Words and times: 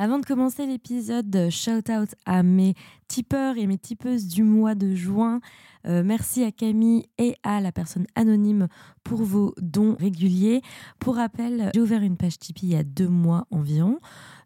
Avant 0.00 0.20
de 0.20 0.24
commencer 0.24 0.64
l'épisode, 0.64 1.48
shout 1.50 1.90
out 1.90 2.10
à 2.24 2.44
mes 2.44 2.74
tipeurs 3.08 3.58
et 3.58 3.66
mes 3.66 3.78
tipeuses 3.78 4.28
du 4.28 4.44
mois 4.44 4.76
de 4.76 4.94
juin. 4.94 5.40
Euh, 5.86 6.04
merci 6.04 6.44
à 6.44 6.52
Camille 6.52 7.06
et 7.18 7.34
à 7.42 7.60
la 7.60 7.72
personne 7.72 8.06
anonyme 8.14 8.68
pour 9.02 9.24
vos 9.24 9.56
dons 9.60 9.96
réguliers. 9.98 10.62
Pour 11.00 11.16
rappel, 11.16 11.72
j'ai 11.74 11.80
ouvert 11.80 12.04
une 12.04 12.16
page 12.16 12.38
Tipeee 12.38 12.66
il 12.66 12.72
y 12.74 12.76
a 12.76 12.84
deux 12.84 13.08
mois 13.08 13.48
environ. 13.50 13.98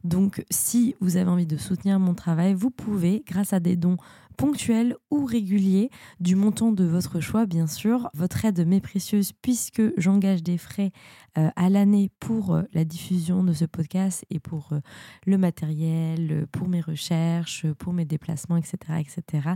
Donc, 0.04 0.42
si 0.48 0.94
vous 1.00 1.18
avez 1.18 1.28
envie 1.28 1.46
de 1.46 1.58
soutenir 1.58 2.00
mon 2.00 2.14
travail, 2.14 2.54
vous 2.54 2.70
pouvez, 2.70 3.22
grâce 3.26 3.52
à 3.52 3.60
des 3.60 3.76
dons 3.76 3.98
ponctuel 4.32 4.96
ou 5.10 5.24
régulier 5.24 5.90
du 6.20 6.36
montant 6.36 6.72
de 6.72 6.84
votre 6.84 7.20
choix, 7.20 7.46
bien 7.46 7.66
sûr. 7.66 8.10
Votre 8.14 8.44
aide 8.44 8.66
m'est 8.66 8.80
précieuse 8.80 9.32
puisque 9.32 9.82
j'engage 9.98 10.42
des 10.42 10.58
frais 10.58 10.92
euh, 11.38 11.48
à 11.56 11.70
l'année 11.70 12.10
pour 12.20 12.54
euh, 12.54 12.62
la 12.74 12.84
diffusion 12.84 13.42
de 13.42 13.54
ce 13.54 13.64
podcast 13.64 14.24
et 14.28 14.38
pour 14.38 14.68
euh, 14.72 14.80
le 15.26 15.38
matériel, 15.38 16.46
pour 16.52 16.68
mes 16.68 16.80
recherches, 16.80 17.66
pour 17.78 17.92
mes 17.92 18.04
déplacements, 18.04 18.56
etc. 18.56 18.76
etc. 19.00 19.48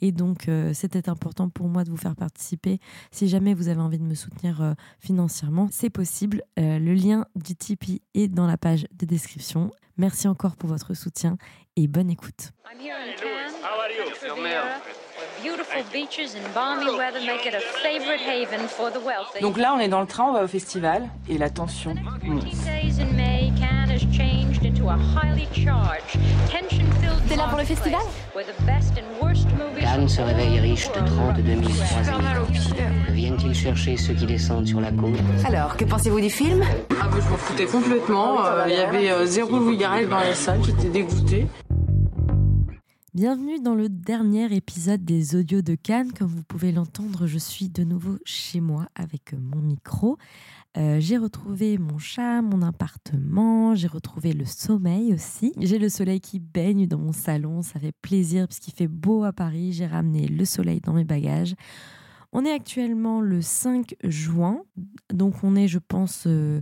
Et 0.00 0.12
donc, 0.12 0.50
c'était 0.72 1.08
important 1.08 1.48
pour 1.48 1.68
moi 1.68 1.84
de 1.84 1.90
vous 1.90 1.96
faire 1.96 2.16
participer. 2.16 2.78
Si 3.10 3.28
jamais 3.28 3.54
vous 3.54 3.68
avez 3.68 3.80
envie 3.80 3.98
de 3.98 4.04
me 4.04 4.14
soutenir 4.14 4.74
financièrement, 4.98 5.68
c'est 5.70 5.90
possible. 5.90 6.42
le 6.56 6.94
lien 6.94 7.26
du 7.34 7.56
Tipeee 7.56 8.02
est 8.14 8.28
dans 8.28 8.46
la 8.46 8.56
page 8.56 8.86
de 8.92 9.06
description. 9.06 9.70
Merci 9.96 10.28
encore 10.28 10.56
pour 10.56 10.68
votre 10.68 10.94
soutien 10.94 11.36
et 11.76 11.88
bonne 11.88 12.10
écoute. 12.10 12.52
Donc 19.40 19.58
là, 19.58 19.74
on 19.74 19.78
est 19.78 19.88
dans 19.88 20.00
le 20.00 20.06
train, 20.06 20.24
on 20.24 20.32
va 20.32 20.44
au 20.44 20.48
festival 20.48 21.08
et 21.28 21.38
la 21.38 21.50
tension 21.50 21.94
monte. 22.22 22.44
T'es 27.28 27.36
là 27.36 27.46
pour 27.48 27.58
le 27.58 27.64
festival? 27.64 28.00
Cannes 29.80 30.08
se 30.08 30.20
réveille 30.20 30.60
riche 30.60 30.88
de 30.88 31.00
32 31.06 31.42
000 31.42 31.60
Viennent-ils 33.10 33.54
chercher 33.54 33.96
ceux 33.96 34.14
qui 34.14 34.26
descendent 34.26 34.66
sur 34.66 34.80
la 34.80 34.90
côte? 34.90 35.14
Alors, 35.46 35.76
que 35.76 35.84
pensez-vous 35.84 36.20
du 36.20 36.30
film? 36.30 36.62
Ah 36.90 37.08
bah, 37.10 37.18
je 37.20 37.28
m'en 37.28 37.36
foutais 37.36 37.66
complètement. 37.66 38.44
Euh, 38.44 38.64
il 38.68 38.74
y 38.74 38.76
avait 38.76 39.10
euh, 39.10 39.26
zéro 39.26 39.58
Louis 39.58 39.76
dans 39.76 40.18
la 40.18 40.34
salle, 40.34 40.60
j'étais 40.64 40.88
dégoûtée. 40.88 41.46
Bienvenue 43.20 43.58
dans 43.58 43.74
le 43.74 43.88
dernier 43.88 44.54
épisode 44.54 45.04
des 45.04 45.34
audios 45.34 45.60
de 45.60 45.74
Cannes. 45.74 46.12
Comme 46.12 46.28
vous 46.28 46.44
pouvez 46.44 46.70
l'entendre, 46.70 47.26
je 47.26 47.36
suis 47.36 47.68
de 47.68 47.82
nouveau 47.82 48.16
chez 48.24 48.60
moi 48.60 48.86
avec 48.94 49.32
mon 49.32 49.60
micro. 49.60 50.18
Euh, 50.76 51.00
j'ai 51.00 51.16
retrouvé 51.16 51.78
mon 51.78 51.98
chat, 51.98 52.42
mon 52.42 52.62
appartement, 52.62 53.74
j'ai 53.74 53.88
retrouvé 53.88 54.34
le 54.34 54.44
sommeil 54.44 55.12
aussi. 55.12 55.52
J'ai 55.58 55.80
le 55.80 55.88
soleil 55.88 56.20
qui 56.20 56.38
baigne 56.38 56.86
dans 56.86 56.98
mon 56.98 57.10
salon, 57.10 57.62
ça 57.62 57.80
fait 57.80 57.90
plaisir 58.02 58.46
parce 58.46 58.60
qu'il 58.60 58.72
fait 58.72 58.86
beau 58.86 59.24
à 59.24 59.32
Paris. 59.32 59.72
J'ai 59.72 59.86
ramené 59.86 60.28
le 60.28 60.44
soleil 60.44 60.80
dans 60.80 60.92
mes 60.92 61.02
bagages. 61.02 61.56
On 62.30 62.44
est 62.44 62.52
actuellement 62.52 63.20
le 63.20 63.42
5 63.42 63.96
juin, 64.04 64.60
donc 65.12 65.42
on 65.42 65.56
est, 65.56 65.66
je 65.66 65.80
pense, 65.80 66.24
euh, 66.28 66.60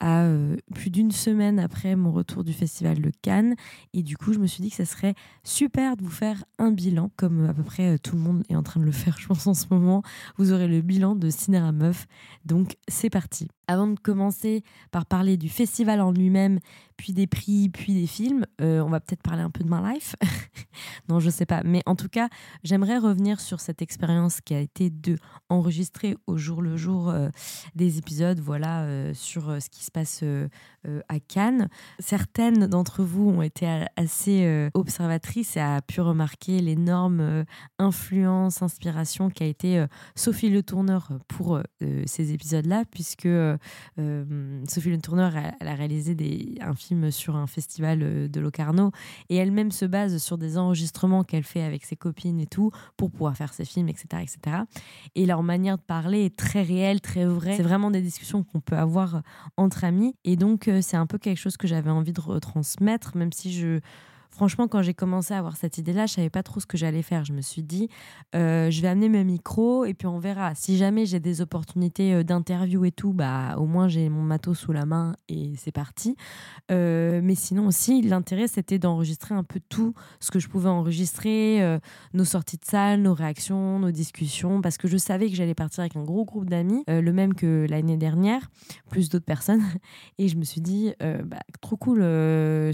à 0.00 0.24
euh, 0.24 0.56
plus 0.74 0.90
d'une 0.90 1.10
semaine 1.10 1.58
après 1.58 1.96
mon 1.96 2.12
retour 2.12 2.44
du 2.44 2.52
festival 2.52 3.00
de 3.00 3.10
Cannes. 3.22 3.54
Et 3.94 4.02
du 4.02 4.16
coup, 4.16 4.32
je 4.32 4.38
me 4.38 4.46
suis 4.46 4.62
dit 4.62 4.70
que 4.70 4.76
ça 4.76 4.84
serait 4.84 5.14
super 5.44 5.96
de 5.96 6.02
vous 6.02 6.10
faire 6.10 6.44
un 6.58 6.70
bilan, 6.70 7.10
comme 7.16 7.48
à 7.48 7.54
peu 7.54 7.62
près 7.62 7.94
euh, 7.94 7.98
tout 7.98 8.16
le 8.16 8.22
monde 8.22 8.42
est 8.48 8.56
en 8.56 8.62
train 8.62 8.80
de 8.80 8.84
le 8.84 8.92
faire, 8.92 9.16
je 9.20 9.26
pense, 9.26 9.46
en 9.46 9.54
ce 9.54 9.66
moment. 9.70 10.02
Vous 10.36 10.52
aurez 10.52 10.68
le 10.68 10.80
bilan 10.82 11.14
de 11.14 11.30
Cinéra 11.30 11.72
Meuf. 11.72 12.06
Donc, 12.44 12.76
c'est 12.88 13.10
parti. 13.10 13.48
Avant 13.68 13.88
de 13.88 13.98
commencer 13.98 14.62
par 14.90 15.06
parler 15.06 15.36
du 15.36 15.48
festival 15.48 16.00
en 16.00 16.12
lui-même, 16.12 16.60
puis 16.96 17.12
des 17.12 17.26
prix, 17.26 17.68
puis 17.68 17.94
des 17.94 18.06
films, 18.06 18.46
euh, 18.60 18.80
on 18.80 18.88
va 18.88 19.00
peut-être 19.00 19.22
parler 19.22 19.42
un 19.42 19.50
peu 19.50 19.64
de 19.64 19.68
ma 19.68 19.92
life. 19.92 20.16
non, 21.08 21.20
je 21.20 21.30
sais 21.30 21.46
pas. 21.46 21.62
Mais 21.64 21.82
en 21.86 21.96
tout 21.96 22.08
cas, 22.08 22.28
j'aimerais 22.64 22.98
revenir 22.98 23.40
sur 23.40 23.60
cette 23.60 23.82
expérience 23.82 24.40
qui 24.40 24.54
a 24.54 24.60
été 24.60 24.90
de 24.90 25.16
enregistrer 25.48 26.16
au 26.26 26.36
jour 26.36 26.62
le 26.62 26.76
jour 26.76 27.12
des 27.74 27.98
épisodes, 27.98 28.40
voilà, 28.40 29.12
sur 29.14 29.60
ce 29.60 29.68
qui 29.68 29.84
se 29.84 29.90
passe 29.90 30.20
euh, 30.22 30.48
euh, 30.86 31.00
à 31.08 31.18
Cannes. 31.18 31.68
Certaines 31.98 32.66
d'entre 32.66 33.02
vous 33.02 33.28
ont 33.28 33.42
été 33.42 33.66
assez 33.96 34.44
euh, 34.44 34.70
observatrices 34.74 35.56
et 35.56 35.60
a 35.60 35.82
pu 35.82 36.00
remarquer 36.00 36.60
l'énorme 36.60 37.44
influence, 37.78 38.62
inspiration 38.62 39.30
qu'a 39.30 39.46
été 39.46 39.84
Sophie 40.14 40.48
Le 40.48 40.62
Tourneur 40.62 41.10
pour 41.26 41.60
ces 42.06 42.32
épisodes-là, 42.32 42.84
puisque 42.90 43.28
Sophie 43.96 44.90
Le 44.90 44.98
Tourneur 44.98 45.32
elle 45.60 45.68
a 45.68 45.74
réalisé 45.74 46.14
des, 46.14 46.56
un 46.60 46.74
film 46.74 46.85
sur 47.10 47.36
un 47.36 47.46
festival 47.46 48.30
de 48.30 48.40
Locarno 48.40 48.90
et 49.28 49.36
elle-même 49.36 49.70
se 49.70 49.84
base 49.84 50.18
sur 50.18 50.38
des 50.38 50.58
enregistrements 50.58 51.24
qu'elle 51.24 51.44
fait 51.44 51.62
avec 51.62 51.84
ses 51.84 51.96
copines 51.96 52.40
et 52.40 52.46
tout 52.46 52.70
pour 52.96 53.10
pouvoir 53.10 53.36
faire 53.36 53.52
ses 53.52 53.64
films, 53.64 53.88
etc., 53.88 54.22
etc. 54.22 54.56
Et 55.14 55.26
leur 55.26 55.42
manière 55.42 55.76
de 55.76 55.82
parler 55.82 56.24
est 56.24 56.36
très 56.36 56.62
réelle, 56.62 57.00
très 57.00 57.24
vraie. 57.24 57.56
C'est 57.56 57.62
vraiment 57.62 57.90
des 57.90 58.02
discussions 58.02 58.42
qu'on 58.42 58.60
peut 58.60 58.76
avoir 58.76 59.22
entre 59.56 59.84
amis. 59.84 60.14
Et 60.24 60.36
donc, 60.36 60.68
euh, 60.68 60.80
c'est 60.82 60.96
un 60.96 61.06
peu 61.06 61.18
quelque 61.18 61.38
chose 61.38 61.56
que 61.56 61.66
j'avais 61.66 61.90
envie 61.90 62.12
de 62.12 62.20
retransmettre, 62.20 63.16
même 63.16 63.32
si 63.32 63.52
je 63.52 63.80
franchement, 64.36 64.68
quand 64.68 64.82
j'ai 64.82 64.92
commencé 64.92 65.32
à 65.32 65.38
avoir 65.38 65.56
cette 65.56 65.78
idée-là, 65.78 66.04
je 66.04 66.12
savais 66.12 66.28
pas 66.28 66.42
trop 66.42 66.60
ce 66.60 66.66
que 66.66 66.76
j'allais 66.76 67.00
faire. 67.00 67.24
Je 67.24 67.32
me 67.32 67.40
suis 67.40 67.62
dit, 67.62 67.88
euh, 68.34 68.70
je 68.70 68.82
vais 68.82 68.88
amener 68.88 69.08
mes 69.08 69.24
micros 69.24 69.86
et 69.86 69.94
puis 69.94 70.06
on 70.06 70.18
verra. 70.18 70.54
Si 70.54 70.76
jamais 70.76 71.06
j'ai 71.06 71.20
des 71.20 71.40
opportunités 71.40 72.12
euh, 72.12 72.22
d'interview 72.22 72.84
et 72.84 72.92
tout, 72.92 73.14
bah 73.14 73.56
au 73.56 73.64
moins 73.64 73.88
j'ai 73.88 74.10
mon 74.10 74.20
matos 74.20 74.58
sous 74.58 74.72
la 74.72 74.84
main 74.84 75.16
et 75.30 75.52
c'est 75.56 75.72
parti. 75.72 76.16
Euh, 76.70 77.20
mais 77.24 77.34
sinon 77.34 77.66
aussi, 77.66 78.02
l'intérêt 78.02 78.46
c'était 78.46 78.78
d'enregistrer 78.78 79.34
un 79.34 79.42
peu 79.42 79.58
tout 79.70 79.94
ce 80.20 80.30
que 80.30 80.38
je 80.38 80.48
pouvais 80.48 80.68
enregistrer, 80.68 81.78
nos 82.12 82.24
sorties 82.24 82.58
de 82.58 82.64
salle, 82.64 83.00
nos 83.00 83.14
réactions, 83.14 83.78
nos 83.78 83.90
discussions, 83.90 84.60
parce 84.60 84.76
que 84.76 84.86
je 84.86 84.98
savais 84.98 85.30
que 85.30 85.36
j'allais 85.36 85.54
partir 85.54 85.80
avec 85.80 85.96
un 85.96 86.04
gros 86.04 86.26
groupe 86.26 86.50
d'amis, 86.50 86.84
le 86.88 87.12
même 87.12 87.34
que 87.34 87.66
l'année 87.68 87.96
dernière, 87.96 88.50
plus 88.90 89.08
d'autres 89.08 89.24
personnes. 89.24 89.62
Et 90.18 90.28
je 90.28 90.36
me 90.36 90.44
suis 90.44 90.60
dit, 90.60 90.92
bah, 91.00 91.40
trop 91.62 91.76
cool, 91.76 92.00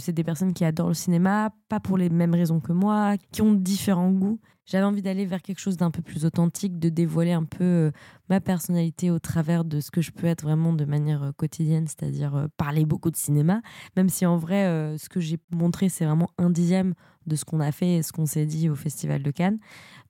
c'est 0.01 0.13
des 0.13 0.25
personnes 0.25 0.55
qui 0.55 0.65
adorent 0.65 0.89
le 0.89 0.95
cinéma 0.95 1.52
pas 1.69 1.81
pour 1.81 1.97
les 1.97 2.11
mêmes 2.11 2.35
raisons 2.35 2.61
que 2.61 2.73
moi, 2.73 3.17
qui 3.33 3.43
ont 3.43 3.55
différents 3.55 4.11
goûts. 4.11 4.41
J'avais 4.65 4.85
envie 4.85 5.03
d'aller 5.03 5.27
vers 5.27 5.43
quelque 5.43 5.59
chose 5.59 5.77
d'un 5.77 5.91
peu 5.91 6.03
plus 6.03 6.25
authentique, 6.25 6.79
de 6.79 6.89
dévoiler 6.89 7.33
un 7.33 7.45
peu 7.45 7.65
euh, 7.65 7.91
ma 8.29 8.41
personnalité 8.41 9.11
au 9.11 9.19
travers 9.19 9.65
de 9.65 9.81
ce 9.81 9.91
que 9.91 10.01
je 10.01 10.13
peux 10.13 10.27
être 10.27 10.43
vraiment 10.43 10.73
de 10.73 10.85
manière 10.85 11.23
euh, 11.25 11.33
quotidienne, 11.33 11.87
c'est-à-dire 11.89 12.37
euh, 12.37 12.47
parler 12.57 12.85
beaucoup 12.85 13.11
de 13.11 13.17
cinéma, 13.17 13.61
même 13.97 14.09
si 14.09 14.25
en 14.25 14.37
vrai, 14.37 14.97
ce 14.99 15.09
que 15.09 15.21
j'ai 15.21 15.39
montré, 15.51 15.89
c'est 15.89 16.05
vraiment 16.05 16.29
un 16.39 16.51
dixième 16.51 16.95
de 17.27 17.37
ce 17.37 17.45
qu'on 17.45 17.61
a 17.61 17.73
fait 17.73 17.97
et 17.97 18.03
ce 18.03 18.13
qu'on 18.13 18.27
s'est 18.27 18.47
dit 18.47 18.69
au 18.69 18.75
Festival 18.75 19.23
de 19.23 19.31
Cannes. 19.31 19.59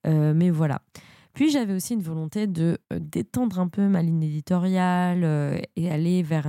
mais 0.04 0.50
voilà. 0.50 0.82
Puis 1.34 1.50
j'avais 1.50 1.72
aussi 1.72 1.94
une 1.94 2.02
volonté 2.02 2.46
de 2.46 2.78
euh, 2.92 2.98
d'étendre 3.00 3.58
un 3.58 3.68
peu 3.68 3.88
ma 3.88 4.02
ligne 4.02 4.22
éditoriale 4.22 5.22
euh, 5.24 5.58
et 5.76 5.90
aller 5.90 6.22
vers 6.22 6.44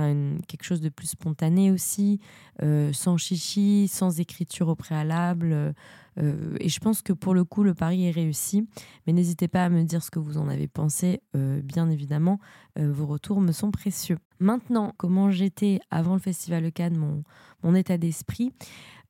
quelque 0.46 0.64
chose 0.64 0.80
de 0.80 0.90
plus 0.90 1.08
spontané 1.08 1.70
aussi, 1.70 2.20
euh, 2.62 2.92
sans 2.92 3.16
chichi, 3.16 3.88
sans 3.88 4.20
écriture 4.20 4.68
au 4.68 4.74
préalable. 4.74 5.74
et 6.16 6.68
je 6.68 6.78
pense 6.78 7.02
que 7.02 7.12
pour 7.12 7.34
le 7.34 7.44
coup, 7.44 7.64
le 7.64 7.74
pari 7.74 8.06
est 8.06 8.10
réussi. 8.10 8.68
Mais 9.06 9.12
n'hésitez 9.12 9.48
pas 9.48 9.64
à 9.64 9.68
me 9.68 9.82
dire 9.82 10.02
ce 10.02 10.10
que 10.10 10.20
vous 10.20 10.38
en 10.38 10.48
avez 10.48 10.68
pensé. 10.68 11.20
bien 11.34 11.90
évidemment, 11.90 12.38
vos 12.76 13.06
retours 13.06 13.40
me 13.40 13.50
sont 13.52 13.72
précieux. 13.72 14.18
Maintenant, 14.38 14.94
comment 14.96 15.30
j'étais 15.30 15.80
avant 15.90 16.14
le 16.14 16.20
Festival 16.20 16.62
de 16.62 16.70
Cannes, 16.70 16.96
mon, 16.96 17.24
mon 17.64 17.74
état 17.74 17.98
d'esprit 17.98 18.52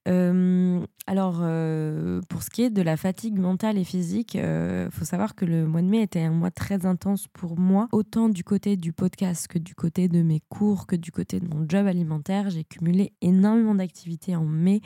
euh, 0.07 0.85
alors, 1.07 1.39
euh, 1.41 2.21
pour 2.29 2.43
ce 2.43 2.51
qui 2.51 2.63
est 2.63 2.71
de 2.71 2.83
la 2.83 2.97
fatigue 2.97 3.39
mentale 3.39 3.79
et 3.79 3.85
physique, 3.85 4.35
il 4.35 4.41
euh, 4.41 4.91
faut 4.91 5.05
savoir 5.05 5.35
que 5.35 5.45
le 5.45 5.67
mois 5.67 5.83
de 5.83 5.87
mai 5.87 6.03
était 6.03 6.21
un 6.21 6.31
mois 6.31 6.51
très 6.51 6.87
intense 6.87 7.27
pour 7.29 7.59
moi, 7.59 7.89
autant 7.93 8.29
du 8.29 8.45
côté 8.45 8.77
du 8.77 8.93
podcast 8.93 9.49
que 9.49 9.59
du 9.59 9.75
côté 9.75 10.09
de 10.09 10.23
mes 10.23 10.41
cours, 10.49 10.87
que 10.87 10.97
du 10.97 11.11
côté 11.11 11.41
de 11.41 11.47
mon 11.47 11.67
job 11.69 11.87
alimentaire. 11.87 12.51
J'ai 12.51 12.65
cumulé 12.65 13.13
énormément 13.23 13.75
d'activités 13.75 14.37
en 14.37 14.45
mai 14.45 14.81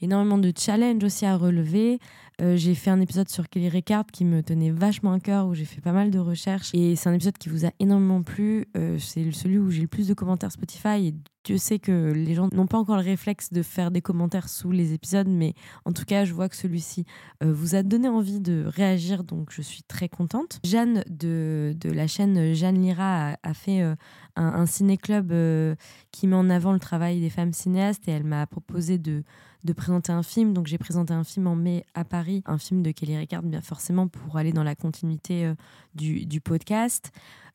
énormément 0.00 0.38
de 0.38 0.52
challenges 0.56 1.04
aussi 1.04 1.26
à 1.26 1.36
relever. 1.36 1.98
j'ai 2.40 2.74
fait 2.74 2.90
un 2.90 3.00
épisode 3.00 3.28
sur 3.28 3.48
Kelly 3.48 3.68
Ricard 3.68 4.06
qui 4.12 4.24
me 4.24 4.42
tenait 4.42 4.70
vachement 4.70 5.12
à 5.12 5.20
cœur, 5.20 5.46
où 5.46 5.54
j'ai 5.54 5.64
fait 5.64 5.80
pas 5.80 5.92
mal 5.92 6.10
de 6.10 6.18
recherches. 6.18 6.70
Et 6.74 6.96
c'est 6.96 7.08
un 7.08 7.14
épisode 7.14 7.38
qui 7.38 7.48
vous 7.48 7.66
a 7.66 7.70
énormément 7.78 8.22
plu. 8.22 8.66
c'est 8.98 9.30
celui 9.32 9.58
où 9.58 9.70
j'ai 9.70 9.82
le 9.82 9.88
plus 9.88 10.08
de 10.08 10.14
commentaires 10.14 10.52
Spotify. 10.52 11.08
Et 11.08 11.14
Dieu 11.44 11.58
sait 11.58 11.78
que 11.78 12.12
les 12.12 12.34
gens 12.34 12.48
n'ont 12.52 12.66
pas 12.66 12.78
encore 12.78 12.96
le 12.96 13.02
réflexe 13.02 13.52
de 13.52 13.62
faire 13.62 13.90
des 13.90 14.00
commentaires 14.00 14.48
sous 14.48 14.70
les 14.70 14.94
épisodes, 14.94 15.28
mais 15.28 15.52
en 15.84 15.92
tout 15.92 16.06
cas, 16.06 16.24
je 16.24 16.32
vois 16.32 16.48
que 16.48 16.56
celui-ci 16.56 17.04
euh, 17.42 17.52
vous 17.52 17.74
a 17.74 17.82
donné 17.82 18.08
envie 18.08 18.40
de 18.40 18.64
réagir, 18.66 19.24
donc 19.24 19.50
je 19.50 19.60
suis 19.60 19.82
très 19.82 20.08
contente. 20.08 20.58
Jeanne 20.64 21.04
de, 21.06 21.76
la 21.84 22.06
chaîne 22.06 22.54
Jeanne 22.54 22.80
Lira 22.80 23.36
a, 23.42 23.54
fait 23.54 23.82
euh, 23.82 23.94
un, 24.36 24.64
ciné-club 24.64 25.32
euh, 25.32 25.74
qui 26.12 26.26
met 26.26 26.36
en 26.36 26.48
avant 26.48 26.72
le 26.72 26.80
travail 26.80 27.20
des 27.20 27.30
femmes 27.30 27.52
cinéastes 27.52 28.08
et 28.08 28.12
elle 28.12 28.24
m'a 28.24 28.46
proposé 28.46 28.96
de, 28.96 29.22
de 29.64 29.72
présenter 29.72 30.12
un 30.12 30.22
film. 30.22 30.52
Donc 30.52 30.66
j'ai 30.66 30.78
présenté 30.78 31.12
un 31.12 31.24
film 31.24 31.46
en 31.46 31.56
mai 31.56 31.84
à 31.94 32.04
Paris, 32.04 32.42
un 32.46 32.58
film 32.58 32.82
de 32.82 32.90
Kelly 32.90 33.16
Ricard, 33.16 33.42
bien 33.42 33.60
forcément 33.60 34.08
pour 34.08 34.36
aller 34.36 34.52
dans 34.52 34.62
la 34.62 34.74
continuité 34.74 35.52
du, 35.94 36.26
du, 36.26 36.40
podcast. 36.40 37.10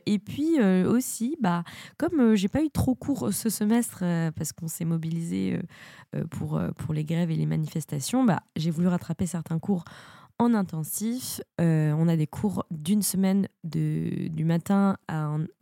Et 0.06 0.18
puis 0.18 0.60
aussi, 0.60 1.38
bah, 1.40 1.64
comme 1.98 2.36
j'ai 2.36 2.48
pas 2.48 2.64
eu 2.64 2.70
trop 2.70 2.96
cours 2.96 3.32
ce 3.32 3.50
semestre 3.50 4.04
parce 4.36 4.54
qu'on 4.54 4.68
s'est 4.68 4.86
mobilisé 4.86 5.60
pour, 6.32 6.60
pour 6.78 6.94
les 6.94 7.04
grèves 7.04 7.30
et 7.30 7.36
les 7.36 7.46
manifestations, 7.46 8.24
bah, 8.24 8.42
j'ai 8.56 8.72
voulu 8.72 8.88
rattraper 8.88 9.28
certains 9.28 9.60
cours 9.60 9.84
en 10.40 10.54
intensif. 10.54 11.42
Euh, 11.60 11.94
on 11.98 12.08
a 12.08 12.16
des 12.16 12.26
cours 12.26 12.66
d'une 12.72 13.02
semaine 13.02 13.48
du 13.64 14.46
matin 14.46 14.98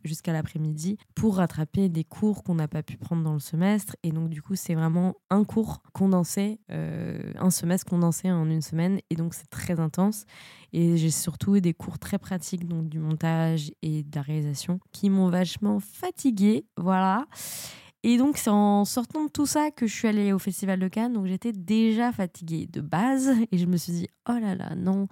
jusqu'à 0.04 0.32
l'après-midi 0.32 0.96
pour 1.14 1.36
rattraper 1.36 1.88
des 1.88 2.04
cours 2.04 2.44
qu'on 2.44 2.54
n'a 2.54 2.68
pas 2.68 2.82
pu 2.82 2.96
prendre 2.96 3.24
dans 3.24 3.34
le 3.34 3.40
semestre. 3.40 3.96
Et 4.04 4.12
donc, 4.12 4.30
du 4.30 4.40
coup, 4.40 4.54
c'est 4.54 4.74
vraiment 4.74 5.16
un 5.30 5.44
cours 5.44 5.82
condensé, 5.92 6.60
euh, 6.70 7.32
un 7.38 7.50
semestre 7.50 7.90
condensé 7.90 8.30
en 8.30 8.48
une 8.48 8.62
semaine. 8.62 9.00
Et 9.10 9.16
donc, 9.16 9.34
c'est 9.34 9.50
très 9.50 9.80
intense. 9.80 10.24
Et 10.72 10.96
j'ai 10.96 11.10
surtout 11.10 11.58
des 11.60 11.74
cours 11.74 11.98
très 11.98 12.18
pratiques, 12.18 12.66
donc 12.68 12.88
du 12.88 13.00
montage 13.00 13.72
et 13.82 14.04
de 14.04 14.14
la 14.14 14.22
réalisation, 14.22 14.78
qui 14.92 15.10
m'ont 15.10 15.28
vachement 15.28 15.80
fatiguée. 15.80 16.66
Voilà. 16.76 17.26
Et 18.04 18.16
donc, 18.16 18.36
c'est 18.36 18.50
en 18.50 18.84
sortant 18.84 19.24
de 19.24 19.30
tout 19.30 19.46
ça 19.46 19.70
que 19.70 19.86
je 19.86 19.94
suis 19.94 20.08
allée 20.08 20.32
au 20.32 20.38
Festival 20.38 20.78
de 20.78 20.88
Cannes. 20.88 21.14
Donc, 21.14 21.26
j'étais 21.26 21.52
déjà 21.52 22.12
fatiguée 22.12 22.68
de 22.70 22.80
base. 22.80 23.30
Et 23.50 23.58
je 23.58 23.66
me 23.66 23.76
suis 23.76 23.92
dit, 23.92 24.08
oh 24.28 24.38
là 24.40 24.54
là, 24.54 24.74
non. 24.76 25.08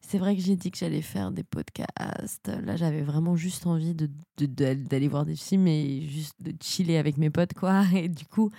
C'est 0.00 0.18
vrai 0.18 0.36
que 0.36 0.42
j'ai 0.42 0.56
dit 0.56 0.70
que 0.70 0.78
j'allais 0.78 1.02
faire 1.02 1.30
des 1.30 1.44
podcasts. 1.44 2.48
Là, 2.62 2.76
j'avais 2.76 3.02
vraiment 3.02 3.36
juste 3.36 3.66
envie 3.66 3.94
de, 3.94 4.08
d'aller 4.46 5.08
voir 5.08 5.24
des 5.24 5.36
films 5.36 5.66
et 5.66 6.02
juste 6.02 6.36
de 6.40 6.52
chiller 6.62 6.98
avec 6.98 7.16
mes 7.16 7.30
potes, 7.30 7.54
quoi. 7.54 7.84
Et 7.94 8.08
du 8.08 8.26
coup, 8.26 8.50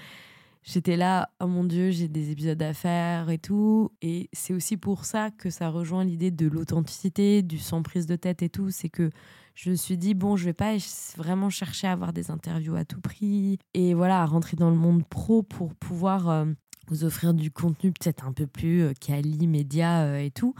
j'étais 0.63 0.97
là, 0.97 1.29
oh 1.39 1.47
mon 1.47 1.63
Dieu, 1.63 1.91
j'ai 1.91 2.07
des 2.07 2.31
épisodes 2.31 2.61
à 2.61 2.73
faire 2.73 3.29
et 3.29 3.37
tout. 3.37 3.91
Et 4.01 4.29
c'est 4.33 4.53
aussi 4.53 4.75
pour 4.77 5.05
ça 5.05 5.29
que 5.31 5.49
ça 5.49 5.69
rejoint 5.69 6.03
l'idée 6.03 6.31
de 6.31 6.47
l'authenticité, 6.47 7.43
du 7.43 7.59
sans 7.59 7.83
prise 7.83 8.07
de 8.07 8.15
tête 8.15 8.41
et 8.41 8.49
tout. 8.49 8.71
C'est 8.71 8.89
que 8.89 9.11
je 9.55 9.69
me 9.69 9.75
suis 9.75 9.97
dit, 9.97 10.13
bon, 10.13 10.35
je 10.35 10.45
vais 10.45 10.53
pas 10.53 10.75
vraiment 11.17 11.49
chercher 11.49 11.87
à 11.87 11.93
avoir 11.93 12.11
des 12.13 12.29
interviews 12.29 12.75
à 12.75 12.83
tout 12.83 12.99
prix 12.99 13.57
et 13.73 13.93
voilà, 13.93 14.21
à 14.21 14.25
rentrer 14.25 14.57
dans 14.57 14.69
le 14.69 14.75
monde 14.75 15.07
pro 15.07 15.43
pour 15.43 15.73
pouvoir 15.75 16.29
euh, 16.29 16.45
vous 16.87 17.05
offrir 17.05 17.33
du 17.33 17.51
contenu 17.51 17.91
peut-être 17.91 18.27
un 18.27 18.33
peu 18.33 18.47
plus 18.47 18.83
euh, 18.83 18.93
quali, 18.99 19.47
média 19.47 20.03
euh, 20.03 20.17
et 20.17 20.29
tout 20.29 20.53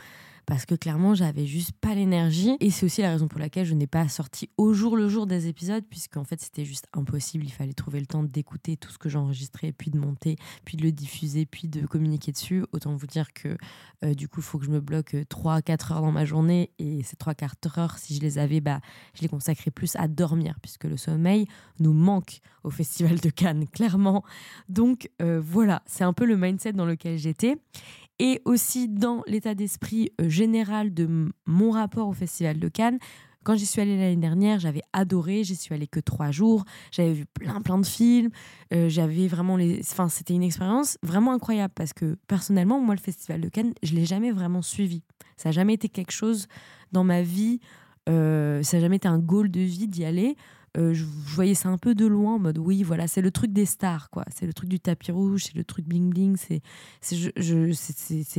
parce 0.46 0.66
que 0.66 0.76
clairement, 0.76 1.16
j'avais 1.16 1.46
juste 1.46 1.72
pas 1.74 1.96
l'énergie. 1.96 2.58
Et 2.60 2.72
c'est 2.72 2.86
aussi 2.86 3.02
la 3.02 3.12
raison 3.12 3.28
pour 3.28 3.40
laquelle 3.40 3.66
je 3.66 3.74
n'ai 3.74 3.88
pas 3.88 4.08
sorti 4.08 4.50
au 4.58 4.74
jour 4.74 4.96
le 4.96 5.10
jour 5.10 5.28
des 5.28 5.48
épisodes, 5.48 5.84
puisqu'en 5.90 6.24
fait, 6.24 6.40
c'était 6.40 6.66
juste 6.66 6.88
impossible. 6.94 7.46
Il 7.46 7.52
fallait 7.52 7.74
trouver 7.74 8.00
le 8.00 8.06
temps 8.06 8.24
d'écouter 8.24 8.78
tout 8.78 8.92
ce 8.92 8.98
que 8.98 9.10
j'enregistrais, 9.10 9.72
puis 9.72 9.92
de 9.92 9.98
monter, 9.98 10.36
puis 10.64 10.78
de 10.78 10.84
le 10.84 10.92
diffuser, 10.92 11.46
puis 11.46 11.68
de 11.68 11.86
communiquer 11.86 12.32
dessus. 12.32 12.66
Autant 12.72 12.96
vous 12.96 13.08
dire 13.08 13.34
que 13.34 13.58
euh, 14.04 14.14
du 14.14 14.28
coup, 14.28 14.40
il 14.40 14.44
faut 14.44 14.60
que 14.60 14.66
je 14.66 14.72
me 14.72 14.82
bloque 14.82 15.14
3-4 15.14 15.94
heures 15.94 16.02
dans 16.02 16.12
ma 16.12 16.26
journée. 16.26 16.72
Et 16.80 17.04
ces 17.04 17.16
3-4 17.16 17.80
heures, 17.80 17.98
si 17.98 18.16
je 18.16 18.22
les 18.22 18.38
avais, 18.38 18.62
bah, 18.62 18.80
je 19.16 19.22
les 19.22 19.28
consacrais 19.28 19.72
plus 19.72 19.96
à 19.96 20.08
dormir, 20.08 20.58
puisque 20.62 20.86
le 20.86 20.98
sommeil 20.98 21.48
nous 21.80 21.94
manque 21.94 22.40
au 22.64 22.70
Festival 22.70 23.20
de 23.20 23.30
Cannes, 23.30 23.68
clairement. 23.68 24.24
Donc 24.70 25.10
euh, 25.22 25.42
voilà, 25.44 25.82
c'est 25.86 26.04
un 26.04 26.14
peu 26.14 26.26
le 26.26 26.38
mindset 26.38 26.74
dans 26.74 26.86
lequel 26.86 27.18
j'étais 27.18 27.58
et 28.20 28.42
aussi 28.46 28.88
dans 28.88 29.24
l'état 29.28 29.56
d'esprit 29.56 30.12
euh, 30.22 30.30
général 30.30 30.94
de 30.94 31.32
mon 31.46 31.72
rapport 31.72 32.08
au 32.08 32.14
Festival 32.14 32.60
de 32.60 32.68
Cannes. 32.68 33.00
Quand 33.46 33.56
j'y 33.56 33.68
suis 33.68 33.80
allée 33.80 33.96
l'année 33.96 34.16
dernière, 34.16 34.60
j'avais 34.60 34.82
adoré. 34.92 35.44
J'y 35.44 35.56
suis 35.56 35.76
allée 35.76 35.86
que 35.86 36.00
trois 36.00 36.32
jours. 36.32 36.66
J'avais 36.92 37.14
vu 37.14 37.26
plein, 37.28 37.62
plein 37.62 37.78
de 37.78 37.86
films. 37.86 38.32
Euh, 38.74 38.90
j'avais 38.90 39.28
vraiment 39.28 39.56
les. 39.56 39.82
Enfin, 39.82 40.10
c'était 40.10 40.34
une 40.34 40.42
expérience 40.42 40.98
vraiment 41.04 41.32
incroyable 41.32 41.72
parce 41.76 41.94
que 41.94 42.18
personnellement, 42.28 42.80
moi, 42.80 42.96
le 42.96 43.00
Festival 43.00 43.42
de 43.42 43.50
Cannes, 43.50 43.74
je 43.84 43.94
l'ai 43.94 44.06
jamais 44.06 44.32
vraiment 44.32 44.64
suivi. 44.64 45.04
Ça 45.38 45.50
n'a 45.50 45.54
jamais 45.54 45.76
été 45.76 45.90
quelque 45.90 46.12
chose 46.12 46.48
dans 46.92 47.04
ma 47.04 47.22
vie. 47.22 47.60
Euh, 48.10 48.64
ça 48.64 48.78
n'a 48.78 48.82
jamais 48.82 48.96
été 48.96 49.08
un 49.08 49.20
goal 49.20 49.52
de 49.52 49.60
vie 49.60 49.88
d'y 49.88 50.06
aller. 50.06 50.36
Euh, 50.78 50.94
je, 50.94 51.06
voyais 51.06 51.54
ça 51.54 51.70
un 51.70 51.78
peu 51.78 51.96
de 51.96 52.06
loin 52.06 52.36
en 52.36 52.40
mode 52.40 52.58
oui 52.58 52.84
voilà 52.84 53.08
c'est 53.08 53.22
le 53.22 53.32
truc 53.32 53.52
des 53.52 53.66
stars 53.66 54.10
quoi. 54.10 54.24
C'est 54.34 54.46
le 54.46 54.54
truc 54.54 54.70
du 54.70 54.80
tapis 54.80 55.12
rouge 55.12 55.46
c'est 55.46 55.56
le 55.56 55.64
truc 55.64 55.86
bling 55.86 56.10
bling 56.10 56.38
c'est 56.38 56.62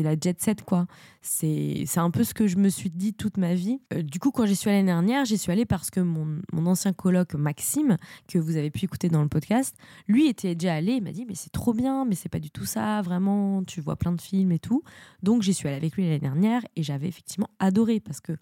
la 0.03 0.15
jet 0.19 0.41
set 0.41 0.63
quoi. 0.63 0.87
C'est 1.23 1.85
c'est 1.87 2.01
un 2.01 2.11
peu 2.11 2.25
ce 2.25 2.35
que 2.35 2.47
je 2.47 2.57
me 2.57 2.69
suis 2.69 2.91
dit 2.91 3.15
toute 3.15 3.37
ma 3.37 3.55
vie. 3.55 3.81
Euh, 3.93 4.03
du 4.03 4.19
coup 4.19 4.31
quand 4.31 4.47
j'y 4.47 4.57
suis 4.57 4.71
allée 4.71 4.79
l'année 4.79 4.93
dernière 4.93 5.25
j'y 5.25 5.39
suis 5.39 5.53
allée 5.53 5.67
parce 5.67 5.91
que 5.91 6.01
mon, 6.01 6.41
mon 6.53 6.67
ancien 6.67 6.93
coloc 6.93 7.35
Maxime 7.35 7.97
que 8.29 8.39
vous 8.39 8.57
avez 8.57 8.71
pu 8.71 8.85
écouter 8.85 9.09
dans 9.09 9.23
le 9.23 9.29
podcast 9.29 9.75
lui 10.09 10.27
était 10.27 10.55
déjà 10.55 10.75
allé 10.75 10.93
il 10.93 11.03
m'a 11.03 11.13
dit 11.13 11.25
mais 11.27 11.35
c'est 11.35 11.53
trop 11.53 11.75
bien 11.75 12.05
mais 12.05 12.15
c'est 12.15 12.29
pas 12.29 12.41
du 12.41 12.51
tout 12.51 12.67
ça 12.67 13.03
vraiment 13.03 13.63
tu 13.65 13.81
vois 13.81 13.97
plein 13.97 14.13
de 14.13 14.21
films 14.21 14.53
et 14.53 14.59
tout. 14.59 14.83
Donc 15.23 15.43
j'y 15.43 15.55
suis 15.55 15.69
allée 15.69 15.77
avec 15.77 15.97
lui 15.97 16.05
l'année 16.05 16.19
dernière 16.19 16.63
et 16.77 16.83
j'avais 16.83 17.09
effectivement 17.09 17.49
adoré 17.59 18.01
parce 18.01 18.21
que 18.21 18.33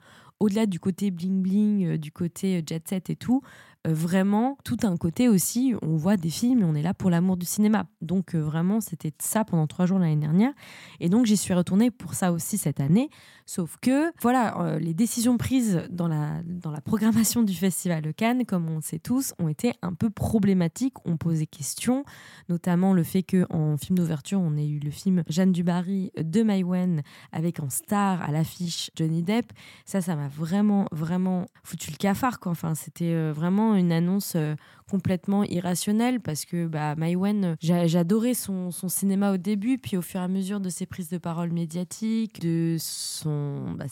au-delà 0.44 0.66
du 0.66 0.78
côté 0.78 1.10
bling 1.10 1.42
bling, 1.42 1.86
euh, 1.86 1.98
du 1.98 2.12
côté 2.12 2.62
jet 2.66 2.86
set 2.86 3.10
et 3.10 3.16
tout, 3.16 3.42
euh, 3.86 3.92
vraiment 3.92 4.56
tout 4.64 4.78
un 4.84 4.96
côté 4.96 5.28
aussi, 5.28 5.74
on 5.82 5.96
voit 5.96 6.16
des 6.16 6.30
films 6.30 6.60
et 6.60 6.64
on 6.64 6.74
est 6.74 6.82
là 6.82 6.94
pour 6.94 7.10
l'amour 7.10 7.36
du 7.36 7.44
cinéma. 7.44 7.86
Donc 8.00 8.34
euh, 8.34 8.40
vraiment, 8.40 8.80
c'était 8.80 9.12
ça 9.18 9.44
pendant 9.44 9.66
trois 9.66 9.84
jours 9.84 9.98
l'année 9.98 10.16
dernière. 10.16 10.52
Et 11.00 11.08
donc 11.08 11.26
j'y 11.26 11.36
suis 11.36 11.52
retournée 11.52 11.90
pour 11.90 12.14
ça 12.14 12.32
aussi 12.32 12.56
cette 12.56 12.80
année. 12.80 13.10
Sauf 13.46 13.76
que, 13.82 14.10
voilà, 14.22 14.58
euh, 14.62 14.78
les 14.78 14.94
décisions 14.94 15.36
prises 15.36 15.82
dans 15.90 16.08
la, 16.08 16.42
dans 16.46 16.70
la 16.70 16.80
programmation 16.80 17.42
du 17.42 17.54
Festival 17.54 18.02
de 18.02 18.10
Cannes, 18.10 18.46
comme 18.46 18.70
on 18.70 18.76
le 18.76 18.82
sait 18.82 18.98
tous, 18.98 19.34
ont 19.38 19.48
été 19.48 19.74
un 19.82 19.92
peu 19.92 20.08
problématiques. 20.08 20.94
On 21.04 21.18
posait 21.18 21.46
questions, 21.46 22.04
notamment 22.48 22.94
le 22.94 23.02
fait 23.02 23.22
qu'en 23.22 23.76
film 23.76 23.98
d'ouverture, 23.98 24.40
on 24.40 24.56
ait 24.56 24.66
eu 24.66 24.78
le 24.78 24.90
film 24.90 25.24
Jeanne 25.28 25.52
Dubarry 25.52 26.10
de 26.18 26.42
Maïwen 26.42 27.02
avec 27.32 27.60
en 27.60 27.68
star 27.68 28.22
à 28.22 28.32
l'affiche 28.32 28.90
Johnny 28.96 29.22
Depp. 29.22 29.52
Ça, 29.84 30.00
ça 30.00 30.16
m'a 30.16 30.28
vraiment, 30.34 30.86
vraiment 30.92 31.46
foutu 31.62 31.90
le 31.90 31.96
cafard, 31.96 32.40
quoi. 32.40 32.52
Enfin, 32.52 32.74
c'était 32.74 33.30
vraiment 33.32 33.74
une 33.74 33.92
annonce 33.92 34.34
euh, 34.36 34.54
complètement 34.88 35.44
irrationnelle 35.44 36.20
parce 36.20 36.44
que 36.44 36.66
bah, 36.66 36.94
Maïwen, 36.96 37.56
j'adorais 37.60 38.34
son, 38.34 38.70
son, 38.70 38.88
cinéma 38.88 39.32
au 39.32 39.36
début, 39.36 39.78
puis 39.78 39.96
au 39.96 40.02
fur 40.02 40.20
et 40.20 40.24
à 40.24 40.28
mesure 40.28 40.60
de 40.60 40.68
ses 40.68 40.86
prises 40.86 41.08
de 41.08 41.18
parole 41.18 41.50
médiatiques, 41.52 42.40
de 42.40 42.76
son. 42.78 43.74
Bah, 43.76 43.86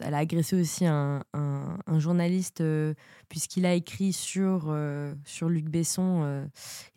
elle 0.00 0.12
a 0.12 0.18
agressé 0.18 0.60
aussi 0.60 0.84
un, 0.84 1.22
un, 1.32 1.98
journaliste 1.98 2.60
euh, 2.60 2.92
puisqu'il 3.30 3.64
a 3.64 3.72
écrit 3.72 4.12
sur, 4.12 4.66
euh, 4.68 5.14
sur 5.24 5.48
Luc 5.48 5.70
Besson. 5.70 6.46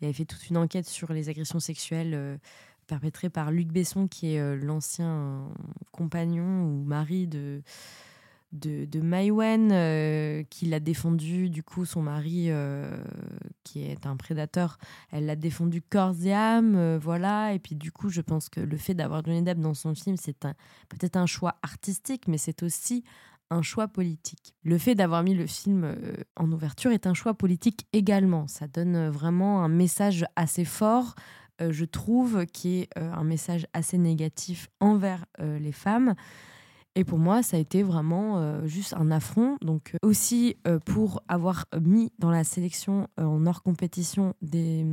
il 0.00 0.04
avait 0.04 0.12
fait 0.12 0.26
toute 0.26 0.50
une 0.50 0.58
enquête 0.58 0.86
sur 0.86 1.12
les 1.14 1.30
agressions 1.30 1.60
sexuelles 1.60 2.38
perpétrées 2.86 3.30
par 3.30 3.52
Luc 3.52 3.68
Besson, 3.68 4.06
qui 4.06 4.34
est 4.34 4.56
l'ancien 4.56 5.48
compagnon 5.92 6.64
ou 6.64 6.84
mari 6.84 7.26
de 7.26 7.62
de, 8.52 8.84
de 8.84 9.00
Maïwen, 9.00 9.70
euh, 9.72 10.42
qui 10.50 10.66
l'a 10.66 10.80
défendu, 10.80 11.50
du 11.50 11.62
coup, 11.62 11.84
son 11.84 12.02
mari, 12.02 12.46
euh, 12.48 13.02
qui 13.64 13.84
est 13.84 14.06
un 14.06 14.16
prédateur, 14.16 14.78
elle 15.10 15.26
l'a 15.26 15.36
défendu 15.36 15.82
corps 15.82 16.14
et 16.24 16.32
âme, 16.32 16.74
euh, 16.76 16.98
voilà. 17.00 17.54
Et 17.54 17.58
puis, 17.58 17.76
du 17.76 17.92
coup, 17.92 18.08
je 18.08 18.20
pense 18.20 18.48
que 18.48 18.60
le 18.60 18.76
fait 18.76 18.94
d'avoir 18.94 19.24
Johnny 19.24 19.42
Depp 19.42 19.58
dans 19.60 19.74
son 19.74 19.94
film, 19.94 20.16
c'est 20.16 20.36
peut-être 20.88 21.16
un 21.16 21.26
choix 21.26 21.56
artistique, 21.62 22.26
mais 22.26 22.38
c'est 22.38 22.62
aussi 22.62 23.04
un 23.50 23.62
choix 23.62 23.88
politique. 23.88 24.54
Le 24.62 24.78
fait 24.78 24.94
d'avoir 24.94 25.22
mis 25.22 25.34
le 25.34 25.46
film 25.46 25.96
en 26.36 26.50
ouverture 26.52 26.92
est 26.92 27.06
un 27.08 27.14
choix 27.14 27.34
politique 27.34 27.86
également. 27.92 28.46
Ça 28.46 28.68
donne 28.68 29.08
vraiment 29.08 29.64
un 29.64 29.68
message 29.68 30.24
assez 30.36 30.64
fort, 30.64 31.16
je 31.58 31.84
trouve, 31.84 32.46
qui 32.46 32.78
est 32.78 32.96
un 32.96 33.24
message 33.24 33.66
assez 33.72 33.98
négatif 33.98 34.68
envers 34.78 35.26
les 35.40 35.72
femmes. 35.72 36.14
Et 36.96 37.04
pour 37.04 37.18
moi, 37.18 37.42
ça 37.42 37.56
a 37.56 37.60
été 37.60 37.82
vraiment 37.82 38.38
euh, 38.38 38.66
juste 38.66 38.94
un 38.94 39.10
affront. 39.10 39.56
Donc 39.60 39.92
euh, 39.94 40.08
aussi 40.08 40.56
euh, 40.66 40.78
pour 40.80 41.22
avoir 41.28 41.66
mis 41.80 42.12
dans 42.18 42.30
la 42.30 42.44
sélection 42.44 43.08
en 43.16 43.46
hors 43.46 43.62
compétition 43.62 44.34
des, 44.42 44.84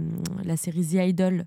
la 0.44 0.58
série 0.58 0.86
The 0.86 1.08
Idol 1.08 1.46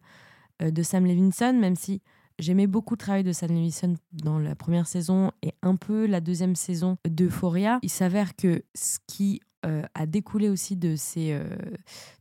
de 0.60 0.82
Sam 0.82 1.06
Levinson, 1.06 1.54
même 1.54 1.76
si 1.76 2.02
j'aimais 2.38 2.66
beaucoup 2.66 2.94
le 2.94 2.98
travail 2.98 3.24
de 3.24 3.32
Sam 3.32 3.50
Levinson 3.50 3.94
dans 4.12 4.38
la 4.38 4.54
première 4.54 4.86
saison 4.86 5.30
et 5.42 5.54
un 5.62 5.76
peu 5.76 6.06
la 6.06 6.20
deuxième 6.20 6.54
saison 6.54 6.98
d'Euphoria, 7.08 7.78
il 7.82 7.88
s'avère 7.88 8.36
que 8.36 8.62
ce 8.74 8.98
qui 9.06 9.40
a 9.62 10.06
découlé 10.06 10.48
aussi 10.48 10.76
de 10.76 10.96
ces, 10.96 11.38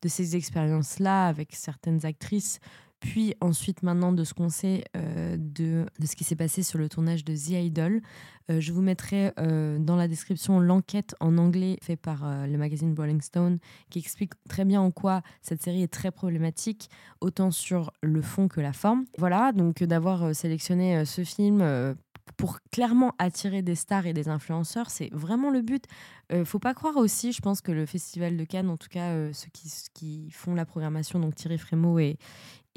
de 0.02 0.08
ces 0.08 0.36
expériences-là 0.38 1.28
avec 1.28 1.54
certaines 1.54 2.06
actrices 2.06 2.60
puis 3.00 3.34
ensuite 3.42 3.84
maintenant 3.84 4.12
de 4.12 4.24
ce 4.24 4.34
qu'on 4.34 4.50
sait 4.50 4.84
euh, 4.96 5.38
de, 5.38 5.86
ce 6.06 6.16
qui 6.16 6.24
s'est 6.24 6.36
passé 6.36 6.64
sur 6.64 6.80
le 6.80 6.90
tournage 6.90 7.24
de 7.24 7.34
The 7.34 7.64
Idol. 7.66 8.02
Euh, 8.50 8.60
je 8.60 8.74
vous 8.74 8.82
mettrai 8.82 9.32
euh, 9.40 9.80
dans 9.80 9.96
la 9.96 10.08
description 10.08 10.60
l'enquête 10.60 11.16
en 11.20 11.38
anglais 11.38 11.78
faite 11.82 12.02
par 12.02 12.26
le 12.48 12.58
magazine 12.58 12.94
Rolling 12.98 13.22
Stone 13.22 13.60
qui 13.90 14.00
explique 14.00 14.34
très 14.50 14.66
bien 14.66 14.82
en 14.82 14.92
quoi 14.92 15.22
cette 15.42 15.62
série 15.62 15.84
est 15.84 15.92
très 15.92 16.12
problématique, 16.12 16.90
autant 17.22 17.52
sur 17.52 17.92
le 18.02 18.22
fond 18.22 18.48
que 18.48 18.62
la 18.62 18.74
forme. 18.74 19.06
Voilà, 19.18 19.52
donc 19.52 19.84
d'avoir 19.84 20.36
sélectionné 20.36 21.06
ce 21.06 21.24
film 21.24 21.96
pour 22.38 22.60
clairement 22.72 23.14
attirer 23.18 23.62
des 23.62 23.76
stars 23.76 24.06
et 24.06 24.14
des 24.14 24.30
influenceurs, 24.30 24.90
c'est 24.90 25.10
vraiment 25.12 25.50
le 25.50 25.62
but. 25.62 25.86
Euh, 26.32 26.46
faut 26.46 26.60
pas 26.60 26.74
croire 26.74 26.98
aussi, 26.98 27.32
je 27.32 27.42
pense 27.42 27.62
que 27.62 27.72
le 27.72 27.86
Festival 27.86 28.38
de 28.38 28.44
Cannes, 28.44 28.70
en 28.70 28.78
tout 28.78 28.88
cas 28.90 29.34
ceux 29.34 29.50
qui, 29.52 29.70
qui, 29.94 30.32
font 30.32 30.56
la 30.56 30.66
programmation, 30.66 31.20
donc 31.20 31.36
Thierry 31.36 31.58
Frémaux 31.58 32.00
et, 32.00 32.18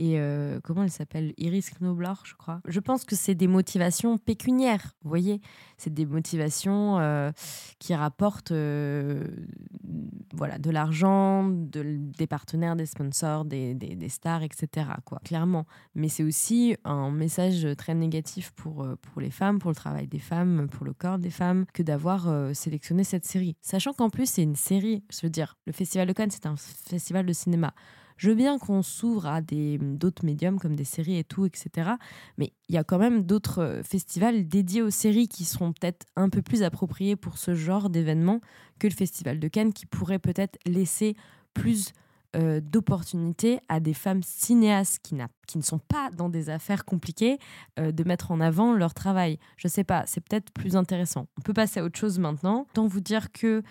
et 0.02 0.18
euh, 0.18 0.59
comment 0.64 0.82
elle 0.82 0.90
s'appelle? 0.90 1.32
Iris 1.38 1.71
Knobler, 1.71 2.14
je 2.25 2.35
crois. 2.35 2.61
Je 2.66 2.80
pense 2.80 3.04
que 3.04 3.14
c'est 3.14 3.37
des 3.37 3.47
motivations 3.47 4.18
pécuniaires, 4.18 4.97
vous 5.04 5.09
voyez 5.09 5.40
C'est 5.78 5.94
des 5.94 6.06
motivations 6.06 6.99
euh, 6.99 7.30
qui 7.78 7.94
rapportent 7.94 8.50
euh, 8.50 9.25
voilà, 10.35 10.59
de 10.59 10.71
l'argent, 10.71 11.44
de, 11.44 11.85
des 12.18 12.26
partenaires, 12.26 12.75
des 12.75 12.87
sponsors, 12.87 13.44
des, 13.44 14.09
stars, 14.09 14.42
etc. 14.42 14.88
Clairement. 15.23 15.66
Mais 15.94 16.09
c'est 16.09 16.25
aussi 16.25 16.75
un 16.85 17.12
message 17.12 17.64
très 17.78 17.94
négatif 17.94 18.50
pour 18.56 18.85
les 19.18 19.30
femmes, 19.30 19.61
pour 19.61 19.71
le 19.71 19.76
travail 19.76 20.09
des 20.09 20.18
femmes, 20.18 20.66
pour 20.68 20.85
le 20.85 20.94
corps 20.94 21.21
des 21.21 21.30
femmes, 21.30 21.64
que 21.73 21.85
d'avoir 21.85 22.28
sélectionné 22.56 23.04
cette 23.04 23.25
série. 23.25 23.56
Sachant 23.61 23.92
qu'en 23.92 24.11
plus, 24.11 24.26
c'est 24.26 24.42
une 24.42 24.56
série, 24.56 25.04
je 25.12 25.21
veux 25.23 25.30
dire, 25.30 25.56
le 25.64 25.73
Festival 25.73 26.09
de 26.09 26.12
Cannes, 26.12 26.32
c'est 26.32 26.47
un 26.47 26.56
festival 26.56 27.25
de 27.25 27.32
cinéma. 27.32 27.73
Je 28.16 28.28
veux 28.28 28.35
bien 28.35 28.59
qu'on 28.59 28.83
s'ouvre 28.83 29.26
à 29.26 29.40
d'autres 29.40 30.25
médiums 30.25 30.59
comme 30.59 30.76
des 30.76 30.85
séries 30.85 31.19
et 31.19 31.25
tout, 31.25 31.47
etc. 31.47 31.92
Mais 32.38 32.52
il 32.69 32.75
y 32.75 32.78
a 32.78 32.85
quand 32.85 32.99
même 32.99 33.23
d'autres 33.23 33.62
euh, 33.62 33.83
festivals 33.83 34.47
dédiés 34.47 34.83
aux 34.83 34.90
séries 34.90 35.28
qui 35.28 35.45
seront 35.45 35.73
peut-être 35.73 36.07
un 36.16 36.28
peu 36.28 36.42
plus 36.42 36.62
appropriés 36.62 37.16
pour 37.16 37.38
ce 37.38 37.54
genre 37.54 37.90
d'événement 37.90 38.40
que 38.78 38.87
le 38.87 38.95
Festival 38.95 39.38
de 39.38 39.49
Cannes, 39.49 39.73
qui 39.73 39.87
pourrait 39.87 40.19
peut-être 40.19 40.59
laisser 40.66 41.16
plus 41.54 41.92
euh, 42.35 42.62
d'opportunités 42.62 43.61
à 43.69 43.78
des 43.78 43.92
femmes 43.92 44.23
cinéastes 44.23 45.00
qui, 45.02 45.16
qui, 45.47 45.59
ne 45.59 45.62
sont 45.62 45.78
pas 45.78 46.09
dans 46.16 46.31
des 46.31 46.49
affaires 46.49 46.87
compliquées 46.87 47.38
euh, 47.78 47.92
de 47.92 48.04
mettre 48.04 48.31
en 48.31 48.40
avant 48.40 48.73
leur 48.73 48.95
travail. 48.95 49.38
Je 49.59 49.69
sais 49.69 49.85
pas, 49.85 50.04
c'est 50.07 50.23
peut-être 50.23 50.50
plus 50.50 50.75
intéressant. 50.75 51.26
On 51.37 51.42
peut 51.42 51.52
passer 51.52 51.81
à 51.81 51.85
autre 51.85 51.99
chose 51.99 52.19
maintenant. 52.19 52.66
Tant 52.73 52.87
vous 52.87 53.00
dire 53.00 53.33
que 53.33 53.62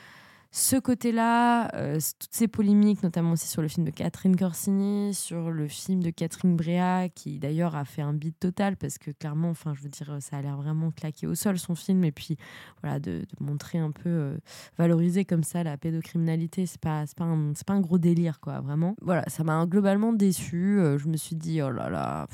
ce 0.53 0.75
côté-là, 0.75 1.74
euh, 1.75 1.98
toutes 2.20 2.34
ces 2.34 2.50
polémiques, 2.50 3.03
notamment 3.03 3.31
aussi 3.31 3.48
sur 3.48 3.62
le 3.62 3.70
film 3.70 3.86
de 3.86 3.91
Catherine 3.91 4.36
Corsini, 4.36 5.13
sur 5.13 5.50
le 5.50 5.67
film 5.70 6.03
de 6.03 6.10
Catherine 6.10 6.58
Brea, 6.58 7.08
qui 7.15 7.39
d'ailleurs 7.39 7.75
a 7.75 7.86
fait 7.86 8.01
un 8.01 8.13
beat 8.13 8.38
total, 8.38 8.75
parce 8.75 8.98
que 8.98 9.12
clairement, 9.12 9.50
enfin, 9.50 9.74
je 9.74 9.81
veux 9.81 9.89
dire, 9.89 10.17
ça 10.20 10.38
a 10.38 10.41
l'air 10.41 10.58
vraiment 10.58 10.91
claqué 10.91 11.25
au 11.25 11.36
sol 11.36 11.58
son 11.58 11.74
film, 11.74 12.03
et 12.03 12.12
puis 12.12 12.36
voilà, 12.81 13.00
de, 13.00 13.22
montrer 13.39 13.77
un 13.77 13.91
peu, 13.91 14.10
euh, 14.10 14.38
valoriser 14.77 15.24
comme 15.24 15.43
ça 15.43 15.63
la 15.63 15.77
pédocriminalité, 15.77 16.65
c'est 16.65 16.81
pas, 16.81 17.05
pas 17.15 17.24
un 17.24 17.79
gros 17.79 17.98
délire, 17.98 18.41
quoi, 18.41 18.60
vraiment. 18.60 18.96
Voilà, 19.01 19.24
ça 19.27 19.46
m'a 19.46 19.65
globalement 19.65 20.12
déçu. 20.12 20.79
Euh, 20.79 20.98
je 20.98 21.08
me 21.08 21.15
suis 21.15 21.38
dit, 21.38 21.62
oh 21.62 21.72
là 21.72 21.89
là. 21.89 22.27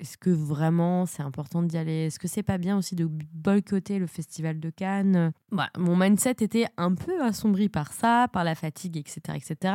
Est-ce 0.00 0.16
que 0.16 0.30
vraiment 0.30 1.06
c'est 1.06 1.22
important 1.22 1.62
d'y 1.62 1.76
aller? 1.76 2.06
Est-ce 2.06 2.18
que 2.18 2.28
c'est 2.28 2.42
pas 2.42 2.58
bien 2.58 2.76
aussi 2.76 2.94
de 2.94 3.06
boycotter 3.06 3.98
le 3.98 4.06
festival 4.06 4.60
de 4.60 4.70
Cannes? 4.70 5.32
Bah, 5.50 5.70
Mon 5.76 5.96
mindset 5.96 6.36
était 6.40 6.66
un 6.76 6.94
peu 6.94 7.20
assombri 7.22 7.68
par 7.68 7.92
ça, 7.92 8.28
par 8.32 8.44
la 8.44 8.54
fatigue, 8.54 8.96
etc., 8.96 9.20
etc. 9.34 9.74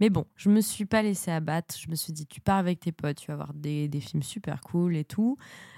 Mais 0.00 0.08
bon, 0.08 0.24
je 0.36 0.48
me 0.48 0.60
suis 0.60 0.86
pas 0.86 1.02
laissé 1.02 1.30
abattre. 1.30 1.74
Je 1.78 1.90
me 1.90 1.96
suis 1.96 2.12
dit, 2.12 2.26
tu 2.26 2.40
pars 2.40 2.56
avec 2.56 2.80
tes 2.80 2.92
potes, 2.92 3.18
tu 3.18 3.30
vas 3.30 3.36
voir 3.36 3.52
des, 3.52 3.88
des 3.88 4.00
films 4.00 4.22
super 4.22 4.62
cool 4.62 4.96
et 4.96 5.04
tout. 5.04 5.36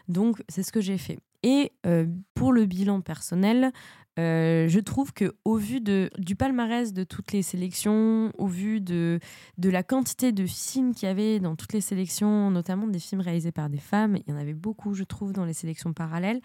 Donc, 0.08 0.42
c'est 0.48 0.62
ce 0.62 0.72
que 0.72 0.80
j'ai 0.80 0.98
fait. 0.98 1.18
Et 1.42 1.72
euh, 1.86 2.06
pour 2.34 2.52
le 2.52 2.66
bilan 2.66 3.00
personnel, 3.00 3.72
euh, 4.18 4.68
je 4.68 4.80
trouve 4.80 5.12
que 5.12 5.32
au 5.44 5.56
vu 5.56 5.80
de, 5.80 6.10
du 6.18 6.34
palmarès 6.34 6.92
de 6.92 7.04
toutes 7.04 7.32
les 7.32 7.42
sélections, 7.42 8.32
au 8.36 8.46
vu 8.46 8.80
de, 8.80 9.20
de 9.56 9.70
la 9.70 9.82
quantité 9.82 10.32
de 10.32 10.44
films 10.46 10.94
qu'il 10.94 11.06
y 11.06 11.10
avait 11.10 11.38
dans 11.38 11.54
toutes 11.54 11.72
les 11.72 11.80
sélections, 11.80 12.50
notamment 12.50 12.88
des 12.88 12.98
films 12.98 13.20
réalisés 13.20 13.52
par 13.52 13.70
des 13.70 13.78
femmes, 13.78 14.16
il 14.16 14.30
y 14.30 14.34
en 14.34 14.38
avait 14.38 14.54
beaucoup, 14.54 14.94
je 14.94 15.04
trouve, 15.04 15.32
dans 15.32 15.44
les 15.44 15.52
sélections 15.52 15.92
parallèles. 15.92 16.40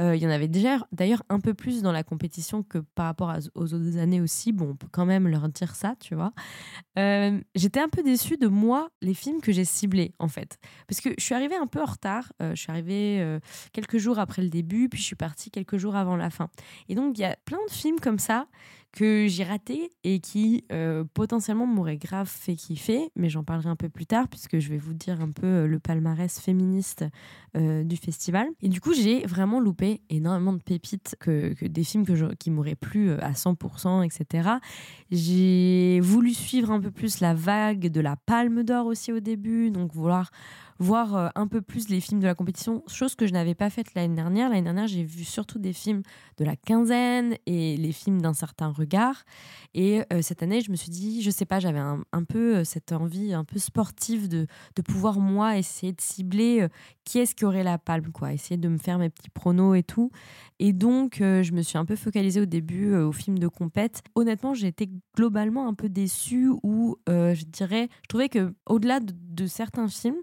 Euh, 0.00 0.14
il 0.14 0.22
y 0.22 0.26
en 0.26 0.30
avait 0.30 0.48
déjà 0.48 0.78
d'ailleurs 0.92 1.22
un 1.28 1.40
peu 1.40 1.52
plus 1.52 1.82
dans 1.82 1.92
la 1.92 2.04
compétition 2.04 2.62
que 2.62 2.78
par 2.78 3.06
rapport 3.06 3.34
aux 3.54 3.74
autres 3.74 3.98
années 3.98 4.20
aussi. 4.20 4.52
Bon, 4.52 4.70
on 4.70 4.76
peut 4.76 4.88
quand 4.90 5.06
même 5.06 5.26
leur 5.26 5.48
dire 5.48 5.74
ça, 5.74 5.94
tu 5.98 6.14
vois. 6.14 6.32
Euh, 6.98 7.40
j'étais 7.54 7.80
un 7.80 7.88
peu 7.88 8.02
déçue 8.02 8.36
de 8.36 8.46
moi, 8.46 8.90
les 9.02 9.14
films 9.14 9.40
que 9.40 9.52
j'ai 9.52 9.64
ciblés, 9.64 10.14
en 10.18 10.28
fait. 10.28 10.58
Parce 10.86 11.00
que 11.00 11.10
je 11.18 11.24
suis 11.24 11.34
arrivée 11.34 11.56
un 11.56 11.66
peu 11.66 11.80
en 11.82 11.86
retard. 11.86 12.32
je 12.40 12.54
suis 12.54 12.70
arrivée 12.70 13.38
quelques 13.72 13.98
jours 13.98 14.18
après 14.18 14.42
le 14.42 14.48
début, 14.48 14.88
puis 14.88 15.00
je 15.00 15.04
suis 15.04 15.16
partie 15.16 15.50
quelques 15.50 15.76
jours 15.76 15.96
avant 15.96 16.16
la 16.16 16.30
fin. 16.30 16.48
Et 16.88 16.94
donc, 16.94 16.99
il 17.08 17.18
y 17.18 17.24
a 17.24 17.36
plein 17.44 17.58
de 17.66 17.72
films 17.72 18.00
comme 18.00 18.18
ça 18.18 18.46
que 18.92 19.26
j'ai 19.28 19.44
ratés 19.44 19.92
et 20.02 20.18
qui 20.18 20.64
euh, 20.72 21.04
potentiellement 21.14 21.66
m'auraient 21.66 21.96
grave 21.96 22.28
fait 22.28 22.56
kiffer, 22.56 23.10
mais 23.14 23.28
j'en 23.28 23.44
parlerai 23.44 23.68
un 23.68 23.76
peu 23.76 23.88
plus 23.88 24.06
tard 24.06 24.26
puisque 24.28 24.58
je 24.58 24.68
vais 24.68 24.78
vous 24.78 24.94
dire 24.94 25.20
un 25.20 25.30
peu 25.30 25.46
euh, 25.46 25.66
le 25.66 25.78
palmarès 25.78 26.40
féministe 26.40 27.04
euh, 27.56 27.84
du 27.84 27.96
festival. 27.96 28.48
Et 28.62 28.68
du 28.68 28.80
coup, 28.80 28.92
j'ai 28.92 29.24
vraiment 29.26 29.60
loupé 29.60 30.00
énormément 30.10 30.52
de 30.52 30.62
pépites, 30.62 31.16
que, 31.20 31.54
des 31.64 31.84
films 31.84 32.04
que 32.04 32.34
qui 32.34 32.50
m'auraient 32.50 32.74
plu 32.74 33.12
à 33.12 33.32
100%, 33.32 34.04
etc. 34.04 34.50
J'ai 35.10 36.00
voulu 36.00 36.34
suivre 36.34 36.72
un 36.72 36.80
peu 36.80 36.90
plus 36.90 37.20
la 37.20 37.34
vague 37.34 37.88
de 37.88 38.00
la 38.00 38.16
Palme 38.16 38.64
d'Or 38.64 38.86
aussi 38.86 39.12
au 39.12 39.20
début, 39.20 39.70
donc 39.70 39.94
vouloir 39.94 40.30
voir 40.80 41.14
euh, 41.14 41.28
un 41.34 41.46
peu 41.46 41.60
plus 41.60 41.90
les 41.90 42.00
films 42.00 42.20
de 42.20 42.26
la 42.26 42.34
compétition, 42.34 42.82
chose 42.88 43.14
que 43.14 43.26
je 43.26 43.32
n'avais 43.32 43.54
pas 43.54 43.68
faite 43.68 43.94
l'année 43.94 44.14
dernière. 44.14 44.48
L'année 44.48 44.62
dernière, 44.62 44.88
j'ai 44.88 45.04
vu 45.04 45.24
surtout 45.24 45.58
des 45.58 45.74
films 45.74 46.02
de 46.38 46.44
la 46.44 46.56
quinzaine 46.56 47.36
et 47.44 47.76
les 47.76 47.92
films 47.92 48.20
d'un 48.22 48.32
certain 48.32 48.68
regard. 48.68 49.24
Et 49.74 50.02
euh, 50.10 50.22
cette 50.22 50.42
année, 50.42 50.62
je 50.62 50.70
me 50.70 50.76
suis 50.76 50.90
dit, 50.90 51.22
je 51.22 51.30
sais 51.30 51.44
pas, 51.44 51.60
j'avais 51.60 51.78
un, 51.78 52.24
peu 52.24 52.56
euh, 52.56 52.64
cette 52.64 52.92
envie 52.92 53.34
un 53.34 53.44
peu 53.44 53.58
sportive 53.58 54.28
de, 54.28 54.46
de 54.74 54.82
pouvoir, 54.82 55.20
moi, 55.20 55.58
essayer 55.58 55.92
de 55.92 56.00
cibler 56.00 56.66
qui 57.04 57.18
est-ce 57.18 57.34
qui 57.34 57.44
aurait 57.44 57.62
la 57.62 57.76
palme, 57.76 58.10
quoi. 58.10 58.32
Essayer 58.32 58.56
de 58.56 58.68
me 58.68 58.78
faire 58.78 58.98
mes 58.98 59.10
petits 59.10 59.30
pronos 59.30 59.74
et 59.76 59.82
tout. 59.82 60.10
Et 60.58 60.72
donc, 60.72 61.16
je 61.18 61.52
me 61.52 61.62
suis 61.62 61.76
un 61.76 61.84
peu 61.84 61.96
focalisée 61.96 62.40
au 62.40 62.46
début 62.46 62.94
au 62.94 63.12
film 63.12 63.38
de 63.38 63.48
compète. 63.48 64.02
Honnêtement, 64.14 64.54
j'ai 64.54 64.68
été 64.68 64.88
globalement 65.16 65.68
un 65.68 65.74
peu 65.74 65.88
déçue 65.88 66.50
ou 66.62 66.96
je 67.08 67.44
dirais, 67.44 67.88
je 68.02 68.08
trouvais 68.08 68.28
que 68.28 68.54
au-delà 68.66 69.00
de 69.00 69.46
certains 69.46 69.88
films, 69.88 70.20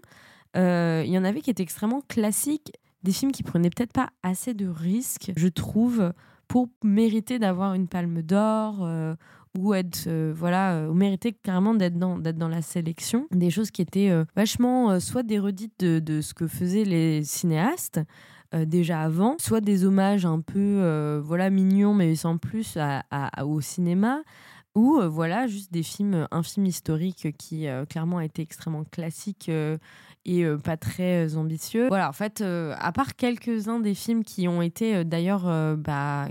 il 0.54 1.10
y 1.10 1.18
en 1.18 1.24
avait 1.24 1.40
qui 1.40 1.50
étaient 1.50 1.62
extrêmement 1.62 2.02
classiques, 2.08 2.72
des 3.02 3.12
films 3.12 3.32
qui 3.32 3.42
prenaient 3.42 3.70
peut-être 3.70 3.92
pas 3.92 4.10
assez 4.22 4.54
de 4.54 4.66
risques, 4.66 5.32
je 5.36 5.48
trouve, 5.48 6.12
pour 6.48 6.68
mériter 6.82 7.38
d'avoir 7.38 7.74
une 7.74 7.88
palme 7.88 8.22
d'or. 8.22 8.78
Euh, 8.82 9.14
ou 9.58 9.72
être 9.72 10.04
euh, 10.06 10.32
voilà 10.36 10.88
ou 10.90 10.94
mériter 10.94 11.32
carrément 11.32 11.72
d'être 11.74 11.98
dans 11.98 12.18
dans 12.18 12.48
la 12.48 12.60
sélection 12.60 13.26
des 13.32 13.48
choses 13.48 13.70
qui 13.70 13.80
étaient 13.80 14.12
vachement 14.36 15.00
soit 15.00 15.22
des 15.22 15.38
redites 15.38 15.80
de, 15.80 16.20
ce 16.20 16.34
que 16.34 16.46
faisaient 16.46 16.84
les 16.84 17.24
cinéastes 17.24 17.98
déjà 18.52 19.00
avant, 19.00 19.36
soit 19.38 19.62
des 19.62 19.86
hommages 19.86 20.26
un 20.26 20.40
peu 20.40 21.18
voilà 21.24 21.48
mignons 21.48 21.94
mais 21.94 22.14
sans 22.14 22.36
plus 22.36 22.76
au 23.42 23.60
cinéma, 23.62 24.22
ou 24.74 25.00
voilà 25.08 25.46
juste 25.46 25.72
des 25.72 25.82
films 25.82 26.28
un 26.30 26.42
film 26.42 26.66
historique 26.66 27.34
qui 27.38 27.66
clairement 27.88 28.18
a 28.18 28.26
été 28.26 28.42
extrêmement 28.42 28.84
classique 28.84 29.50
et 30.28 30.44
euh, 30.44 30.58
pas 30.58 30.76
très 30.76 31.26
euh, 31.26 31.36
ambitieux. 31.36 31.88
Voilà, 31.88 32.08
en 32.08 32.12
fait, 32.12 32.42
euh, 32.42 32.74
à 32.78 32.92
part 32.92 33.16
quelques-uns 33.16 33.80
des 33.80 33.94
films 33.94 34.22
qui 34.22 34.46
ont 34.46 34.60
été 34.60 35.04
d'ailleurs, 35.04 35.76
bah, 35.76 36.28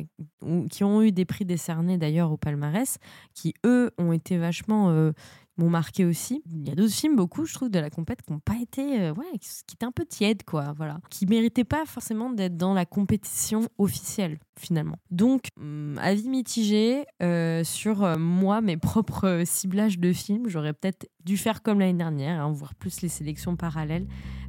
qui 0.70 0.84
ont 0.84 1.02
eu 1.02 1.12
des 1.12 1.26
prix 1.26 1.46
décernés 1.46 1.98
d'ailleurs 1.98 2.32
au 2.32 2.38
palmarès, 2.38 3.00
qui 3.34 3.54
eux 3.66 3.92
ont 3.98 4.12
été 4.12 4.38
vachement 4.38 5.12
m'ont 5.58 5.70
marqué 5.70 6.06
aussi. 6.06 6.44
Il 6.54 6.68
y 6.68 6.72
a 6.72 6.76
d'autres 6.76 6.94
films, 6.94 7.16
beaucoup, 7.16 7.46
je 7.46 7.54
trouve, 7.56 7.70
de 7.70 7.80
la 7.80 7.90
compète 7.90 8.22
qui 8.22 8.32
n'ont 8.32 8.40
pas 8.40 8.58
été, 8.62 9.10
ouais, 9.10 9.40
qui 9.40 9.74
étaient 9.74 9.86
un 9.86 9.92
peu 9.92 10.06
tièdes, 10.06 10.44
quoi, 10.44 10.74
voilà, 10.78 11.00
qui 11.10 11.26
méritaient 11.26 11.64
pas 11.64 11.86
forcément 11.86 12.30
d'être 12.30 12.58
dans 12.58 12.76
la 12.76 12.86
compétition 12.86 13.68
officielle, 13.80 14.38
finalement. 14.58 14.98
Donc, 15.12 15.48
hum, 15.60 15.98
avis 16.02 16.30
mitigé 16.30 17.06
euh, 17.22 17.64
sur 17.64 18.04
euh, 18.04 18.18
moi, 18.18 18.62
mes 18.62 18.78
propres 18.78 19.44
ciblages 19.46 20.00
de 20.00 20.14
films. 20.14 20.48
J'aurais 20.48 20.74
peut-être 20.74 21.08
dû 21.26 21.38
faire 21.38 21.62
comme 21.62 21.80
l'année 21.80 21.98
dernière, 21.98 22.44
hein, 22.44 22.52
voir 22.52 22.76
plus 22.76 23.02
les 23.02 23.10
sélections 23.10 23.56
parallèles. 23.56 24.08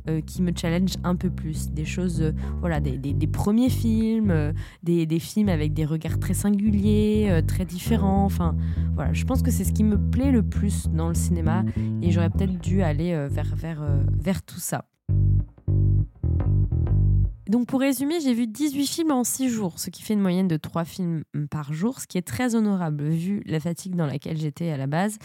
Euh, 0.09 0.23
qui 0.23 0.41
me 0.41 0.53
challenge 0.57 0.95
un 1.05 1.17
peu 1.17 1.29
plus. 1.29 1.69
Des 1.71 1.85
choses, 1.85 2.33
voilà, 2.61 2.81
des, 2.81 3.27
premiers 3.27 3.69
films, 3.69 4.55
des, 4.83 5.05
des, 5.05 5.19
films 5.19 5.51
avec 5.51 5.75
des 5.75 5.85
regards 5.85 6.19
très 6.19 6.33
singuliers, 6.33 7.43
très 7.47 7.67
différents. 7.67 8.25
Enfin, 8.25 8.57
voilà, 8.95 9.13
je 9.13 9.27
pense 9.27 9.43
que 9.43 9.51
c'est 9.51 9.65
ce 9.65 9.73
qui 9.73 9.85
me 9.85 9.99
plaît 9.99 10.33
le 10.33 10.43
plus 10.43 10.89
dans 10.89 11.09
le 11.09 11.15
cinéma 11.15 11.63
et 12.01 12.11
j'aurais 12.11 12.31
peut-être 12.31 12.59
dû 12.59 12.81
aller 12.81 13.13
vers, 13.29 13.55
vers, 13.55 13.83
vers 14.19 14.43
tout 14.43 14.61
ça. 14.61 14.87
Donc 17.49 17.67
pour 17.67 17.81
résumer, 17.81 18.21
j'ai 18.21 18.35
vu 18.35 18.47
18 18.47 18.87
films 18.87 19.11
en 19.11 19.25
6 19.25 19.49
jours, 19.49 19.79
ce 19.79 19.89
qui 19.89 20.03
fait 20.03 20.13
une 20.13 20.21
moyenne 20.21 20.49
de 20.49 20.59
3 20.59 20.85
films 20.85 21.25
par 21.51 21.73
jour, 21.73 21.99
ce 21.99 22.07
qui 22.07 22.19
est 22.19 22.27
très 22.27 22.55
honorable 22.55 23.09
vu 23.09 23.43
la 23.47 23.59
fatigue 23.59 23.97
dans 23.97 24.07
laquelle 24.07 24.37
j'étais 24.37 24.71
à 24.71 24.77
la 24.77 24.87
base. 24.87 25.19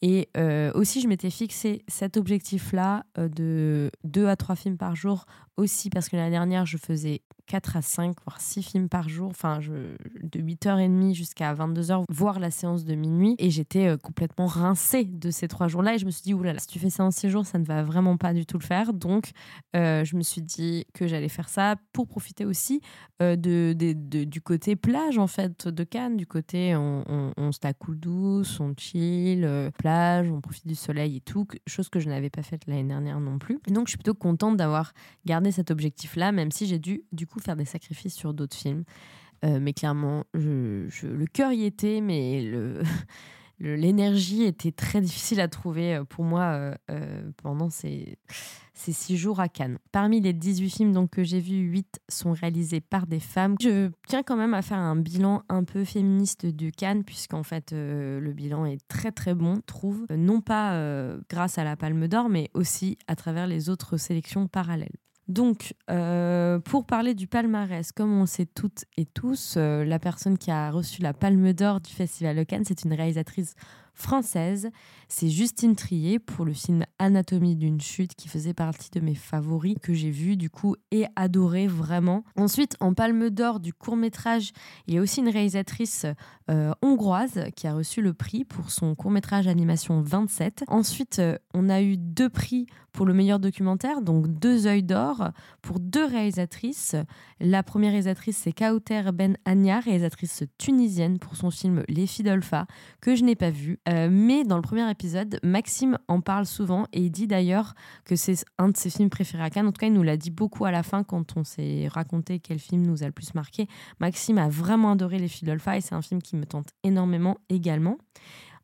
Et 0.00 0.28
euh, 0.36 0.70
aussi, 0.74 1.00
je 1.00 1.08
m'étais 1.08 1.30
fixé 1.30 1.82
cet 1.88 2.16
objectif-là 2.16 3.04
euh, 3.18 3.28
de 3.28 3.90
2 4.04 4.28
à 4.28 4.36
3 4.36 4.54
films 4.54 4.76
par 4.78 4.94
jour, 4.94 5.26
aussi 5.58 5.90
parce 5.90 6.08
que 6.08 6.16
l'année 6.16 6.30
dernière, 6.30 6.64
je 6.64 6.78
faisais 6.78 7.20
4 7.48 7.76
à 7.76 7.82
5, 7.82 8.16
voire 8.26 8.40
6 8.40 8.62
films 8.62 8.88
par 8.88 9.08
jour, 9.08 9.30
enfin 9.30 9.60
je, 9.60 9.72
de 10.22 10.40
8h30 10.40 11.14
jusqu'à 11.14 11.52
22h, 11.54 12.04
voire 12.10 12.38
la 12.38 12.50
séance 12.50 12.84
de 12.84 12.94
minuit. 12.94 13.34
Et 13.38 13.50
j'étais 13.50 13.88
euh, 13.88 13.96
complètement 13.96 14.46
rincée 14.46 15.04
de 15.04 15.30
ces 15.30 15.48
trois 15.48 15.66
jours-là. 15.66 15.94
Et 15.94 15.98
je 15.98 16.06
me 16.06 16.10
suis 16.10 16.22
dit, 16.22 16.34
oulala, 16.34 16.58
si 16.60 16.66
tu 16.66 16.78
fais 16.78 16.90
ça 16.90 17.04
en 17.04 17.10
6 17.10 17.30
jours, 17.30 17.46
ça 17.46 17.58
ne 17.58 17.64
va 17.64 17.82
vraiment 17.82 18.16
pas 18.16 18.34
du 18.34 18.46
tout 18.46 18.58
le 18.58 18.64
faire. 18.64 18.92
Donc 18.92 19.30
euh, 19.74 20.04
je 20.04 20.16
me 20.16 20.22
suis 20.22 20.42
dit 20.42 20.86
que 20.94 21.06
j'allais 21.06 21.28
faire 21.28 21.48
ça 21.48 21.76
pour 21.92 22.06
profiter 22.06 22.44
aussi 22.44 22.80
euh, 23.22 23.34
du 23.36 24.40
côté 24.42 24.76
plage 24.76 25.18
en 25.18 25.26
fait 25.26 25.66
de 25.66 25.84
Cannes, 25.84 26.16
du 26.16 26.26
côté 26.26 26.76
on, 26.76 27.02
on, 27.08 27.32
on 27.36 27.52
se 27.52 27.58
la 27.62 27.72
coule 27.72 27.98
douce, 27.98 28.60
on 28.60 28.74
chill, 28.76 29.48
plage, 29.78 30.30
on 30.30 30.40
profite 30.40 30.66
du 30.66 30.74
soleil 30.74 31.16
et 31.16 31.20
tout, 31.20 31.46
chose 31.66 31.88
que 31.88 31.98
je 31.98 32.08
n'avais 32.08 32.30
pas 32.30 32.42
faite 32.42 32.62
l'année 32.66 32.84
dernière 32.84 33.18
non 33.20 33.38
plus. 33.38 33.58
donc 33.68 33.86
je 33.86 33.92
suis 33.92 33.98
plutôt 33.98 34.14
contente 34.14 34.56
d'avoir 34.56 34.92
gardé 35.24 35.47
cet 35.50 35.70
objectif-là, 35.70 36.32
même 36.32 36.50
si 36.50 36.66
j'ai 36.66 36.78
dû 36.78 37.02
du 37.12 37.26
coup 37.26 37.40
faire 37.40 37.56
des 37.56 37.64
sacrifices 37.64 38.14
sur 38.14 38.34
d'autres 38.34 38.56
films. 38.56 38.84
Euh, 39.44 39.58
mais 39.60 39.72
clairement, 39.72 40.24
le 40.32 41.24
cœur 41.26 41.52
y 41.52 41.64
était, 41.64 42.00
mais 42.00 42.42
l'énergie 43.60 44.42
était 44.42 44.72
très 44.72 45.00
difficile 45.00 45.40
à 45.40 45.48
trouver 45.48 45.96
euh, 45.96 46.04
pour 46.04 46.24
moi 46.24 46.76
euh, 46.90 47.30
pendant 47.42 47.70
ces, 47.70 48.18
six 48.74 49.16
jours 49.16 49.38
à 49.38 49.48
Cannes. 49.48 49.78
Parmi 49.92 50.20
les 50.20 50.32
18 50.32 50.70
films 50.70 50.92
donc, 50.92 51.10
que 51.10 51.22
j'ai 51.22 51.38
vus, 51.38 51.60
8 51.60 52.00
sont 52.08 52.32
réalisés 52.32 52.80
par 52.80 53.06
des 53.06 53.20
femmes. 53.20 53.54
Je 53.60 53.90
tiens 54.08 54.24
quand 54.24 54.36
même 54.36 54.54
à 54.54 54.62
faire 54.62 54.78
un 54.78 54.96
bilan 54.96 55.42
un 55.48 55.62
peu 55.62 55.84
féministe 55.84 56.46
de 56.46 56.70
Cannes, 56.70 57.04
puisqu'en 57.04 57.44
fait 57.44 57.72
le 57.72 58.32
bilan 58.32 58.66
est 58.66 58.80
très 58.88 59.12
très 59.12 59.34
bon, 59.34 59.60
trouve, 59.66 60.06
non 60.10 60.40
pas 60.40 61.16
grâce 61.28 61.58
à 61.58 61.64
la 61.64 61.76
Palme 61.76 62.06
d'Or, 62.06 62.28
mais 62.28 62.50
aussi 62.54 62.98
à 63.08 63.16
travers 63.16 63.46
les 63.48 63.68
autres 63.68 63.96
sélections 63.96 64.46
parallèles. 64.46 64.96
Donc, 65.28 65.74
euh, 65.90 66.58
pour 66.58 66.86
parler 66.86 67.14
du 67.14 67.26
palmarès, 67.26 67.92
comme 67.92 68.18
on 68.18 68.24
sait 68.24 68.46
toutes 68.46 68.86
et 68.96 69.04
tous, 69.04 69.54
euh, 69.56 69.84
la 69.84 69.98
personne 69.98 70.38
qui 70.38 70.50
a 70.50 70.70
reçu 70.70 71.02
la 71.02 71.12
Palme 71.12 71.52
d'Or 71.52 71.82
du 71.82 71.92
Festival 71.92 72.34
de 72.34 72.44
Cannes, 72.44 72.64
c'est 72.66 72.84
une 72.84 72.94
réalisatrice 72.94 73.54
française. 73.98 74.70
C'est 75.08 75.28
Justine 75.28 75.74
Trier 75.74 76.18
pour 76.18 76.44
le 76.44 76.52
film 76.52 76.84
Anatomie 76.98 77.56
d'une 77.56 77.80
chute 77.80 78.14
qui 78.14 78.28
faisait 78.28 78.54
partie 78.54 78.90
de 78.90 79.00
mes 79.00 79.14
favoris 79.14 79.76
que 79.82 79.92
j'ai 79.92 80.10
vu 80.10 80.36
du 80.36 80.50
coup 80.50 80.76
et 80.90 81.06
adoré 81.16 81.66
vraiment. 81.66 82.24
Ensuite, 82.36 82.76
en 82.80 82.94
Palme 82.94 83.30
d'Or 83.30 83.60
du 83.60 83.72
court 83.72 83.96
métrage, 83.96 84.52
il 84.86 84.94
y 84.94 84.98
a 84.98 85.00
aussi 85.00 85.20
une 85.20 85.28
réalisatrice 85.28 86.06
euh, 86.50 86.72
hongroise 86.82 87.44
qui 87.56 87.66
a 87.66 87.74
reçu 87.74 88.00
le 88.02 88.14
prix 88.14 88.44
pour 88.44 88.70
son 88.70 88.94
court 88.94 89.10
métrage 89.10 89.46
animation 89.46 90.00
27. 90.00 90.64
Ensuite, 90.68 91.18
euh, 91.18 91.36
on 91.54 91.68
a 91.68 91.82
eu 91.82 91.96
deux 91.96 92.28
prix 92.28 92.66
pour 92.92 93.06
le 93.06 93.14
meilleur 93.14 93.38
documentaire, 93.38 94.02
donc 94.02 94.26
deux 94.26 94.66
œils 94.66 94.82
d'or 94.82 95.30
pour 95.62 95.78
deux 95.78 96.04
réalisatrices. 96.04 96.96
La 97.38 97.62
première 97.62 97.90
réalisatrice, 97.90 98.38
c'est 98.38 98.52
Kauter 98.52 99.02
Ben 99.14 99.36
Anya, 99.44 99.80
réalisatrice 99.80 100.42
tunisienne 100.58 101.18
pour 101.18 101.36
son 101.36 101.50
film 101.50 101.84
Les 101.88 102.06
filles 102.06 102.24
d'Olpha, 102.24 102.66
que 103.00 103.14
je 103.14 103.24
n'ai 103.24 103.36
pas 103.36 103.50
vu. 103.50 103.78
Euh, 103.88 104.08
mais 104.10 104.44
dans 104.44 104.56
le 104.56 104.62
premier 104.62 104.88
épisode, 104.90 105.38
Maxime 105.42 105.98
en 106.08 106.20
parle 106.20 106.46
souvent 106.46 106.86
et 106.92 107.00
il 107.00 107.10
dit 107.10 107.26
d'ailleurs 107.26 107.74
que 108.04 108.16
c'est 108.16 108.44
un 108.58 108.68
de 108.68 108.76
ses 108.76 108.90
films 108.90 109.08
préférés 109.08 109.44
à 109.44 109.50
Cannes. 109.50 109.66
En 109.66 109.72
tout 109.72 109.80
cas, 109.80 109.86
il 109.86 109.92
nous 109.92 110.02
l'a 110.02 110.16
dit 110.16 110.30
beaucoup 110.30 110.64
à 110.64 110.70
la 110.70 110.82
fin 110.82 111.04
quand 111.04 111.36
on 111.36 111.44
s'est 111.44 111.88
raconté 111.88 112.38
quel 112.38 112.58
film 112.58 112.82
nous 112.82 113.02
a 113.02 113.06
le 113.06 113.12
plus 113.12 113.34
marqué. 113.34 113.66
Maxime 114.00 114.38
a 114.38 114.48
vraiment 114.48 114.92
adoré 114.92 115.18
Les 115.18 115.28
filles 115.28 115.48
et 115.48 115.80
c'est 115.80 115.94
un 115.94 116.02
film 116.02 116.20
qui 116.20 116.36
me 116.36 116.44
tente 116.44 116.68
énormément 116.84 117.38
également. 117.48 117.96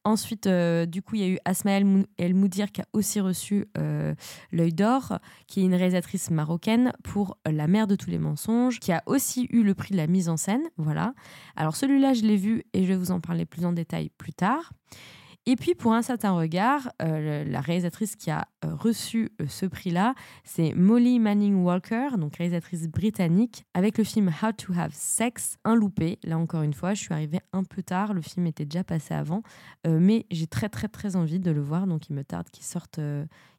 Ensuite, 0.04 0.46
euh, 0.46 0.84
du 0.84 1.00
coup, 1.00 1.14
il 1.14 1.20
y 1.22 1.24
a 1.24 1.28
eu 1.28 1.38
Asma 1.46 1.72
El 1.72 2.34
Moudir 2.34 2.70
qui 2.72 2.82
a 2.82 2.86
aussi 2.92 3.20
reçu 3.20 3.66
euh, 3.78 4.14
l'œil 4.52 4.74
d'or, 4.74 5.18
qui 5.46 5.60
est 5.60 5.64
une 5.64 5.74
réalisatrice 5.74 6.30
marocaine 6.30 6.92
pour 7.02 7.38
La 7.50 7.66
mère 7.68 7.86
de 7.86 7.96
tous 7.96 8.10
les 8.10 8.18
mensonges, 8.18 8.80
qui 8.80 8.92
a 8.92 9.02
aussi 9.06 9.46
eu 9.50 9.62
le 9.62 9.74
prix 9.74 9.92
de 9.92 9.96
la 9.96 10.06
mise 10.06 10.28
en 10.28 10.36
scène. 10.36 10.62
Voilà. 10.76 11.14
Alors 11.56 11.74
celui-là, 11.74 12.12
je 12.12 12.22
l'ai 12.22 12.36
vu 12.36 12.64
et 12.74 12.82
je 12.82 12.88
vais 12.88 12.96
vous 12.96 13.12
en 13.12 13.20
parler 13.20 13.46
plus 13.46 13.64
en 13.64 13.72
détail 13.72 14.10
plus 14.18 14.34
tard. 14.34 14.72
Et 15.46 15.56
puis 15.56 15.74
pour 15.74 15.92
un 15.92 16.00
certain 16.00 16.32
regard, 16.32 16.90
euh, 17.02 17.44
la 17.44 17.60
réalisatrice 17.60 18.16
qui 18.16 18.30
a 18.30 18.48
euh, 18.64 18.74
reçu 18.74 19.30
euh, 19.42 19.46
ce 19.46 19.66
prix-là, 19.66 20.14
c'est 20.42 20.72
Molly 20.74 21.18
Manning 21.18 21.62
Walker, 21.62 22.08
donc 22.18 22.36
réalisatrice 22.36 22.88
britannique, 22.88 23.66
avec 23.74 23.98
le 23.98 24.04
film 24.04 24.32
How 24.42 24.52
to 24.52 24.72
Have 24.72 24.92
Sex, 24.94 25.58
un 25.64 25.74
loupé. 25.74 26.18
Là 26.24 26.38
encore 26.38 26.62
une 26.62 26.72
fois, 26.72 26.94
je 26.94 27.02
suis 27.02 27.12
arrivée 27.12 27.40
un 27.52 27.62
peu 27.62 27.82
tard, 27.82 28.14
le 28.14 28.22
film 28.22 28.46
était 28.46 28.64
déjà 28.64 28.84
passé 28.84 29.12
avant, 29.12 29.42
mais 29.86 30.26
j'ai 30.30 30.46
très 30.46 30.68
très 30.68 30.88
très 30.88 31.14
envie 31.14 31.38
de 31.38 31.50
le 31.50 31.60
voir, 31.60 31.86
donc 31.86 32.08
il 32.08 32.14
me 32.14 32.24
tarde 32.24 32.48
qu'il 32.50 32.64
sorte 32.64 32.98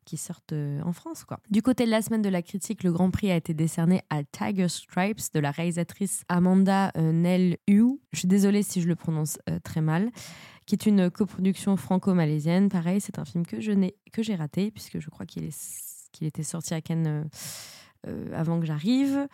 qui 0.05 0.17
sortent 0.17 0.53
en 0.53 0.93
France. 0.93 1.23
Quoi. 1.23 1.39
Du 1.49 1.63
côté 1.63 1.85
de 1.85 1.89
la 1.89 2.01
semaine 2.01 2.21
de 2.21 2.29
la 2.29 2.43
critique, 2.43 2.83
le 2.83 2.91
Grand 2.91 3.09
Prix 3.09 3.31
a 3.31 3.35
été 3.35 3.53
décerné 3.55 4.01
à 4.09 4.23
Tiger 4.23 4.67
Stripes 4.67 5.33
de 5.33 5.39
la 5.39 5.49
réalisatrice 5.49 6.23
Amanda 6.29 6.91
Nell 6.95 7.57
Hu. 7.67 7.99
Je 8.11 8.19
suis 8.19 8.27
désolée 8.27 8.61
si 8.61 8.81
je 8.81 8.87
le 8.87 8.95
prononce 8.95 9.39
très 9.63 9.81
mal 9.81 10.11
qui 10.65 10.75
est 10.75 10.85
une 10.85 11.09
coproduction 11.11 11.77
franco-malaisienne. 11.77 12.69
Pareil, 12.69 12.99
c'est 12.99 13.19
un 13.19 13.25
film 13.25 13.45
que 13.45 13.61
je 13.61 13.71
n'ai 13.71 13.95
que 14.11 14.23
j'ai 14.23 14.35
raté 14.35 14.71
puisque 14.71 14.99
je 14.99 15.09
crois 15.09 15.25
qu'il 15.25 15.43
est 15.43 15.85
qu'il 16.11 16.27
était 16.27 16.43
sorti 16.43 16.73
à 16.73 16.81
Cannes 16.81 17.07
euh, 17.07 17.23
euh, 18.07 18.31
avant 18.33 18.59
que 18.59 18.65
j'arrive. 18.65 19.27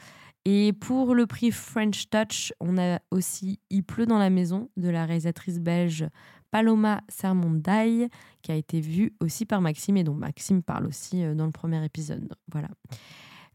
Et 0.44 0.74
pour 0.74 1.14
le 1.14 1.28
prix 1.28 1.52
French 1.52 2.10
Touch, 2.10 2.52
on 2.60 2.78
a 2.80 3.00
aussi 3.12 3.60
Il 3.70 3.84
pleut 3.84 4.08
dans 4.08 4.18
la 4.18 4.32
maison 4.32 4.70
de 4.76 4.90
la 4.90 5.06
réalisatrice 5.06 5.60
belge 5.60 6.08
Paloma 6.50 7.02
Sermondaille, 7.08 8.10
qui 8.42 8.52
a 8.52 8.56
été 8.56 8.82
vue 8.82 9.14
aussi 9.22 9.46
par 9.46 9.62
Maxime 9.62 9.98
et 9.98 10.04
dont 10.04 10.16
Maxime 10.16 10.64
parle 10.64 10.88
aussi 10.88 11.24
euh, 11.24 11.36
dans 11.36 11.46
le 11.46 11.52
premier 11.52 11.86
épisode. 11.86 12.34
Voilà. 12.52 12.70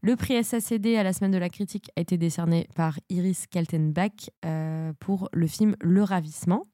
Le 0.01 0.15
prix 0.15 0.41
SACD 0.41 0.95
à 0.95 1.03
la 1.03 1.11
semaine 1.11 1.31
de 1.31 1.37
la 1.37 1.49
critique 1.49 1.91
a 1.97 2.01
été 2.01 2.17
décerné 2.17 2.69
par 2.75 2.99
Iris 3.09 3.47
Kaltenbach 3.47 4.29
pour 4.99 5.27
le 5.33 5.47
film 5.47 5.75
Le 5.81 6.03
Ravissement. 6.03 6.67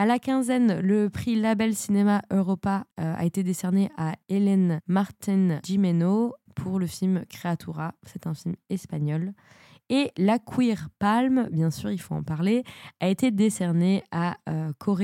À 0.00 0.06
la 0.06 0.18
quinzaine, 0.18 0.80
le 0.80 1.10
prix 1.10 1.36
Label 1.36 1.74
Cinéma 1.74 2.22
Europa 2.32 2.86
euh, 2.98 3.14
a 3.18 3.26
été 3.26 3.42
décerné 3.42 3.90
à 3.98 4.14
Hélène 4.30 4.80
Martin 4.86 5.60
Jimeno 5.62 6.36
pour 6.54 6.78
le 6.78 6.86
film 6.86 7.26
Creatura. 7.28 7.92
C'est 8.04 8.26
un 8.26 8.32
film 8.32 8.54
espagnol. 8.70 9.34
Et 9.92 10.12
la 10.16 10.38
Queer 10.38 10.88
Palm, 11.00 11.48
bien 11.50 11.72
sûr, 11.72 11.90
il 11.90 12.00
faut 12.00 12.14
en 12.14 12.22
parler, 12.22 12.62
a 13.00 13.08
été 13.08 13.32
décernée 13.32 14.04
à 14.12 14.36
euh, 14.48 14.72
Kore 14.78 15.02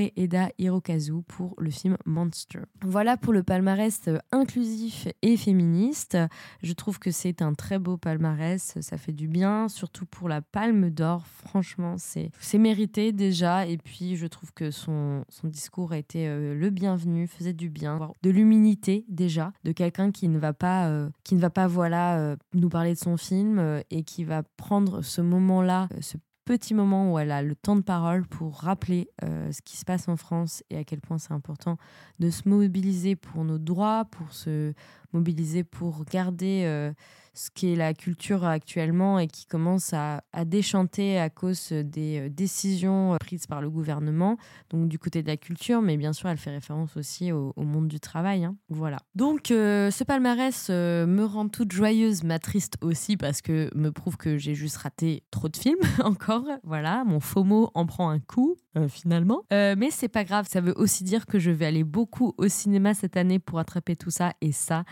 Hirokazu 0.57 1.23
pour 1.27 1.55
le 1.57 1.69
film 1.71 1.97
Monster. 2.05 2.61
Voilà 2.81 3.17
pour 3.17 3.33
le 3.33 3.43
palmarès 3.43 3.99
euh, 4.07 4.17
inclusif 4.31 5.09
et 5.21 5.35
féministe. 5.35 6.17
Je 6.63 6.71
trouve 6.71 6.99
que 6.99 7.11
c'est 7.11 7.41
un 7.41 7.53
très 7.53 7.79
beau 7.79 7.97
palmarès, 7.97 8.79
ça 8.79 8.97
fait 8.97 9.11
du 9.11 9.27
bien, 9.27 9.67
surtout 9.67 10.05
pour 10.05 10.29
la 10.29 10.41
Palme 10.41 10.89
d'Or. 10.89 11.27
Franchement, 11.27 11.95
c'est 11.97 12.31
mérité 12.57 13.11
déjà. 13.11 13.67
Et 13.67 13.77
puis, 13.77 14.15
je 14.15 14.25
trouve 14.25 14.53
que 14.53 14.71
son, 14.71 15.25
son 15.27 15.49
discours 15.49 15.91
a 15.91 15.97
été 15.97 16.29
euh, 16.29 16.55
le 16.55 16.69
bienvenu, 16.69 17.27
faisait 17.27 17.51
du 17.51 17.69
bien, 17.69 17.99
de 18.23 18.29
l'humilité 18.29 19.03
déjà, 19.09 19.51
de 19.65 19.73
quelqu'un 19.73 20.11
qui 20.11 20.29
ne 20.29 20.39
va 20.39 20.53
pas, 20.53 20.89
qui 21.25 21.35
ne 21.35 21.41
va 21.41 21.49
pas 21.49 21.67
voilà, 21.67 22.37
nous 22.53 22.69
parler 22.69 22.93
de 22.93 22.99
son 22.99 23.17
film 23.17 23.81
et 23.89 24.03
qui 24.03 24.23
va 24.23 24.43
prendre 24.55 24.76
ce 25.01 25.21
moment-là, 25.21 25.87
euh, 25.93 25.97
ce 26.01 26.17
petit 26.47 26.73
moment 26.73 27.11
où 27.11 27.19
elle 27.19 27.31
a 27.31 27.41
le 27.41 27.55
temps 27.55 27.75
de 27.75 27.81
parole 27.81 28.25
pour 28.25 28.59
rappeler 28.59 29.09
euh, 29.23 29.51
ce 29.51 29.61
qui 29.61 29.75
se 29.75 29.83
passe 29.83 30.07
en 30.07 30.15
France 30.15 30.63
et 30.69 30.77
à 30.77 30.85
quel 30.85 31.01
point 31.01 31.17
c'est 31.17 31.33
important 31.33 31.77
de 32.19 32.29
se 32.29 32.47
mobiliser 32.47 33.17
pour 33.17 33.43
nos 33.43 33.57
droits, 33.57 34.05
pour 34.05 34.31
se 34.31 34.73
mobiliser 35.11 35.65
pour 35.65 36.05
garder 36.05 36.63
euh, 36.65 36.93
ce 37.37 37.51
qui 37.51 37.71
est 37.71 37.75
la 37.75 37.93
culture 37.93 38.43
actuellement 38.45 39.19
et 39.19 39.27
qui 39.27 39.45
commence 39.45 39.93
à, 39.93 40.21
déchanter 40.45 41.19
à 41.19 41.29
cause 41.29 41.71
des 41.71 42.19
euh, 42.19 42.29
décisions 42.29 43.13
euh, 43.13 43.17
prises 43.17 43.47
par 43.47 43.61
le 43.61 43.69
gouvernement, 43.69 44.37
donc 44.69 44.87
du 44.87 44.97
côté 44.99 45.21
de 45.21 45.27
la 45.27 45.37
culture, 45.37 45.81
mais 45.81 45.97
bien 45.97 46.13
sûr 46.13 46.29
elle 46.29 46.37
fait 46.37 46.51
référence 46.51 46.97
aussi 46.97 47.31
au, 47.31 47.53
monde 47.57 47.87
du 47.87 47.99
travail. 47.99 48.45
Hein. 48.45 48.55
Voilà. 48.69 48.97
Donc 49.15 49.47
ce 49.47 50.03
palmarès 50.03 50.69
me 50.69 51.23
rend 51.23 51.49
toute 51.49 51.71
joyeuse, 51.71 52.23
ma 52.23 52.39
triste 52.39 52.77
aussi 52.81 53.17
parce 53.17 53.41
que 53.41 53.69
me 53.75 53.91
prouve 53.91 54.17
que 54.17 54.37
j'ai 54.37 54.55
juste 54.55 54.77
raté 54.77 55.23
trop 55.31 55.49
de 55.49 55.57
films 55.57 55.79
encore. 56.03 56.45
Voilà, 56.63 57.03
mon 57.03 57.19
FOMO 57.19 57.71
en 57.73 57.85
prend 57.85 58.09
un 58.09 58.19
coup 58.19 58.55
finalement. 58.89 59.43
mais 59.51 59.89
c'est 59.91 60.07
pas 60.07 60.23
grave, 60.23 60.47
ça 60.49 60.61
veut 60.61 60.73
aussi 60.77 61.03
dire 61.03 61.25
que 61.25 61.39
je 61.39 61.51
vais 61.51 61.65
aller 61.65 61.83
beaucoup 61.83 62.33
au 62.37 62.47
cinéma 62.47 62.93
cette 62.93 63.17
année 63.17 63.39
pour 63.39 63.59
attraper 63.59 63.95
tout 63.95 64.11
ça 64.11 64.33
et 64.41 64.51
ça, 64.51 64.83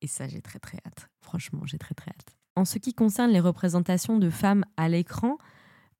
et 0.00 0.06
ça, 0.06 0.26
j'ai 0.28 0.42
très 0.42 0.58
très 0.58 0.78
hâte. 0.86 1.11
Franchement, 1.22 1.60
j'ai 1.64 1.78
très 1.78 1.94
très 1.94 2.10
hâte. 2.10 2.36
En 2.54 2.64
ce 2.64 2.78
qui 2.78 2.92
concerne 2.92 3.30
les 3.30 3.40
représentations 3.40 4.18
de 4.18 4.28
femmes 4.28 4.64
à 4.76 4.88
l'écran, 4.88 5.38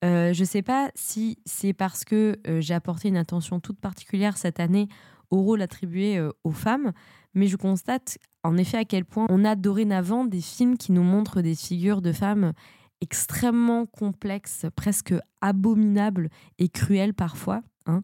euh, 0.05 0.33
je 0.33 0.41
ne 0.41 0.47
sais 0.47 0.63
pas 0.63 0.91
si 0.95 1.39
c'est 1.47 1.73
parce 1.73 2.05
que 2.05 2.39
euh, 2.47 2.61
j'ai 2.61 2.75
apporté 2.75 3.09
une 3.09 3.17
attention 3.17 3.61
toute 3.61 3.81
particulière 3.81 4.37
cette 4.37 4.61
année 4.61 4.89
au 5.31 5.43
rôle 5.43 5.63
attribué 5.63 6.19
euh, 6.19 6.31
aux 6.45 6.51
femmes, 6.51 6.93
mais 7.35 7.47
je 7.47 7.57
constate 7.57 8.19
en 8.43 8.57
effet 8.57 8.79
à 8.79 8.85
quel 8.85 9.05
point 9.05 9.27
on 9.31 9.45
a 9.45 9.55
dorénavant 9.55 10.25
des 10.25 10.41
films 10.41 10.77
qui 10.77 10.93
nous 10.93 11.05
montrent 11.05 11.41
des 11.41 11.55
figures 11.55 12.03
de 12.03 12.13
femmes 12.13 12.53
extrêmement 13.01 13.87
complexes, 13.87 14.67
presque 14.77 15.15
abominables 15.41 16.29
et 16.59 16.69
cruelles 16.69 17.15
parfois. 17.15 17.63
Hein. 17.87 18.03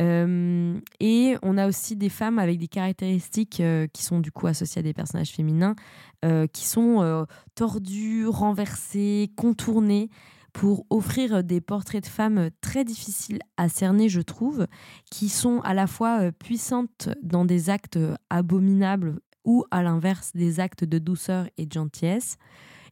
Euh, 0.00 0.80
et 1.00 1.36
on 1.42 1.58
a 1.58 1.68
aussi 1.68 1.96
des 1.96 2.08
femmes 2.08 2.38
avec 2.38 2.58
des 2.58 2.68
caractéristiques 2.68 3.60
euh, 3.60 3.86
qui 3.92 4.02
sont 4.02 4.20
du 4.20 4.32
coup 4.32 4.46
associées 4.46 4.80
à 4.80 4.82
des 4.82 4.94
personnages 4.94 5.30
féminins, 5.30 5.74
euh, 6.24 6.46
qui 6.46 6.66
sont 6.66 7.26
tordues, 7.54 8.26
renversées, 8.26 9.30
contournées 9.36 10.08
pour 10.52 10.84
offrir 10.90 11.42
des 11.42 11.60
portraits 11.60 12.02
de 12.02 12.08
femmes 12.08 12.50
très 12.60 12.84
difficiles 12.84 13.38
à 13.56 13.68
cerner, 13.68 14.08
je 14.08 14.20
trouve, 14.20 14.66
qui 15.10 15.28
sont 15.28 15.60
à 15.60 15.72
la 15.72 15.86
fois 15.86 16.30
puissantes 16.32 17.08
dans 17.22 17.44
des 17.44 17.70
actes 17.70 17.98
abominables 18.28 19.18
ou 19.44 19.64
à 19.70 19.82
l'inverse 19.82 20.32
des 20.34 20.60
actes 20.60 20.84
de 20.84 20.98
douceur 20.98 21.48
et 21.56 21.66
de 21.66 21.72
gentillesse. 21.72 22.36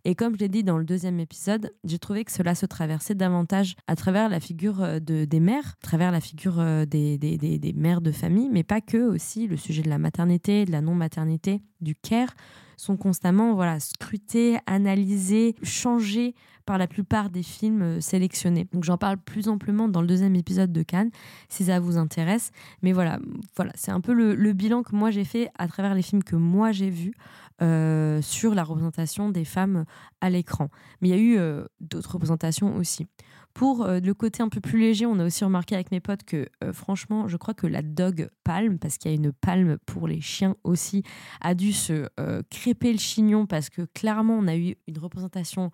Et 0.04 0.14
comme 0.14 0.34
je 0.34 0.40
l'ai 0.40 0.48
dit 0.48 0.64
dans 0.64 0.78
le 0.78 0.84
deuxième 0.84 1.20
épisode, 1.20 1.72
j'ai 1.84 1.98
trouvé 1.98 2.24
que 2.24 2.32
cela 2.32 2.54
se 2.54 2.66
traversait 2.66 3.14
davantage 3.14 3.76
à 3.86 3.96
travers 3.96 4.28
la 4.28 4.40
figure 4.40 4.82
euh, 4.82 4.98
de, 4.98 5.24
des 5.24 5.40
mères, 5.40 5.76
à 5.82 5.86
travers 5.86 6.10
la 6.10 6.20
figure 6.20 6.58
euh, 6.58 6.86
des, 6.86 7.74
mères 7.76 8.00
de 8.00 8.12
famille, 8.12 8.48
mais 8.50 8.62
pas 8.62 8.80
que 8.80 8.98
aussi 8.98 9.46
le 9.46 9.56
sujet 9.56 9.82
de 9.82 9.90
la 9.90 9.98
maternité, 9.98 10.64
de 10.64 10.72
la 10.72 10.80
non-maternité, 10.80 11.62
du 11.80 11.94
care 11.94 12.34
sont 12.76 12.96
constamment 12.96 13.54
voilà 13.54 13.78
scrutés, 13.78 14.56
analysés, 14.66 15.54
changés 15.62 16.34
par 16.64 16.78
la 16.78 16.86
plupart 16.86 17.28
des 17.28 17.42
films 17.42 17.82
euh, 17.82 18.00
sélectionnés. 18.00 18.68
Donc 18.72 18.84
j'en 18.84 18.96
parle 18.96 19.18
plus 19.18 19.48
amplement 19.48 19.86
dans 19.86 20.00
le 20.00 20.06
deuxième 20.06 20.34
épisode 20.34 20.72
de 20.72 20.82
Cannes 20.82 21.10
si 21.50 21.64
ça 21.64 21.78
vous 21.78 21.98
intéresse. 21.98 22.52
Mais 22.82 22.92
voilà, 22.92 23.18
voilà, 23.54 23.72
c'est 23.74 23.90
un 23.90 24.00
peu 24.00 24.14
le 24.14 24.52
bilan 24.54 24.82
que 24.82 24.96
moi 24.96 25.10
j'ai 25.10 25.24
fait 25.24 25.50
à 25.58 25.68
travers 25.68 25.94
les 25.94 26.02
films 26.02 26.24
que 26.24 26.36
moi 26.36 26.72
j'ai 26.72 26.88
vus. 26.88 27.12
Euh, 27.62 28.22
sur 28.22 28.54
la 28.54 28.64
représentation 28.64 29.28
des 29.28 29.44
femmes 29.44 29.84
à 30.22 30.30
l'écran. 30.30 30.70
Mais 31.00 31.08
il 31.08 31.10
y 31.10 31.14
a 31.14 31.20
eu 31.20 31.36
euh, 31.36 31.66
d'autres 31.80 32.12
représentations 32.12 32.74
aussi. 32.76 33.06
Pour 33.52 33.84
euh, 33.84 34.00
le 34.00 34.14
côté 34.14 34.42
un 34.42 34.48
peu 34.48 34.62
plus 34.62 34.80
léger, 34.80 35.04
on 35.04 35.18
a 35.18 35.26
aussi 35.26 35.44
remarqué 35.44 35.74
avec 35.74 35.90
mes 35.90 36.00
potes 36.00 36.24
que 36.24 36.48
franchement, 36.72 37.28
je 37.28 37.36
crois 37.36 37.52
que 37.52 37.66
la 37.66 37.82
dog 37.82 38.30
palme, 38.44 38.78
parce 38.78 38.96
qu'il 38.96 39.10
y 39.10 39.14
a 39.14 39.16
une 39.16 39.32
palme 39.32 39.76
pour 39.84 40.08
les 40.08 40.22
chiens 40.22 40.56
aussi, 40.64 41.02
a 41.42 41.54
dû 41.54 41.74
se 41.74 42.08
crêper 42.48 42.92
le 42.92 42.98
chignon 42.98 43.44
parce 43.44 43.68
que 43.68 43.82
clairement, 43.82 44.38
on 44.38 44.46
a 44.46 44.56
eu 44.56 44.76
une 44.88 44.98
représentation 44.98 45.70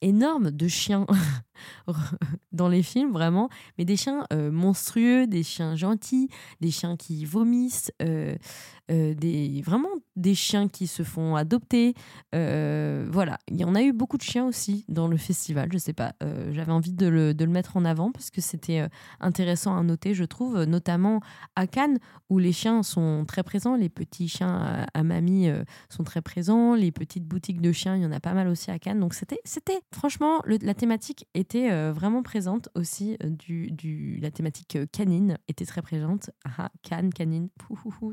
énorme 0.00 0.50
de 0.50 0.66
chiens 0.66 1.06
dans 2.52 2.68
les 2.68 2.82
films, 2.82 3.12
vraiment, 3.12 3.48
mais 3.78 3.84
des 3.84 3.96
chiens 3.96 4.24
euh, 4.32 4.50
monstrueux, 4.50 5.26
des 5.26 5.42
chiens 5.42 5.76
gentils, 5.76 6.28
des 6.60 6.70
chiens 6.70 6.96
qui 6.96 7.24
vomissent, 7.24 7.92
euh, 8.02 8.36
euh, 8.90 9.14
des, 9.14 9.62
vraiment 9.64 9.88
des 10.16 10.34
chiens 10.34 10.68
qui 10.68 10.86
se 10.86 11.02
font 11.02 11.36
adopter. 11.36 11.94
voilà, 12.32 13.38
il 13.48 13.56
y 13.56 13.64
en 13.64 13.74
a 13.74 13.82
eu 13.82 13.92
beaucoup 13.92 14.16
de 14.16 14.22
chiens 14.22 14.46
aussi 14.46 14.84
dans 14.88 15.08
le 15.08 15.16
festival, 15.16 15.68
je 15.72 15.78
sais 15.78 15.92
pas, 15.92 16.14
j'avais 16.50 16.72
envie 16.72 16.92
de 16.92 17.06
le, 17.06 17.34
de 17.34 17.44
le, 17.44 17.50
mettre 17.50 17.76
en 17.76 17.84
avant 17.84 18.10
parce 18.12 18.30
que 18.30 18.40
c'était 18.40 18.86
intéressant 19.20 19.76
à 19.76 19.82
noter, 19.82 20.14
je 20.14 20.24
trouve, 20.24 20.64
notamment 20.64 21.20
à 21.56 21.66
Cannes 21.66 21.98
où 22.28 22.38
les 22.38 22.52
chiens 22.52 22.82
sont 22.82 23.24
très 23.26 23.42
présents, 23.42 23.76
les 23.76 23.88
petits 23.88 24.28
chiens 24.28 24.86
à, 24.92 25.02
mamie 25.02 25.48
sont 25.88 26.04
très 26.04 26.22
présents, 26.22 26.74
les 26.74 26.92
petites 26.92 27.24
boutiques 27.24 27.60
de 27.60 27.72
chiens, 27.72 27.96
il 27.96 28.02
y 28.02 28.06
en 28.06 28.12
a 28.12 28.20
pas 28.20 28.34
mal 28.34 28.48
aussi 28.48 28.70
à 28.70 28.78
Cannes, 28.78 29.00
donc 29.00 29.14
c'était, 29.14 29.40
c'était 29.44 29.80
franchement, 29.92 30.42
la 30.46 30.74
thématique 30.74 31.26
est 31.34 31.49
était 31.50 31.72
euh, 31.72 31.92
vraiment 31.92 32.22
présente 32.22 32.68
aussi. 32.76 33.16
Euh, 33.24 33.30
du, 33.30 33.72
du, 33.72 34.18
la 34.22 34.30
thématique 34.30 34.76
euh, 34.76 34.86
canine 34.90 35.36
était 35.48 35.66
très 35.66 35.82
présente. 35.82 36.30
Ah, 36.44 36.70
canne, 36.82 37.12
canine, 37.12 37.48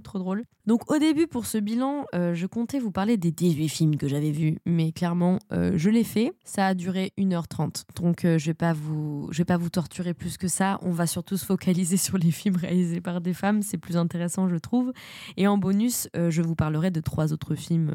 trop 0.04 0.18
drôle. 0.18 0.44
Donc 0.66 0.92
au 0.92 0.98
début, 0.98 1.28
pour 1.28 1.46
ce 1.46 1.58
bilan, 1.58 2.06
je 2.14 2.46
comptais 2.46 2.80
vous 2.80 2.92
parler 2.92 3.16
des 3.16 3.32
18 3.32 3.70
films 3.70 3.96
que 3.96 4.08
j'avais 4.10 4.32
vus, 4.32 4.58
mais 4.66 4.92
clairement, 4.92 5.40
je 5.52 5.90
l'ai 5.90 6.04
fait. 6.04 6.34
Ça 6.44 6.68
a 6.68 6.74
duré 6.74 7.14
1h30. 7.18 7.86
Donc 7.96 8.24
je 8.24 8.46
vais 8.46 8.54
pas 8.54 8.74
vous 8.74 9.30
je 9.32 9.38
vais 9.38 9.46
pas 9.46 9.56
vous 9.56 9.70
torturer 9.70 10.14
plus 10.14 10.38
que 10.38 10.50
ça. 10.50 10.78
On 10.82 10.92
va 10.92 11.08
surtout 11.08 11.38
se 11.38 11.46
focaliser 11.46 11.96
sur 11.98 12.18
les 12.18 12.32
films 12.32 12.58
réalisés 12.58 13.00
par 13.00 13.22
des 13.22 13.34
femmes. 13.34 13.62
C'est 13.62 13.78
plus 13.78 13.96
intéressant, 13.96 14.50
je 14.50 14.58
trouve. 14.58 14.92
Et 15.38 15.48
en 15.48 15.58
bonus, 15.58 16.10
je 16.14 16.42
vous 16.42 16.56
parlerai 16.56 16.92
de 16.92 17.00
trois 17.00 17.32
autres 17.32 17.56
films 17.56 17.90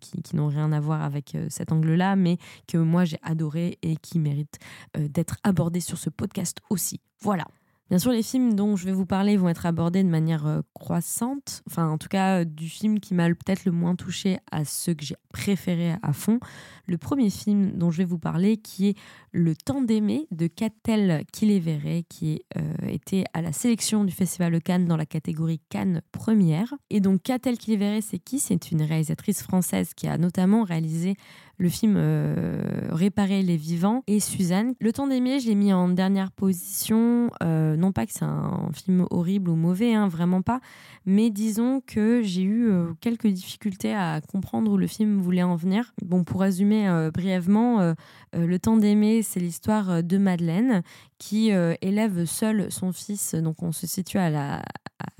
qui, 0.00 0.34
n'ont 0.34 0.48
rien 0.48 0.72
à 0.72 0.80
voir 0.80 1.02
avec 1.02 1.36
cet 1.50 1.72
angle-là, 1.72 2.16
mais 2.16 2.38
que 2.66 2.78
moi 2.78 3.04
j'ai 3.04 3.18
adoré 3.22 3.78
et 3.82 3.96
qui 3.96 4.18
méritent 4.18 4.58
d'être 4.96 5.36
abordés 5.42 5.80
sur 5.80 5.98
ce 5.98 6.10
podcast 6.10 6.58
aussi. 6.70 7.00
Voilà. 7.20 7.44
Bien 7.90 7.98
sûr, 7.98 8.12
les 8.12 8.22
films 8.22 8.52
dont 8.52 8.76
je 8.76 8.84
vais 8.84 8.92
vous 8.92 9.06
parler 9.06 9.38
vont 9.38 9.48
être 9.48 9.64
abordés 9.64 10.02
de 10.04 10.10
manière 10.10 10.46
euh, 10.46 10.60
croissante. 10.74 11.62
Enfin, 11.66 11.88
en 11.88 11.96
tout 11.96 12.08
cas, 12.08 12.40
euh, 12.40 12.44
du 12.44 12.68
film 12.68 13.00
qui 13.00 13.14
m'a 13.14 13.26
peut-être 13.28 13.64
le 13.64 13.72
moins 13.72 13.96
touché 13.96 14.40
à 14.52 14.66
ceux 14.66 14.92
que 14.92 15.06
j'ai 15.06 15.14
préférés 15.32 15.94
à 16.02 16.12
fond. 16.12 16.38
Le 16.86 16.98
premier 16.98 17.30
film 17.30 17.72
dont 17.78 17.90
je 17.90 17.98
vais 17.98 18.04
vous 18.04 18.18
parler, 18.18 18.58
qui 18.58 18.88
est 18.88 18.98
Le 19.32 19.56
temps 19.56 19.80
d'aimer 19.80 20.26
de 20.30 20.48
Catel 20.48 21.24
Kiléveré, 21.32 22.04
qui 22.08 22.42
était 22.86 23.24
à 23.34 23.42
la 23.42 23.52
sélection 23.52 24.04
du 24.04 24.12
Festival 24.12 24.52
de 24.52 24.58
Cannes 24.58 24.86
dans 24.86 24.96
la 24.96 25.06
catégorie 25.06 25.60
Cannes 25.68 26.02
première. 26.12 26.74
Et 26.90 27.00
donc, 27.00 27.22
Catel 27.22 27.56
Kiléveré, 27.56 28.00
c'est 28.00 28.18
qui? 28.18 28.38
C'est 28.38 28.70
une 28.70 28.82
réalisatrice 28.82 29.42
française 29.42 29.92
qui 29.94 30.08
a 30.08 30.18
notamment 30.18 30.64
réalisé 30.64 31.14
le 31.58 31.68
film 31.68 31.94
euh, 31.96 32.62
Réparer 32.90 33.42
les 33.42 33.56
vivants 33.56 34.02
et 34.06 34.20
Suzanne. 34.20 34.74
Le 34.80 34.92
temps 34.92 35.06
d'aimer, 35.06 35.40
je 35.40 35.48
l'ai 35.48 35.54
mis 35.54 35.72
en 35.72 35.88
dernière 35.88 36.30
position. 36.30 37.30
Euh, 37.42 37.76
non 37.76 37.92
pas 37.92 38.06
que 38.06 38.12
c'est 38.12 38.24
un 38.24 38.70
film 38.72 39.06
horrible 39.10 39.50
ou 39.50 39.56
mauvais, 39.56 39.94
hein, 39.94 40.08
vraiment 40.08 40.40
pas. 40.40 40.60
Mais 41.04 41.30
disons 41.30 41.80
que 41.84 42.22
j'ai 42.22 42.42
eu 42.42 42.70
euh, 42.70 42.92
quelques 43.00 43.26
difficultés 43.26 43.92
à 43.92 44.20
comprendre 44.20 44.72
où 44.72 44.76
le 44.76 44.86
film 44.86 45.20
voulait 45.20 45.42
en 45.42 45.56
venir. 45.56 45.92
Bon, 46.02 46.24
pour 46.24 46.40
résumer 46.40 47.08
brièvement, 47.12 47.94
Le 48.32 48.58
temps 48.58 48.76
d'aimer, 48.76 49.22
c'est 49.22 49.40
l'histoire 49.40 50.02
de 50.02 50.18
Madeleine 50.18 50.82
qui 51.18 51.50
élève 51.82 52.24
seule 52.24 52.70
son 52.70 52.92
fils. 52.92 53.34
Donc 53.34 53.62
on 53.62 53.72
se 53.72 53.86
situe 53.86 54.18
à 54.18 54.30
la, 54.30 54.62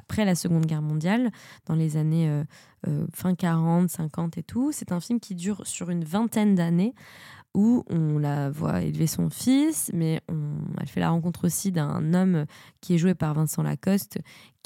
après 0.09 0.25
la 0.25 0.35
Seconde 0.35 0.65
Guerre 0.65 0.81
mondiale, 0.81 1.31
dans 1.67 1.75
les 1.75 1.99
années 1.99 2.29
euh, 2.87 3.07
fin 3.13 3.35
40, 3.35 3.91
50 3.91 4.39
et 4.39 4.43
tout. 4.43 4.73
C'est 4.73 4.91
un 4.91 5.01
film 5.01 5.21
qui 5.21 5.35
dure 5.35 5.67
sur 5.67 5.91
une 5.91 6.03
vingtaine 6.03 6.55
d'années 6.55 6.95
où 7.55 7.85
on 7.91 8.19
la 8.19 8.51
voit 8.51 8.83
élever 8.83 9.07
son 9.07 9.31
fils, 9.31 9.91
mais 9.93 10.21
on, 10.29 10.55
elle 10.81 10.89
fait 10.89 11.01
la 11.01 11.11
rencontre 11.11 11.47
aussi 11.47 11.73
d'un 11.73 12.15
homme 12.15 12.47
qui 12.81 12.95
est 12.95 12.99
joué 12.99 13.15
par 13.15 13.35
Vincent 13.35 13.63
Lacoste, 13.63 14.19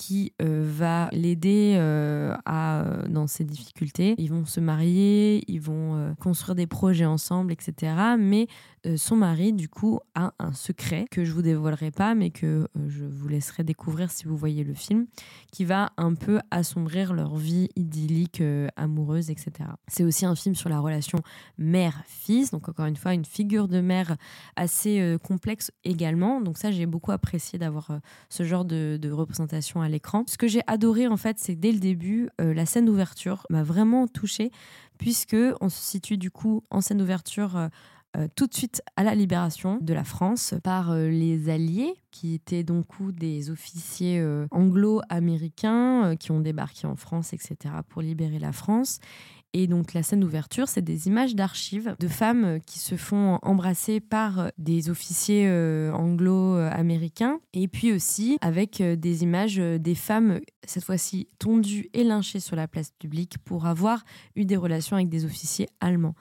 qui 0.02 0.32
euh, 0.42 0.64
va 0.66 1.08
l'aider 1.12 1.76
euh, 1.76 2.34
à 2.44 2.84
dans 3.08 3.28
ses 3.28 3.44
difficultés. 3.44 4.16
Ils 4.18 4.30
vont 4.30 4.44
se 4.44 4.58
marier, 4.58 5.44
ils 5.46 5.60
vont 5.60 6.16
construire 6.18 6.56
des 6.56 6.66
projets 6.66 7.04
ensemble, 7.04 7.52
etc. 7.52 7.94
Mais 8.18 8.48
son 8.96 9.14
mari, 9.14 9.52
du 9.52 9.68
coup, 9.68 10.00
a 10.16 10.32
un 10.40 10.52
secret 10.52 11.04
que 11.08 11.24
je 11.24 11.30
vous 11.32 11.42
dévoilerai 11.42 11.92
pas, 11.92 12.16
mais 12.16 12.30
que 12.30 12.66
je 12.88 13.04
vous 13.04 13.28
laisserai 13.28 13.62
découvrir 13.62 14.10
si 14.10 14.24
vous 14.24 14.36
voyez 14.36 14.64
le 14.64 14.74
film, 14.74 15.06
qui 15.52 15.64
va 15.64 15.90
un 15.96 16.14
peu 16.14 16.40
assombrir 16.50 17.12
leur 17.12 17.36
vie 17.36 17.68
idyllique, 17.76 18.42
amoureuse, 18.74 19.30
etc. 19.30 19.52
C'est 19.86 20.02
aussi 20.02 20.26
un 20.26 20.34
film 20.34 20.56
sur 20.56 20.68
la 20.68 20.80
relation 20.80 21.20
mère-fils, 21.58 22.50
donc 22.50 22.68
encore 22.68 22.86
une 22.86 22.96
fois 22.96 23.14
une 23.14 23.24
figure 23.24 23.68
de 23.68 23.80
mère 23.80 24.16
assez 24.56 25.16
complexe 25.22 25.70
également. 25.84 26.40
Donc 26.40 26.58
ça, 26.58 26.72
j'ai 26.72 26.86
beaucoup 26.86 27.12
apprécié 27.12 27.60
d'avoir 27.60 28.00
ce 28.30 28.42
genre 28.42 28.64
de, 28.64 28.98
de 29.00 29.10
représentation 29.12 29.80
à 29.80 29.88
l'écran. 29.92 30.24
Ce 30.26 30.36
que 30.36 30.48
j'ai 30.48 30.62
adoré 30.66 31.06
en 31.06 31.16
fait, 31.16 31.38
c'est 31.38 31.54
dès 31.54 31.70
le 31.70 31.78
début, 31.78 32.28
la 32.38 32.66
scène 32.66 32.86
d'ouverture 32.86 33.46
m'a 33.50 33.62
vraiment 33.62 34.08
touchée 34.08 34.50
puisque 34.98 35.36
on 35.60 35.68
se 35.68 35.80
situe 35.80 36.18
du 36.18 36.30
coup 36.30 36.64
en 36.70 36.80
scène 36.80 36.98
d'ouverture 36.98 37.68
euh, 38.14 38.28
tout 38.36 38.46
de 38.46 38.52
suite 38.52 38.82
à 38.96 39.04
la 39.04 39.14
libération 39.14 39.78
de 39.80 39.94
la 39.94 40.04
France 40.04 40.54
par 40.62 40.90
euh, 40.90 41.08
les 41.08 41.48
Alliés, 41.48 41.94
qui 42.10 42.34
étaient 42.34 42.62
donc 42.62 42.84
des 43.14 43.50
officiers 43.50 44.20
euh, 44.20 44.46
anglo-américains 44.50 46.14
qui 46.16 46.30
ont 46.30 46.40
débarqué 46.40 46.86
en 46.86 46.94
France, 46.94 47.32
etc., 47.32 47.56
pour 47.88 48.02
libérer 48.02 48.38
la 48.38 48.52
France. 48.52 49.00
Et 49.54 49.66
donc 49.66 49.92
la 49.92 50.02
scène 50.02 50.20
d'ouverture, 50.20 50.68
c'est 50.68 50.82
des 50.82 51.08
images 51.08 51.34
d'archives 51.34 51.94
de 51.98 52.08
femmes 52.08 52.58
qui 52.66 52.78
se 52.78 52.96
font 52.96 53.38
embrasser 53.42 54.00
par 54.00 54.50
des 54.56 54.88
officiers 54.88 55.46
anglo-américains. 55.92 57.38
Et 57.52 57.68
puis 57.68 57.92
aussi 57.92 58.38
avec 58.40 58.82
des 58.82 59.22
images 59.22 59.56
des 59.56 59.94
femmes, 59.94 60.40
cette 60.64 60.84
fois-ci 60.84 61.28
tondues 61.38 61.90
et 61.92 62.02
lynchées 62.02 62.40
sur 62.40 62.56
la 62.56 62.66
place 62.66 62.92
publique 62.98 63.36
pour 63.44 63.66
avoir 63.66 64.04
eu 64.36 64.46
des 64.46 64.56
relations 64.56 64.96
avec 64.96 65.10
des 65.10 65.26
officiers 65.26 65.68
allemands. 65.80 66.14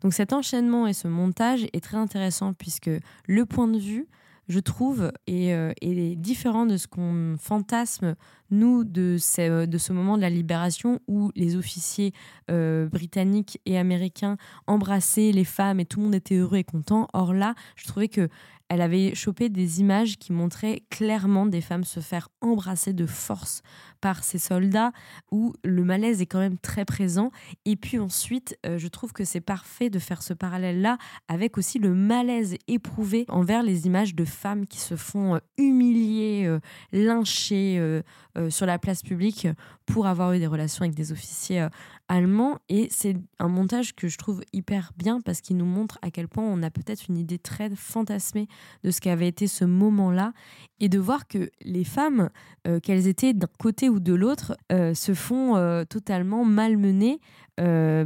Donc 0.00 0.14
cet 0.14 0.32
enchaînement 0.32 0.86
et 0.86 0.92
ce 0.92 1.08
montage 1.08 1.66
est 1.72 1.82
très 1.82 1.96
intéressant 1.96 2.52
puisque 2.52 2.90
le 3.26 3.46
point 3.46 3.68
de 3.68 3.78
vue, 3.78 4.06
je 4.48 4.60
trouve, 4.60 5.12
est, 5.26 5.52
euh, 5.52 5.72
est 5.82 6.16
différent 6.16 6.66
de 6.66 6.76
ce 6.76 6.86
qu'on 6.86 7.36
fantasme 7.38 8.14
nous, 8.50 8.84
de 8.84 9.16
ce, 9.18 9.66
de 9.66 9.78
ce 9.78 9.92
moment 9.92 10.16
de 10.16 10.22
la 10.22 10.30
libération 10.30 11.00
où 11.06 11.30
les 11.34 11.56
officiers 11.56 12.12
euh, 12.50 12.88
britanniques 12.88 13.60
et 13.66 13.78
américains 13.78 14.36
embrassaient 14.66 15.32
les 15.32 15.44
femmes 15.44 15.80
et 15.80 15.84
tout 15.84 15.98
le 15.98 16.04
monde 16.04 16.14
était 16.14 16.36
heureux 16.36 16.58
et 16.58 16.64
content. 16.64 17.08
Or 17.12 17.34
là, 17.34 17.54
je 17.76 17.86
trouvais 17.86 18.08
que 18.08 18.28
elle 18.68 18.82
avait 18.82 19.14
chopé 19.14 19.48
des 19.48 19.80
images 19.80 20.18
qui 20.18 20.32
montraient 20.32 20.82
clairement 20.90 21.46
des 21.46 21.60
femmes 21.60 21.84
se 21.84 22.00
faire 22.00 22.28
embrasser 22.40 22.92
de 22.92 23.06
force 23.06 23.62
par 24.00 24.22
ces 24.22 24.38
soldats, 24.38 24.92
où 25.32 25.54
le 25.64 25.84
malaise 25.84 26.20
est 26.20 26.26
quand 26.26 26.38
même 26.38 26.58
très 26.58 26.84
présent. 26.84 27.30
Et 27.64 27.76
puis 27.76 27.98
ensuite, 27.98 28.56
euh, 28.66 28.78
je 28.78 28.86
trouve 28.88 29.12
que 29.12 29.24
c'est 29.24 29.40
parfait 29.40 29.90
de 29.90 29.98
faire 29.98 30.22
ce 30.22 30.34
parallèle-là 30.34 30.98
avec 31.28 31.58
aussi 31.58 31.78
le 31.78 31.94
malaise 31.94 32.56
éprouvé 32.68 33.24
envers 33.28 33.62
les 33.62 33.86
images 33.86 34.14
de 34.14 34.24
femmes 34.24 34.66
qui 34.66 34.78
se 34.78 34.96
font 34.96 35.36
euh, 35.36 35.38
humilier, 35.56 36.44
euh, 36.46 36.60
lyncher 36.92 38.02
sur 38.50 38.66
la 38.66 38.78
place 38.78 39.02
publique 39.02 39.48
pour 39.86 40.06
avoir 40.06 40.32
eu 40.32 40.38
des 40.38 40.46
relations 40.46 40.82
avec 40.82 40.94
des 40.94 41.12
officiers 41.12 41.68
allemand 42.08 42.58
et 42.68 42.88
c'est 42.90 43.16
un 43.38 43.48
montage 43.48 43.94
que 43.94 44.08
je 44.08 44.16
trouve 44.16 44.40
hyper 44.52 44.92
bien 44.96 45.20
parce 45.20 45.40
qu'il 45.40 45.56
nous 45.56 45.66
montre 45.66 45.98
à 46.02 46.10
quel 46.10 46.26
point 46.26 46.44
on 46.44 46.62
a 46.62 46.70
peut-être 46.70 47.04
une 47.08 47.18
idée 47.18 47.38
très 47.38 47.70
fantasmée 47.70 48.48
de 48.82 48.90
ce 48.90 49.00
qu'avait 49.00 49.28
été 49.28 49.46
ce 49.46 49.64
moment-là 49.64 50.32
et 50.80 50.88
de 50.88 50.98
voir 50.98 51.28
que 51.28 51.50
les 51.62 51.84
femmes, 51.84 52.30
euh, 52.66 52.80
qu'elles 52.80 53.06
étaient 53.06 53.34
d'un 53.34 53.48
côté 53.58 53.88
ou 53.88 54.00
de 54.00 54.14
l'autre, 54.14 54.56
euh, 54.72 54.94
se 54.94 55.12
font 55.12 55.56
euh, 55.56 55.84
totalement 55.84 56.44
malmener 56.44 57.20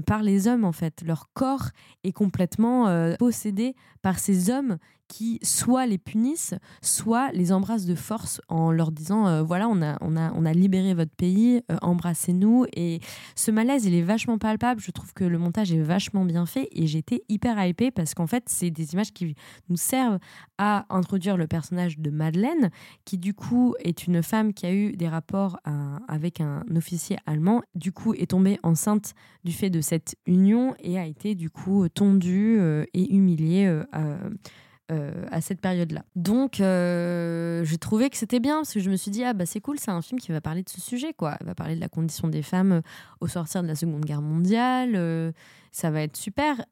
par 0.06 0.22
les 0.22 0.48
hommes 0.48 0.64
en 0.64 0.72
fait. 0.72 1.02
Leur 1.04 1.28
corps 1.34 1.68
est 2.04 2.12
complètement 2.12 2.86
possédé 3.18 3.76
par 4.00 4.18
ces 4.18 4.48
hommes 4.48 4.78
qui 5.12 5.38
soit 5.42 5.84
les 5.84 5.98
punissent, 5.98 6.54
soit 6.80 7.30
les 7.32 7.52
embrassent 7.52 7.84
de 7.84 7.94
force 7.94 8.40
en 8.48 8.72
leur 8.72 8.90
disant 8.90 9.26
euh, 9.26 9.42
voilà, 9.42 9.68
on 9.68 9.82
a, 9.82 9.98
on, 10.00 10.16
a, 10.16 10.32
on 10.32 10.46
a 10.46 10.54
libéré 10.54 10.94
votre 10.94 11.14
pays, 11.14 11.60
euh, 11.70 11.76
embrassez-nous. 11.82 12.64
Et 12.74 13.00
ce 13.36 13.50
malaise, 13.50 13.84
il 13.84 13.94
est 13.94 14.02
vachement 14.02 14.38
palpable. 14.38 14.80
Je 14.80 14.90
trouve 14.90 15.12
que 15.12 15.24
le 15.24 15.36
montage 15.36 15.70
est 15.70 15.82
vachement 15.82 16.24
bien 16.24 16.46
fait 16.46 16.66
et 16.72 16.86
j'étais 16.86 17.24
hyper 17.28 17.62
hypée 17.62 17.90
parce 17.90 18.14
qu'en 18.14 18.26
fait, 18.26 18.44
c'est 18.46 18.70
des 18.70 18.94
images 18.94 19.12
qui 19.12 19.34
nous 19.68 19.76
servent 19.76 20.18
à 20.56 20.86
introduire 20.88 21.36
le 21.36 21.46
personnage 21.46 21.98
de 21.98 22.08
Madeleine, 22.08 22.70
qui 23.04 23.18
du 23.18 23.34
coup 23.34 23.74
est 23.80 24.06
une 24.06 24.22
femme 24.22 24.54
qui 24.54 24.64
a 24.64 24.72
eu 24.72 24.92
des 24.92 25.08
rapports 25.08 25.58
euh, 25.68 25.98
avec 26.08 26.40
un 26.40 26.64
officier 26.74 27.18
allemand, 27.26 27.60
du 27.74 27.92
coup 27.92 28.14
est 28.14 28.30
tombée 28.30 28.58
enceinte 28.62 29.12
du 29.44 29.52
fait 29.52 29.68
de 29.68 29.82
cette 29.82 30.16
union 30.24 30.74
et 30.78 30.98
a 30.98 31.04
été 31.04 31.34
du 31.34 31.50
coup 31.50 31.86
tondue 31.90 32.58
et 32.94 33.14
humiliée 33.14 33.82
à 35.30 35.40
cette 35.40 35.60
période-là. 35.60 36.04
Donc, 36.16 36.60
euh, 36.60 37.64
j'ai 37.64 37.78
trouvé 37.78 38.10
que 38.10 38.16
c'était 38.16 38.40
bien 38.40 38.56
parce 38.56 38.72
que 38.72 38.80
je 38.80 38.90
me 38.90 38.96
suis 38.96 39.10
dit 39.10 39.24
ah 39.24 39.32
bah 39.32 39.46
c'est 39.46 39.60
cool, 39.60 39.78
c'est 39.78 39.90
un 39.90 40.02
film 40.02 40.20
qui 40.20 40.32
va 40.32 40.40
parler 40.40 40.62
de 40.62 40.68
ce 40.68 40.80
sujet 40.80 41.12
quoi. 41.12 41.36
Il 41.40 41.46
va 41.46 41.54
parler 41.54 41.74
de 41.76 41.80
la 41.80 41.88
condition 41.88 42.28
des 42.28 42.42
femmes 42.42 42.72
euh, 42.72 42.80
au 43.20 43.28
sortir 43.28 43.62
de 43.62 43.68
la 43.68 43.74
Seconde 43.74 44.04
Guerre 44.04 44.22
mondiale. 44.22 45.32
ça 45.72 45.90
va 45.90 46.02
être 46.02 46.16
super. 46.16 46.64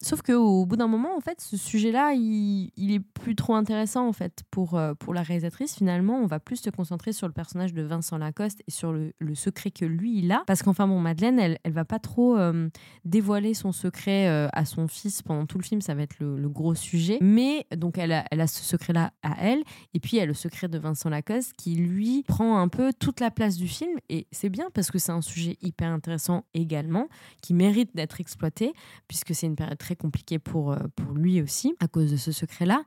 Sauf 0.00 0.22
qu'au 0.22 0.64
bout 0.64 0.76
d'un 0.76 0.86
moment, 0.86 1.16
en 1.16 1.20
fait, 1.20 1.40
ce 1.40 1.56
sujet-là, 1.56 2.12
il, 2.14 2.70
il, 2.76 2.92
est 2.92 3.00
plus 3.00 3.34
trop 3.34 3.56
intéressant 3.56 4.06
en 4.06 4.12
fait 4.12 4.44
pour, 4.50 4.74
euh, 4.74 4.94
pour 4.94 5.12
la 5.12 5.22
réalisatrice. 5.22 5.74
Finalement, 5.74 6.18
on 6.18 6.26
va 6.26 6.38
plus 6.38 6.56
se 6.56 6.70
concentrer 6.70 7.12
sur 7.12 7.26
le 7.26 7.32
personnage 7.32 7.74
de 7.74 7.82
Vincent 7.82 8.16
Lacoste 8.16 8.62
et 8.68 8.70
sur 8.70 8.92
le, 8.92 9.12
le 9.18 9.34
secret 9.34 9.72
que 9.72 9.84
lui 9.84 10.18
il 10.18 10.30
a. 10.30 10.44
Parce 10.46 10.62
qu'enfin, 10.62 10.86
bon, 10.86 11.00
Madeleine, 11.00 11.40
elle, 11.40 11.58
elle 11.64 11.72
va 11.72 11.84
pas 11.84 11.98
trop 11.98 12.38
euh, 12.38 12.68
dévoiler 13.04 13.54
son 13.54 13.72
secret 13.72 14.28
euh, 14.28 14.48
à 14.52 14.64
son 14.64 14.86
fils 14.86 15.22
pendant 15.22 15.46
tout 15.46 15.58
le 15.58 15.64
film. 15.64 15.80
Ça 15.80 15.96
va 15.96 16.02
être 16.02 16.20
le, 16.20 16.36
le 16.36 16.48
gros 16.48 16.76
sujet. 16.76 17.18
Mais 17.20 17.66
donc, 17.76 17.98
elle 17.98 18.12
a, 18.12 18.24
elle 18.30 18.40
a 18.40 18.46
ce 18.46 18.62
secret-là 18.62 19.12
à 19.24 19.34
elle. 19.40 19.64
Et 19.94 20.00
puis, 20.00 20.18
y 20.18 20.20
a 20.20 20.26
le 20.26 20.34
secret 20.34 20.68
de 20.68 20.78
Vincent 20.78 21.08
Lacoste 21.08 21.54
qui 21.54 21.74
lui 21.74 22.22
prend 22.22 22.58
un 22.60 22.68
peu 22.68 22.92
toute 22.92 23.18
la 23.18 23.32
place 23.32 23.56
du 23.56 23.66
film. 23.66 23.98
Et 24.08 24.28
c'est 24.30 24.48
bien 24.48 24.68
parce 24.74 24.92
que 24.92 25.00
c'est 25.00 25.12
un 25.12 25.22
sujet 25.22 25.56
hyper 25.60 25.90
intéressant 25.90 26.44
également 26.54 27.08
qui 27.42 27.52
mérite 27.52 27.96
d'être 27.96 28.20
exploité 28.20 28.72
puisque 29.08 29.34
c'est 29.34 29.46
une 29.46 29.56
période 29.56 29.78
très 29.78 29.87
compliqué 29.96 30.38
pour, 30.38 30.72
euh, 30.72 30.78
pour 30.96 31.12
lui 31.12 31.40
aussi 31.42 31.74
à 31.80 31.88
cause 31.88 32.10
de 32.10 32.16
ce 32.16 32.32
secret-là. 32.32 32.82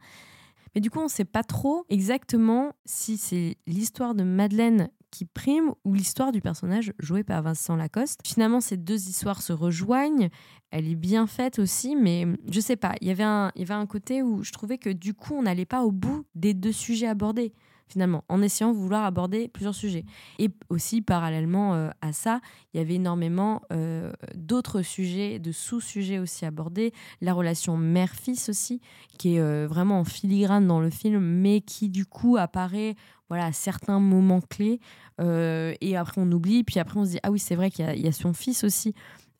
Mais 0.73 0.81
du 0.81 0.89
coup, 0.89 0.99
on 0.99 1.05
ne 1.05 1.09
sait 1.09 1.25
pas 1.25 1.43
trop 1.43 1.85
exactement 1.89 2.73
si 2.85 3.17
c'est 3.17 3.57
l'histoire 3.67 4.15
de 4.15 4.23
Madeleine 4.23 4.89
qui 5.11 5.25
prime 5.25 5.73
ou 5.83 5.93
l'histoire 5.93 6.31
du 6.31 6.39
personnage 6.39 6.93
joué 6.97 7.23
par 7.23 7.41
Vincent 7.41 7.75
Lacoste. 7.75 8.21
Finalement, 8.25 8.61
ces 8.61 8.77
deux 8.77 9.09
histoires 9.09 9.41
se 9.41 9.51
rejoignent. 9.51 10.29
Elle 10.71 10.87
est 10.87 10.95
bien 10.95 11.27
faite 11.27 11.59
aussi, 11.59 11.97
mais 11.97 12.25
je 12.49 12.61
sais 12.61 12.77
pas. 12.77 12.95
Il 13.01 13.07
y 13.07 13.11
avait 13.11 13.23
un, 13.23 13.51
il 13.55 13.59
y 13.59 13.63
avait 13.63 13.73
un 13.73 13.85
côté 13.85 14.23
où 14.23 14.41
je 14.41 14.51
trouvais 14.51 14.77
que 14.77 14.89
du 14.89 15.13
coup, 15.13 15.35
on 15.35 15.41
n'allait 15.41 15.65
pas 15.65 15.83
au 15.83 15.91
bout 15.91 16.25
des 16.33 16.53
deux 16.53 16.71
sujets 16.71 17.07
abordés 17.07 17.53
finalement, 17.91 18.23
en 18.30 18.41
essayant 18.41 18.71
de 18.71 18.77
vouloir 18.77 19.04
aborder 19.04 19.49
plusieurs 19.49 19.75
sujets. 19.75 20.06
Et 20.39 20.49
aussi, 20.69 21.01
parallèlement 21.01 21.73
euh, 21.73 21.89
à 22.01 22.13
ça, 22.13 22.39
il 22.73 22.77
y 22.77 22.80
avait 22.80 22.95
énormément 22.95 23.62
euh, 23.73 24.13
d'autres 24.34 24.82
sujets, 24.82 25.39
de 25.39 25.51
sous-sujets 25.51 26.17
aussi 26.17 26.45
abordés. 26.45 26.93
La 27.19 27.34
relation 27.34 27.75
mère-fils 27.75 28.47
aussi, 28.47 28.80
qui 29.17 29.36
est 29.36 29.39
euh, 29.41 29.67
vraiment 29.69 29.99
en 29.99 30.06
filigrane 30.06 30.67
dans 30.67 30.80
le 30.80 30.89
film, 30.89 31.19
mais 31.19 31.60
qui 31.60 31.89
du 31.89 32.06
coup 32.06 32.38
apparaît 32.38 32.95
voilà, 33.27 33.45
à 33.45 33.51
certains 33.51 33.99
moments 33.99 34.41
clés. 34.41 34.80
et 35.19 35.97
après, 35.97 36.21
on 36.21 36.32
oublie. 36.32 36.63
Puis 36.63 36.80
après, 36.80 36.99
on 36.99 37.06
se 37.06 37.12
dit, 37.12 37.19
ah 37.23 37.32
oui, 37.32 37.39
c'est 37.39 37.56
vrai 37.56 37.71
qu'il 37.71 37.86
y, 37.86 38.08
a 38.08 38.12
son 38.12 38.34
fils 38.34 38.63
aussi 38.63 38.93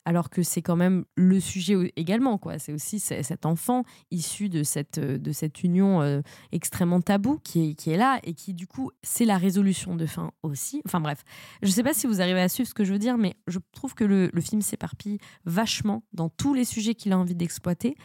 alors 0.04 0.30
que 0.30 0.42
c'est 0.42 0.62
quand 0.62 0.76
même 0.76 1.04
le 1.16 1.40
sujet 1.40 1.92
également. 1.96 2.38
quoi. 2.38 2.58
C'est 2.58 2.72
aussi 2.72 3.00
cet 3.00 3.46
enfant 3.46 3.84
issu 4.10 4.48
de 4.48 4.62
cette, 4.62 4.98
de 4.98 5.32
cette 5.32 5.62
union 5.62 6.02
euh, 6.02 6.20
extrêmement 6.50 7.00
taboue 7.00 7.38
qui 7.42 7.70
est, 7.70 7.74
qui 7.74 7.90
est 7.90 7.96
là 7.96 8.20
et 8.24 8.34
qui, 8.34 8.54
du 8.54 8.66
coup, 8.66 8.90
c'est 9.02 9.24
la 9.24 9.38
résolution 9.38 9.94
de 9.96 10.06
fin 10.06 10.32
aussi. 10.42 10.82
Enfin 10.86 11.00
bref, 11.00 11.24
je 11.62 11.68
ne 11.68 11.72
sais 11.72 11.82
pas 11.82 11.94
si 11.94 12.06
vous 12.06 12.20
arrivez 12.20 12.40
à 12.40 12.48
suivre 12.48 12.68
ce 12.68 12.74
que 12.74 12.84
je 12.84 12.92
veux 12.92 12.98
dire, 12.98 13.18
mais 13.18 13.34
je 13.46 13.58
trouve 13.72 13.94
que 13.94 14.04
le, 14.04 14.30
le 14.32 14.40
film 14.40 14.62
s'éparpille 14.62 15.18
vachement 15.44 16.02
dans 16.12 16.28
tous 16.28 16.54
les 16.54 16.64
sujets 16.64 16.94
qu'il 16.94 17.12
a 17.12 17.18
envie 17.18 17.34
d'exploiter. 17.34 17.96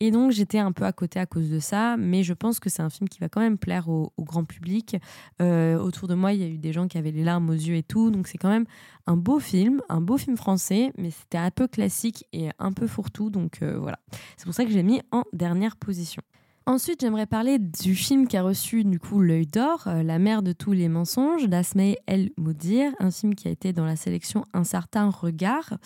Et 0.00 0.12
donc 0.12 0.30
j'étais 0.30 0.58
un 0.58 0.70
peu 0.70 0.84
à 0.84 0.92
côté 0.92 1.18
à 1.18 1.26
cause 1.26 1.50
de 1.50 1.58
ça, 1.58 1.96
mais 1.96 2.22
je 2.22 2.32
pense 2.32 2.60
que 2.60 2.70
c'est 2.70 2.82
un 2.82 2.90
film 2.90 3.08
qui 3.08 3.18
va 3.18 3.28
quand 3.28 3.40
même 3.40 3.58
plaire 3.58 3.88
au, 3.88 4.12
grand 4.20 4.44
public. 4.44 4.96
Euh, 5.42 5.76
autour 5.76 6.06
de 6.06 6.14
moi, 6.14 6.32
il 6.32 6.40
y 6.40 6.44
a 6.44 6.48
eu 6.48 6.58
des 6.58 6.72
gens 6.72 6.86
qui 6.86 6.98
avaient 6.98 7.10
les 7.10 7.24
larmes 7.24 7.50
aux 7.50 7.54
yeux 7.54 7.74
et 7.74 7.82
tout, 7.82 8.10
donc 8.10 8.28
c'est 8.28 8.38
quand 8.38 8.48
même 8.48 8.66
un 9.06 9.16
beau 9.16 9.40
film, 9.40 9.80
un 9.88 10.00
beau 10.00 10.16
film 10.16 10.36
français, 10.36 10.92
mais 10.96 11.10
c'était 11.10 11.38
un 11.38 11.50
peu 11.50 11.66
classique 11.66 12.26
et 12.32 12.50
un 12.60 12.72
peu 12.72 12.86
fourre-tout, 12.86 13.30
donc 13.30 13.62
euh, 13.62 13.76
voilà. 13.78 13.98
C'est 14.36 14.44
pour 14.44 14.54
ça 14.54 14.64
que 14.64 14.70
je 14.70 14.76
l'ai 14.76 14.84
mis 14.84 15.00
en 15.10 15.24
dernière 15.32 15.76
position. 15.76 16.22
Ensuite, 16.68 17.00
j'aimerais 17.00 17.24
parler 17.24 17.58
du 17.58 17.94
film 17.94 18.28
qui 18.28 18.36
a 18.36 18.42
reçu 18.42 18.84
du 18.84 19.00
coup 19.00 19.22
l'œil 19.22 19.46
d'or, 19.46 19.84
euh, 19.86 20.02
La 20.02 20.18
mère 20.18 20.42
de 20.42 20.52
tous 20.52 20.72
les 20.72 20.90
mensonges 20.90 21.48
d'Asmae 21.48 21.94
El 22.06 22.28
Moudir, 22.36 22.92
un 22.98 23.10
film 23.10 23.34
qui 23.34 23.48
a 23.48 23.50
été 23.50 23.72
dans 23.72 23.86
la 23.86 23.96
sélection 23.96 24.44
Un 24.52 24.64
certain 24.64 25.08
regard. 25.08 25.78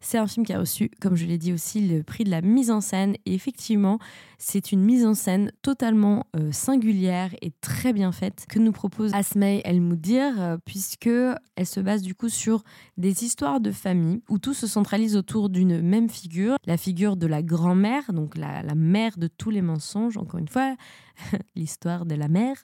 C'est 0.00 0.16
un 0.16 0.26
film 0.26 0.46
qui 0.46 0.54
a 0.54 0.58
reçu, 0.58 0.90
comme 0.98 1.14
je 1.14 1.26
l'ai 1.26 1.36
dit 1.36 1.52
aussi, 1.52 1.86
le 1.86 2.02
prix 2.02 2.24
de 2.24 2.30
la 2.30 2.40
mise 2.40 2.70
en 2.70 2.80
scène. 2.80 3.16
Et 3.26 3.34
effectivement, 3.34 3.98
c'est 4.38 4.72
une 4.72 4.80
mise 4.80 5.04
en 5.04 5.12
scène 5.12 5.52
totalement 5.60 6.24
euh, 6.34 6.50
singulière 6.52 7.34
et 7.42 7.52
très 7.60 7.92
bien 7.92 8.10
faite 8.10 8.46
que 8.48 8.58
nous 8.58 8.72
propose 8.72 9.12
Asmae 9.12 9.60
El 9.64 9.82
Moudir, 9.82 10.40
euh, 10.40 10.56
puisque 10.64 11.10
elle 11.56 11.66
se 11.66 11.80
base 11.80 12.00
du 12.00 12.14
coup 12.14 12.30
sur 12.30 12.62
des 12.96 13.24
histoires 13.24 13.60
de 13.60 13.72
famille 13.72 14.22
où 14.30 14.38
tout 14.38 14.54
se 14.54 14.66
centralise 14.66 15.16
autour 15.16 15.50
d'une 15.50 15.82
même 15.82 16.08
figure, 16.08 16.56
la 16.64 16.78
figure 16.78 17.18
de 17.18 17.26
la 17.26 17.42
grand-mère, 17.42 18.14
donc 18.14 18.38
la 18.38 18.62
mère 18.74 19.18
de 19.18 19.26
tous 19.26 19.50
les 19.50 19.60
mensonges 19.60 20.16
encore 20.30 20.38
une 20.38 20.48
fois, 20.48 20.76
l'histoire 21.56 22.06
de 22.06 22.14
la 22.14 22.28
mère, 22.28 22.56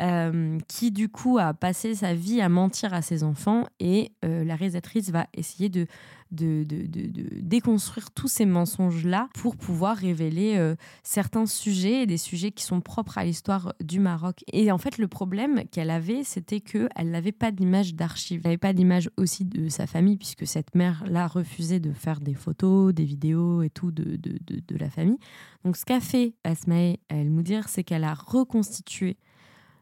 euh, 0.00 0.58
qui 0.68 0.92
du 0.92 1.08
coup 1.08 1.38
a 1.38 1.52
passé 1.54 1.96
sa 1.96 2.14
vie 2.14 2.40
à 2.40 2.48
mentir 2.48 2.94
à 2.94 3.02
ses 3.02 3.24
enfants 3.24 3.66
et 3.80 4.12
euh, 4.24 4.44
la 4.44 4.54
réalisatrice 4.54 5.10
va 5.10 5.26
essayer 5.34 5.68
de, 5.68 5.86
de, 6.30 6.64
de, 6.64 6.86
de 6.86 7.40
déconstruire 7.40 8.10
tous 8.10 8.28
ces 8.28 8.46
mensonges-là 8.46 9.28
pour 9.34 9.56
pouvoir 9.56 9.96
révéler 9.96 10.56
euh, 10.56 10.76
certains 11.02 11.46
sujets, 11.46 12.06
des 12.06 12.16
sujets 12.16 12.50
qui 12.52 12.64
sont 12.64 12.80
propres 12.80 13.18
à 13.18 13.24
l'histoire 13.24 13.74
du 13.82 14.00
Maroc. 14.00 14.44
Et 14.52 14.70
en 14.72 14.78
fait, 14.78 14.98
le 14.98 15.08
problème 15.08 15.64
qu'elle 15.70 15.90
avait, 15.90 16.24
c'était 16.24 16.60
qu'elle 16.60 17.10
n'avait 17.10 17.32
pas 17.32 17.50
d'image 17.50 17.94
d'archives, 17.94 18.40
elle 18.44 18.50
n'avait 18.50 18.58
pas 18.58 18.72
d'image 18.72 19.10
aussi 19.16 19.44
de 19.44 19.68
sa 19.68 19.86
famille, 19.86 20.16
puisque 20.16 20.46
cette 20.46 20.74
mère-là 20.74 21.26
refusait 21.26 21.80
de 21.80 21.92
faire 21.92 22.20
des 22.20 22.34
photos, 22.34 22.94
des 22.94 23.04
vidéos 23.04 23.62
et 23.62 23.70
tout 23.70 23.90
de, 23.90 24.16
de, 24.16 24.38
de 24.46 24.76
la 24.76 24.90
famille. 24.90 25.18
Donc 25.64 25.76
ce 25.76 25.84
qu'a 25.84 26.00
fait 26.00 26.34
Asmae 26.44 26.96
El-Moudir, 27.08 27.68
c'est 27.68 27.84
qu'elle 27.84 28.04
a 28.04 28.14
reconstitué 28.14 29.16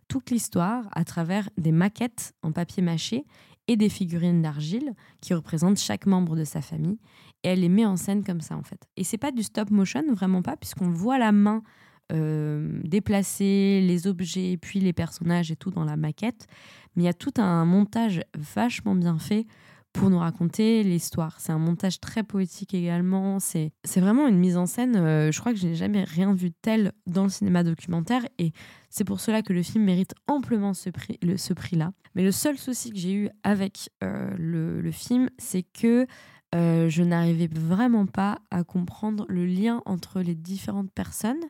toute 0.09 0.31
l'histoire 0.31 0.89
à 0.93 1.05
travers 1.05 1.51
des 1.59 1.73
maquettes 1.73 2.35
en 2.43 2.51
papier 2.51 2.83
mâché 2.83 3.27
et 3.69 3.77
des 3.77 3.89
figurines 3.89 4.43
d'argile 4.43 4.95
qui 5.21 5.35
représentent 5.35 5.79
chaque 5.79 6.07
membre 6.07 6.37
de 6.37 6.45
sa 6.45 6.61
famille. 6.61 6.99
Et 7.45 7.49
elle 7.49 7.61
les 7.61 7.69
met 7.69 7.85
en 7.85 7.97
scène 7.97 8.25
comme 8.25 8.41
ça, 8.41 8.57
en 8.57 8.63
fait. 8.63 8.89
Et 8.97 9.05
c'est 9.05 9.19
pas 9.19 9.31
du 9.31 9.43
stop 9.43 9.71
motion, 9.71 10.03
vraiment 10.13 10.43
pas, 10.43 10.57
puisqu'on 10.57 10.91
voit 10.91 11.19
la 11.19 11.31
main 11.31 11.63
euh, 12.11 12.81
déplacer 12.85 13.83
les 13.87 14.07
objets, 14.07 14.57
puis 14.57 14.81
les 14.81 14.95
personnages 14.95 15.51
et 15.51 15.57
tout 15.57 15.71
dans 15.71 15.85
la 15.85 15.97
maquette. 15.97 16.47
Mais 16.97 17.03
il 17.03 17.07
y 17.07 17.11
a 17.11 17.15
tout 17.15 17.35
un 17.37 17.65
montage 17.67 18.23
vachement 18.35 18.95
bien 18.95 19.19
fait 19.19 19.47
pour 19.99 20.11
nous 20.11 20.19
raconter 20.19 20.85
l'histoire. 20.85 21.41
C'est 21.41 21.51
un 21.51 21.59
montage 21.59 21.99
très 21.99 22.23
poétique 22.23 22.73
également. 22.73 23.41
C'est 23.41 23.73
vraiment 23.97 24.29
une 24.29 24.39
mise 24.39 24.57
en 24.57 24.67
scène. 24.67 24.95
Euh, 24.95 25.33
je 25.33 25.41
crois 25.41 25.53
que 25.53 25.59
je 25.59 25.67
n'ai 25.67 25.75
jamais 25.75 26.05
rien 26.05 26.33
vu 26.35 26.53
tel 26.53 26.93
dans 27.09 27.25
le 27.25 27.29
cinéma 27.29 27.65
documentaire 27.65 28.25
et 28.39 28.53
c'est 28.91 29.03
pour 29.03 29.19
cela 29.19 29.43
que 29.43 29.53
le 29.53 29.63
film 29.63 29.85
mérite 29.85 30.15
amplement 30.29 30.73
ce 30.73 30.91
prix-là. 30.91 31.37
Ce 31.37 31.53
prix 31.53 31.79
Mais 32.15 32.23
le 32.23 32.31
seul 32.31 32.57
souci 32.57 32.91
que 32.91 32.97
j'ai 32.97 33.13
eu 33.13 33.29
avec 33.43 33.91
euh, 34.05 34.31
le, 34.39 34.81
le, 34.81 34.91
film, 34.93 35.31
c'est 35.37 35.65
que 35.65 36.07
euh, 36.55 36.89
je 36.89 37.03
n'arrivais 37.03 37.49
vraiment 37.53 38.07
pas 38.07 38.39
à 38.53 38.63
comprendre 38.63 39.27
le 39.29 39.47
lien 39.47 39.83
entre 39.85 40.21
les 40.21 40.37
différentes 40.37 40.93
personnes. 40.93 41.43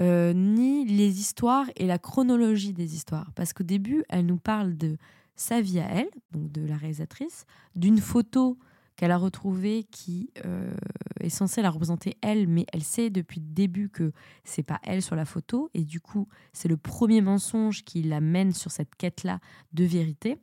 ni 0.00 0.86
les 0.86 1.20
histoires 1.20 1.66
et 1.76 1.86
la 1.86 1.98
chronologie 1.98 2.72
des 2.72 2.94
histoires. 2.94 3.32
Parce 3.34 3.52
qu'au 3.52 3.64
début, 3.64 4.02
elle 4.08 4.24
nous 4.24 4.38
parle 4.38 4.78
de 4.78 4.96
sa 5.36 5.60
vie 5.60 5.80
à 5.80 5.88
elle, 5.88 6.10
donc 6.32 6.50
de 6.50 6.66
la 6.66 6.76
réalisatrice, 6.76 7.46
d'une 7.74 7.98
photo 7.98 8.58
qu'elle 8.96 9.10
a 9.10 9.18
retrouvée 9.18 9.84
qui 9.90 10.30
euh, 10.44 10.74
est 11.20 11.28
censée 11.28 11.62
la 11.62 11.70
représenter 11.70 12.16
elle, 12.22 12.48
mais 12.48 12.64
elle 12.72 12.82
sait 12.82 13.10
depuis 13.10 13.40
le 13.40 13.46
début 13.46 13.90
que 13.90 14.12
c'est 14.42 14.62
pas 14.62 14.80
elle 14.82 15.02
sur 15.02 15.16
la 15.16 15.26
photo, 15.26 15.70
et 15.74 15.84
du 15.84 16.00
coup 16.00 16.28
c'est 16.52 16.68
le 16.68 16.78
premier 16.78 17.20
mensonge 17.20 17.84
qui 17.84 18.02
la 18.02 18.20
mène 18.20 18.52
sur 18.52 18.70
cette 18.70 18.94
quête-là 18.96 19.40
de 19.72 19.84
vérité. 19.84 20.38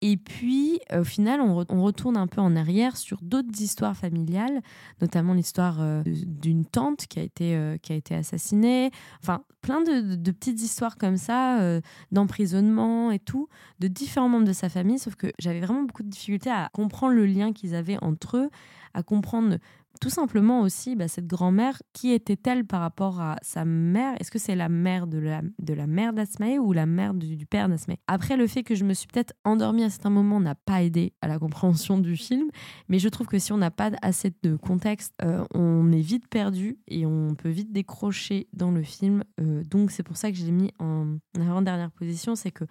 Et 0.00 0.16
puis, 0.16 0.80
euh, 0.92 1.00
au 1.00 1.04
final, 1.04 1.40
on, 1.40 1.82
retourne 1.82 2.16
un 2.16 2.26
peu 2.26 2.40
en 2.40 2.56
arrière 2.56 2.96
sur 2.96 3.18
d'autres 3.22 3.62
histoires 3.62 3.96
familiales, 3.96 4.60
notamment 5.00 5.32
l'histoire 5.32 5.80
euh, 5.80 6.02
d'une 6.04 6.66
tante 6.66 7.06
qui 7.06 7.20
a, 7.20 7.22
été, 7.22 7.56
euh, 7.56 7.78
qui 7.78 7.92
a 7.92 7.96
été 7.96 8.14
assassinée. 8.14 8.90
Enfin, 9.22 9.42
plein 9.62 9.80
de, 9.80 10.14
de 10.16 10.30
petites 10.30 10.60
histoires 10.60 10.98
comme 10.98 11.16
ça, 11.16 11.80
d'emprisonnement 12.12 13.10
et 13.12 13.18
tout, 13.18 13.48
de 13.78 13.88
différents 13.88 14.28
membres 14.28 14.46
de 14.46 14.52
sa 14.52 14.68
famille. 14.68 14.98
Sauf 14.98 15.14
que 15.14 15.32
j'avais 15.38 15.60
vraiment 15.60 15.84
beaucoup 15.84 16.02
de 16.02 16.10
difficultés 16.10 16.50
à 16.50 16.68
comprendre 16.74 17.14
le 17.14 17.24
lien 17.24 17.52
qu'ils 17.54 17.74
avaient 17.74 17.98
entre 18.02 18.36
eux, 18.36 18.50
à 18.92 19.02
comprendre 19.02 19.56
tout 20.00 20.10
simplement 20.10 20.60
aussi 20.60 20.96
bah, 20.96 21.08
cette 21.08 21.26
grand-mère, 21.26 21.80
qui 21.92 22.12
était-elle 22.12 22.64
par 22.64 22.80
rapport 22.80 23.20
à 23.20 23.36
sa 23.42 23.64
mère? 23.64 24.14
Est-ce 24.20 24.30
que 24.30 24.38
c'est 24.38 24.54
la 24.54 24.68
mère 24.68 25.06
de 25.06 25.18
la, 25.18 25.42
de 25.58 25.74
la 25.74 25.86
mère 25.86 26.12
d'Asmae 26.12 26.58
ou 26.58 26.72
la 26.72 26.86
mère 26.86 27.14
du, 27.14 27.46
père 27.46 27.68
d'Asmae? 27.68 27.96
Après, 28.06 28.36
le 28.36 28.46
fait 28.46 28.62
que 28.62 28.74
je 28.74 28.84
me 28.84 28.94
suis 28.94 29.06
peut-être 29.06 29.34
endormie 29.44 29.84
à 29.84 29.90
certains 29.90 30.10
moments 30.10 30.40
n'a 30.40 30.54
pas 30.54 30.82
aidé 30.82 31.12
à 31.22 31.28
la 31.28 31.38
compréhension 31.38 31.98
du 31.98 32.16
film, 32.16 32.48
mais 32.88 32.98
je 32.98 33.08
trouve 33.08 33.26
que 33.26 33.38
si 33.38 33.52
on 33.52 33.58
n'a 33.58 33.70
pas 33.70 33.90
assez 34.02 34.32
de 34.42 34.56
contexte, 34.56 35.14
euh, 35.22 35.44
on 35.54 35.90
est 35.92 36.00
vite 36.00 36.28
perdu 36.28 36.78
et 36.88 37.06
on 37.06 37.34
peut 37.34 37.50
vite 37.50 37.72
décrocher 37.72 38.48
dans 38.52 38.70
le 38.70 38.82
film. 38.82 39.22
Euh, 39.40 39.62
donc 39.64 39.90
c'est 39.90 40.02
pour 40.02 40.16
ça 40.16 40.30
que 40.30 40.36
je 40.36 40.44
l'ai 40.44 40.52
mis 40.52 40.72
en 40.78 41.16
avant-dernière 41.38 41.90
position, 41.90 42.34
c'est 42.34 42.50
que 42.50 42.64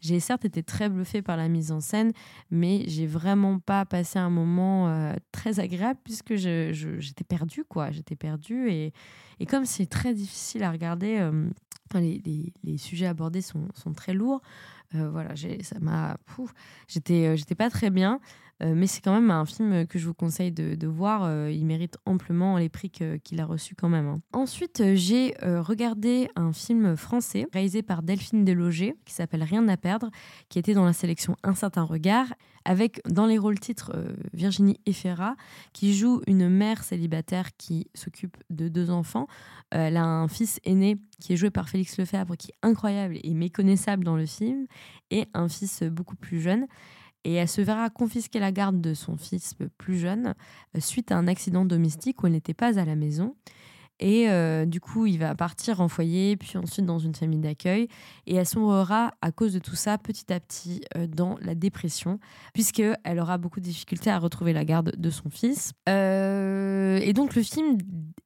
j'ai 0.00 0.20
certes 0.20 0.44
été 0.44 0.62
très 0.62 0.88
bluffée 0.88 1.22
par 1.22 1.36
la 1.36 1.48
mise 1.48 1.72
en 1.72 1.80
scène, 1.80 2.12
mais 2.50 2.84
j'ai 2.86 3.06
vraiment 3.06 3.58
pas 3.58 3.84
passé 3.84 4.18
un 4.18 4.30
moment 4.30 4.88
euh, 4.88 5.14
très 5.32 5.60
agréable 5.60 5.98
puisque 6.04 6.36
j'étais 6.36 6.72
je, 6.72 7.22
perdue, 7.28 7.64
quoi. 7.64 7.90
J'étais 7.90 8.16
perdue 8.16 8.70
et, 8.70 8.92
et 9.40 9.46
comme 9.46 9.64
c'est 9.64 9.86
très 9.86 10.14
difficile 10.14 10.62
à 10.62 10.70
regarder, 10.70 11.18
euh, 11.18 11.48
les, 11.94 12.20
les, 12.24 12.52
les, 12.64 12.78
sujets 12.78 13.06
abordés 13.06 13.42
sont, 13.42 13.68
sont 13.74 13.92
très 13.92 14.14
lourds. 14.14 14.40
Euh, 14.94 15.10
voilà, 15.10 15.34
ça 15.62 15.78
m'a, 15.80 16.16
j'étais, 16.86 17.36
j'étais 17.36 17.54
pas 17.54 17.70
très 17.70 17.90
bien. 17.90 18.20
Euh, 18.62 18.74
mais 18.74 18.86
c'est 18.86 19.00
quand 19.00 19.14
même 19.14 19.30
un 19.30 19.44
film 19.44 19.86
que 19.86 19.98
je 19.98 20.06
vous 20.06 20.14
conseille 20.14 20.52
de, 20.52 20.86
voir. 20.86 21.24
Euh, 21.24 21.50
il 21.50 21.64
mérite 21.66 21.96
amplement 22.06 22.58
les 22.58 22.68
prix 22.68 22.90
qu'il 22.90 23.40
a 23.40 23.46
reçus 23.46 23.74
quand 23.74 23.88
même. 23.88 24.06
Hein. 24.06 24.20
Ensuite, 24.32 24.80
euh, 24.80 24.94
j'ai 24.94 25.34
regardé 25.42 26.28
un 26.36 26.52
film 26.52 26.96
français 26.96 27.46
réalisé 27.52 27.82
par 27.82 28.02
Delphine 28.02 28.44
Deloger 28.44 28.94
qui 29.04 29.14
s'appelle 29.14 29.42
Rien 29.42 29.66
à 29.68 29.76
perdre, 29.76 30.10
qui 30.48 30.58
était 30.58 30.74
dans 30.74 30.84
la 30.84 30.92
sélection 30.92 31.36
Un 31.42 31.54
certain 31.54 31.82
regard, 31.82 32.26
avec 32.64 33.00
dans 33.08 33.26
les 33.26 33.38
rôles 33.38 33.58
titres 33.58 33.92
Virginie 34.32 34.80
Efera, 34.86 35.36
qui 35.72 35.94
joue 35.94 36.22
une 36.26 36.48
mère 36.48 36.82
célibataire 36.82 37.56
qui 37.56 37.86
s'occupe 37.94 38.36
de 38.50 38.68
deux 38.68 38.90
enfants. 38.90 39.26
elle 39.70 39.96
a 39.96 40.04
un 40.04 40.28
fils 40.28 40.60
aîné 40.64 40.96
qui 41.20 41.32
est 41.32 41.36
joué 41.36 41.50
par 41.50 41.68
Félix 41.68 41.96
Lefebvre, 41.98 42.36
qui 42.36 42.48
est 42.50 42.66
incroyable 42.66 43.18
et 43.22 43.34
méconnaissable 43.34 44.04
dans 44.04 44.16
le 44.16 44.26
film, 44.26 44.66
et 45.10 45.26
un 45.34 45.48
fils 45.48 45.82
beaucoup 45.82 46.16
plus 46.16 46.40
jeune 46.40 46.66
et 47.28 47.34
elle 47.34 47.48
se 47.48 47.60
verra 47.60 47.90
confisquer 47.90 48.38
la 48.38 48.52
garde 48.52 48.80
de 48.80 48.94
son 48.94 49.18
fils 49.18 49.54
plus 49.76 49.98
jeune 49.98 50.34
euh, 50.74 50.80
suite 50.80 51.12
à 51.12 51.16
un 51.18 51.28
accident 51.28 51.66
domestique 51.66 52.22
où 52.22 52.26
elle 52.26 52.32
n'était 52.32 52.54
pas 52.54 52.78
à 52.78 52.86
la 52.86 52.96
maison. 52.96 53.36
Et 54.00 54.28
euh, 54.28 54.64
du 54.64 54.80
coup, 54.80 55.06
il 55.06 55.18
va 55.18 55.34
partir 55.34 55.80
en 55.80 55.88
foyer, 55.88 56.36
puis 56.36 56.56
ensuite 56.56 56.86
dans 56.86 56.98
une 56.98 57.14
famille 57.14 57.40
d'accueil. 57.40 57.88
Et 58.26 58.36
elle 58.36 58.46
sombrera 58.46 59.12
à 59.22 59.32
cause 59.32 59.52
de 59.52 59.58
tout 59.58 59.74
ça 59.74 59.98
petit 59.98 60.32
à 60.32 60.40
petit 60.40 60.82
euh, 60.96 61.06
dans 61.06 61.36
la 61.42 61.54
dépression, 61.54 62.18
puisqu'elle 62.54 63.18
aura 63.18 63.38
beaucoup 63.38 63.60
de 63.60 63.64
difficultés 63.64 64.10
à 64.10 64.18
retrouver 64.18 64.52
la 64.52 64.64
garde 64.64 64.94
de 64.96 65.10
son 65.10 65.30
fils. 65.30 65.72
Euh, 65.88 66.98
et 67.02 67.12
donc 67.12 67.34
le 67.34 67.42
film 67.42 67.78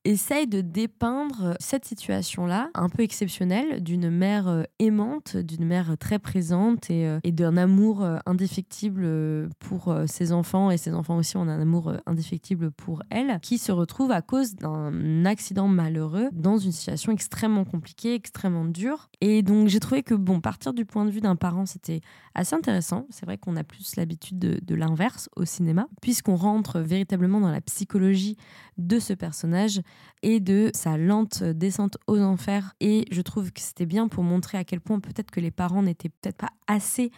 essaye 0.05 0.47
de 0.47 0.61
dépeindre 0.61 1.55
cette 1.61 1.85
situation-là, 1.85 2.71
un 2.75 2.89
peu 2.89 3.03
exceptionnelle, 3.03 3.83
d'une 3.83 4.11
mère 4.11 4.67
aimante, 4.79 5.37
d'une 5.37 5.65
mère 5.65 5.97
très 5.99 6.19
présente 6.19 6.91
et, 6.91 7.19
et 7.23 7.31
d'un 7.31 7.57
amour 7.57 8.05
indéfectible 8.27 9.49
pour 9.61 9.95
ses 10.07 10.33
enfants. 10.33 10.71
Et 10.73 10.77
ses 10.77 10.93
enfants 10.93 11.17
aussi 11.17 11.37
ont 11.37 11.43
un 11.43 11.61
amour 11.61 11.93
indéfectible 12.07 12.73
pour 12.73 13.03
elle, 13.11 13.39
qui 13.41 13.59
se 13.59 13.71
retrouve 13.71 14.11
à 14.11 14.23
cause 14.23 14.57
d'un 14.57 15.25
accident 15.25 15.62
malheureux 15.69 16.29
dans 16.33 16.59
une 16.59 16.73
situation 16.73 17.13
extrêmement 17.13 17.65
compliquée, 17.65 18.15
extrêmement 18.15 18.65
dure. 18.65 19.09
Et 19.21 19.43
donc 19.43 19.69
j'ai 19.69 19.81
trouvé 19.81 20.03
que, 20.03 20.15
bon, 20.15 20.41
partir 20.41 20.75
du 20.75 20.85
point 20.85 21.05
de 21.05 21.11
vue 21.11 21.21
d'un 21.21 21.37
parent, 21.37 21.67
c'était 21.67 22.01
assez 22.35 22.55
intéressant. 22.55 23.07
C'est 23.11 23.27
vrai 23.27 23.39
qu'on 23.39 23.57
a 23.57 23.65
plus 23.65 23.97
l'habitude 23.97 24.39
de, 24.39 24.75
l'inverse 24.75 25.29
au 25.37 25.45
cinéma, 25.45 25.87
puisqu'on 26.01 26.37
rentre 26.37 26.81
véritablement 26.81 27.41
dans 27.41 27.51
la 27.51 27.61
psychologie 27.61 28.37
de 28.79 28.99
ce 28.99 29.13
personnage 29.13 29.81
et 30.23 30.41
de 30.41 30.71
sa 30.75 30.97
lente 30.97 31.43
descente 31.43 31.99
aux 32.07 32.21
enfers. 32.21 32.75
Et 32.81 33.05
je 33.11 33.21
trouve 33.21 33.53
que 33.53 33.61
c'était 33.61 33.87
bien 33.87 34.09
pour 34.09 34.25
montrer 34.25 34.59
à 34.59 34.65
quel 34.65 34.81
point 34.81 34.99
peut-être 35.01 35.31
que 35.31 35.41
les 35.41 35.51
parents 35.51 35.83
n'étaient 35.83 36.09
peut-être 36.09 36.39
pas 36.39 36.53
assez 36.67 37.11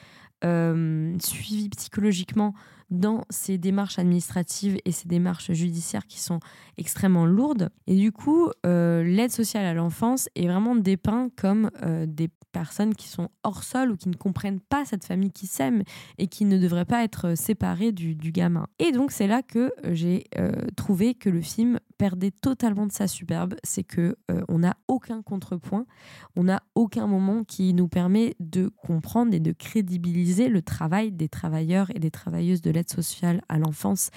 euh, 0.45 1.17
suivis 1.23 1.71
psychologiquement 1.71 2.55
dans 2.91 3.25
ces 3.31 3.59
démarches 3.59 3.99
administratives 3.99 4.79
et 4.85 4.93
ces 4.93 5.09
démarches 5.09 5.53
judiciaires 5.53 6.07
qui 6.07 6.21
sont 6.21 6.41
extrêmement 6.77 7.27
lourdes. 7.27 7.71
Et 7.87 7.97
du 7.97 8.13
coup, 8.13 8.51
euh, 8.67 9.03
l'aide 9.03 9.31
sociale 9.31 9.67
à 9.67 9.75
l'enfance 9.75 10.29
est 10.35 10.47
vraiment 10.47 10.77
dépeint 10.77 11.29
comme 11.37 11.71
euh, 11.83 12.07
des 12.07 12.29
personnes 12.53 12.95
qui 12.95 13.09
sont 13.09 13.31
hors 13.43 13.65
sol 13.65 13.91
ou 13.91 13.97
qui 13.97 14.09
ne 14.09 14.15
comprennent 14.15 14.61
pas 14.61 14.85
cette 14.85 15.05
famille 15.05 15.33
qui 15.33 15.49
s'aime 15.49 15.83
et 16.19 16.29
qui 16.29 16.45
ne 16.45 16.57
devraient 16.57 16.85
pas 16.85 17.03
être 17.03 17.37
séparées 17.37 17.91
du, 17.91 18.15
gamin. 18.15 18.69
Et 18.79 18.93
donc 18.93 19.11
c'est 19.11 19.27
là 19.27 19.43
que 19.43 19.73
j'ai 19.91 20.25
euh, 20.39 20.53
trouvé 20.77 21.15
que 21.15 21.29
le 21.29 21.41
film 21.41 21.81
perdait 21.99 22.31
totalement 22.31 22.87
de 22.87 22.93
sa 22.93 23.09
superbe, 23.09 23.55
c'est 23.63 23.85
que 23.85 24.17
on 24.49 24.59
n'a 24.59 24.77
aucun 24.89 25.23
contrepoint, 25.23 25.87
on 26.35 26.45
n'a 26.45 26.63
aucun 26.75 27.07
moment 27.07 27.45
qui 27.45 27.73
nous 27.73 27.87
permet 27.87 28.35
de 28.41 28.69
comprendre 28.69 29.33
et 29.33 29.41
de 29.41 29.53
crédibiliser 29.53 30.49
le 30.49 30.61
travail 30.61 31.13
des 31.13 31.29
travailleurs 31.29 31.91
et 31.95 32.01
des 32.01 32.11
travailleuses 32.11 32.63
de 32.63 32.71
l'aide 32.75 32.91
sociale 32.91 33.43
à 33.49 33.59
l'enfance, 33.59 34.11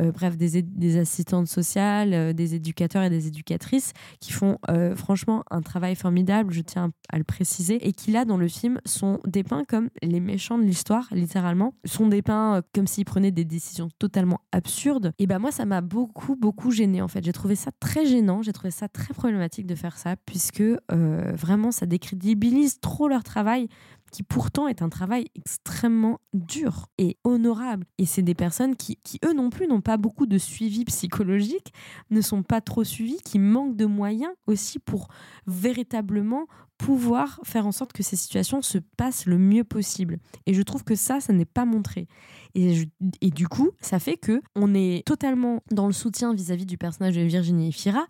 euh, 0.00 0.12
bref, 0.12 0.36
des, 0.36 0.62
des, 0.62 0.98
assistantes 0.98 1.48
sociales, 1.48 2.12
euh, 2.12 2.32
des 2.32 2.54
éducateurs 2.54 3.02
et 3.02 3.10
des 3.10 3.26
éducatrices 3.26 3.92
qui 4.20 4.32
font 4.32 4.58
euh, 4.70 4.94
franchement 4.94 5.44
un 5.50 5.62
travail 5.62 5.94
formidable, 5.94 6.52
je 6.52 6.60
tiens 6.60 6.92
à 7.10 7.18
le 7.18 7.24
préciser, 7.24 7.86
et 7.86 7.92
qui 7.92 8.10
là, 8.12 8.24
dans 8.24 8.36
le 8.36 8.48
film, 8.48 8.80
sont 8.84 9.20
dépeints 9.26 9.64
comme 9.64 9.88
les 10.02 10.20
méchants 10.20 10.58
de 10.58 10.64
l'histoire, 10.64 11.08
littéralement, 11.10 11.74
sont 11.84 12.08
dépeints 12.08 12.62
comme 12.74 12.86
s'ils 12.86 13.04
prenaient 13.04 13.30
des 13.30 13.44
décisions 13.44 13.88
totalement 13.98 14.40
absurdes. 14.52 15.12
Et 15.18 15.26
ben 15.26 15.38
moi, 15.38 15.50
ça 15.50 15.64
m'a 15.64 15.80
beaucoup, 15.80 16.36
beaucoup 16.36 16.70
gêné 16.70 17.02
en 17.02 17.08
fait. 17.08 17.24
J'ai 17.24 17.32
trouvé 17.32 17.56
ça 17.56 17.70
très 17.80 18.06
gênant, 18.06 18.42
j'ai 18.42 18.52
trouvé 18.52 18.70
ça 18.70 18.88
très 18.88 19.14
problématique 19.14 19.66
de 19.66 19.74
faire 19.74 19.96
ça, 19.96 20.16
puisque 20.16 20.62
vraiment, 20.90 21.72
ça 21.72 21.86
décrédibilise 21.86 22.80
trop 22.80 23.08
leur 23.08 23.22
travail 23.22 23.68
qui 24.14 24.22
pourtant 24.22 24.68
est 24.68 24.80
un 24.80 24.88
travail 24.88 25.26
extrêmement 25.34 26.20
dur 26.34 26.86
et 26.98 27.16
honorable. 27.24 27.84
Et 27.98 28.06
c'est 28.06 28.22
des 28.22 28.36
personnes 28.36 28.76
qui, 28.76 28.96
qui 29.02 29.18
eux 29.24 29.32
non 29.32 29.50
plus, 29.50 29.66
n'ont 29.66 29.80
pas 29.80 29.96
beaucoup 29.96 30.26
de 30.26 30.38
suivi 30.38 30.84
psychologique, 30.84 31.72
ne 32.10 32.20
sont 32.20 32.44
pas 32.44 32.60
trop 32.60 32.84
suivis, 32.84 33.18
qui 33.24 33.40
manquent 33.40 33.74
de 33.74 33.86
moyens 33.86 34.30
aussi 34.46 34.78
pour 34.78 35.08
véritablement 35.48 36.46
pouvoir 36.78 37.40
faire 37.42 37.66
en 37.66 37.72
sorte 37.72 37.92
que 37.92 38.04
ces 38.04 38.14
situations 38.14 38.62
se 38.62 38.78
passent 38.78 39.26
le 39.26 39.36
mieux 39.36 39.64
possible. 39.64 40.18
Et 40.46 40.54
je 40.54 40.62
trouve 40.62 40.84
que 40.84 40.94
ça, 40.94 41.18
ça 41.18 41.32
n'est 41.32 41.44
pas 41.44 41.64
montré. 41.64 42.06
Et, 42.54 42.86
du 43.32 43.48
coup, 43.48 43.72
ça 43.80 43.98
fait 43.98 44.16
que 44.16 44.40
on 44.54 44.74
est 44.74 45.04
totalement 45.04 45.60
dans 45.72 45.88
le 45.88 45.92
soutien 45.92 46.34
vis-à-vis 46.34 46.66
du 46.66 46.78
personnage 46.78 47.16
de 47.16 47.22
Virginie 47.22 47.72
Fira, 47.72 48.06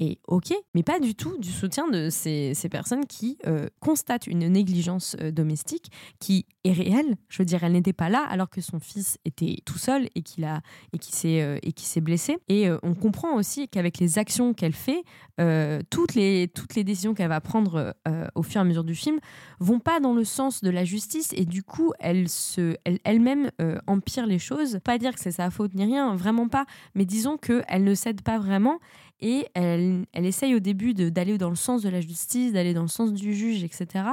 et 0.00 0.18
ok, 0.26 0.54
mais 0.74 0.82
pas 0.82 0.98
du 0.98 1.14
tout 1.14 1.36
du 1.36 1.50
soutien 1.50 1.86
de 1.88 2.08
ces, 2.10 2.54
personnes 2.70 3.06
qui 3.06 3.36
euh, 3.46 3.68
constatent 3.80 4.26
une 4.26 4.48
négligence 4.48 5.14
euh, 5.20 5.30
domestique, 5.30 5.92
qui 6.18 6.46
est 6.64 6.72
réelle. 6.72 7.16
Je 7.28 7.38
veux 7.38 7.44
dire, 7.44 7.64
elle 7.64 7.72
n'était 7.72 7.92
pas 7.92 8.08
là 8.08 8.26
alors 8.28 8.50
que 8.50 8.60
son 8.60 8.80
fils 8.80 9.18
était 9.24 9.56
tout 9.64 9.78
seul 9.78 10.08
et 10.14 10.22
qu'il 10.22 10.44
a 10.44 10.60
et 10.92 10.98
qui 10.98 11.12
s'est 11.12 11.40
euh, 11.40 11.58
et 11.62 11.72
qui 11.72 11.86
s'est 11.86 12.00
blessé. 12.00 12.38
Et 12.48 12.68
euh, 12.68 12.78
on 12.82 12.94
comprend 12.94 13.34
aussi 13.34 13.68
qu'avec 13.68 13.98
les 13.98 14.18
actions 14.18 14.52
qu'elle 14.52 14.74
fait, 14.74 15.02
euh, 15.40 15.80
toutes 15.90 16.14
les 16.14 16.48
toutes 16.54 16.74
les 16.74 16.84
décisions 16.84 17.14
qu'elle 17.14 17.28
va 17.28 17.40
prendre 17.40 17.94
au 18.34 18.42
fur 18.42 18.60
et 18.60 18.62
à 18.62 18.64
mesure 18.64 18.84
du 18.84 18.94
film 18.94 19.18
vont 19.58 19.78
pas 19.78 20.00
dans 20.00 20.14
le 20.14 20.24
sens 20.24 20.62
de 20.62 20.70
la 20.70 20.84
justice 20.84 21.32
et 21.34 21.44
du 21.44 21.62
coup, 21.62 21.92
elle 21.98 22.28
se 22.28 22.76
elle, 22.84 22.98
elle-même 23.04 23.50
empire 23.86 24.26
les 24.26 24.38
choses. 24.38 24.80
Pas 24.84 24.98
dire 24.98 25.14
que 25.14 25.20
c'est 25.20 25.30
sa 25.30 25.50
faute 25.50 25.74
ni 25.74 25.84
rien, 25.84 26.14
vraiment 26.14 26.48
pas. 26.48 26.66
Mais 26.94 27.04
disons 27.04 27.36
que 27.36 27.62
elle 27.68 27.84
ne 27.84 27.94
cède 27.94 28.22
pas 28.22 28.38
vraiment 28.38 28.78
et 29.20 29.46
elle, 29.54 30.06
elle 30.12 30.24
essaye 30.24 30.54
au 30.54 30.60
début 30.60 30.94
d'aller 30.94 31.36
dans 31.36 31.50
le 31.50 31.56
sens 31.56 31.82
de 31.82 31.88
la 31.88 32.00
justice, 32.00 32.52
d'aller 32.52 32.72
dans 32.72 32.82
le 32.82 32.88
sens 32.88 33.12
du 33.12 33.34
juge, 33.34 33.62
etc. 33.62 34.04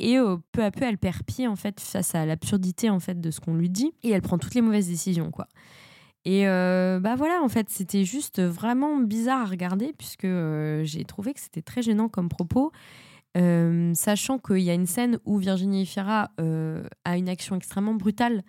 Et 0.00 0.16
peu 0.52 0.64
à 0.64 0.70
peu, 0.70 0.84
elle 0.84 0.98
perd 0.98 1.22
pied 1.22 1.46
en 1.46 1.56
fait 1.56 1.80
face 1.90 2.14
à 2.14 2.26
l'absurdité 2.26 2.90
en 2.90 3.00
fait 3.00 3.20
de 3.20 3.30
ce 3.30 3.40
qu'on 3.40 3.54
lui 3.54 3.70
dit 3.70 3.92
et 4.02 4.10
elle 4.10 4.22
prend 4.22 4.38
toutes 4.38 4.54
les 4.54 4.60
mauvaises 4.60 4.88
décisions 4.88 5.30
quoi. 5.30 5.48
Et 6.24 6.46
euh, 6.46 7.00
bah 7.00 7.14
voilà, 7.14 7.40
en 7.42 7.48
fait, 7.48 7.70
c'était 7.70 8.04
juste 8.04 8.42
vraiment 8.42 8.98
bizarre 8.98 9.42
à 9.42 9.44
regarder 9.46 9.94
puisque 9.96 10.24
euh, 10.24 10.84
j'ai 10.84 11.04
trouvé 11.04 11.32
que 11.32 11.40
c'était 11.40 11.62
très 11.62 11.80
gênant 11.80 12.08
comme 12.08 12.28
propos. 12.28 12.72
sachant 13.94 14.38
qu'il 14.38 14.58
y 14.58 14.68
a 14.68 14.74
une 14.74 14.86
scène 14.86 15.18
où 15.24 15.38
Virginie 15.38 15.82
Efira 15.82 16.30
a 17.04 17.16
une 17.16 17.28
action 17.28 17.56
extrêmement 17.56 17.94
brutale 17.94 18.42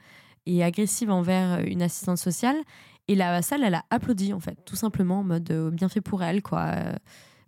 et 0.45 0.63
agressive 0.63 1.11
envers 1.11 1.59
une 1.59 1.81
assistante 1.81 2.17
sociale 2.17 2.57
et 3.09 3.15
la 3.15 3.41
salle, 3.41 3.63
elle 3.63 3.73
a 3.73 3.85
applaudi, 3.89 4.33
en 4.33 4.39
fait, 4.39 4.55
tout 4.65 4.75
simplement, 4.75 5.21
en 5.21 5.23
mode 5.23 5.49
euh, 5.49 5.71
bien 5.71 5.89
fait 5.89 5.99
pour 5.99 6.21
elle, 6.21 6.43
quoi. 6.43 6.65
Euh, 6.75 6.93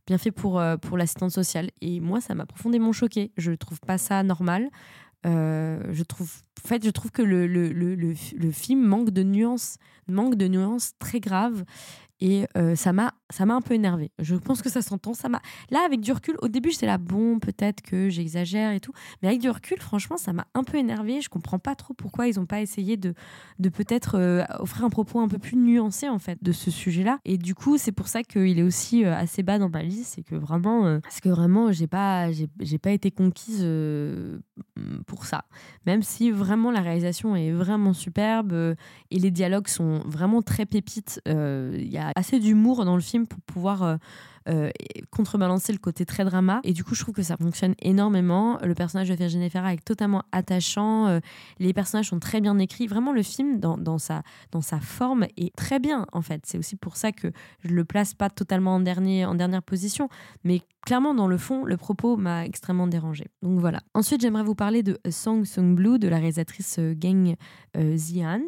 bien 0.08 0.18
fait 0.18 0.32
pour, 0.32 0.60
euh, 0.60 0.76
pour 0.76 0.98
l'assistante 0.98 1.30
sociale. 1.30 1.70
Et 1.82 2.00
moi, 2.00 2.20
ça 2.20 2.34
m'a 2.34 2.48
profondément 2.48 2.92
choqué. 2.92 3.32
Je 3.38 3.52
trouve 3.52 3.80
pas 3.80 4.00
ça 4.00 4.24
normal. 4.24 4.72
Je 5.24 6.04
trouve, 6.04 6.32
en 6.64 6.68
fait, 6.68 6.84
je 6.84 6.90
trouve 6.90 7.12
que 7.12 7.22
le, 7.22 7.48
le, 7.48 7.70
le, 7.70 7.96
le, 7.96 8.52
film 8.52 8.84
manque 8.84 9.12
de 9.12 9.24
nuances, 9.24 9.78
manque 10.08 10.36
de 10.36 10.48
nuances 10.48 10.94
très 11.00 11.20
graves. 11.20 11.64
Et 12.22 12.46
euh, 12.56 12.76
ça 12.76 12.94
m'a 12.94 13.14
un 13.40 13.62
peu 13.62 13.74
énervé. 13.74 14.12
Je 14.20 14.36
pense 14.36 14.62
que 14.62 14.70
ça 14.70 14.84
s'entend. 14.84 15.16
Ça 15.16 15.28
m'a 15.28 15.42
là 15.72 15.80
avec 15.86 16.02
du 16.02 16.12
recul. 16.12 16.36
Au 16.42 16.48
début, 16.48 16.70
j'étais 16.70 16.86
là 16.86 17.00
bon, 17.00 17.40
peut-être 17.40 17.82
que 17.82 18.10
j'exagère 18.10 18.72
et 18.72 18.80
tout. 18.80 18.94
Mais 19.22 19.30
avec 19.30 19.42
du 19.42 19.50
recul, 19.50 19.80
franchement, 19.80 20.18
ça 20.18 20.32
m'a 20.32 20.46
un 20.54 20.64
peu 20.64 20.78
énervé. 20.78 21.22
Je 21.22 21.30
comprends 21.30 21.58
pas 21.58 21.74
trop 21.74 21.96
pourquoi 21.96 22.28
ils 22.28 22.40
ont 22.40 22.46
pas 22.46 22.62
essayé 22.62 22.96
de 22.96 23.16
de 23.60 23.70
peut-être 23.70 24.16
euh, 24.18 24.44
offrir 24.60 24.86
un 24.86 24.90
propos 24.90 25.20
un 25.20 25.28
peu 25.28 25.40
plus 25.40 25.58
nuancé 25.58 26.10
en 26.10 26.20
fait 26.20 26.38
de 26.44 26.52
ce 26.52 26.70
sujet-là. 26.70 27.20
Et 27.26 27.38
du 27.38 27.56
coup, 27.56 27.78
c'est 27.78 27.92
pour 27.92 28.08
ça 28.08 28.24
qu'il 28.24 28.60
est 28.60 28.64
aussi 28.64 29.04
euh, 29.04 29.16
assez 29.16 29.42
bas 29.42 29.58
dans 29.58 29.70
ma 29.70 29.82
liste. 29.82 30.14
C'est 30.16 30.24
que 30.24 30.36
vraiment, 30.36 31.00
parce 31.02 31.22
que 31.22 31.30
vraiment, 31.30 31.72
j'ai 31.72 31.88
pas 31.88 32.32
j'ai 32.32 32.78
pas 32.78 32.92
été 32.92 33.10
conquise 33.10 33.66
pour 35.08 35.26
ça. 35.26 35.46
Même 35.88 36.04
si 36.04 36.30
vraiment 36.30 36.70
la 36.70 36.82
réalisation 36.82 37.36
est 37.36 37.52
vraiment 37.52 37.94
superbe 37.94 38.54
et 39.10 39.20
les 39.20 39.32
dialogues 39.32 39.68
sont 39.68 40.04
vraiment 40.06 40.44
très 40.44 40.68
pépites. 40.68 41.20
Il 41.26 41.90
y 41.90 41.98
a 41.98 42.11
assez 42.16 42.40
d'humour 42.40 42.86
dans 42.86 42.96
le 42.96 43.02
film 43.02 43.28
pour 43.28 43.42
pouvoir 43.42 43.98
euh, 44.48 44.52
euh, 44.52 44.70
contrebalancer 45.12 45.72
le 45.72 45.78
côté 45.78 46.06
très 46.06 46.24
drama. 46.26 46.62
Et 46.64 46.74
du 46.74 46.84
coup, 46.84 46.96
je 46.96 47.02
trouve 47.02 47.14
que 47.14 47.24
ça 47.24 47.38
fonctionne 47.38 47.76
énormément. 47.80 48.58
Le 48.64 48.74
personnage 48.74 49.10
de 49.10 49.16
Virginie 49.16 49.50
Ferra 49.50 49.74
est 49.74 49.84
totalement 49.84 50.24
attachant. 50.32 51.08
Euh, 51.08 51.20
les 51.60 51.74
personnages 51.74 52.10
sont 52.10 52.20
très 52.20 52.42
bien 52.42 52.58
écrits. 52.60 52.88
Vraiment, 52.88 53.12
le 53.12 53.24
film, 53.24 53.60
dans, 53.60 53.98
sa, 53.98 54.24
dans 54.52 54.62
sa 54.62 54.80
forme, 54.80 55.26
est 55.38 55.56
très 55.56 55.80
bien, 55.80 56.06
en 56.12 56.22
fait. 56.22 56.44
C'est 56.46 56.58
aussi 56.58 56.76
pour 56.76 56.98
ça 56.98 57.12
que 57.12 57.32
je 57.64 57.70
le 57.70 57.86
place 57.86 58.14
pas 58.14 58.30
totalement 58.30 58.76
en, 58.76 58.80
dernier, 58.80 59.26
en 59.26 59.36
dernière 59.36 59.64
position. 59.64 60.10
Mais 60.44 60.62
clairement, 60.86 61.14
dans 61.14 61.28
le 61.28 61.38
fond, 61.38 61.64
le 61.64 61.78
propos 61.78 62.18
m'a 62.18 62.46
extrêmement 62.46 62.88
dérangé. 62.88 63.28
Donc 63.44 63.60
voilà. 63.60 63.82
Ensuite, 63.94 64.22
j'aimerais 64.22 64.44
vous 64.44 64.56
parler 64.56 64.82
de 64.82 65.00
Song 65.10 65.46
Song 65.46 65.76
Blue 65.76 66.00
de 66.00 66.08
la 66.08 66.18
réalisatrice 66.18 66.80
Geng 67.00 67.36
Zian 67.96 68.42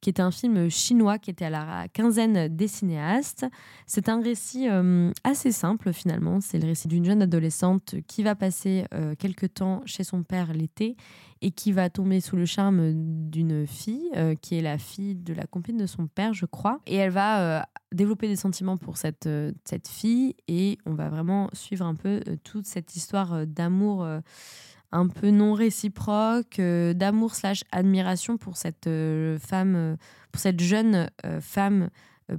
qui 0.00 0.10
est 0.10 0.20
un 0.20 0.30
film 0.30 0.70
chinois 0.70 1.18
qui 1.18 1.30
était 1.30 1.46
à 1.46 1.50
la 1.50 1.88
quinzaine 1.92 2.48
des 2.48 2.68
cinéastes. 2.68 3.46
C'est 3.86 4.08
un 4.08 4.22
récit 4.22 4.68
euh, 4.68 5.10
assez 5.24 5.37
simple 5.52 5.92
finalement. 5.92 6.40
C'est 6.40 6.58
le 6.58 6.66
récit 6.66 6.88
d'une 6.88 7.04
jeune 7.04 7.22
adolescente 7.22 7.96
qui 8.06 8.22
va 8.22 8.34
passer 8.34 8.84
euh, 8.94 9.14
quelques 9.18 9.54
temps 9.54 9.82
chez 9.86 10.04
son 10.04 10.22
père 10.22 10.52
l'été 10.52 10.96
et 11.40 11.50
qui 11.50 11.72
va 11.72 11.88
tomber 11.88 12.20
sous 12.20 12.36
le 12.36 12.46
charme 12.46 12.92
d'une 13.30 13.66
fille 13.66 14.10
euh, 14.16 14.34
qui 14.34 14.56
est 14.56 14.62
la 14.62 14.78
fille 14.78 15.14
de 15.14 15.32
la 15.32 15.46
copine 15.46 15.76
de 15.76 15.86
son 15.86 16.06
père, 16.06 16.34
je 16.34 16.46
crois. 16.46 16.80
Et 16.86 16.96
elle 16.96 17.10
va 17.10 17.68
développer 17.92 18.28
des 18.28 18.36
sentiments 18.36 18.76
pour 18.76 18.96
cette, 18.96 19.28
cette 19.64 19.88
fille 19.88 20.34
et 20.48 20.78
on 20.84 20.94
va 20.94 21.08
vraiment 21.08 21.48
suivre 21.52 21.86
un 21.86 21.94
peu 21.94 22.20
toute 22.44 22.66
cette 22.66 22.96
histoire 22.96 23.46
d'amour 23.46 24.04
un 24.92 25.08
peu 25.08 25.30
non 25.30 25.54
réciproque, 25.54 26.58
euh, 26.58 26.94
d'amour 26.94 27.34
slash 27.34 27.64
admiration 27.72 28.36
pour 28.36 28.56
cette 28.56 28.86
euh, 28.86 29.38
femme, 29.38 29.74
euh, 29.76 29.96
pour 30.32 30.40
cette 30.40 30.60
jeune 30.60 31.10
femme 31.40 31.90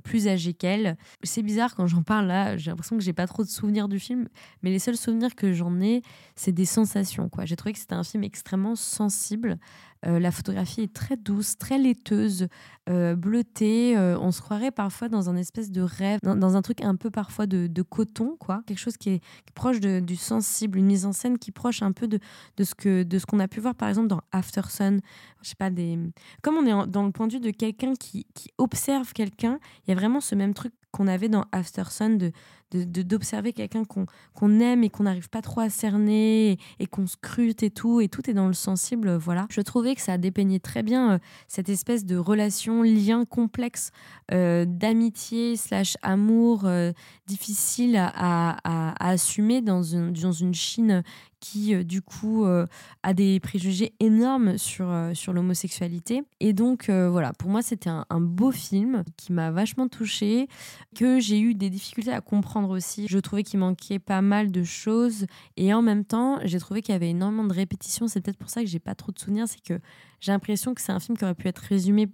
plus 0.03 0.27
âgée 0.27 0.53
qu'elle. 0.53 0.97
C'est 1.23 1.41
bizarre 1.41 1.75
quand 1.75 1.87
j'en 1.87 2.03
parle 2.03 2.27
là, 2.27 2.57
j'ai 2.57 2.71
l'impression 2.71 2.97
que 2.97 3.03
j'ai 3.03 3.13
pas 3.13 3.27
trop 3.27 3.43
de 3.43 3.49
souvenirs 3.49 3.87
du 3.87 3.99
film, 3.99 4.27
mais 4.61 4.69
les 4.69 4.79
seuls 4.79 4.97
souvenirs 4.97 5.35
que 5.35 5.53
j'en 5.53 5.79
ai, 5.81 6.01
c'est 6.35 6.51
des 6.51 6.65
sensations. 6.65 7.29
Quoi. 7.29 7.45
J'ai 7.45 7.55
trouvé 7.55 7.73
que 7.73 7.79
c'était 7.79 7.95
un 7.95 8.03
film 8.03 8.23
extrêmement 8.23 8.75
sensible 8.75 9.57
euh, 10.05 10.19
la 10.19 10.31
photographie 10.31 10.81
est 10.81 10.93
très 10.93 11.17
douce, 11.17 11.57
très 11.57 11.77
laiteuse, 11.77 12.47
euh, 12.89 13.15
bleutée. 13.15 13.97
Euh, 13.97 14.17
on 14.19 14.31
se 14.31 14.41
croirait 14.41 14.71
parfois 14.71 15.09
dans 15.09 15.29
un 15.29 15.35
espèce 15.35 15.71
de 15.71 15.81
rêve, 15.81 16.19
dans, 16.23 16.55
un 16.55 16.61
truc 16.61 16.81
un 16.81 16.95
peu 16.95 17.11
parfois 17.11 17.47
de, 17.47 17.81
coton, 17.81 18.37
quoi. 18.39 18.63
Quelque 18.65 18.79
chose 18.79 18.97
qui 18.97 19.09
est, 19.09 19.21
proche 19.55 19.79
du 19.79 20.15
sensible, 20.15 20.77
une 20.77 20.85
mise 20.85 21.05
en 21.05 21.11
scène 21.11 21.37
qui 21.37 21.49
est 21.49 21.53
proche 21.53 21.81
un 21.81 21.91
peu 21.91 22.07
de, 22.07 22.19
de 22.57 22.63
ce 22.63 22.75
que 22.75 23.03
de 23.03 23.19
ce 23.19 23.25
qu'on 23.25 23.39
a 23.39 23.47
pu 23.47 23.59
voir 23.59 23.75
par 23.75 23.89
exemple 23.89 24.07
dans 24.07 24.21
After 24.31 24.61
Sun. 24.69 25.01
Je 25.41 25.49
sais 25.49 25.55
pas 25.55 25.69
des. 25.69 25.99
Comme 26.41 26.55
on 26.55 26.65
est 26.65 26.87
dans 26.87 27.03
le 27.03 27.11
point 27.11 27.27
de 27.27 27.33
vue 27.33 27.39
de 27.39 27.51
quelqu'un 27.51 27.93
qui, 27.93 28.25
qui 28.33 28.51
observe 28.57 29.11
quelqu'un, 29.13 29.59
il 29.85 29.89
y 29.89 29.93
a 29.93 29.95
vraiment 29.95 30.21
ce 30.21 30.35
même 30.35 30.53
truc 30.53 30.73
qu'on 30.91 31.07
avait 31.07 31.29
dans 31.29 31.45
After 31.51 31.83
Sun 31.89 32.17
de 32.17 32.31
d'observer 32.71 33.53
quelqu'un 33.53 33.83
qu'on 33.85 34.59
aime 34.59 34.83
et 34.83 34.89
qu'on 34.89 35.03
n'arrive 35.03 35.29
pas 35.29 35.41
trop 35.41 35.61
à 35.61 35.69
cerner 35.69 36.57
et, 36.79 36.87
qu'on 36.87 37.07
scrute 37.07 37.63
et 37.63 37.71
tout, 37.71 38.01
et 38.01 38.09
tout 38.09 38.29
est 38.29 38.33
dans 38.33 38.47
le 38.47 38.53
sensible, 38.53 39.15
voilà. 39.15 39.47
Je 39.49 39.61
trouvais 39.61 39.95
que 39.95 40.01
ça 40.01 40.17
dépeignait 40.17 40.59
très 40.59 40.83
bien 40.83 41.13
euh, 41.13 41.19
cette 41.47 41.69
espèce 41.69 42.05
de 42.05 42.17
relation, 42.17 42.83
lien 42.83 43.25
complexe 43.25 43.91
euh, 44.31 44.65
d'amitié 44.67 45.55
slash 45.55 45.97
amour 46.01 46.65
euh, 46.65 46.91
difficile 47.27 47.97
à, 47.97 48.57
à, 48.63 49.09
assumer 49.09 49.61
dans 49.61 49.83
une, 49.83 50.13
dans 50.13 50.31
une 50.31 50.53
Chine 50.53 51.03
qui 51.39 51.73
euh, 51.73 51.83
du 51.83 52.01
coup 52.01 52.45
euh, 52.45 52.65
a 53.03 53.13
des 53.13 53.39
préjugés 53.39 53.93
énormes 53.99 54.57
sur, 54.57 54.89
euh, 54.89 55.13
sur 55.13 55.33
l'homosexualité. 55.33 56.23
Et 56.39 56.53
donc 56.53 56.89
voilà, 56.89 57.33
pour 57.33 57.49
moi 57.49 57.61
c'était 57.61 57.89
un, 57.89 58.05
beau 58.19 58.51
film 58.51 59.03
qui 59.17 59.31
m'a 59.31 59.51
vachement 59.51 59.87
touchée, 59.87 60.47
que 60.95 61.19
j'ai 61.19 61.39
eu 61.39 61.53
des 61.53 61.69
difficultés 61.69 62.11
à 62.11 62.21
comprendre 62.21 62.69
aussi. 62.69 63.07
Je 63.09 63.19
trouvais 63.19 63.43
qu'il 63.43 63.59
manquait 63.59 63.99
pas 63.99 64.21
mal 64.21 64.51
de 64.51 64.63
choses 64.63 65.25
et 65.57 65.73
en 65.73 65.81
même 65.81 66.05
temps 66.05 66.39
j'ai 66.43 66.59
trouvé 66.59 66.81
qu'il 66.81 66.93
y 66.93 66.95
avait 66.95 67.09
énormément 67.09 67.45
de 67.45 67.53
répétitions. 67.53 68.07
C'est 68.07 68.21
peut-être 68.21 68.37
pour 68.37 68.49
ça 68.49 68.61
que 68.61 68.67
j'ai 68.67 68.79
pas 68.79 68.95
trop 68.95 69.11
de 69.11 69.19
souvenirs, 69.19 69.47
c'est 69.47 69.61
que 69.61 69.79
j'ai 70.19 70.31
l'impression 70.31 70.73
que 70.73 70.81
c'est 70.81 70.91
un 70.91 70.99
film 70.99 71.17
qui 71.17 71.23
aurait 71.23 71.35
pu 71.35 71.47
être 71.47 71.59
résumé 71.59 72.07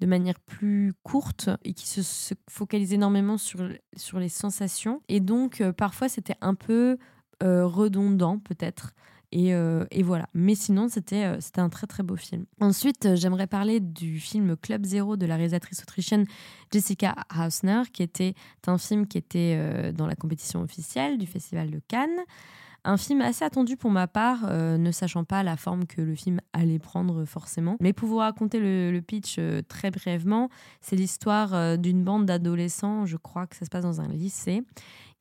de 0.00 0.06
manière 0.06 0.38
plus 0.40 0.92
courte 1.02 1.50
et 1.64 1.74
qui 1.74 1.86
se, 1.86 2.34
focalise 2.50 2.92
énormément 2.92 3.38
sur, 3.38 3.68
sur 3.96 4.18
les 4.18 4.28
sensations. 4.28 5.00
Et 5.08 5.20
donc, 5.20 5.62
parfois, 5.76 6.08
c'était 6.08 6.34
un 6.40 6.54
peu 6.54 6.98
redondant 7.42 8.38
peut-être. 8.38 8.94
Et, 9.32 9.54
euh, 9.54 9.84
et, 9.90 10.02
voilà. 10.02 10.28
Mais 10.34 10.54
sinon, 10.54 10.88
c'était 10.88 11.24
euh, 11.24 11.40
c'était 11.40 11.60
un 11.60 11.70
très 11.70 11.86
très 11.86 12.02
beau 12.02 12.16
film. 12.16 12.44
Ensuite, 12.60 13.16
j'aimerais 13.16 13.46
parler 13.46 13.80
du 13.80 14.20
film 14.20 14.56
Club 14.56 14.84
Zero 14.84 15.16
de 15.16 15.24
la 15.24 15.36
réalisatrice 15.36 15.82
autrichienne 15.82 16.26
Jessica 16.70 17.16
Hausner, 17.34 17.82
qui 17.92 18.02
était 18.02 18.34
un 18.66 18.76
film 18.78 19.06
qui 19.06 19.16
était 19.16 19.92
dans 19.92 20.06
la 20.06 20.14
compétition 20.14 20.60
officielle 20.60 21.16
du 21.18 21.26
Festival 21.26 21.70
de 21.70 21.80
Cannes. 21.88 22.20
Un 22.84 22.96
film 22.96 23.20
assez 23.20 23.44
attendu 23.44 23.76
pour 23.76 23.90
ma 23.92 24.08
part, 24.08 24.50
ne 24.50 24.90
sachant 24.90 25.22
pas 25.22 25.44
la 25.44 25.56
forme 25.56 25.86
que 25.86 26.00
le 26.00 26.16
film 26.16 26.40
allait 26.52 26.80
prendre 26.80 27.24
forcément. 27.24 27.76
Mais 27.80 27.92
pour 27.92 28.08
vous 28.08 28.16
raconter 28.16 28.58
le 28.58 29.00
pitch 29.00 29.38
très 29.68 29.90
brièvement, 29.90 30.48
c'est 30.80 30.96
l'histoire 30.96 31.78
d'une 31.78 32.02
bande 32.02 32.26
d'adolescents, 32.26 33.06
je 33.06 33.16
crois 33.16 33.46
que 33.46 33.54
ça 33.54 33.64
se 33.64 33.70
passe 33.70 33.84
dans 33.84 34.00
un 34.00 34.08
lycée, 34.08 34.64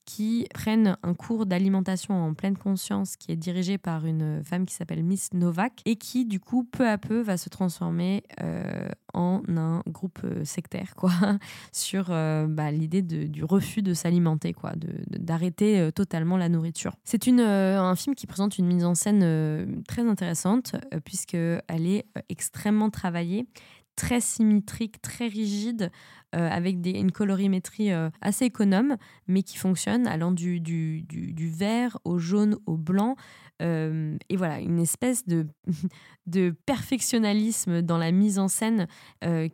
qui 0.05 0.47
prennent 0.53 0.97
un 1.03 1.13
cours 1.13 1.45
d'alimentation 1.45 2.13
en 2.13 2.33
pleine 2.33 2.57
conscience 2.57 3.15
qui 3.15 3.31
est 3.31 3.35
dirigé 3.35 3.77
par 3.77 4.05
une 4.05 4.43
femme 4.43 4.65
qui 4.65 4.73
s'appelle 4.73 5.03
Miss 5.03 5.33
Novak 5.33 5.81
et 5.85 5.95
qui 5.95 6.25
du 6.25 6.39
coup 6.39 6.63
peu 6.63 6.87
à 6.87 6.97
peu 6.97 7.21
va 7.21 7.37
se 7.37 7.49
transformer 7.49 8.23
euh, 8.41 8.89
en 9.13 9.41
un 9.47 9.83
groupe 9.87 10.19
euh, 10.23 10.43
sectaire 10.43 10.95
quoi 10.95 11.11
sur 11.71 12.07
euh, 12.09 12.47
bah, 12.47 12.71
l'idée 12.71 13.01
du 13.01 13.43
refus 13.43 13.81
de 13.81 13.93
s'alimenter 13.93 14.53
quoi 14.53 14.73
d'arrêter 15.07 15.91
totalement 15.93 16.37
la 16.37 16.49
nourriture. 16.49 16.95
C'est 17.03 17.27
une 17.27 17.41
un 17.41 17.95
film 17.95 18.15
qui 18.15 18.27
présente 18.27 18.57
une 18.57 18.67
mise 18.67 18.85
en 18.85 18.95
scène 18.95 19.83
très 19.87 20.07
intéressante 20.07 20.75
puisque 21.05 21.35
elle 21.35 21.85
est 21.85 22.05
extrêmement 22.29 22.89
travaillée 22.89 23.47
très 23.95 24.21
symétrique, 24.21 25.01
très 25.01 25.27
rigide, 25.27 25.91
euh, 26.33 26.49
avec 26.49 26.79
des, 26.79 26.91
une 26.91 27.11
colorimétrie 27.11 27.91
euh, 27.91 28.09
assez 28.21 28.45
économe, 28.45 28.95
mais 29.27 29.43
qui 29.43 29.57
fonctionne, 29.57 30.07
allant 30.07 30.31
du, 30.31 30.59
du, 30.61 31.01
du, 31.03 31.49
vert 31.49 31.97
au 32.05 32.17
jaune 32.17 32.57
au 32.65 32.77
blanc. 32.77 33.15
Euh, 33.61 34.17
et 34.29 34.37
voilà, 34.37 34.59
une 34.59 34.79
espèce 34.79 35.27
de, 35.27 35.47
de 36.27 36.55
perfectionnalisme 36.65 37.81
dans 37.81 37.97
la 37.97 38.11
mise 38.11 38.39
en 38.39 38.47
scène 38.47 38.87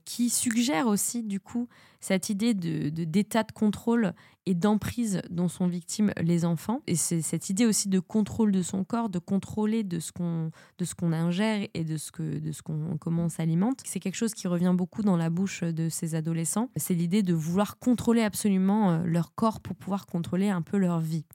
qui 0.06 0.30
suggère 0.30 0.88
aussi, 0.88 1.24
du 1.24 1.40
coup, 1.40 1.68
cette 2.00 2.30
idée 2.30 2.54
de, 2.54 2.90
d'état 2.90 3.44
de, 3.44 3.52
contrôle 3.52 4.14
et 4.46 4.54
d'emprise 4.54 5.22
dont 5.30 5.48
sont 5.48 5.68
victimes 5.68 6.12
les 6.22 6.46
enfants. 6.46 6.82
Et 6.88 6.96
c'est 6.96 7.22
cette 7.22 7.50
idée 7.50 7.66
aussi 7.66 7.90
de 7.90 8.00
contrôle 8.00 8.52
de 8.52 8.62
son 8.62 8.84
corps, 8.84 9.10
de 9.10 9.20
contrôler 9.20 9.84
de 9.84 10.00
ce 10.00 10.12
qu'on, 10.12 10.52
de 10.78 10.86
ce 10.86 10.96
qu'on 10.96 11.12
ingère 11.12 11.68
et 11.74 11.84
de, 11.84 11.98
ce 11.98 12.12
que, 12.12 12.40
de 12.40 12.52
ce 12.52 12.62
qu'on, 12.62 12.98
comment 12.98 13.26
on 13.26 13.30
s'alimente. 13.30 13.82
C'est 13.84 14.00
quelque 14.00 14.16
chose 14.16 14.34
qui 14.34 14.48
revient 14.48 14.74
beaucoup 14.76 15.04
dans 15.04 15.18
la 15.18 15.30
bouche 15.30 15.64
de 15.64 15.90
ces 15.90 16.16
adolescents. 16.16 16.70
C'est 16.76 16.94
l'idée 16.94 17.24
de 17.24 17.34
vouloir 17.34 17.78
contrôler 17.78 18.22
absolument 18.22 18.92
euh, 18.92 19.04
leur 19.04 19.36
corps 19.36 19.60
pour 19.60 19.76
pouvoir 19.76 20.06
contrôler 20.06 20.50
un 20.50 20.62
peu 20.62 20.78
leur 20.78 21.00
vie. 21.00 21.26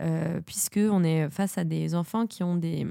Euh, 0.00 0.40
puisque 0.40 0.78
on 0.78 1.04
est 1.04 1.30
face 1.30 1.58
à 1.58 1.64
des 1.64 1.94
enfants 1.94 2.26
qui 2.26 2.42
ont 2.42 2.56
des 2.56 2.86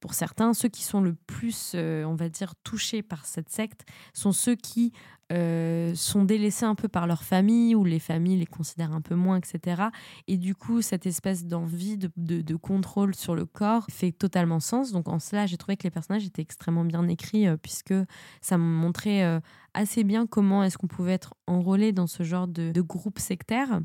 pour 0.00 0.14
certains, 0.14 0.54
ceux 0.54 0.68
qui 0.68 0.84
sont 0.84 1.00
le 1.00 1.14
plus, 1.14 1.72
euh, 1.74 2.04
on 2.04 2.14
va 2.14 2.28
dire, 2.28 2.54
touchés 2.62 3.02
par 3.02 3.26
cette 3.26 3.48
secte 3.48 3.84
sont 4.12 4.32
ceux 4.32 4.54
qui 4.54 4.92
euh, 5.32 5.92
sont 5.96 6.24
délaissés 6.24 6.64
un 6.64 6.76
peu 6.76 6.86
par 6.88 7.06
leur 7.06 7.24
famille 7.24 7.74
ou 7.74 7.84
les 7.84 7.98
familles 7.98 8.38
les 8.38 8.46
considèrent 8.46 8.92
un 8.92 9.00
peu 9.00 9.16
moins, 9.16 9.38
etc. 9.38 9.82
Et 10.28 10.36
du 10.36 10.54
coup, 10.54 10.82
cette 10.82 11.04
espèce 11.04 11.46
d'envie 11.46 11.96
de, 11.96 12.10
de, 12.16 12.56
contrôle 12.56 13.14
sur 13.14 13.34
le 13.34 13.44
corps 13.44 13.86
fait 13.90 14.12
totalement 14.12 14.60
sens. 14.60 14.92
Donc 14.92 15.08
en 15.08 15.18
cela, 15.18 15.46
j'ai 15.46 15.56
trouvé 15.56 15.76
que 15.76 15.82
les 15.82 15.90
personnages 15.90 16.24
étaient 16.24 16.42
extrêmement 16.42 16.84
bien 16.84 17.08
écrits 17.08 17.48
euh, 17.48 17.56
puisque 17.56 17.94
ça 18.40 18.56
me 18.56 18.64
montrait 18.64 19.24
euh, 19.24 19.40
assez 19.76 20.02
bien 20.02 20.26
comment 20.26 20.64
est-ce 20.64 20.78
qu'on 20.78 20.86
pouvait 20.88 21.12
être 21.12 21.34
enrôlé 21.46 21.92
dans 21.92 22.06
ce 22.06 22.22
genre 22.22 22.48
de, 22.48 22.72
de 22.72 22.80
groupe 22.80 23.18
sectaire, 23.18 23.80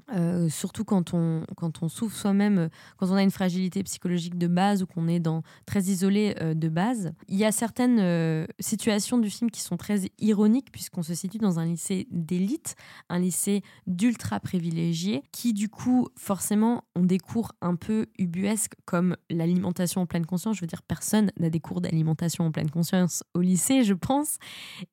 surtout 0.50 0.84
quand 0.84 1.14
on, 1.14 1.46
quand 1.56 1.84
on 1.84 1.89
souffre 1.89 2.18
soi-même, 2.18 2.70
quand 2.98 3.10
on 3.10 3.16
a 3.16 3.24
une 3.24 3.32
fragilité 3.32 3.84
psychologique 3.84 4.38
de 4.38 4.48
base 4.48 4.82
ou 4.82 4.88
qu'on 4.88 5.08
est 5.08 5.20
dans, 5.20 5.44
très 5.66 5.84
isolé 5.84 6.34
de 6.56 6.70
base. 6.70 7.14
Il 7.28 7.38
y 7.38 7.46
a 7.46 7.52
certaines 7.52 8.48
situations 8.60 9.20
du 9.20 9.30
film 9.30 9.52
qui 9.52 9.62
sont 9.62 9.78
très 9.78 10.12
ironiques 10.20 10.72
puisqu'on 10.72 11.04
se 11.04 11.14
situe 11.14 11.38
dans 11.38 11.60
un 11.60 11.66
lycée 11.66 12.08
d'élite, 12.10 12.76
un 13.10 13.20
lycée 13.20 13.62
d'ultra 13.86 14.39
privilégiés, 14.39 15.24
qui 15.32 15.54
du 15.54 15.70
coup, 15.70 16.08
forcément, 16.18 16.84
ont 16.96 17.04
des 17.04 17.20
cours 17.20 17.52
un 17.62 17.76
peu 17.76 18.08
ubuesques 18.18 18.74
comme 18.86 19.16
l'alimentation 19.30 20.02
en 20.02 20.06
pleine 20.06 20.26
conscience. 20.26 20.56
Je 20.56 20.62
veux 20.62 20.68
dire, 20.68 20.82
personne 20.82 21.32
n'a 21.38 21.50
des 21.50 21.60
cours 21.60 21.82
d'alimentation 21.82 22.46
en 22.46 22.52
pleine 22.52 22.70
conscience 22.70 23.24
au 23.34 23.42
lycée, 23.42 23.84
je 23.84 23.94
pense. 23.94 24.38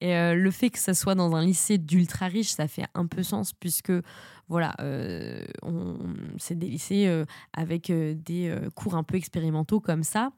Et 0.00 0.14
euh, 0.14 0.34
le 0.34 0.50
fait 0.50 0.70
que 0.70 0.78
soit 0.94 1.14
dans 1.14 1.34
un 1.34 1.44
lycée 1.44 1.78
d'ultra 1.78 2.26
riche, 2.26 2.50
ça 2.50 2.68
fait 2.68 2.86
un 2.94 3.06
peu 3.06 3.22
sens 3.22 3.52
puisque 3.52 3.92
voilà, 4.48 4.74
euh, 4.80 5.44
c'est 6.38 6.58
des 6.58 6.68
lycées 6.68 7.06
euh, 7.06 7.24
avec 7.52 7.92
des 7.92 8.56
cours 8.74 8.94
un 8.94 9.02
peu 9.02 9.16
expérimentaux 9.16 9.80
comme 9.80 10.02
ça, 10.02 10.30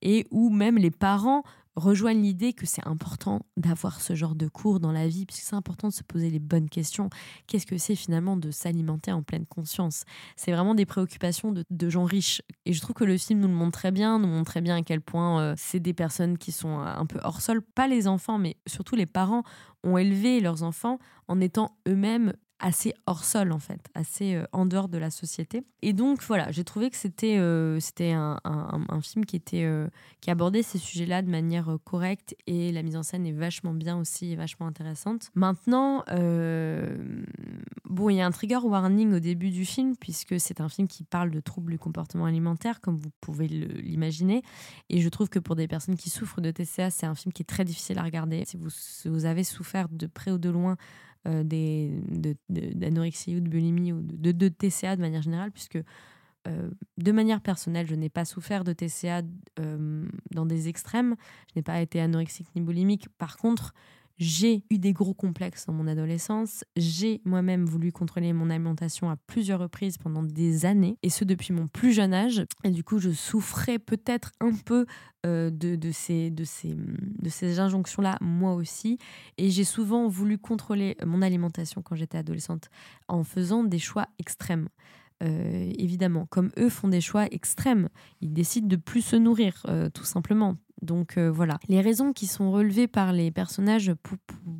et 0.00 0.26
où 0.30 0.48
même 0.50 0.78
les 0.78 0.90
parents 0.90 1.42
rejoignent 1.78 2.22
l'idée 2.22 2.52
que 2.52 2.66
c'est 2.66 2.86
important 2.86 3.40
d'avoir 3.56 4.00
ce 4.00 4.14
genre 4.14 4.34
de 4.34 4.48
cours 4.48 4.80
dans 4.80 4.92
la 4.92 5.08
vie, 5.08 5.26
puisque 5.26 5.42
c'est 5.42 5.56
important 5.56 5.88
de 5.88 5.92
se 5.92 6.02
poser 6.02 6.30
les 6.30 6.38
bonnes 6.38 6.68
questions. 6.68 7.08
Qu'est-ce 7.46 7.66
que 7.66 7.78
c'est 7.78 7.94
finalement 7.94 8.36
de 8.36 8.50
s'alimenter 8.50 9.12
en 9.12 9.22
pleine 9.22 9.46
conscience? 9.46 10.04
C'est 10.36 10.52
vraiment 10.52 10.74
des 10.74 10.86
préoccupations 10.86 11.52
de, 11.52 11.88
gens 11.88 12.04
riches. 12.04 12.42
Et 12.66 12.72
je 12.72 12.80
trouve 12.80 12.94
que 12.94 13.04
le 13.04 13.16
film 13.16 13.40
nous 13.40 13.48
le 13.48 13.54
montre 13.54 13.78
très 13.78 13.90
bien, 13.90 14.18
nous 14.18 14.28
montre 14.28 14.50
très 14.50 14.60
bien 14.60 14.76
à 14.76 14.82
quel 14.82 15.00
point 15.00 15.40
euh, 15.40 15.54
c'est 15.56 15.80
des 15.80 15.94
personnes 15.94 16.36
qui 16.36 16.52
sont 16.52 16.78
un 16.80 17.06
peu 17.06 17.18
hors 17.22 17.40
sol, 17.40 17.62
pas 17.62 17.88
les 17.88 18.08
enfants, 18.08 18.38
mais 18.38 18.56
surtout 18.66 18.96
les 18.96 19.06
parents 19.06 19.42
ont 19.84 19.96
élevé 19.96 20.40
leurs 20.40 20.62
enfants 20.62 20.98
en 21.28 21.40
étant 21.40 21.76
eux-mêmes 21.86 22.32
assez 22.60 22.92
hors 23.06 23.24
sol 23.24 23.52
en 23.52 23.58
fait, 23.58 23.88
assez 23.94 24.34
euh, 24.34 24.44
en 24.52 24.66
dehors 24.66 24.88
de 24.88 24.98
la 24.98 25.10
société. 25.10 25.62
Et 25.82 25.92
donc 25.92 26.22
voilà, 26.22 26.50
j'ai 26.50 26.64
trouvé 26.64 26.90
que 26.90 26.96
c'était 26.96 27.38
euh, 27.38 27.78
c'était 27.80 28.12
un, 28.12 28.38
film 29.02 29.24
qui 29.24 29.36
était 29.36 29.64
euh, 29.64 29.86
qui 30.20 30.30
abordait 30.30 30.62
ces 30.62 30.78
sujets-là 30.78 31.22
de 31.22 31.30
manière 31.30 31.76
correcte 31.84 32.34
et 32.46 32.72
la 32.72 32.82
mise 32.82 32.96
en 32.96 33.04
scène 33.04 33.26
est 33.26 33.32
vachement 33.32 33.72
bien 33.72 33.96
aussi, 33.96 34.34
vachement 34.34 34.66
intéressante. 34.66 35.30
Maintenant, 35.34 36.04
bon, 37.84 38.10
il 38.10 38.16
y 38.16 38.20
a 38.20 38.26
un 38.26 38.30
trigger 38.30 38.58
warning 38.64 39.14
au 39.14 39.20
début 39.20 39.50
du 39.50 39.64
film 39.64 39.94
puisque 39.96 40.40
c'est 40.40 40.60
un 40.60 40.68
film 40.68 40.88
qui 40.88 41.04
parle 41.04 41.30
de 41.30 41.40
troubles 41.40 41.72
du 41.72 41.78
comportement 41.78 42.26
alimentaire, 42.26 42.80
comme 42.80 42.96
vous 42.96 43.10
pouvez 43.20 43.46
l'imaginer. 43.46 44.42
Et 44.88 45.00
je 45.00 45.08
trouve 45.08 45.28
que 45.28 45.38
pour 45.38 45.54
des 45.54 45.68
personnes 45.68 45.96
qui 45.96 46.10
souffrent 46.10 46.40
de 46.40 46.50
TCA, 46.50 46.90
c'est 46.90 47.06
un 47.06 47.14
film 47.14 47.32
qui 47.32 47.42
est 47.42 47.46
très 47.46 47.64
difficile 47.64 47.98
à 47.98 48.02
regarder. 48.02 48.44
Si 48.44 49.08
vous 49.08 49.24
avez 49.24 49.44
souffert 49.44 49.88
de 49.88 50.06
près 50.06 50.32
ou 50.32 50.38
de 50.38 50.50
loin 50.50 50.76
euh, 51.26 51.42
d'anorexie 52.48 53.36
ou 53.36 53.40
de 53.40 53.48
bulimie 53.48 53.92
ou 53.92 54.00
de, 54.02 54.32
de, 54.32 54.48
TCA 54.48 54.96
de 54.96 55.00
manière 55.00 55.22
générale, 55.22 55.50
puisque 55.50 55.78
euh, 56.46 56.70
de 56.96 57.12
manière 57.12 57.40
personnelle, 57.40 57.86
je 57.88 57.94
n'ai 57.94 58.08
pas 58.08 58.24
souffert 58.24 58.64
de 58.64 58.72
TCA 58.72 59.22
euh, 59.58 60.06
dans 60.30 60.46
des 60.46 60.68
extrêmes. 60.68 61.16
Je 61.52 61.58
n'ai 61.58 61.62
pas 61.62 61.80
été 61.80 62.00
anorexique 62.00 62.48
ni 62.54 62.62
boulimique. 62.62 63.08
Par 63.18 63.36
contre, 63.36 63.74
j'ai 64.18 64.64
eu 64.70 64.78
des 64.78 64.92
gros 64.92 65.14
complexes 65.14 65.66
dans 65.66 65.72
mon 65.72 65.86
adolescence. 65.86 66.64
J'ai 66.76 67.20
moi-même 67.24 67.64
voulu 67.64 67.92
contrôler 67.92 68.32
mon 68.32 68.50
alimentation 68.50 69.10
à 69.10 69.16
plusieurs 69.16 69.60
reprises 69.60 69.96
pendant 69.96 70.22
des 70.22 70.66
années, 70.66 70.96
et 71.02 71.10
ce 71.10 71.24
depuis 71.24 71.52
mon 71.52 71.68
plus 71.68 71.92
jeune 71.92 72.12
âge. 72.12 72.44
Et 72.64 72.70
du 72.70 72.82
coup, 72.82 72.98
je 72.98 73.10
souffrais 73.10 73.78
peut-être 73.78 74.32
un 74.40 74.52
peu 74.52 74.86
euh, 75.26 75.50
de, 75.50 75.90
ces, 75.92 76.30
de, 76.30 76.44
ces, 76.44 76.74
de 76.74 77.28
ces 77.28 77.60
injonctions-là, 77.60 78.18
moi 78.20 78.54
aussi. 78.54 78.98
Et 79.36 79.50
j'ai 79.50 79.64
souvent 79.64 80.08
voulu 80.08 80.38
contrôler 80.38 80.96
mon 81.06 81.22
alimentation 81.22 81.82
quand 81.82 81.94
j'étais 81.94 82.18
adolescente 82.18 82.70
en 83.06 83.24
faisant 83.24 83.64
des 83.64 83.78
choix 83.78 84.08
extrêmes. 84.18 84.68
Euh, 85.22 85.72
évidemment, 85.78 86.26
comme 86.26 86.50
eux 86.58 86.68
font 86.68 86.88
des 86.88 87.00
choix 87.00 87.26
extrêmes, 87.26 87.88
ils 88.20 88.32
décident 88.32 88.68
de 88.68 88.76
plus 88.76 89.02
se 89.02 89.16
nourrir, 89.16 89.64
euh, 89.68 89.90
tout 89.90 90.04
simplement. 90.04 90.56
Donc 90.82 91.16
euh, 91.16 91.30
voilà, 91.30 91.58
les 91.68 91.80
raisons 91.80 92.12
qui 92.12 92.26
sont 92.26 92.52
relevées 92.52 92.86
par 92.86 93.12
les 93.12 93.30
personnages 93.30 93.92
pour, 94.02 94.18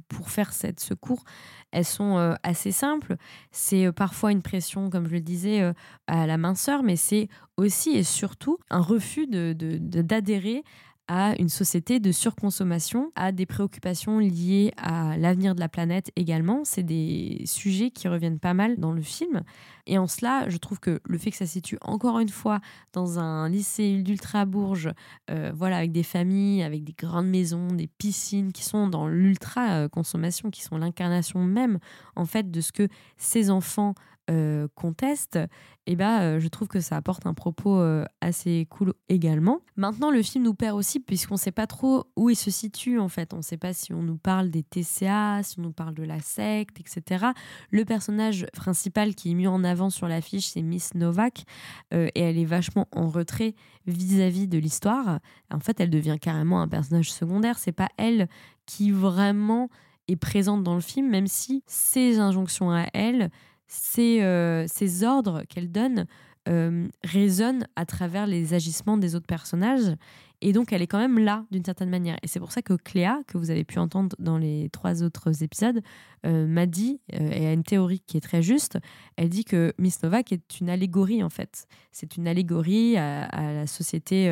pour, 0.09 0.31
faire 0.31 0.53
cette 0.53 0.81
secours, 0.81 1.25
elles 1.71 1.85
sont 1.85 2.19
euh, 2.19 2.35
assez 2.43 2.73
simples. 2.73 3.16
C'est 3.53 3.87
euh, 3.87 3.93
parfois 3.93 4.33
une 4.33 4.43
pression, 4.43 4.91
comme 4.91 5.07
je 5.07 5.12
le 5.12 5.21
disais, 5.21 5.73
à 6.07 6.27
la 6.27 6.37
minceur, 6.37 6.83
mais 6.83 6.97
c'est 6.97 7.29
aussi 7.57 7.91
et 7.91 8.03
surtout 8.03 8.59
un 8.71 8.81
refus 8.81 9.27
d'adhérer 9.27 10.57
de, 10.57 10.62
à 11.09 11.35
une 11.39 11.49
société 11.49 12.01
de 12.01 12.13
surconsommation, 12.13 13.11
à 13.17 13.33
des 13.33 13.47
préoccupations 13.47 14.19
liées 14.19 14.73
à 14.77 15.17
l'avenir 15.17 15.55
de 15.55 15.61
la 15.61 15.69
planète 15.69 16.13
également. 16.17 16.61
C'est 16.65 16.83
des 16.83 17.43
sujets 17.47 17.91
qui 17.91 18.09
reviennent 18.09 18.39
pas 18.39 18.55
mal 18.55 18.79
dans 18.79 18.93
le 18.93 19.01
film. 19.01 19.43
Et 19.87 19.97
en 19.97 20.07
cela, 20.07 20.49
je 20.51 20.59
trouve 20.59 20.81
que 20.81 21.01
le 21.05 21.19
fait 21.19 21.31
que 21.31 21.39
ça 21.39 21.47
se 21.47 21.55
situe 21.55 21.79
encore 21.81 22.19
une 22.19 22.29
fois 22.29 22.61
dans 22.93 23.19
un 23.19 23.49
lycée 23.49 24.03
d'ultra-bourge, 24.03 24.91
euh, 25.31 25.51
voilà, 25.55 25.79
avec 25.79 25.93
des 25.93 26.03
familles, 26.03 26.63
avec 26.63 26.85
des 26.85 26.93
grandes 26.93 27.29
maisons, 27.29 27.69
des 27.69 27.87
piscines 27.87 28.53
qui 28.53 28.65
sont 28.65 28.87
dans 28.87 29.09
l'ultra-consommation, 29.09 30.51
qui 30.51 30.63
sont 30.63 30.77
l'incarnation 30.77 31.43
même, 31.43 31.79
en 32.17 32.27
fait, 32.27 32.51
de 32.51 32.61
ce 32.61 32.71
que 32.71 32.87
ces 33.17 33.51
enfants 33.51 33.95
euh, 34.31 34.68
conteste, 34.74 35.39
eh 35.87 35.97
ben, 35.97 36.20
euh, 36.20 36.41
je 36.41 36.49
trouve 36.49 36.68
que 36.68 36.81
ça 36.81 36.97
apporte 36.97 37.24
un 37.24 37.33
propos 37.33 37.81
euh, 37.81 38.05
assez 38.20 38.66
cool 38.68 38.93
également. 39.09 39.61
Maintenant, 39.76 40.11
le 40.11 40.22
film 40.22 40.45
nous 40.45 40.55
perd 40.55 40.76
aussi 40.76 41.01
puisqu'on 41.01 41.35
ne 41.35 41.39
sait 41.39 41.53
pas 41.53 41.66
trop 41.66 42.05
où 42.16 42.29
il 42.29 42.37
se 42.37 42.51
situe 42.51 42.99
en 42.99 43.09
fait. 43.09 43.33
On 43.33 43.39
ne 43.39 43.43
sait 43.43 43.57
pas 43.57 43.72
si 43.72 43.95
on 43.95 44.03
nous 44.03 44.18
parle 44.18 44.51
des 44.51 44.62
TCA, 44.62 45.43
si 45.43 45.59
on 45.59 45.62
nous 45.62 45.72
parle 45.72 45.95
de 45.95 46.03
la 46.03 46.20
secte, 46.20 46.79
etc. 46.79 47.29
Le 47.70 47.85
personnage 47.87 48.47
principal 48.53 49.14
qui 49.14 49.31
est 49.31 49.35
mis 49.35 49.47
en 49.47 49.64
avant 49.64 49.89
sur 49.89 50.09
l'affiche, 50.09 50.47
c'est 50.49 50.62
Miss 50.62 50.95
Novak, 50.95 51.45
et 51.93 52.20
elle 52.20 52.39
est 52.39 52.45
vachement 52.45 52.87
en 52.93 53.09
retrait 53.09 53.55
vis-à-vis 53.87 54.47
de 54.47 54.59
l'histoire. 54.59 55.20
En 55.51 55.61
fait, 55.61 55.81
elle 55.81 55.91
devient 55.91 56.18
carrément 56.20 56.61
un 56.61 56.68
personnage 56.68 57.11
secondaire. 57.11 57.59
C'est 57.59 57.72
pas 57.72 57.89
elle 57.97 58.29
qui 58.66 58.91
vraiment 58.91 59.70
est 60.09 60.16
présente 60.16 60.62
dans 60.62 60.74
le 60.74 60.81
film, 60.81 61.09
même 61.09 61.26
si 61.26 61.62
ses 61.66 62.18
injonctions 62.18 62.70
à 62.70 62.87
elle 62.93 63.31
ces, 63.69 64.23
euh, 64.23 64.66
ces 64.66 65.05
ordres 65.05 65.43
qu'elle 65.49 65.71
donne 65.71 66.07
euh, 66.49 66.89
résonnent 67.05 67.66
à 67.77 67.85
travers 67.85 68.27
les 68.27 68.55
agissements 68.55 68.97
des 68.97 69.14
autres 69.14 69.27
personnages. 69.27 69.95
Et 70.41 70.53
donc, 70.53 70.72
elle 70.72 70.82
est 70.82 70.86
quand 70.86 70.99
même 70.99 71.18
là, 71.18 71.45
d'une 71.51 71.64
certaine 71.64 71.91
manière. 71.91 72.16
Et 72.22 72.28
c'est 72.28 72.39
pour 72.39 72.53
ça 72.53 72.62
que 72.62 72.74
Cléa, 72.74 73.20
que 73.26 73.39
vous 73.39 73.51
avez 73.51 73.64
pu 73.64 73.78
entendre 73.78 74.14
dans 74.18 74.39
les 74.39 74.68
trois 74.70 75.03
autres 75.03 75.43
épisodes, 75.43 75.80
euh, 76.26 76.47
m'a 76.47 76.66
dit, 76.66 77.01
et 77.12 77.47
a 77.47 77.53
une 77.53 77.64
théorie 77.64 78.01
qui 78.01 78.16
est 78.16 78.20
très 78.20 78.43
juste, 78.43 78.78
elle 79.16 79.28
dit 79.28 79.45
que 79.45 79.72
Miss 79.78 80.03
Novak 80.03 80.32
est 80.32 80.61
une 80.61 80.70
allégorie, 80.70 81.22
en 81.24 81.28
fait. 81.28 81.66
C'est 81.91 82.16
une 82.16 82.28
allégorie 82.28 82.97
à, 82.97 83.53
la 83.53 83.66
société 83.66 84.28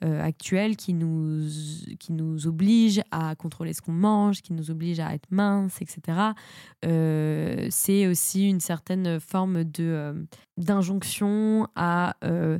actuelle 0.00 0.76
qui 0.76 0.92
nous, 0.92 1.46
qui 1.98 2.12
nous 2.12 2.46
oblige 2.46 3.00
à 3.10 3.34
contrôler 3.36 3.72
ce 3.72 3.80
qu'on 3.80 3.92
mange, 3.92 4.42
qui 4.42 4.52
nous 4.52 4.70
oblige 4.70 5.00
à 5.00 5.14
être 5.14 5.30
mince, 5.30 5.80
etc. 5.80 6.32
c'est 6.82 8.06
aussi 8.06 8.48
une 8.48 8.60
certaine 8.60 9.20
forme 9.20 9.64
de 9.64 10.26
d'injonction 10.56 11.68
à, 11.74 12.16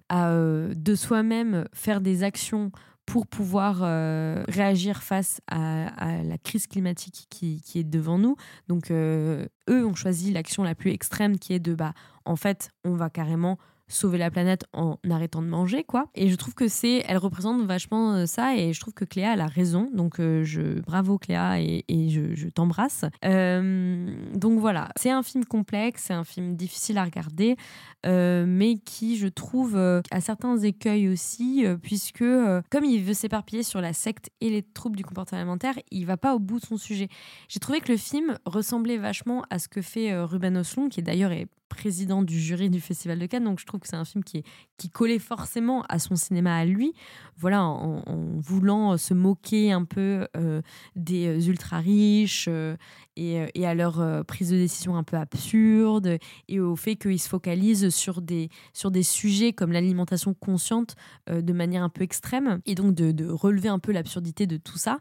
à 0.09 0.35
de 0.75 0.95
soi-même 0.95 1.67
faire 1.73 2.01
des 2.01 2.23
actions 2.23 2.71
pour 3.07 3.27
pouvoir 3.27 3.81
euh, 3.83 4.45
réagir 4.49 5.03
face 5.03 5.41
à, 5.47 6.23
la 6.23 6.39
crise 6.39 6.67
climatique 6.67 7.27
qui, 7.29 7.63
est 7.75 7.85
devant 7.85 8.19
nous. 8.19 8.37
Donc, 8.69 8.91
eux 8.91 9.49
ont 9.69 9.95
choisi 9.95 10.33
l'action 10.33 10.63
la 10.63 10.75
plus 10.75 10.91
extrême 10.91 11.39
qui 11.39 11.53
est 11.53 11.59
de, 11.59 11.75
bah, 11.75 11.93
en 12.25 12.37
fait, 12.37 12.71
on 12.85 12.95
va 12.95 13.11
carrément 13.11 13.59
sauver 13.89 14.19
la 14.19 14.31
planète 14.31 14.65
en 14.73 14.99
arrêtant 15.11 15.43
de 15.43 15.49
manger, 15.49 15.85
quoi. 15.85 16.07
Et 16.15 16.31
je 16.31 16.37
trouve 16.37 16.55
que 16.55 16.69
c'est, 16.69 17.05
elle 17.07 17.19
représente 17.19 17.65
vachement 17.67 18.15
euh, 18.15 18.27
ça, 18.27 18.57
et 18.57 18.73
je 18.73 18.81
trouve 18.81 18.95
que 18.95 19.05
Cléa, 19.05 19.35
elle 19.35 19.41
a 19.41 19.47
raison. 19.47 19.91
Donc, 19.93 20.21
euh, 20.21 20.43
je, 20.45 20.81
bravo 20.81 21.19
Cléa, 21.19 21.61
et, 21.61 21.85
je, 21.89 22.49
t'embrasse. 22.49 23.05
Euh, 23.25 24.15
donc 24.35 24.59
voilà, 24.59 24.91
c'est 24.97 25.11
un 25.11 25.23
film 25.23 25.45
complexe, 25.45 26.05
c'est 26.07 26.15
un 26.15 26.25
film 26.25 26.57
difficile 26.57 26.99
à 26.99 27.05
regarder, 27.05 27.57
mais 28.05 28.77
qui, 28.85 29.17
je 29.17 29.29
trouve, 29.29 29.77
a 29.77 30.21
certains 30.21 30.59
écueils 30.59 31.09
aussi, 31.09 31.65
puisque 31.83 32.25
comme 32.71 32.85
il 32.85 33.03
veut 33.03 33.15
s'éparpiller 33.15 33.63
sur 33.63 33.81
la 33.81 33.93
secte 33.93 34.31
et 34.41 34.51
les 34.51 34.63
troubles 34.63 34.97
du 34.97 35.05
comportement 35.05 35.41
alimentaire, 35.41 35.75
il 35.91 36.05
va 36.05 36.17
pas 36.17 36.35
au 36.35 36.39
bout 36.39 36.61
de 36.61 36.67
son 36.67 36.77
sujet. 36.77 37.09
J'ai 37.49 37.61
trouvé 37.61 37.81
que 37.81 37.91
le 37.91 37.99
film 37.99 38.39
ressemblait 38.45 38.99
vachement 38.99 39.45
à 39.51 39.59
ce 39.59 39.69
que 39.69 39.81
fait 39.81 40.15
Ruben 40.23 40.57
Oslund, 40.59 40.91
qui 40.91 41.03
d'ailleurs 41.03 41.33
est 41.33 41.49
président 41.69 42.23
du 42.23 42.39
jury 42.39 42.71
du 42.71 42.81
Festival 42.81 43.19
de 43.19 43.27
Cannes. 43.27 43.45
Donc 43.45 43.61
je 43.61 43.67
trouve 43.67 43.81
que 43.81 43.89
c'est 43.89 43.97
un 43.97 44.05
film 44.05 44.25
qui, 44.25 44.43
qui 44.77 44.91
collait 44.91 45.19
forcément 45.19 45.83
à 45.89 45.99
son 45.99 46.17
cinéma 46.17 46.57
à 46.57 46.65
lui. 46.65 46.95
Voilà, 47.37 47.63
en, 47.65 48.03
voulant 48.39 48.97
se 48.97 49.15
moquer 49.15 49.73
un 49.73 49.85
peu 49.85 50.27
euh, 50.37 50.63
des 50.97 51.49
ultra 51.49 51.79
riches 51.79 52.47
euh, 52.49 52.77
et, 53.17 53.45
et, 53.55 53.67
à 53.67 53.75
leur 53.75 54.01
euh, 54.01 54.23
prise 54.23 54.51
de 54.51 54.57
décision 54.57 54.97
un 54.97 55.03
peu 55.03 55.17
absurde 55.17 56.19
et 56.49 56.61
au 56.61 56.77
fait 56.77 56.97
qu'ils 56.97 57.21
se 57.21 57.29
focalisent 57.29 57.91
sur 57.91 58.21
des, 58.21 58.51
sur 58.73 58.91
des 58.91 59.03
sujets 59.03 59.53
comme 59.53 59.73
l'alimentation 59.73 60.35
consciente 60.35 60.97
de 61.31 61.53
manière 61.53 61.83
un 61.83 61.89
peu 61.89 62.03
extrême 62.03 62.61
et 62.67 62.75
donc 62.75 62.95
de, 62.95 63.13
de 63.13 63.27
relever 63.27 63.69
un 63.69 63.79
peu 63.79 63.93
l'absurdité 63.93 64.47
de 64.47 64.57
tout 64.57 64.79
ça. 64.79 65.01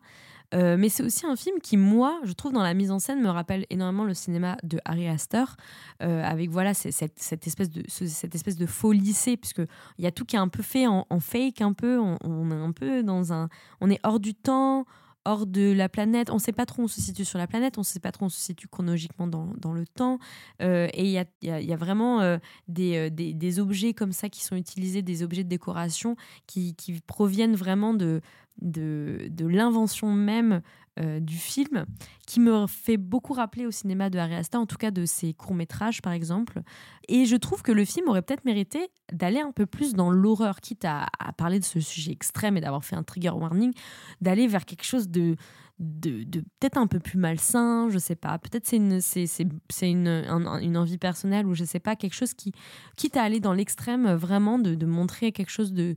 Euh, 0.53 0.77
mais 0.77 0.89
c'est 0.89 1.03
aussi 1.03 1.25
un 1.25 1.35
film 1.35 1.59
qui, 1.61 1.77
moi, 1.77 2.19
je 2.23 2.33
trouve 2.33 2.53
dans 2.53 2.61
la 2.61 2.73
mise 2.73 2.91
en 2.91 2.99
scène, 2.99 3.21
me 3.21 3.29
rappelle 3.29 3.65
énormément 3.69 4.03
le 4.03 4.13
cinéma 4.13 4.57
de 4.63 4.79
Harry 4.85 5.07
Astor, 5.07 5.55
euh, 6.01 6.23
avec 6.23 6.49
voilà 6.49 6.73
cette, 6.73 7.47
espèce 7.47 7.69
de 7.69 7.83
cette 7.87 8.35
espèce 8.35 8.57
de 8.57 8.65
faux 8.65 8.91
lycée, 8.91 9.37
puisque 9.37 9.61
il 9.97 10.03
y 10.03 10.07
a 10.07 10.11
tout 10.11 10.25
qui 10.25 10.35
est 10.35 10.39
un 10.39 10.47
peu 10.47 10.63
fait 10.63 10.85
en, 10.87 11.05
fake, 11.19 11.61
un 11.61 11.73
peu, 11.73 11.99
on, 11.99 12.51
est 12.51 12.53
un 12.53 12.71
peu 12.71 13.03
dans 13.03 13.33
un, 13.33 13.49
on 13.81 13.89
est 13.89 13.99
hors 14.03 14.19
du 14.19 14.35
temps, 14.35 14.85
hors 15.25 15.45
de 15.45 15.71
la 15.71 15.89
planète. 15.89 16.29
On 16.29 16.35
ne 16.35 16.39
sait 16.39 16.51
pas 16.51 16.65
trop 16.65 16.81
où 16.81 16.85
on 16.85 16.87
se 16.87 17.01
situe 17.01 17.25
sur 17.25 17.37
la 17.39 17.47
planète, 17.47 17.77
on 17.77 17.81
ne 17.81 17.85
sait 17.85 17.99
pas 17.99 18.11
trop 18.11 18.25
où 18.25 18.27
on 18.27 18.29
se 18.29 18.39
situe 18.39 18.67
chronologiquement 18.67 19.27
dans, 19.27 19.53
dans 19.57 19.73
le 19.73 19.85
temps. 19.85 20.19
Euh, 20.61 20.87
et 20.93 21.03
il 21.05 21.11
y 21.11 21.19
a, 21.19 21.25
y 21.41 21.73
a, 21.73 21.75
vraiment 21.77 22.37
des, 22.67 23.09
des, 23.09 23.33
des, 23.33 23.59
objets 23.59 23.93
comme 23.93 24.11
ça 24.11 24.29
qui 24.29 24.43
sont 24.43 24.55
utilisés, 24.55 25.01
des 25.01 25.23
objets 25.23 25.43
de 25.43 25.49
décoration 25.49 26.15
qui, 26.47 26.75
qui 26.75 26.99
proviennent 27.01 27.55
vraiment 27.55 27.93
de, 27.93 28.21
de, 28.61 29.27
de 29.29 29.45
l'invention 29.45 30.11
même 30.11 30.61
euh, 30.99 31.19
du 31.19 31.37
film, 31.37 31.85
qui 32.27 32.39
me 32.39 32.67
fait 32.67 32.97
beaucoup 32.97 33.33
rappeler 33.33 33.65
au 33.65 33.71
cinéma 33.71 34.11
de 34.11 34.19
Harry 34.19 34.35
en 34.53 34.67
tout 34.67 34.77
cas 34.77 34.91
de 34.91 35.05
ses 35.05 35.33
courts-métrages 35.33 36.03
par 36.03 36.13
exemple. 36.13 36.61
Et 37.07 37.25
je 37.25 37.35
trouve 37.35 37.63
que 37.63 37.71
le 37.71 37.83
film 37.83 38.09
aurait 38.09 38.21
peut-être 38.21 38.45
mérité 38.45 38.91
d'aller 39.11 39.39
un 39.39 39.51
peu 39.51 39.65
plus 39.65 39.93
dans 39.93 40.11
l'horreur, 40.11 40.61
quitte 40.61 40.85
à, 40.85 41.07
parler 41.35 41.59
de 41.59 41.65
ce 41.65 41.79
sujet 41.79 42.11
extrême 42.11 42.57
et 42.57 42.61
d'avoir 42.61 42.85
fait 42.85 42.95
un 42.95 43.01
trigger 43.01 43.31
warning, 43.31 43.73
d'aller 44.21 44.45
vers 44.45 44.65
quelque 44.65 44.83
chose 44.83 45.09
de, 45.09 45.35
de, 45.79 46.41
peut-être 46.59 46.77
un 46.77 46.85
peu 46.85 46.99
plus 46.99 47.17
malsain, 47.17 47.89
je 47.89 47.97
sais 47.97 48.15
pas. 48.15 48.37
Peut-être 48.37 48.67
c'est 48.67 49.91
une 49.91 50.77
envie 50.77 50.97
personnelle 50.99 51.47
ou 51.47 51.55
je 51.55 51.63
sais 51.63 51.79
pas, 51.79 51.95
quelque 51.95 52.13
chose 52.15 52.35
qui, 52.35 52.51
quitte 52.97 53.17
à 53.17 53.23
aller 53.23 53.39
dans 53.39 53.53
l'extrême, 53.53 54.13
vraiment 54.13 54.59
de, 54.59 54.75
de 54.75 54.85
montrer 54.85 55.31
quelque 55.31 55.51
chose 55.51 55.73
de, 55.73 55.95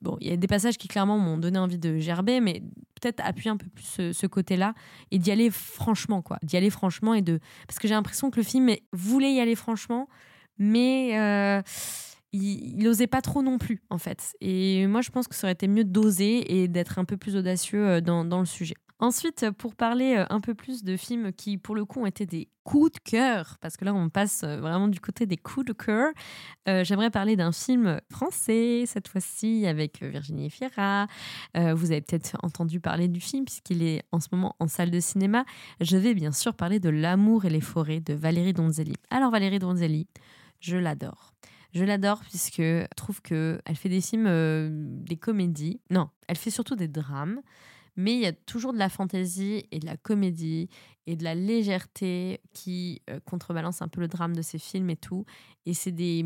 Bon, 0.00 0.16
il 0.20 0.28
y 0.28 0.32
a 0.32 0.36
des 0.36 0.46
passages 0.46 0.76
qui 0.76 0.88
clairement 0.88 1.18
m'ont 1.18 1.38
donné 1.38 1.58
envie 1.58 1.78
de 1.78 1.98
gerber, 1.98 2.40
mais 2.40 2.62
peut-être 3.00 3.20
appuyer 3.24 3.50
un 3.50 3.56
peu 3.56 3.68
plus 3.68 4.12
ce, 4.12 4.26
côté-là 4.26 4.74
et 5.10 5.18
d'y 5.18 5.30
aller 5.30 5.50
franchement, 5.50 6.22
quoi. 6.22 6.38
D'y 6.42 6.56
aller 6.56 6.70
franchement 6.70 7.14
et 7.14 7.22
de. 7.22 7.40
Parce 7.66 7.78
que 7.78 7.88
j'ai 7.88 7.94
l'impression 7.94 8.30
que 8.30 8.36
le 8.36 8.44
film 8.44 8.70
voulait 8.92 9.32
y 9.32 9.40
aller 9.40 9.54
franchement, 9.54 10.08
mais. 10.58 11.18
Euh, 11.18 11.62
il 12.36 12.78
n'osait 12.78 13.06
pas 13.06 13.22
trop 13.22 13.42
non 13.42 13.58
plus, 13.58 13.80
en 13.90 13.98
fait. 13.98 14.34
Et 14.40 14.88
moi, 14.88 15.02
je 15.02 15.10
pense 15.10 15.28
que 15.28 15.36
ça 15.36 15.46
aurait 15.46 15.52
été 15.52 15.68
mieux 15.68 15.84
d'oser 15.84 16.62
et 16.62 16.66
d'être 16.66 16.98
un 16.98 17.04
peu 17.04 17.16
plus 17.16 17.36
audacieux 17.36 17.86
euh, 17.86 18.00
dans 18.00 18.40
le 18.40 18.44
sujet. 18.44 18.74
Ensuite, 19.04 19.50
pour 19.50 19.74
parler 19.74 20.16
euh, 20.16 20.24
un 20.30 20.40
peu 20.40 20.54
plus 20.54 20.82
de 20.82 20.96
films 20.96 21.30
qui, 21.30 21.58
pour 21.58 21.74
le 21.74 21.84
coup, 21.84 22.00
ont 22.00 22.06
été 22.06 22.24
des 22.24 22.48
coups 22.62 22.90
de 22.92 22.98
cœur, 23.00 23.58
parce 23.60 23.76
que 23.76 23.84
là, 23.84 23.92
on 23.92 24.08
passe 24.08 24.44
euh, 24.44 24.56
vraiment 24.56 24.88
du 24.88 24.98
côté 24.98 25.26
des 25.26 25.36
coups 25.36 25.66
de 25.66 25.74
cœur, 25.74 26.10
euh, 26.70 26.84
j'aimerais 26.84 27.10
parler 27.10 27.36
d'un 27.36 27.52
film 27.52 28.00
français, 28.10 28.84
cette 28.86 29.08
fois-ci, 29.08 29.66
avec 29.66 30.02
Virginie 30.02 30.48
Fira. 30.48 31.06
vous 31.54 31.90
avez 31.90 32.00
peut-être 32.00 32.38
entendu 32.42 32.80
parler 32.80 33.08
du 33.08 33.20
film, 33.20 33.44
puisqu'il 33.44 33.82
est 33.82 34.04
en 34.10 34.20
ce 34.20 34.28
moment 34.32 34.56
en 34.58 34.68
salle 34.68 34.90
de 34.90 35.00
cinéma. 35.00 35.44
Je 35.82 35.98
vais 35.98 36.14
bien 36.14 36.32
sûr 36.32 36.54
parler 36.54 36.80
de 36.80 36.88
L'amour 36.88 37.44
et 37.44 37.50
les 37.50 37.60
forêts 37.60 38.00
de 38.00 38.14
Valérie 38.14 38.54
Donzelli. 38.54 38.94
Alors, 39.10 39.30
Valérie 39.30 39.58
Donzelli, 39.58 40.06
je 40.60 40.78
l'adore. 40.78 41.34
Je 41.74 41.84
l'adore 41.84 42.20
puisque 42.20 42.62
je 42.62 42.86
trouve 42.96 43.20
qu'elle 43.20 43.76
fait 43.76 43.90
des 43.90 44.00
films, 44.00 45.04
des 45.04 45.16
comédies. 45.18 45.82
Non, 45.90 46.08
elle 46.26 46.38
fait 46.38 46.50
surtout 46.50 46.74
des 46.74 46.88
drames 46.88 47.42
mais 47.96 48.14
il 48.14 48.20
y 48.20 48.26
a 48.26 48.32
toujours 48.32 48.72
de 48.72 48.78
la 48.78 48.88
fantaisie 48.88 49.66
et 49.70 49.78
de 49.78 49.86
la 49.86 49.96
comédie 49.96 50.68
et 51.06 51.16
de 51.16 51.24
la 51.24 51.34
légèreté 51.34 52.40
qui 52.52 53.02
euh, 53.10 53.20
contrebalance 53.24 53.82
un 53.82 53.88
peu 53.88 54.00
le 54.00 54.08
drame 54.08 54.34
de 54.34 54.42
ces 54.42 54.58
films 54.58 54.88
et 54.90 54.96
tout. 54.96 55.24
Et 55.66 55.74
c'est 55.74 55.92
des, 55.92 56.24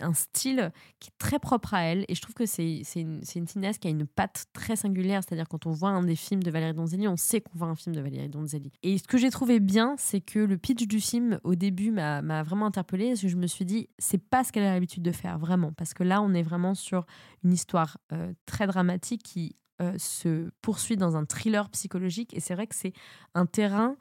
un 0.00 0.14
style 0.14 0.72
qui 1.00 1.10
est 1.10 1.18
très 1.18 1.38
propre 1.38 1.74
à 1.74 1.82
elle. 1.82 2.04
Et 2.08 2.14
je 2.14 2.20
trouve 2.20 2.34
que 2.34 2.46
c'est 2.46 2.82
une, 2.96 3.20
une 3.34 3.46
cinéaste 3.46 3.80
qui 3.80 3.88
a 3.88 3.90
une 3.90 4.06
patte 4.06 4.46
très 4.52 4.76
singulière. 4.76 5.22
C'est-à-dire, 5.22 5.48
quand 5.48 5.66
on 5.66 5.70
voit 5.70 5.90
un 5.90 6.02
des 6.02 6.16
films 6.16 6.42
de 6.42 6.50
Valérie 6.50 6.74
Donzelli, 6.74 7.06
on 7.08 7.16
sait 7.16 7.40
qu'on 7.40 7.56
voit 7.56 7.68
un 7.68 7.76
film 7.76 7.94
de 7.94 8.00
Valérie 8.00 8.28
Donzelli. 8.28 8.72
Et 8.82 8.98
ce 8.98 9.04
que 9.04 9.18
j'ai 9.18 9.30
trouvé 9.30 9.60
bien, 9.60 9.94
c'est 9.98 10.20
que 10.20 10.40
le 10.40 10.56
pitch 10.56 10.86
du 10.86 11.00
film, 11.00 11.38
au 11.44 11.54
début, 11.54 11.90
m'a 11.90 12.42
vraiment 12.42 12.66
interpellée. 12.66 13.10
Parce 13.10 13.22
que 13.22 13.28
je 13.28 13.36
me 13.36 13.46
suis 13.46 13.64
dit, 13.64 13.88
c'est 13.98 14.18
pas 14.18 14.42
ce 14.44 14.52
qu'elle 14.52 14.64
a 14.64 14.72
l'habitude 14.72 15.02
de 15.02 15.12
faire, 15.12 15.38
vraiment. 15.38 15.72
Parce 15.72 15.94
que 15.94 16.02
là, 16.02 16.20
on 16.20 16.34
est 16.34 16.42
vraiment 16.42 16.74
sur 16.74 17.06
une 17.44 17.52
histoire 17.52 17.98
euh, 18.12 18.32
très 18.46 18.66
dramatique 18.66 19.22
qui 19.22 19.56
euh, 19.82 19.94
se 19.98 20.50
poursuit 20.62 20.96
dans 20.96 21.16
un 21.16 21.24
thriller 21.24 21.68
psychologique. 21.70 22.32
Et 22.32 22.38
c'est 22.38 22.54
vrai 22.54 22.68
que 22.68 22.76
c'est 22.76 22.92
un 23.34 23.44
terrain 23.44 23.96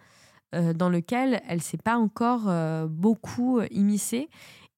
euh, 0.54 0.72
dans 0.72 0.88
lequel 0.88 1.42
elle 1.48 1.64
s'est 1.64 1.80
pas 1.80 1.98
encore 1.98 2.48
euh, 2.48 2.86
beaucoup 2.88 3.60
immiscée. 3.72 4.30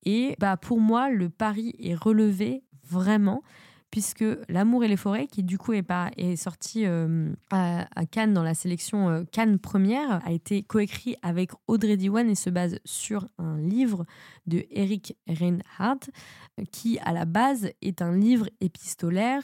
Et 0.05 0.37
bah, 0.39 0.55
pour 0.55 0.79
moi, 0.79 1.09
le 1.09 1.29
pari 1.29 1.75
est 1.79 1.95
relevé 1.95 2.63
vraiment 2.83 3.43
puisque 3.91 4.23
L'amour 4.49 4.83
et 4.83 4.89
les 4.89 4.97
forêts, 4.97 5.27
qui 5.27 5.43
du 5.43 5.57
coup 5.57 5.71
est, 5.71 5.81
pas, 5.81 6.11
est 6.17 6.35
sorti 6.35 6.85
à, 6.85 8.05
Cannes 8.11 8.33
dans 8.33 8.43
la 8.43 8.53
sélection 8.53 9.25
Cannes 9.31 9.57
première, 9.57 10.25
a 10.25 10.33
été 10.33 10.63
coécrit 10.63 11.15
avec 11.21 11.51
Audrey 11.67 11.95
Diwan 11.95 12.29
et 12.29 12.35
se 12.35 12.49
base 12.49 12.77
sur 12.83 13.29
un 13.37 13.57
livre 13.57 14.05
de 14.47 14.65
Eric 14.69 15.15
Reinhardt, 15.29 16.09
qui 16.73 16.99
à 16.99 17.13
la 17.13 17.23
base 17.23 17.69
est 17.81 18.01
un 18.01 18.13
livre 18.13 18.49
épistolaire 18.59 19.43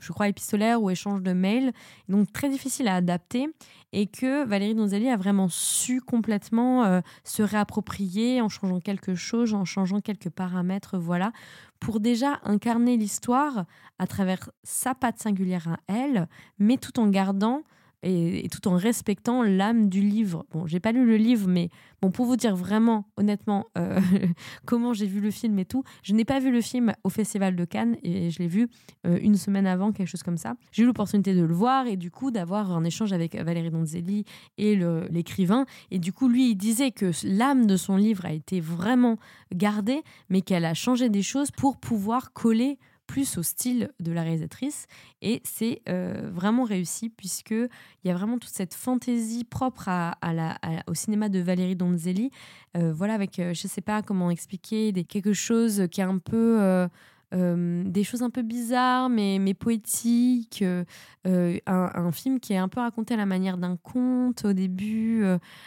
je 0.00 0.12
crois, 0.12 0.28
épistolaire 0.28 0.82
ou 0.82 0.90
échange 0.90 1.22
de 1.22 1.32
mails, 1.32 1.72
donc 2.08 2.32
très 2.32 2.48
difficile 2.48 2.88
à 2.88 2.96
adapter, 2.96 3.48
et 3.92 4.06
que 4.06 4.44
Valérie 4.44 4.74
Donzelli 4.74 5.08
a 5.08 5.16
vraiment 5.16 5.48
su 5.48 6.00
complètement 6.00 6.84
euh, 6.84 7.00
se 7.24 7.42
réapproprier 7.42 8.40
en 8.40 8.48
changeant 8.48 8.80
quelque 8.80 9.14
chose, 9.14 9.54
en 9.54 9.64
changeant 9.64 10.00
quelques 10.00 10.30
paramètres, 10.30 10.98
voilà, 10.98 11.32
pour 11.80 12.00
déjà 12.00 12.40
incarner 12.42 12.96
l'histoire 12.96 13.64
à 13.98 14.06
travers 14.06 14.50
sa 14.64 14.94
patte 14.94 15.18
singulière 15.18 15.68
à 15.68 15.92
elle, 15.92 16.28
mais 16.58 16.76
tout 16.76 16.98
en 16.98 17.08
gardant 17.08 17.62
et, 18.06 18.48
tout 18.48 18.68
en 18.68 18.76
respectant 18.76 19.42
l'âme 19.42 19.88
du 19.88 20.00
livre. 20.00 20.46
Bon, 20.52 20.66
j'ai 20.66 20.80
pas 20.80 20.92
lu 20.92 21.04
le 21.04 21.16
livre, 21.16 21.48
mais 21.48 21.70
bon, 22.00 22.10
pour 22.10 22.26
vous 22.26 22.36
dire 22.36 22.54
vraiment, 22.54 23.04
honnêtement, 23.16 23.66
euh, 23.76 24.00
comment 24.66 24.92
j'ai 24.92 25.06
vu 25.06 25.20
le 25.20 25.30
film 25.30 25.58
et 25.58 25.64
tout, 25.64 25.82
je 26.02 26.14
n'ai 26.14 26.24
pas 26.24 26.38
vu 26.38 26.50
le 26.50 26.60
film 26.60 26.92
au 27.04 27.08
Festival 27.08 27.56
de 27.56 27.64
Cannes 27.64 27.96
et 28.02 28.30
je 28.30 28.38
l'ai 28.38 28.48
vu 28.48 28.68
euh, 29.06 29.18
une 29.20 29.36
semaine 29.36 29.66
avant, 29.66 29.92
quelque 29.92 30.08
chose 30.08 30.22
comme 30.22 30.38
ça. 30.38 30.54
J'ai 30.72 30.84
eu 30.84 30.86
l'opportunité 30.86 31.34
de 31.34 31.42
le 31.42 31.54
voir 31.54 31.86
et 31.86 31.96
du 31.96 32.10
coup 32.10 32.30
d'avoir 32.30 32.72
un 32.72 32.84
échange 32.84 33.12
avec 33.12 33.34
Valérie 33.34 33.70
Donzelli 33.70 34.24
et 34.58 34.76
l'écrivain. 35.10 35.66
Et 35.90 35.98
du 35.98 36.12
coup, 36.12 36.28
lui, 36.28 36.50
il 36.50 36.54
disait 36.56 36.90
que 36.90 37.10
l'âme 37.24 37.66
de 37.66 37.76
son 37.76 37.96
livre 37.96 38.26
a 38.26 38.32
été 38.32 38.60
vraiment 38.60 39.18
gardée, 39.54 40.02
mais 40.30 40.42
qu'elle 40.42 40.64
a 40.64 40.74
changé 40.74 41.08
des 41.08 41.22
choses 41.22 41.50
pour 41.50 41.76
pouvoir 41.76 42.32
coller 42.32 42.78
plus 43.06 43.38
au 43.38 43.42
style 43.42 43.90
de 44.00 44.12
la 44.12 44.22
réalisatrice. 44.22 44.86
Et 45.22 45.40
c'est 45.44 45.82
euh, 45.88 46.30
vraiment 46.32 46.64
réussi 46.64 47.08
puisqu'il 47.08 47.68
y 48.04 48.10
a 48.10 48.14
vraiment 48.14 48.38
toute 48.38 48.52
cette 48.52 48.74
fantaisie 48.74 49.44
propre 49.44 49.88
à, 49.88 50.16
la, 50.32 50.58
au 50.86 50.94
cinéma 50.94 51.28
de 51.28 51.38
Valérie 51.38 51.76
Donzelli. 51.76 52.30
Euh, 52.76 52.92
voilà, 52.92 53.14
avec, 53.14 53.38
euh, 53.38 53.54
je 53.54 53.66
ne 53.66 53.70
sais 53.70 53.80
pas 53.80 54.02
comment 54.02 54.30
expliquer, 54.30 54.92
des, 54.92 55.04
quelque 55.04 55.32
chose 55.32 55.86
qui 55.90 56.00
est 56.00 56.04
un 56.04 56.18
peu 56.18 56.88
euh, 57.36 57.82
des 57.84 58.04
choses 58.04 58.22
un 58.22 58.30
peu 58.30 58.42
bizarres, 58.42 59.08
mais, 59.08 59.38
mais 59.38 59.54
poétiques. 59.54 60.62
Euh, 60.62 60.84
euh, 61.26 61.58
un, 61.66 62.12
film 62.12 62.38
qui 62.38 62.52
est 62.52 62.56
un 62.56 62.68
peu 62.68 62.80
raconté 62.80 63.14
à 63.14 63.16
la 63.16 63.26
manière 63.26 63.58
d'un 63.58 63.76
conte 63.76 64.44
au 64.44 64.52
début, 64.52 65.24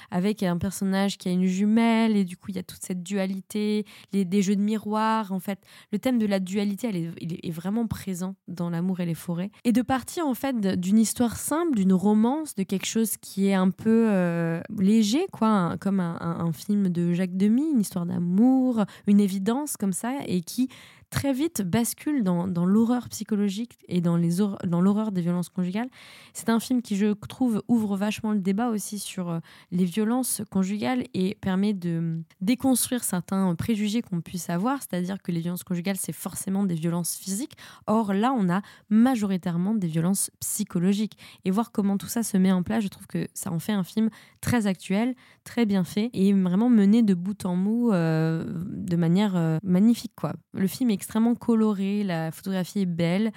avec 0.09 0.41
un 0.41 0.57
personnage 0.57 1.17
qui 1.17 1.27
a 1.27 1.31
une 1.33 1.45
jumelle, 1.45 2.15
et 2.15 2.23
du 2.23 2.37
coup, 2.37 2.47
il 2.49 2.55
y 2.55 2.59
a 2.59 2.63
toute 2.63 2.81
cette 2.81 3.03
dualité, 3.03 3.85
les, 4.13 4.23
des 4.23 4.41
jeux 4.41 4.55
de 4.55 4.61
miroir. 4.61 5.33
En 5.33 5.39
fait, 5.39 5.59
le 5.91 5.99
thème 5.99 6.17
de 6.17 6.25
la 6.25 6.39
dualité, 6.39 6.87
elle 6.87 6.95
est, 6.95 7.11
il 7.19 7.33
est 7.43 7.51
vraiment 7.51 7.87
présent 7.87 8.35
dans 8.47 8.69
L'amour 8.69 9.01
et 9.01 9.05
les 9.05 9.15
forêts. 9.15 9.51
Et 9.65 9.73
de 9.73 9.81
partir, 9.81 10.25
en 10.25 10.33
fait, 10.33 10.55
d'une 10.79 10.97
histoire 10.97 11.35
simple, 11.35 11.75
d'une 11.75 11.93
romance, 11.93 12.55
de 12.55 12.63
quelque 12.63 12.85
chose 12.85 13.17
qui 13.17 13.47
est 13.47 13.53
un 13.53 13.69
peu 13.69 14.61
léger, 14.79 15.25
quoi, 15.33 15.75
comme 15.81 15.99
un, 15.99 16.17
un 16.21 16.53
film 16.53 16.87
de 16.87 17.11
Jacques 17.13 17.35
Demy, 17.35 17.71
une 17.73 17.81
histoire 17.81 18.05
d'amour, 18.05 18.85
une 19.07 19.19
évidence 19.19 19.75
comme 19.75 19.93
ça, 19.93 20.13
et 20.25 20.39
qui 20.39 20.69
très 21.09 21.33
vite 21.33 21.61
bascule 21.61 22.23
dans, 22.23 22.45
l'horreur 22.65 23.09
psychologique 23.09 23.77
et 23.87 24.01
dans, 24.01 24.15
les 24.15 24.37
dans 24.65 24.81
l'horreur 24.81 25.11
des 25.11 25.21
violences 25.21 25.49
conjugales. 25.49 25.89
C'est 26.33 26.49
un 26.49 26.59
film 26.59 26.81
qui, 26.81 26.95
je 26.95 27.13
trouve, 27.13 27.63
ouvre 27.67 27.97
vachement 27.97 28.31
le 28.31 28.39
débat 28.39 28.69
aussi 28.69 28.99
sur 28.99 29.29
euh, 29.29 29.39
les 29.71 29.85
violences 29.85 30.41
conjugales 30.51 31.05
et 31.13 31.35
permet 31.41 31.73
de 31.73 32.21
déconstruire 32.41 33.03
certains 33.03 33.55
préjugés 33.55 34.01
qu'on 34.01 34.21
puisse 34.21 34.49
avoir, 34.49 34.79
c'est-à-dire 34.79 35.21
que 35.21 35.31
les 35.31 35.39
violences 35.39 35.63
conjugales, 35.63 35.97
c'est 35.97 36.13
forcément 36.13 36.63
des 36.63 36.75
violences 36.75 37.15
physiques. 37.15 37.57
Or, 37.87 38.13
là, 38.13 38.33
on 38.37 38.49
a 38.49 38.61
majoritairement 38.89 39.73
des 39.73 39.87
violences 39.87 40.31
psychologiques. 40.39 41.17
Et 41.45 41.51
voir 41.51 41.71
comment 41.71 41.97
tout 41.97 42.07
ça 42.07 42.23
se 42.23 42.37
met 42.37 42.51
en 42.51 42.63
place, 42.63 42.83
je 42.83 42.87
trouve 42.87 43.07
que 43.07 43.27
ça 43.33 43.51
en 43.51 43.59
fait 43.59 43.73
un 43.73 43.83
film 43.83 44.09
très 44.41 44.67
actuel, 44.67 45.15
très 45.43 45.65
bien 45.65 45.83
fait 45.83 46.09
et 46.13 46.33
vraiment 46.33 46.69
mené 46.69 47.01
de 47.01 47.13
bout 47.13 47.45
en 47.45 47.57
bout 47.57 47.91
euh, 47.91 48.43
de 48.65 48.95
manière 48.95 49.35
euh, 49.35 49.57
magnifique. 49.63 50.13
Quoi. 50.15 50.33
Le 50.53 50.67
film 50.67 50.89
est 50.89 50.98
extrêmement 50.99 51.33
coloré, 51.33 52.03
la 52.03 52.29
photographie 52.29 52.81
est 52.81 52.85
belle. 52.85 53.31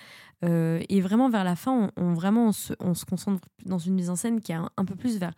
Euh, 0.45 0.81
et 0.89 1.01
vraiment, 1.01 1.31
vers 1.31 1.45
la 1.45 1.55
fin, 1.55 1.93
on, 1.97 2.15
vraiment, 2.15 2.49
on 2.49 2.53
se, 2.53 2.73
on 2.81 2.95
se, 2.95 3.05
concentre 3.05 3.47
dans 3.65 3.79
une 3.79 3.95
mise 3.95 4.11
en 4.11 4.17
scène 4.17 4.41
qui 4.41 4.51
est 4.51 4.57
un 4.77 4.85
peu 4.85 4.97
plus 4.97 5.19
vers 5.19 5.33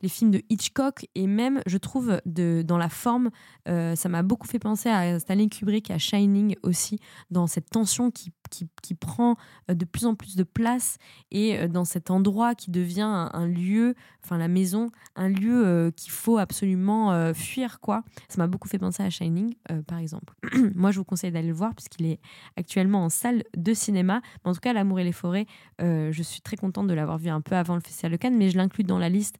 les 0.00 0.08
films 0.08 0.30
de 0.30 0.42
Hitchcock 0.48 1.06
et 1.14 1.26
même, 1.26 1.60
je 1.66 1.76
trouve, 1.76 2.20
de, 2.24 2.62
dans 2.64 2.78
la 2.78 2.88
forme, 2.88 3.30
euh, 3.68 3.96
ça 3.96 4.08
m'a 4.08 4.22
beaucoup 4.22 4.46
fait 4.46 4.58
penser 4.58 4.88
à 4.88 5.18
Stanley 5.18 5.48
Kubrick, 5.48 5.90
à 5.90 5.98
Shining 5.98 6.56
aussi, 6.62 7.00
dans 7.30 7.46
cette 7.46 7.70
tension 7.70 8.10
qui, 8.10 8.32
qui, 8.50 8.68
qui 8.82 8.94
prend 8.94 9.36
euh, 9.70 9.74
de 9.74 9.84
plus 9.84 10.06
en 10.06 10.14
plus 10.14 10.36
de 10.36 10.44
place 10.44 10.98
et 11.30 11.58
euh, 11.58 11.68
dans 11.68 11.84
cet 11.84 12.10
endroit 12.10 12.54
qui 12.54 12.70
devient 12.70 13.28
un, 13.32 13.46
lieu, 13.46 13.94
enfin 14.24 14.38
la 14.38 14.48
maison, 14.48 14.90
un 15.16 15.28
lieu 15.28 15.92
qu'il 15.96 16.12
faut 16.12 16.38
absolument 16.38 17.32
fuir, 17.34 17.80
quoi. 17.80 18.04
Ça 18.28 18.36
m'a 18.38 18.46
beaucoup 18.46 18.68
fait 18.68 18.78
penser 18.78 19.02
à 19.02 19.10
Shining, 19.10 19.54
par 19.86 19.98
exemple. 19.98 20.34
Moi, 20.74 20.90
je 20.90 20.98
vous 20.98 21.04
conseille 21.04 21.32
d'aller 21.32 21.48
le 21.48 21.54
voir 21.54 21.74
puisqu'il 21.74 22.06
est 22.06 22.20
actuellement 22.56 23.04
en 23.04 23.08
salle 23.08 23.44
de 23.56 23.74
cinéma. 23.74 24.20
en 24.44 24.52
tout 24.52 24.60
cas, 24.60 24.72
L'amour 24.72 25.00
et 25.00 25.04
les 25.04 25.12
forêts, 25.12 25.46
je 25.80 26.22
suis 26.22 26.40
très 26.40 26.56
contente 26.56 26.86
de 26.86 26.94
l'avoir 26.94 27.18
vu 27.18 27.30
un 27.30 27.40
peu 27.40 27.56
avant 27.56 27.74
le 27.74 27.80
Festival 27.80 28.12
de 28.12 28.16
Cannes, 28.16 28.36
mais 28.36 28.50
je 28.50 28.56
l'inclus 28.56 28.84
dans 28.84 28.98
la 28.98 29.08
liste 29.08 29.38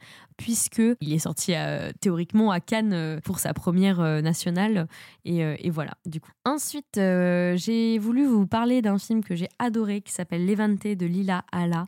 puisque 0.48 0.80
il 1.02 1.12
est 1.12 1.18
sorti 1.18 1.52
euh, 1.54 1.90
théoriquement 2.00 2.50
à 2.50 2.58
Cannes 2.58 2.94
euh, 2.94 3.20
pour 3.22 3.38
sa 3.38 3.52
première 3.52 4.00
euh, 4.00 4.22
nationale. 4.22 4.88
Et, 5.26 5.68
voilà, 5.68 5.92
du 6.06 6.22
coup. 6.22 6.30
Ensuite, 6.46 6.94
j'ai 6.94 7.98
voulu 7.98 8.24
vous 8.24 8.46
parler 8.46 8.80
d'un 8.80 8.96
film 8.96 9.22
que 9.22 9.36
j'ai 9.36 9.50
adoré 9.58 10.00
qui 10.00 10.10
s'appelle 10.10 10.46
Levante 10.46 10.86
de 10.86 11.04
Lila 11.04 11.44
Ala. 11.52 11.86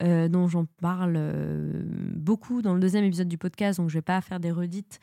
dont 0.00 0.46
j'en 0.46 0.66
parle 0.82 1.18
beaucoup 2.14 2.60
dans 2.60 2.74
le 2.74 2.80
deuxième 2.80 3.04
épisode 3.04 3.28
du 3.28 3.38
podcast, 3.38 3.78
donc 3.78 3.88
je 3.88 3.94
vais 3.94 4.02
pas 4.02 4.20
faire 4.20 4.40
des 4.40 4.52
redites 4.52 5.00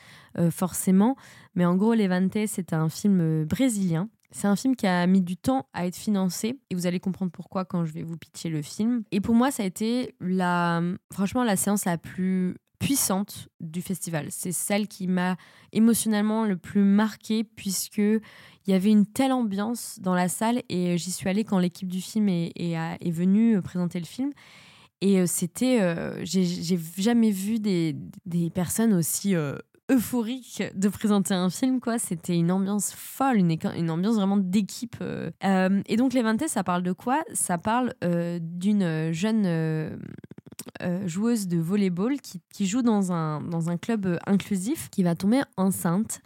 forcément. 0.51 1.15
Mais 1.55 1.65
en 1.65 1.75
gros, 1.75 1.95
Levante, 1.95 2.37
c'est 2.45 2.73
un 2.73 2.89
film 2.89 3.45
brésilien. 3.45 4.07
C'est 4.31 4.47
un 4.47 4.55
film 4.55 4.75
qui 4.75 4.85
a 4.85 5.07
mis 5.07 5.21
du 5.21 5.35
temps 5.35 5.67
à 5.73 5.87
être 5.87 5.95
financé 5.95 6.59
et 6.69 6.75
vous 6.75 6.85
allez 6.85 6.99
comprendre 6.99 7.31
pourquoi 7.31 7.65
quand 7.65 7.85
je 7.85 7.93
vais 7.93 8.03
vous 8.03 8.17
pitcher 8.17 8.49
le 8.49 8.61
film. 8.61 9.01
Et 9.11 9.19
pour 9.19 9.33
moi, 9.33 9.49
ça 9.49 9.63
a 9.63 9.65
été 9.65 10.13
la, 10.19 10.83
franchement, 11.11 11.43
la 11.43 11.55
séance 11.55 11.85
la 11.85 11.97
plus 11.97 12.55
puissante 12.79 13.49
du 13.59 13.81
festival. 13.81 14.27
C'est 14.29 14.53
celle 14.53 14.87
qui 14.87 15.07
m'a 15.07 15.35
émotionnellement 15.73 16.45
le 16.45 16.57
plus 16.57 16.83
marquée 16.83 17.43
puisque 17.43 17.97
il 17.97 18.21
y 18.67 18.73
avait 18.73 18.89
une 18.89 19.05
telle 19.05 19.33
ambiance 19.33 19.99
dans 20.01 20.15
la 20.15 20.29
salle 20.29 20.63
et 20.69 20.97
j'y 20.97 21.11
suis 21.11 21.29
allée 21.29 21.43
quand 21.43 21.59
l'équipe 21.59 21.89
du 21.89 22.01
film 22.01 22.29
est, 22.29 22.53
est, 22.55 23.11
venue 23.11 23.61
présenter 23.61 23.99
le 23.99 24.05
film. 24.05 24.31
Et 25.01 25.19
euh, 25.19 25.25
c'était, 25.27 25.81
euh, 25.81 26.23
j'ai 26.23 26.79
jamais 26.97 27.31
vu 27.31 27.59
des, 27.59 27.95
des 28.25 28.49
personnes 28.49 28.93
aussi 28.93 29.35
euh, 29.35 29.55
euphoriques 29.89 30.63
de 30.75 30.87
présenter 30.87 31.33
un 31.33 31.49
film 31.49 31.79
quoi 31.79 31.97
c'était 31.97 32.35
une 32.35 32.51
ambiance 32.51 32.91
folle 32.91 33.37
une, 33.37 33.57
une 33.75 33.89
ambiance 33.89 34.17
vraiment 34.17 34.37
d'équipe 34.37 34.97
et 35.41 35.97
donc 35.97 36.13
les 36.13 36.21
20 36.21 36.47
ça 36.47 36.63
parle 36.63 36.83
de 36.83 36.91
quoi? 36.91 37.23
Ça 37.33 37.57
parle 37.57 37.95
d'une 38.39 39.11
jeune 39.11 39.99
euh, 40.81 41.07
joueuse 41.07 41.47
de 41.47 41.57
volleyball 41.57 42.19
qui, 42.21 42.41
qui, 42.53 42.67
joue 42.67 42.81
dans 42.81 43.11
un, 43.11 43.41
dans 43.41 43.69
un 43.69 43.77
club 43.77 44.05
euh, 44.05 44.17
inclusif, 44.25 44.89
qui 44.89 45.03
va 45.03 45.15
tomber 45.15 45.41
enceinte 45.57 46.21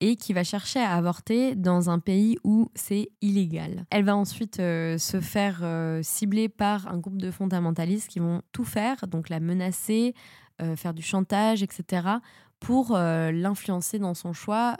et 0.00 0.16
qui 0.16 0.32
va 0.32 0.42
chercher 0.42 0.80
à 0.80 0.96
avorter 0.96 1.54
dans 1.54 1.88
un 1.88 1.98
pays 1.98 2.36
où 2.42 2.70
c'est 2.74 3.10
illégal. 3.20 3.86
Elle 3.90 4.04
va 4.04 4.16
ensuite 4.16 4.58
euh, 4.58 4.98
se 4.98 5.20
faire 5.20 5.64
cibler 6.02 6.48
par 6.48 6.88
un 6.88 6.98
groupe 6.98 7.18
de 7.18 7.30
fondamentalistes 7.30 8.08
qui 8.08 8.18
vont 8.18 8.42
tout 8.50 8.64
faire, 8.64 9.06
donc 9.06 9.28
la 9.28 9.38
menacer, 9.38 10.14
faire 10.76 10.94
du 10.94 11.02
chantage, 11.02 11.62
etc., 11.62 12.08
pour 12.60 12.96
l'influencer 12.96 13.98
dans 13.98 14.14
son 14.14 14.32
choix 14.32 14.76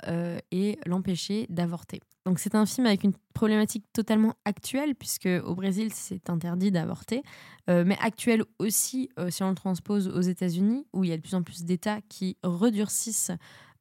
et 0.53 0.79
l'empêcher 0.87 1.47
d'avorter. 1.51 2.01
C'est 2.37 2.55
un 2.55 2.67
film 2.67 2.87
avec 2.87 3.03
une 3.03 3.15
problématique 3.35 3.85
totalement 3.93 4.35
actuelle, 4.45 4.95
puisque 4.95 5.29
au 5.45 5.55
Brésil, 5.57 5.91
c'est 5.93 6.31
interdit 6.31 6.71
d'avorter, 6.71 7.23
euh, 7.69 7.83
mais 7.85 7.99
actuelle 8.01 8.45
aussi 8.59 9.09
euh, 9.19 9.29
si 9.31 9.43
on 9.43 9.49
le 9.49 9.57
transpose 9.57 10.07
aux 10.07 10.21
États-Unis, 10.21 10.87
où 10.93 11.03
il 11.03 11.11
y 11.11 11.13
a 11.13 11.17
de 11.17 11.23
plus 11.23 11.35
en 11.35 11.43
plus 11.43 11.65
d'États 11.65 12.01
qui 12.09 12.37
redurcissent 12.45 13.33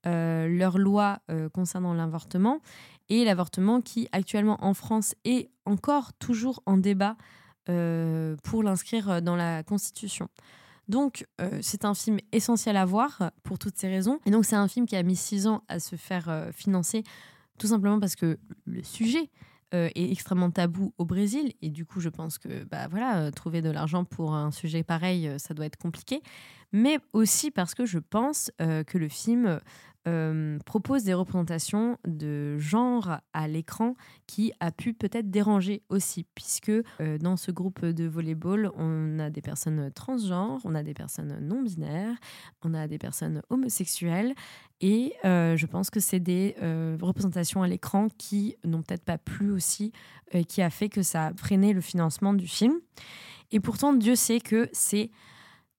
euh, 0.08 0.48
leurs 0.48 0.80
lois 0.80 1.20
concernant 1.54 1.94
l'avortement, 1.94 2.62
et 3.10 3.26
l'avortement 3.26 3.82
qui 3.82 4.08
actuellement 4.12 4.58
en 4.66 4.74
France 4.74 5.14
est 5.24 5.52
encore 5.66 6.14
toujours 6.14 6.64
en 6.66 6.78
débat 6.78 7.18
pour 8.44 8.64
l'inscrire 8.64 9.22
dans 9.22 9.36
la 9.36 9.64
Constitution. 9.64 10.30
Donc, 10.88 11.26
c'est 11.62 11.86
un 11.86 11.94
film 11.94 12.18
essentiel 12.32 12.76
à 12.76 12.86
voir 12.86 13.32
pour 13.44 13.60
toutes 13.60 13.78
ces 13.78 13.88
raisons. 13.88 14.20
Et 14.26 14.32
c'est 14.44 14.56
un 14.56 14.68
film 14.68 14.88
qui 14.88 14.96
a 14.96 15.04
mis 15.04 15.16
six 15.16 15.48
ans 15.48 15.64
à 15.70 15.80
se 15.80 15.96
faire 15.96 16.50
financer 16.54 17.04
tout 17.58 17.68
simplement 17.68 18.00
parce 18.00 18.16
que 18.16 18.38
le 18.66 18.84
sujet 18.84 19.30
euh, 19.74 19.88
est 19.96 20.12
extrêmement 20.12 20.52
tabou 20.52 20.94
au 20.98 21.06
Brésil 21.06 21.54
et 21.62 21.70
du 21.70 21.86
coup 21.86 22.02
je 22.02 22.10
pense 22.10 22.38
que 22.38 22.66
bah 22.66 22.90
voilà 22.90 23.20
euh, 23.20 23.32
trouver 23.32 23.62
de 23.62 23.70
l'argent 23.70 24.04
pour 24.04 24.34
un 24.34 24.52
sujet 24.52 24.84
pareil 24.84 25.30
euh, 25.30 25.38
ça 25.38 25.54
doit 25.54 25.66
être 25.66 25.78
compliqué. 25.78 26.22
Mais 26.74 27.00
aussi 27.14 27.52
parce 27.52 27.74
que 27.74 27.86
je 27.86 28.00
pense 28.00 28.52
que 28.58 28.98
le 28.98 29.10
film 29.10 29.60
euh, 30.08 30.58
propose 30.66 31.04
des 31.04 31.14
représentations 31.14 31.98
de 32.08 32.58
genre 32.58 33.20
à 33.34 33.48
l'écran 33.48 33.96
qui 34.26 34.52
a 34.60 34.72
pu 34.72 34.94
peut-être 34.94 35.30
déranger 35.30 35.84
aussi, 35.90 36.26
puisque 36.34 36.70
euh, 36.70 37.18
dans 37.20 37.38
ce 37.38 37.52
groupe 37.52 37.86
de 37.86 38.06
volleyball, 38.06 38.72
on 38.76 39.20
a 39.20 39.30
des 39.30 39.42
personnes 39.42 39.92
transgenres, 39.94 40.60
on 40.66 40.74
a 40.74 40.82
des 40.82 40.96
personnes 40.96 41.38
non 41.42 41.62
binaires, 41.62 42.16
on 42.64 42.74
a 42.74 42.88
des 42.88 42.98
personnes 42.98 43.44
homosexuelles, 43.50 44.34
et 44.82 45.14
euh, 45.24 45.56
je 45.56 45.66
pense 45.68 45.92
que 45.92 46.00
c'est 46.00 46.20
des 46.20 46.56
représentations 47.02 47.62
à 47.62 47.68
l'écran 47.68 48.08
qui 48.18 48.56
n'ont 48.66 48.82
peut-être 48.82 49.06
pas 49.06 49.20
plu 49.20 49.52
aussi, 49.52 49.92
qui 50.48 50.64
a 50.64 50.72
fait 50.72 50.90
que 50.90 51.04
ça 51.04 51.28
a 51.28 51.34
freiné 51.34 51.74
le 51.74 51.82
financement 51.82 52.34
du 52.34 52.48
film. 52.48 52.74
Et 53.52 53.60
pourtant, 53.60 53.94
Dieu 53.94 54.16
sait 54.16 54.40
que 54.40 54.70
c'est 54.72 55.12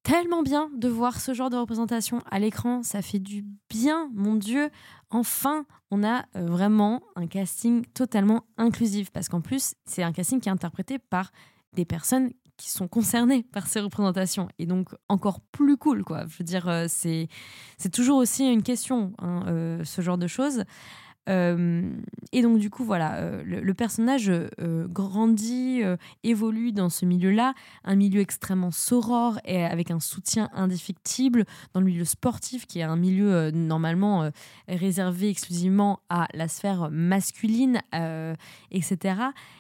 tellement 0.03 0.43
bien 0.43 0.71
de 0.77 0.89
voir 0.89 1.21
ce 1.21 1.35
genre 1.35 1.51
de 1.51 1.57
représentation 1.57 2.23
à 2.31 2.39
l'écran. 2.39 2.83
Ça 2.83 3.03
fait 3.03 3.19
du 3.19 3.45
bien, 3.69 4.11
mon 4.15 4.35
Dieu. 4.35 4.71
Enfin, 5.11 5.65
on 5.91 6.03
a 6.05 6.25
euh, 6.37 6.47
vraiment 6.47 7.03
un 7.17 7.27
casting 7.27 7.85
totalement 7.95 8.45
inclusif. 8.57 9.11
Parce 9.11 9.29
qu'en 9.29 9.41
plus, 9.41 9.75
c'est 9.85 10.03
un 10.03 10.13
casting 10.13 10.41
qui 10.41 10.49
est 10.49 10.53
interprété 10.53 10.99
par 10.99 11.33
des 11.75 11.85
personnes 11.85 12.33
qui 12.57 12.71
sont 12.71 12.89
concernées 12.89 13.43
par 13.43 13.67
ces 13.67 13.81
représentations. 13.81 14.49
Et 14.59 14.67
donc, 14.67 14.89
encore 15.09 15.41
plus 15.41 15.77
cool, 15.77 16.05
quoi. 16.05 16.27
Je 16.29 16.39
veux 16.39 16.45
dire, 16.45 16.69
euh, 16.69 16.87
c'est 16.89 17.29
toujours 17.93 18.19
aussi 18.19 18.51
une 18.51 18.63
question, 18.63 19.13
hein, 19.19 19.45
euh, 19.47 19.85
ce 19.85 20.03
genre 20.03 20.19
de 20.19 20.27
choses. 20.27 20.65
Euh, 21.29 21.93
et 22.33 22.43
donc, 22.43 22.59
du 22.59 22.71
coup, 22.71 22.85
voilà, 22.85 23.17
euh, 23.17 23.43
le, 23.45 23.75
personnage 23.75 24.31
euh, 24.31 24.87
grandit, 24.89 25.83
évolue 26.23 26.73
dans 26.73 26.89
ce 26.89 27.05
milieu-là, 27.05 27.55
un 27.85 27.97
milieu 27.97 28.21
extrêmement 28.21 28.71
sorore 28.71 29.39
et 29.45 29.65
avec 29.65 29.91
un 29.91 30.01
soutien 30.01 30.51
indéfectible 30.53 31.45
dans 31.75 31.81
le 31.81 31.87
milieu 31.87 32.05
sportif, 32.05 32.67
qui 32.67 32.81
est 32.81 32.85
un 32.85 32.97
milieu 32.97 33.51
normalement 33.51 34.31
réservé 34.69 35.29
exclusivement 35.29 36.01
à 36.09 36.29
la 36.35 36.49
sphère 36.49 36.91
masculine, 36.91 37.81
etc. 38.71 39.17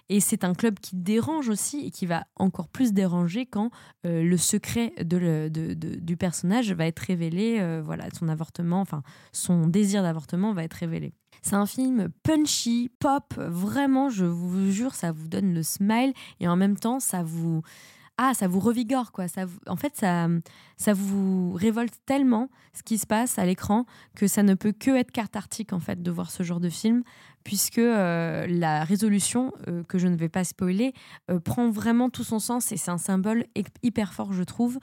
Et 0.08 0.20
c'est 0.20 0.44
un 0.44 0.54
club 0.54 0.78
qui 0.78 0.96
dérange 0.96 1.48
aussi 1.48 1.86
et 1.86 1.90
qui 1.90 2.06
va 2.06 2.24
encore 2.36 2.68
plus 2.68 2.92
déranger 2.92 3.46
quand 3.46 3.70
le 4.04 4.36
secret 4.36 4.92
de 5.02 5.48
du 5.48 6.16
personnage 6.16 6.72
va 6.72 6.86
être 6.86 7.00
révélé, 7.00 7.80
voilà, 7.84 8.06
son 8.18 8.28
avortement, 8.28 8.80
enfin 8.80 9.02
son 9.32 9.66
désir 9.66 10.02
d'avortement 10.02 10.52
va 10.52 10.64
être 10.64 10.74
révélé. 10.74 11.12
C'est 11.42 11.54
un 11.54 11.66
film 11.66 12.08
punchy, 12.22 12.90
pop, 13.00 13.34
vraiment, 13.36 14.08
je 14.08 14.24
vous 14.24 14.70
jure, 14.70 14.94
ça 14.94 15.12
vous 15.12 15.28
donne 15.28 15.52
le 15.52 15.62
smile 15.62 16.12
et 16.40 16.48
en 16.48 16.56
même 16.56 16.76
temps, 16.76 17.00
ça 17.00 17.22
vous 17.22 17.62
ah, 18.18 18.34
ça 18.34 18.46
vous 18.46 18.60
revigore, 18.60 19.10
quoi. 19.10 19.26
Ça, 19.26 19.46
en 19.66 19.76
fait, 19.76 19.96
ça, 19.96 20.28
ça 20.76 20.92
vous 20.92 21.54
révolte 21.54 21.94
tellement 22.04 22.50
ce 22.74 22.82
qui 22.82 22.98
se 22.98 23.06
passe 23.06 23.38
à 23.38 23.46
l'écran 23.46 23.86
que 24.14 24.26
ça 24.26 24.42
ne 24.42 24.54
peut 24.54 24.72
que 24.72 24.90
être 24.90 25.10
cathartique, 25.10 25.72
en 25.72 25.80
fait, 25.80 26.02
de 26.02 26.10
voir 26.10 26.30
ce 26.30 26.42
genre 26.42 26.60
de 26.60 26.68
film, 26.68 27.02
puisque 27.44 27.78
euh, 27.78 28.46
la 28.46 28.84
résolution, 28.84 29.52
euh, 29.68 29.82
que 29.84 29.98
je 29.98 30.08
ne 30.08 30.16
vais 30.16 30.28
pas 30.28 30.44
spoiler, 30.44 30.92
euh, 31.30 31.40
prend 31.40 31.70
vraiment 31.70 32.10
tout 32.10 32.24
son 32.24 32.38
sens 32.38 32.72
et 32.72 32.76
c'est 32.76 32.90
un 32.90 32.98
symbole 32.98 33.44
hyper 33.82 34.12
fort, 34.12 34.32
je 34.32 34.42
trouve. 34.42 34.78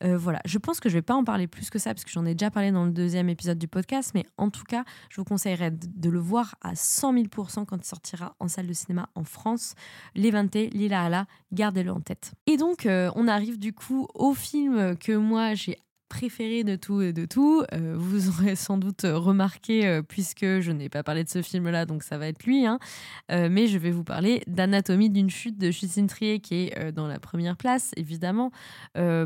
Voilà, 0.00 0.42
je 0.44 0.58
pense 0.58 0.80
que 0.80 0.90
je 0.90 0.94
vais 0.94 1.02
pas 1.02 1.14
en 1.14 1.24
parler 1.24 1.46
plus 1.46 1.70
que 1.70 1.78
ça 1.78 1.94
parce 1.94 2.04
que 2.04 2.10
j'en 2.10 2.26
ai 2.26 2.34
déjà 2.34 2.50
parlé 2.50 2.70
dans 2.70 2.84
le 2.84 2.90
deuxième 2.90 3.30
épisode 3.30 3.56
du 3.56 3.68
podcast, 3.68 4.10
mais 4.14 4.26
en 4.36 4.50
tout 4.50 4.64
cas, 4.64 4.84
je 5.08 5.18
vous 5.18 5.24
conseillerais 5.24 5.70
de, 5.70 6.10
le 6.10 6.18
voir 6.18 6.56
à 6.60 6.74
100 6.74 7.14
000% 7.14 7.64
quand 7.64 7.78
il 7.78 7.86
sortira 7.86 8.36
en 8.38 8.46
salle 8.46 8.66
de 8.66 8.74
cinéma 8.74 9.08
en 9.14 9.24
France. 9.24 9.74
Levante, 10.14 10.56
Lila 10.56 11.04
Ala, 11.04 11.26
gardez-le 11.52 11.90
en 11.90 12.00
tête. 12.00 12.34
Et 12.46 12.58
donc, 12.58 12.86
on 12.86 13.28
arrive 13.28 13.58
du 13.58 13.72
coup 13.72 14.06
au 14.14 14.34
film 14.34 14.94
que 14.98 15.16
moi 15.16 15.54
j'ai 15.54 15.78
préféré 16.14 16.62
de 16.62 16.76
tout 16.76 17.02
et 17.02 17.12
de 17.12 17.24
tout. 17.24 17.64
Euh, 17.72 17.94
vous 17.96 18.28
aurez 18.40 18.54
sans 18.54 18.78
doute 18.78 19.02
remarqué, 19.04 19.84
euh, 19.84 20.00
puisque 20.00 20.60
je 20.60 20.70
n'ai 20.70 20.88
pas 20.88 21.02
parlé 21.02 21.24
de 21.24 21.28
ce 21.28 21.42
film-là, 21.42 21.86
donc 21.86 22.04
ça 22.04 22.18
va 22.18 22.28
être 22.28 22.44
lui. 22.44 22.66
Hein. 22.66 22.78
Euh, 23.32 23.48
mais 23.50 23.66
je 23.66 23.78
vais 23.78 23.90
vous 23.90 24.04
parler 24.04 24.42
d'Anatomie 24.46 25.10
d'une 25.10 25.28
chute 25.28 25.58
de 25.58 25.72
Justine 25.72 26.06
Trier, 26.06 26.38
qui 26.38 26.54
est 26.54 26.92
dans 26.92 27.08
la 27.08 27.18
première 27.18 27.56
place, 27.56 27.90
évidemment. 27.96 28.52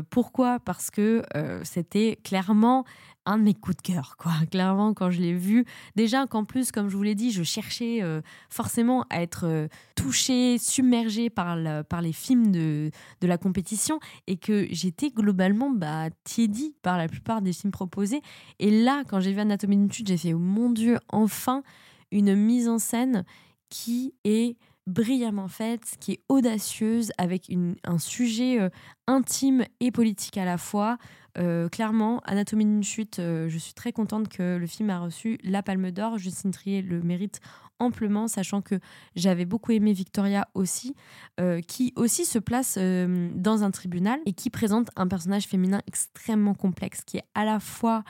pourquoi? 0.09 0.59
Parce 0.59 0.89
que 0.89 1.21
c'était 1.63 2.17
clairement 2.23 2.85
un 3.29 3.37
de 3.37 3.43
mes 3.43 3.53
coups 3.53 3.77
de 3.77 3.81
cœur, 3.81 4.15
quoi. 4.17 4.31
Clairement, 4.51 4.93
quand 4.93 5.11
je 5.11 5.21
l'ai 5.21 5.33
vu, 5.33 5.65
déjà 5.95 6.27
qu'en 6.27 6.43
plus, 6.43 6.71
comme 6.71 6.89
je 6.89 6.97
vous 6.97 7.03
l'ai 7.03 7.15
dit, 7.15 7.31
je 7.31 7.43
cherchais 7.43 7.99
euh, 8.01 8.21
forcément 8.49 9.05
à 9.09 9.21
être 9.21 9.45
euh, 9.45 9.67
touchée, 9.95 10.57
submergée 10.57 11.29
par, 11.29 11.57
par 11.85 12.01
les 12.01 12.13
films 12.13 12.51
de, 12.51 12.91
de 13.21 13.27
la 13.27 13.37
compétition 13.37 13.99
et 14.27 14.37
que 14.37 14.67
j'étais 14.71 15.11
globalement 15.11 15.69
bah, 15.69 16.09
tiédie 16.23 16.75
par 16.81 16.97
la 16.97 17.07
plupart 17.07 17.41
des 17.41 17.53
films 17.53 17.71
proposés. 17.71 18.21
Et 18.59 18.71
là, 18.83 19.03
quand 19.07 19.19
j'ai 19.19 19.31
vu 19.31 19.39
Anatomie 19.39 19.77
d'une 19.77 19.91
chute, 19.91 20.07
j'ai 20.07 20.17
fait, 20.17 20.33
oh 20.33 20.39
mon 20.39 20.71
Dieu, 20.71 20.97
enfin 21.09 21.63
une 22.11 22.35
mise 22.35 22.67
en 22.67 22.79
scène 22.79 23.23
qui 23.69 24.13
est 24.23 24.57
brillamment 24.87 25.47
faite, 25.47 25.95
qui 25.99 26.13
est 26.13 26.21
audacieuse, 26.29 27.11
avec 27.17 27.51
un 27.83 27.97
sujet 27.99 28.59
euh, 28.59 28.69
intime 29.07 29.63
et 29.79 29.91
politique 29.91 30.37
à 30.37 30.45
la 30.45 30.57
fois. 30.57 30.97
Euh, 31.37 31.69
clairement, 31.69 32.21
Anatomie 32.25 32.65
d'une 32.65 32.83
chute, 32.83 33.19
euh, 33.19 33.49
je 33.49 33.57
suis 33.57 33.73
très 33.73 33.91
contente 33.91 34.27
que 34.27 34.57
le 34.57 34.67
film 34.67 34.89
a 34.89 34.99
reçu 34.99 35.37
la 35.43 35.63
Palme 35.63 35.91
d'Or. 35.91 36.17
Justine 36.17 36.51
Trier 36.51 36.81
le 36.81 37.01
mérite 37.01 37.39
amplement, 37.79 38.27
sachant 38.27 38.61
que 38.61 38.75
j'avais 39.15 39.45
beaucoup 39.45 39.71
aimé 39.71 39.93
Victoria 39.93 40.49
aussi, 40.53 40.95
euh, 41.39 41.61
qui 41.61 41.93
aussi 41.95 42.25
se 42.25 42.39
place 42.39 42.77
dans 42.77 43.63
un 43.63 43.71
tribunal 43.71 44.19
et 44.25 44.33
qui 44.33 44.49
présente 44.49 44.89
un 44.97 45.07
personnage 45.07 45.45
féminin 45.45 45.81
extrêmement 45.87 46.53
complexe, 46.53 47.03
qui 47.05 47.17
est 47.17 47.25
à 47.35 47.45
la 47.45 47.59
fois 47.59 48.03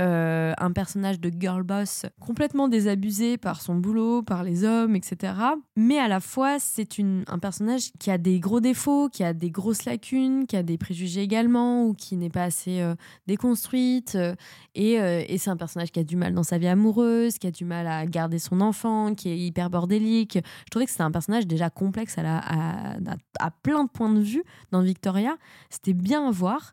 euh, 0.00 0.54
un 0.56 0.72
personnage 0.72 1.20
de 1.20 1.30
girl 1.38 1.62
boss 1.62 2.06
complètement 2.20 2.68
désabusé 2.68 3.36
par 3.36 3.60
son 3.60 3.74
boulot, 3.74 4.22
par 4.22 4.44
les 4.44 4.64
hommes, 4.64 4.96
etc. 4.96 5.34
Mais 5.76 5.98
à 5.98 6.08
la 6.08 6.20
fois, 6.20 6.58
c'est 6.58 6.88
un 7.00 7.38
personnage 7.38 7.90
qui 7.98 8.10
a 8.10 8.16
des 8.16 8.40
gros 8.40 8.60
défauts, 8.60 9.10
qui 9.10 9.24
a 9.24 9.34
des 9.34 9.50
grosses 9.50 9.84
lacunes, 9.84 10.46
qui 10.46 10.56
a 10.56 10.62
des 10.62 10.78
préjugés 10.78 11.20
également, 11.20 11.84
ou 11.84 11.92
qui 11.92 12.16
n'est 12.16 12.30
pas 12.30 12.44
assez 12.44 12.80
euh, 12.80 12.94
déconstruite. 13.26 14.14
Euh, 14.16 14.34
et, 14.74 15.36
c'est 15.36 15.50
un 15.50 15.56
personnage 15.56 15.92
qui 15.92 16.00
a 16.00 16.04
du 16.04 16.16
mal 16.16 16.32
dans 16.32 16.44
sa 16.44 16.56
vie 16.56 16.68
amoureuse, 16.68 17.36
qui 17.36 17.46
a 17.46 17.50
du 17.50 17.66
mal 17.66 17.86
à 17.86 18.06
garder 18.06 18.38
son 18.38 18.62
enfant, 18.62 19.14
qui 19.14 19.28
est 19.28 19.38
hyper 19.38 19.68
bordélique. 19.68 20.38
Je 20.64 20.70
trouvais 20.70 20.86
que 20.86 20.92
c'était 20.92 21.02
un 21.02 21.10
personnage 21.10 21.46
déjà 21.46 21.68
complexe 21.68 22.16
à, 22.16 22.96
à 23.38 23.50
plein 23.62 23.84
de 23.84 23.90
points 23.90 24.12
de 24.12 24.20
vue 24.20 24.44
dans 24.70 24.80
Victoria. 24.80 25.36
C'était 25.68 25.92
bien 25.92 26.26
à 26.26 26.30
voir 26.30 26.72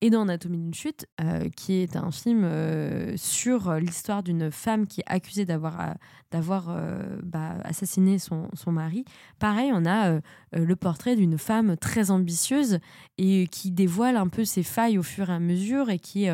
et 0.00 0.10
dans 0.10 0.22
Anatomie 0.22 0.58
d'une 0.58 0.74
chute, 0.74 1.06
euh, 1.20 1.48
qui 1.56 1.74
est 1.74 1.96
un 1.96 2.10
film 2.10 2.44
euh, 2.44 3.16
sur 3.16 3.72
l'histoire 3.74 4.22
d'une 4.22 4.50
femme 4.50 4.86
qui 4.86 5.00
est 5.00 5.04
accusée 5.08 5.44
d'avoir 5.44 5.80
euh, 5.80 5.92
d'avoir 6.30 6.76
bah, 7.22 7.54
assassiné 7.64 8.18
son, 8.18 8.48
son, 8.52 8.70
mari. 8.70 9.06
Pareil, 9.38 9.70
on 9.72 9.86
a 9.86 10.20
le 10.52 10.76
portrait 10.76 11.16
d'une 11.16 11.38
femme 11.38 11.78
très 11.78 12.10
ambitieuse 12.10 12.80
et 13.16 13.48
qui 13.48 13.70
dévoile 13.70 14.18
un 14.18 14.28
peu 14.28 14.44
ses 14.44 14.62
failles 14.62 14.98
au 14.98 15.02
fur 15.02 15.30
et 15.30 15.32
à 15.32 15.38
mesure 15.38 15.88
et 15.88 15.98
qui 15.98 16.28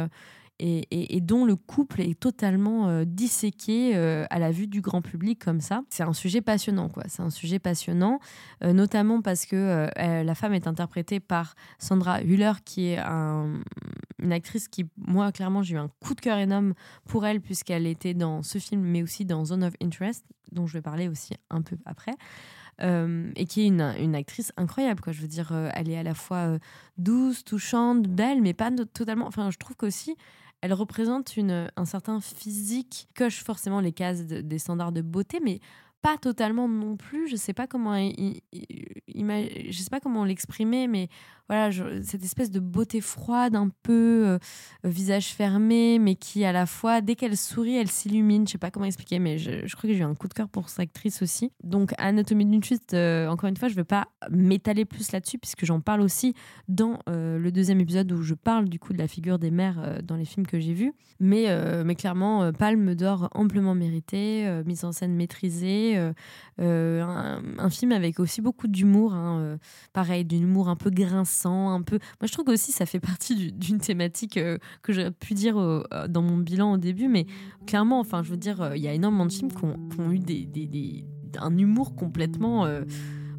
et, 0.60 1.20
dont 1.20 1.44
le 1.44 1.56
couple 1.56 2.00
est 2.00 2.18
totalement 2.18 2.88
euh, 2.88 3.04
disséqué 3.04 3.92
euh, 3.96 4.24
à 4.30 4.38
la 4.38 4.52
vue 4.52 4.66
du 4.66 4.80
grand 4.80 5.02
public 5.02 5.42
comme 5.42 5.60
ça. 5.60 5.82
C'est 5.90 6.04
un 6.04 6.12
sujet 6.12 6.40
passionnant, 6.40 6.88
quoi. 6.88 7.02
C'est 7.08 7.22
un 7.22 7.30
sujet 7.30 7.58
passionnant, 7.58 8.20
euh, 8.62 8.72
notamment 8.72 9.20
parce 9.20 9.46
que 9.46 9.88
la 9.96 10.34
femme 10.34 10.54
est 10.54 10.66
interprétée 10.66 11.20
par 11.20 11.54
Sandra 11.78 12.22
Hüller, 12.22 12.52
qui 12.64 12.86
est 12.86 12.98
une 12.98 14.32
actrice 14.32 14.68
qui, 14.68 14.86
moi, 14.96 15.32
clairement, 15.32 15.62
j'ai 15.62 15.74
eu 15.74 15.78
un 15.78 15.90
coup 16.00 16.14
de 16.14 16.20
cœur 16.20 16.38
énorme 16.38 16.74
pour 17.06 17.26
elle, 17.26 17.40
puisqu'elle 17.40 17.86
était 17.86 18.14
dans 18.14 18.42
ce 18.42 18.58
film, 18.58 18.82
mais 18.82 19.02
aussi 19.02 19.24
dans 19.24 19.44
Zone 19.44 19.64
of 19.64 19.74
Interest, 19.82 20.24
dont 20.52 20.66
je 20.66 20.74
vais 20.74 20.82
parler 20.82 21.08
aussi 21.08 21.34
un 21.50 21.62
peu 21.62 21.76
après. 21.84 22.14
et 22.80 23.46
qui 23.46 23.62
est 23.62 23.66
une, 23.66 24.14
actrice 24.14 24.52
incroyable. 24.56 25.00
Quoi. 25.00 25.12
Je 25.12 25.20
veux 25.20 25.28
dire, 25.28 25.52
elle 25.74 25.90
est 25.90 25.98
à 25.98 26.02
la 26.02 26.14
fois 26.14 26.58
douce, 26.96 27.44
touchante, 27.44 28.06
belle, 28.06 28.40
mais 28.40 28.54
pas 28.54 28.70
totalement. 28.70 29.26
Enfin, 29.26 29.50
je 29.50 29.58
trouve 29.58 29.76
qu'aussi, 29.76 30.16
elle 30.64 30.72
représente 30.72 31.36
une, 31.36 31.70
un 31.76 31.84
certain 31.84 32.22
physique, 32.22 33.06
coche 33.14 33.44
forcément 33.44 33.80
les 33.80 33.92
cases 33.92 34.22
des 34.22 34.58
standards 34.58 34.92
de 34.92 35.02
beauté, 35.02 35.38
mais 35.44 35.60
pas 36.00 36.16
totalement 36.16 36.68
non 36.68 36.96
plus. 36.96 37.28
Je 37.28 37.36
sais 37.36 37.52
pas 37.52 37.66
comment, 37.66 37.94
je 37.94 39.72
sais 39.72 39.90
pas 39.90 40.00
comment 40.00 40.24
l'exprimer, 40.24 40.88
mais 40.88 41.10
voilà, 41.48 41.70
cette 42.02 42.24
espèce 42.24 42.50
de 42.50 42.58
beauté 42.58 43.02
froide, 43.02 43.54
un 43.54 43.68
peu 43.82 44.26
euh, 44.26 44.38
visage 44.82 45.34
fermé, 45.34 45.98
mais 45.98 46.14
qui 46.14 46.42
à 46.44 46.52
la 46.52 46.64
fois, 46.64 47.02
dès 47.02 47.16
qu'elle 47.16 47.36
sourit, 47.36 47.76
elle 47.76 47.90
s'illumine. 47.90 48.46
Je 48.46 48.52
sais 48.52 48.58
pas 48.58 48.70
comment 48.70 48.86
expliquer, 48.86 49.18
mais 49.18 49.36
je, 49.36 49.70
crois 49.76 49.88
que 49.88 49.94
j'ai 49.94 50.00
eu 50.00 50.04
un 50.04 50.14
coup 50.14 50.26
de 50.26 50.32
cœur 50.32 50.48
pour 50.48 50.70
cette 50.70 50.80
actrice 50.80 51.20
aussi. 51.20 51.52
Donc, 51.62 51.92
Anatomie 51.98 52.46
d'une 52.46 52.64
chute, 52.64 52.94
euh, 52.94 53.28
encore 53.28 53.48
une 53.50 53.58
fois, 53.58 53.68
je 53.68 53.74
ne 53.74 53.80
vais 53.80 53.84
pas 53.84 54.08
m'étaler 54.30 54.86
plus 54.86 55.12
là-dessus, 55.12 55.38
puisque 55.38 55.66
j'en 55.66 55.80
parle 55.80 56.00
aussi 56.00 56.32
dans 56.68 56.98
euh, 57.10 57.38
le 57.38 57.52
deuxième 57.52 57.80
épisode 57.80 58.10
où 58.12 58.22
je 58.22 58.34
parle 58.34 58.70
du 58.70 58.78
coup 58.78 58.94
de 58.94 58.98
la 58.98 59.08
figure 59.08 59.38
des 59.38 59.50
mères 59.50 60.00
dans 60.02 60.16
les 60.16 60.24
films 60.24 60.46
que 60.46 60.58
j'ai 60.58 60.72
vus. 60.72 60.94
Mais, 61.20 61.46
mais 61.84 61.94
clairement, 61.94 62.52
Palme 62.52 62.94
d'or 62.94 63.28
amplement 63.32 63.74
mérité, 63.74 64.62
mise 64.66 64.84
en 64.84 64.92
scène 64.92 65.14
maîtrisée, 65.14 65.96
un, 66.58 67.70
film 67.70 67.92
avec 67.92 68.20
aussi 68.20 68.40
beaucoup 68.40 68.66
d'humour, 68.66 69.14
hein, 69.14 69.58
pareil, 69.92 70.24
d'humour 70.24 70.68
un 70.68 70.76
peu 70.76 70.90
Moi, 72.20 72.26
je 72.26 72.32
trouve 72.32 72.48
aussi 72.48 72.72
ça 72.72 72.86
fait 72.86 73.00
partie 73.00 73.52
d'une 73.52 73.78
thématique 73.78 74.36
euh, 74.36 74.58
que 74.82 74.92
j'aurais 74.92 75.10
pu 75.10 75.34
dire 75.34 75.58
euh, 75.58 75.82
dans 76.08 76.22
mon 76.22 76.38
bilan 76.38 76.72
au 76.72 76.78
début, 76.78 77.08
mais 77.08 77.26
clairement, 77.66 78.00
enfin, 78.00 78.22
je 78.22 78.30
veux 78.30 78.36
dire, 78.36 78.62
euh, 78.62 78.76
il 78.76 78.82
y 78.82 78.88
a 78.88 78.92
énormément 78.92 79.26
de 79.26 79.32
films 79.32 79.52
qui 79.52 79.64
ont, 79.64 80.10
eu 80.10 80.18
des, 80.18 81.04
un 81.38 81.56
humour 81.56 81.94
complètement 81.94 82.66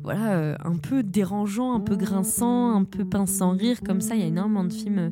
voilà, 0.05 0.35
euh, 0.35 0.55
un 0.63 0.77
peu 0.77 1.01
dérangeant, 1.01 1.73
un 1.73 1.79
peu 1.79 1.95
grinçant, 1.95 2.75
un 2.75 2.83
peu 2.83 3.03
pince 3.03 3.31
sans 3.31 3.57
rire, 3.57 3.79
comme 3.83 4.01
ça. 4.01 4.13
Il 4.13 4.21
y 4.21 4.23
a 4.23 4.27
énormément 4.27 4.63
de 4.63 4.71
films 4.71 4.99
euh, 4.99 5.09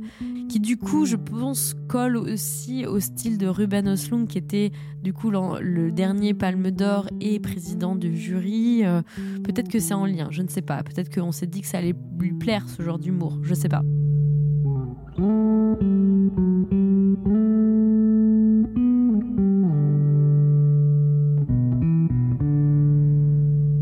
qui, 0.50 0.60
du 0.60 0.78
coup, 0.78 1.06
je 1.06 1.16
pense, 1.16 1.76
collent 1.90 2.18
aussi 2.18 2.86
au 2.86 3.00
style 3.00 3.40
de 3.40 3.48
Ruben 3.48 3.88
Östlund, 3.88 4.28
qui 4.28 4.38
était, 4.38 4.72
du 5.02 5.12
coup, 5.12 5.32
le, 5.32 5.92
dernier 5.92 6.36
Palme 6.36 6.70
d'Or 6.70 7.08
et 7.20 7.40
président 7.40 7.96
du 7.96 8.16
jury. 8.16 8.86
Euh, 8.86 9.02
peut-être 9.44 9.68
que 9.68 9.80
c'est 9.80 9.96
en 9.96 10.06
lien, 10.06 10.28
je 10.30 10.44
ne 10.44 10.48
sais 10.48 10.62
pas. 10.62 10.84
Peut-être 10.84 11.14
qu'on 11.14 11.32
s'est 11.32 11.48
dit 11.48 11.62
que 11.62 11.68
ça 11.68 11.80
allait 11.80 11.96
lui 12.20 12.34
plaire, 12.34 12.70
ce 12.70 12.84
genre 12.84 13.00
d'humour, 13.00 13.40
je 13.42 13.56
sais 13.56 13.70
pas. 13.70 13.82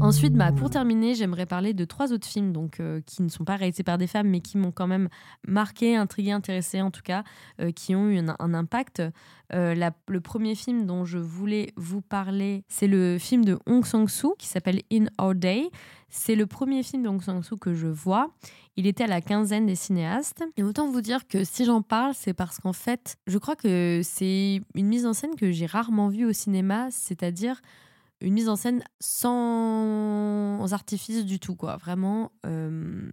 Ensuite, 0.02 0.34
bah, 0.34 0.52
pour 0.52 0.72
terminer, 0.72 1.14
j'aimerais 1.14 1.46
parler 1.46 1.76
de 1.76 1.86
trois 1.86 2.12
autres 2.12 2.28
films 2.28 2.52
donc, 2.52 2.80
euh, 2.80 3.02
qui 3.06 3.22
ne 3.22 3.30
sont 3.30 3.44
pas 3.44 3.56
réalisés 3.56 3.84
par 3.84 4.00
des 4.00 4.08
femmes, 4.08 4.30
mais 4.30 4.42
qui 4.42 4.58
m'ont 4.58 4.72
quand 4.72 4.88
même 4.88 5.10
marqué, 5.48 5.96
intrigué, 5.96 6.32
intéressé 6.32 6.82
en 6.82 6.90
tout 6.90 7.04
cas, 7.04 7.24
euh, 7.60 7.72
qui 7.72 7.94
ont 7.94 8.10
eu 8.10 8.18
un, 8.18 8.54
impact. 8.56 9.04
Euh, 9.54 9.92
le 10.08 10.20
premier 10.20 10.56
film 10.56 10.88
dont 10.88 11.06
je 11.06 11.20
voulais 11.20 11.72
vous 11.78 12.02
parler, 12.02 12.64
c'est 12.68 12.88
le 12.88 13.20
film 13.20 13.46
de 13.46 13.60
Hong 13.68 13.86
Sang-soo 13.86 14.34
qui 14.40 14.48
s'appelle 14.48 14.82
In 14.92 15.06
Our 15.20 15.36
Day. 15.36 15.70
C'est 16.10 16.36
le 16.36 16.48
premier 16.48 16.82
film 16.82 17.04
de 17.04 17.08
Hong 17.08 17.22
Sang-soo 17.22 17.58
que 17.58 17.76
je 17.76 17.88
vois. 17.88 18.32
Il 18.78 18.88
était 18.88 19.04
à 19.04 19.08
la 19.08 19.22
quinzaine 19.22 19.68
des 19.68 19.76
cinéastes. 19.76 20.44
Et 20.58 20.64
autant 20.64 20.90
vous 20.90 21.02
dire 21.02 21.28
que 21.28 21.44
si 21.44 21.64
j'en 21.64 21.84
parle, 21.84 22.16
c'est 22.16 22.34
parce 22.34 22.58
qu'en 22.58 22.74
fait, 22.74 23.18
je 23.28 23.38
crois 23.38 23.56
que 23.56 24.02
c'est 24.04 24.62
une 24.74 24.88
mise 24.88 25.06
en 25.06 25.14
scène 25.14 25.36
que 25.36 25.52
j'ai 25.52 25.68
rarement 25.68 26.08
vue 26.08 26.26
au 26.26 26.34
cinéma, 26.34 26.88
c'est-à-dire 26.90 27.62
une 28.22 28.34
mise 28.34 28.50
en 28.50 28.56
scène 28.56 28.84
sans 29.00 30.72
artifice 30.72 31.26
du 31.26 31.40
tout, 31.40 31.56
quoi. 31.56 31.78
Vraiment. 31.78 32.32
Euh, 32.46 33.10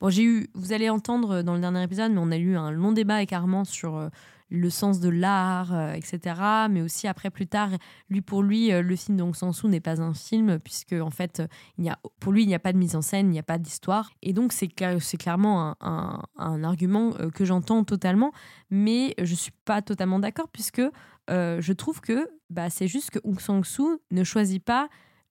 bon, 0.00 0.08
j'ai 0.08 0.22
eu, 0.22 0.48
vous 0.54 0.72
allez 0.72 0.88
entendre 0.88 1.42
dans 1.42 1.54
le 1.54 1.60
dernier 1.60 1.82
épisode, 1.82 2.12
mais 2.12 2.20
on 2.20 2.30
a 2.30 2.36
eu 2.36 2.56
un 2.56 2.70
long 2.70 2.92
débat 2.92 3.16
avec 3.16 3.32
Armand 3.32 3.64
sur 3.64 3.96
euh, 3.96 4.08
le 4.48 4.70
sens 4.70 5.00
de 5.00 5.08
l'art, 5.08 5.74
euh, 5.74 5.92
etc. 5.92 6.40
Mais 6.70 6.82
aussi 6.82 7.08
après, 7.08 7.30
plus 7.30 7.48
tard, 7.48 7.70
lui 8.08 8.20
pour 8.20 8.42
lui, 8.42 8.70
le 8.70 8.96
film 8.96 9.16
d'Ong 9.16 9.34
Sang-soo 9.34 9.68
n'est 9.68 9.80
pas 9.80 10.00
un 10.00 10.14
film 10.14 10.58
puisque 10.60 10.92
en 10.92 11.10
fait, 11.10 11.42
il 11.78 11.88
a, 11.88 11.98
pour 12.20 12.32
lui, 12.32 12.44
il 12.44 12.46
n'y 12.46 12.54
a 12.54 12.60
pas 12.60 12.72
de 12.72 12.78
mise 12.78 12.94
en 12.94 13.02
scène, 13.02 13.26
il 13.26 13.32
n'y 13.32 13.38
a 13.40 13.44
pas 13.44 13.58
d'histoire. 13.58 14.12
Et 14.22 14.32
donc 14.32 14.52
c'est 14.52 14.68
c'est 15.00 15.16
clairement 15.16 15.74
un, 15.80 16.22
un, 16.36 16.64
argument 16.64 17.12
que 17.34 17.44
j'entends 17.44 17.82
totalement, 17.82 18.32
mais 18.70 19.14
je 19.20 19.34
suis 19.34 19.52
pas 19.64 19.82
totalement 19.82 20.20
d'accord 20.20 20.48
puisque 20.48 20.82
je 21.28 21.72
trouve 21.72 22.00
que 22.00 22.28
bah, 22.50 22.70
c'est 22.70 22.88
juste 22.88 23.10
que 23.10 23.18
Aung 23.24 23.40
Sang-soo 23.40 24.00
ne 24.10 24.24
choisit 24.24 24.64
pas 24.64 24.88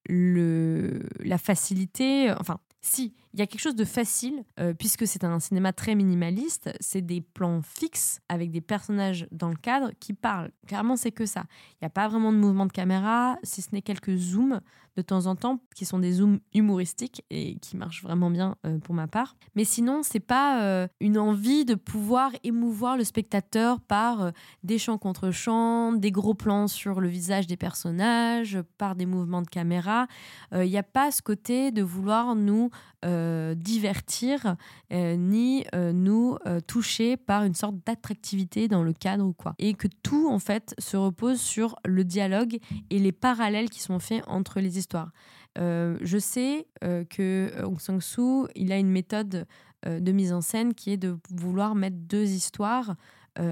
le, 0.07 1.01
la 1.19 1.37
facilité, 1.37 2.33
enfin 2.39 2.59
si, 2.85 3.15
il 3.33 3.39
y 3.39 3.41
a 3.41 3.47
quelque 3.47 3.61
chose 3.61 3.75
de 3.75 3.83
facile, 3.83 4.43
euh, 4.59 4.75
puisque 4.75 5.07
c'est 5.07 5.23
un 5.23 5.39
cinéma 5.39 5.73
très 5.73 5.95
minimaliste, 5.95 6.69
c'est 6.79 7.01
des 7.01 7.19
plans 7.19 7.61
fixes 7.63 8.19
avec 8.29 8.51
des 8.51 8.61
personnages 8.61 9.27
dans 9.31 9.49
le 9.49 9.55
cadre 9.55 9.91
qui 9.99 10.13
parlent. 10.13 10.51
Clairement, 10.67 10.95
c'est 10.95 11.11
que 11.11 11.25
ça. 11.25 11.45
Il 11.73 11.77
n'y 11.81 11.87
a 11.87 11.89
pas 11.89 12.07
vraiment 12.07 12.31
de 12.31 12.37
mouvement 12.37 12.67
de 12.67 12.71
caméra, 12.71 13.37
si 13.41 13.63
ce 13.63 13.69
n'est 13.73 13.81
quelques 13.81 14.15
zooms 14.15 14.61
de 14.95 15.01
temps 15.01 15.25
en 15.25 15.35
temps, 15.35 15.59
qui 15.75 15.85
sont 15.85 15.99
des 15.99 16.13
zooms 16.13 16.39
humoristiques 16.53 17.23
et 17.29 17.55
qui 17.55 17.75
marchent 17.75 18.01
vraiment 18.01 18.29
bien 18.29 18.55
euh, 18.65 18.77
pour 18.79 18.95
ma 18.95 19.07
part. 19.07 19.35
Mais 19.55 19.65
sinon, 19.65 20.01
c'est 20.03 20.19
pas 20.19 20.63
euh, 20.63 20.87
une 21.01 21.17
envie 21.17 21.65
de 21.65 21.75
pouvoir 21.75 22.31
émouvoir 22.43 22.95
le 22.95 23.03
spectateur 23.03 23.81
par 23.81 24.21
euh, 24.21 24.31
des 24.63 24.77
chants 24.77 24.97
contre 24.97 25.31
chants, 25.31 25.91
des 25.91 26.11
gros 26.11 26.33
plans 26.33 26.67
sur 26.67 27.01
le 27.01 27.09
visage 27.09 27.47
des 27.47 27.57
personnages, 27.57 28.59
par 28.77 28.95
des 28.95 29.05
mouvements 29.05 29.41
de 29.41 29.47
caméra. 29.47 30.07
Il 30.53 30.69
n'y 30.69 30.77
a 30.77 30.83
pas 30.83 31.11
ce 31.11 31.21
côté 31.21 31.71
de 31.71 31.81
vouloir 31.81 32.35
nous 32.35 32.69
divertir 33.55 34.55
ni 34.91 35.63
nous 35.73 36.37
toucher 36.65 37.17
par 37.17 37.43
une 37.43 37.53
sorte 37.53 37.75
d'attractivité 37.85 38.67
dans 38.67 38.83
le 38.83 38.93
cadre 38.93 39.25
ou 39.25 39.33
quoi. 39.33 39.53
Et 39.59 39.73
que 39.73 39.87
tout, 40.03 40.29
en 40.29 40.39
fait, 40.39 40.73
se 40.79 40.97
repose 40.97 41.39
sur 41.39 41.75
le 41.85 42.03
dialogue 42.03 42.57
et 42.89 42.99
les 42.99 43.11
parallèles 43.11 43.69
qui 43.69 43.81
sont 43.81 43.99
faits 43.99 44.23
entre 44.27 44.59
les 44.59 44.77
histoires 44.77 44.84
euh, 45.57 45.97
je 46.01 46.17
sais 46.17 46.67
euh, 46.83 47.03
que 47.05 47.51
Aung 47.63 47.79
San 47.79 48.01
Suu, 48.01 48.47
il 48.55 48.71
a 48.71 48.77
une 48.77 48.89
méthode 48.89 49.47
euh, 49.85 49.99
de 49.99 50.11
mise 50.11 50.33
en 50.33 50.41
scène 50.41 50.73
qui 50.73 50.91
est 50.91 50.97
de 50.97 51.17
vouloir 51.29 51.75
mettre 51.75 51.97
deux 51.97 52.29
histoires 52.29 52.95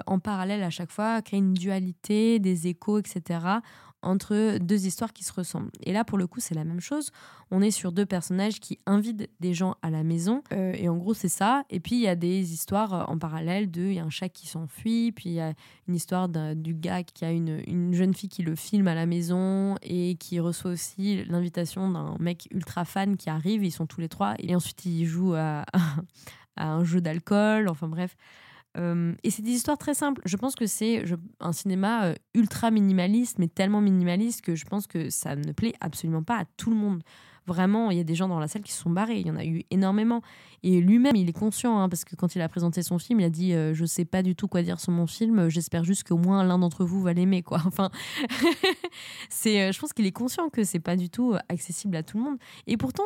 en 0.08 0.18
parallèle 0.18 0.64
à 0.64 0.70
chaque 0.70 0.92
fois, 0.92 1.22
créer 1.22 1.40
une 1.40 1.56
dualité, 1.56 2.40
des 2.40 2.68
échos, 2.68 3.00
etc 3.00 3.60
entre 4.04 4.58
deux 4.60 4.86
histoires 4.86 5.14
qui 5.14 5.24
se 5.24 5.34
ressemblent. 5.34 5.72
Et 5.82 5.94
là, 5.94 6.04
pour 6.04 6.18
le 6.18 6.28
coup, 6.28 6.40
c'est 6.40 6.54
la 6.54 6.64
même 6.64 6.80
chose. 6.80 7.12
On 7.52 7.62
est 7.62 7.72
sur 7.72 7.92
deux 7.92 8.06
personnages 8.06 8.60
qui 8.60 8.80
invitent 8.86 9.30
des 9.40 9.54
gens 9.54 9.76
à 9.82 9.90
la 9.90 10.04
maison. 10.04 10.44
Euh, 10.52 10.74
et 10.76 10.90
en 10.90 10.98
gros, 10.98 11.14
c'est 11.14 11.30
ça. 11.30 11.64
Et 11.70 11.80
puis, 11.80 11.96
il 11.96 12.02
y 12.02 12.08
a 12.08 12.16
des 12.16 12.54
histoires 12.54 12.94
euh, 12.94 13.04
en 13.06 13.18
parallèle 13.18 13.72
de... 13.72 13.82
Il 13.82 13.94
y 13.94 14.00
a 14.00 14.04
un 14.04 14.10
chat 14.10 14.30
qui 14.30 14.48
s'enfuit, 14.48 15.12
puis 15.12 15.30
il 15.30 15.34
y 15.34 15.42
a 15.42 15.54
une 15.88 15.96
histoire 15.96 16.30
du 16.30 16.74
gars 16.74 17.04
qui 17.04 17.26
a 17.26 17.32
une, 17.32 17.62
une, 17.68 17.94
jeune 17.94 18.14
fille 18.14 18.30
qui 18.30 18.44
le 18.44 18.56
filme 18.56 18.88
à 18.88 18.96
la 18.96 19.06
maison 19.06 19.76
et 19.82 20.16
qui 20.16 20.40
reçoit 20.40 20.72
aussi 20.72 21.24
l'invitation 21.26 21.90
d'un 21.90 22.16
mec 22.20 22.48
ultra 22.52 22.86
fan 22.86 23.18
qui 23.18 23.30
arrive. 23.30 23.64
Ils 23.64 23.72
sont 23.72 23.86
tous 23.86 24.02
les 24.02 24.10
trois. 24.10 24.36
Et 24.40 24.56
ensuite, 24.56 24.86
ils 24.86 25.06
jouent 25.06 25.36
à, 25.36 25.66
à 26.56 26.72
un 26.72 26.84
jeu 26.84 27.02
d'alcool. 27.02 27.68
Enfin 27.70 27.88
bref. 27.88 28.16
Euh, 28.78 29.14
et 29.24 29.30
c'est 29.30 29.42
des 29.42 29.52
histoires 29.52 29.78
très 29.78 29.94
simples. 29.94 30.22
Je 30.26 30.38
pense 30.38 30.56
que 30.56 30.66
c'est 30.66 31.04
un 31.40 31.52
cinéma 31.52 32.06
euh, 32.06 32.16
ultra 32.34 32.72
minimaliste, 32.72 33.40
mais 33.40 33.48
tellement 33.48 33.82
minimaliste 33.82 34.42
que 34.42 34.56
je 34.56 34.66
pense 34.66 34.88
que 34.88 35.10
ça 35.10 35.36
ne 35.36 35.52
plaît 35.52 35.74
absolument 35.80 36.24
pas 36.24 36.40
à 36.40 36.46
tout 36.58 36.70
le 36.70 36.76
monde. 36.76 37.04
Vraiment, 37.46 37.92
il 37.92 37.98
y 37.98 38.00
a 38.00 38.06
des 38.06 38.16
gens 38.16 38.30
dans 38.30 38.40
la 38.40 38.48
salle 38.48 38.62
qui 38.62 38.72
se 38.72 38.82
sont 38.82 38.90
barrés. 38.90 39.20
Il 39.20 39.28
y 39.28 39.32
en 39.32 39.36
a 39.36 39.44
eu 39.44 39.64
énormément. 39.70 40.22
Et 40.64 40.80
lui-même, 40.80 41.18
il 41.18 41.28
est 41.28 41.38
conscient, 41.38 41.78
hein, 41.78 41.90
parce 41.90 42.06
que 42.06 42.16
quand 42.16 42.36
il 42.36 42.42
a 42.42 42.48
présenté 42.48 42.82
son 42.82 43.00
film, 43.00 43.20
il 43.20 43.26
a 43.26 43.30
dit 43.30 43.54
euh, 43.54 43.74
Je 43.74 43.84
sais 43.84 44.06
pas 44.06 44.24
du 44.24 44.34
tout 44.34 44.48
quoi 44.48 44.62
dire 44.62 44.80
sur 44.80 44.94
mon 44.94 45.08
film. 45.08 45.50
J'espère 45.50 45.84
juste 45.84 46.08
qu'au 46.08 46.18
moins 46.18 46.44
l'un 46.46 46.58
d'entre 46.58 46.86
vous 46.86 47.02
va 47.02 47.14
l'aimer. 47.14 47.44
Enfin, 47.52 47.90
c'est, 49.30 49.74
je 49.74 49.80
pense 49.80 49.92
qu'il 49.92 50.06
est 50.06 50.14
conscient 50.14 50.50
que 50.50 50.64
c'est 50.64 50.80
pas 50.80 50.96
du 50.96 51.10
tout 51.10 51.36
accessible 51.50 51.98
à 51.98 52.04
tout 52.04 52.18
le 52.18 52.24
monde. 52.24 52.38
Et 52.66 52.78
pourtant, 52.78 53.04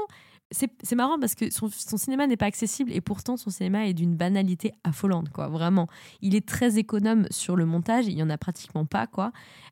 c'est 0.52 0.95
marrant 0.95 1.20
parce 1.20 1.36
que 1.36 1.52
son, 1.52 1.70
cinéma 1.70 2.26
n'est 2.26 2.38
pas 2.38 2.45
accessible 2.45 2.91
et 2.93 3.02
pourtant 3.02 3.36
son 3.36 3.50
cinéma 3.50 3.88
est 3.88 3.93
d'une 3.93 4.16
banalité 4.16 4.72
affolante, 4.84 5.30
quoi. 5.30 5.48
Vraiment. 5.50 5.88
Il 6.22 6.36
est 6.36 6.48
très 6.48 6.78
économe 6.78 7.28
sur 7.32 7.56
le 7.56 7.66
montage, 7.66 8.08
il 8.08 8.14
y 8.14 8.24
en 8.24 8.30
a 8.30 8.38
pratiquement 8.38 8.86
pas, 8.86 9.08
quoi. 9.08 9.32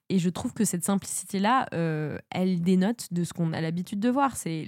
Et 0.10 0.20
je 0.20 0.30
trouve 0.30 0.54
que 0.54 0.66
cette 0.66 0.84
simplicité-là, 0.84 1.68
euh, 1.74 2.18
elle 2.30 2.62
dénote 2.62 3.08
de 3.12 3.24
ce 3.24 3.34
qu'on 3.34 3.54
a 3.54 3.62
l'habitude 3.62 4.00
de 4.00 4.10
voir. 4.10 4.36
C'est 4.36 4.66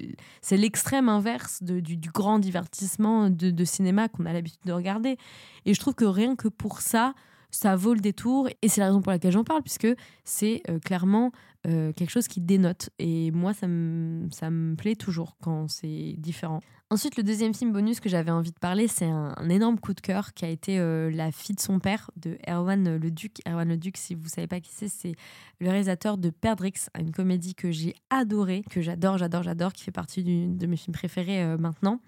l'extrême 0.51 1.09
inverse 1.09 1.61
du, 1.61 1.97
grand 2.13 2.39
divertissement 2.39 3.29
de, 3.29 3.51
de 3.51 3.65
cinéma 3.65 4.07
qu'on 4.07 4.25
a 4.25 4.33
l'habitude 4.33 4.65
de 4.65 4.73
regarder. 4.73 5.17
Et 5.65 5.73
je 5.73 5.79
trouve 5.79 5.93
que 5.93 6.05
rien 6.05 6.35
que 6.35 6.47
pour 6.47 6.81
ça, 6.81 7.13
ça 7.51 7.75
vaut 7.75 7.93
le 7.93 7.99
détour. 7.99 8.49
Et 8.61 8.69
c'est 8.69 8.81
la 8.81 8.87
raison 8.87 9.01
pour 9.01 9.11
laquelle 9.11 9.31
j'en 9.31 9.43
parle, 9.43 9.61
puisque 9.61 9.87
c'est 10.23 10.61
euh, 10.69 10.79
clairement 10.79 11.31
euh, 11.67 11.91
quelque 11.91 12.09
chose 12.09 12.27
qui 12.27 12.39
dénote. 12.39 12.89
Et 12.97 13.31
moi, 13.31 13.53
ça 13.53 13.67
me, 13.67 14.75
plaît 14.75 14.95
toujours 14.95 15.37
quand 15.41 15.67
c'est 15.67 16.15
différent. 16.17 16.61
Ensuite, 16.89 17.17
le 17.17 17.23
deuxième 17.23 17.53
film 17.53 17.73
bonus 17.73 17.99
que 17.99 18.07
j'avais 18.07 18.31
envie 18.31 18.53
de 18.53 18.59
parler, 18.59 18.87
c'est 18.87 19.05
un, 19.05 19.49
énorme 19.49 19.77
coup 19.77 19.93
de 19.93 19.99
cœur 19.99 20.33
qui 20.33 20.45
a 20.45 20.47
été 20.47 20.79
euh, 20.79 21.11
La 21.11 21.31
fille 21.31 21.55
de 21.55 21.59
son 21.59 21.79
père 21.79 22.11
de 22.15 22.37
Erwan 22.47 22.97
Le 22.97 23.11
Duc. 23.11 23.39
Erwan 23.45 23.67
Le 23.67 23.77
Duc, 23.77 23.97
si 23.97 24.15
vous 24.15 24.23
ne 24.23 24.29
savez 24.29 24.47
pas 24.47 24.61
qui 24.61 24.71
c'est, 24.71 24.87
c'est 24.87 25.15
le 25.59 25.69
réalisateur 25.69 26.17
de 26.17 26.29
Perdrix, 26.29 26.89
une 26.97 27.11
comédie 27.11 27.55
que 27.55 27.71
j'ai 27.71 27.95
adorée, 28.09 28.63
que 28.69 28.81
j'adore, 28.81 29.17
j'adore, 29.17 29.43
j'adore, 29.43 29.73
qui 29.73 29.83
fait 29.83 29.91
partie 29.91 30.23
de 30.23 30.67
mes 30.67 30.77
films 30.77 30.93
préférés 30.93 31.57
maintenant. 31.57 31.99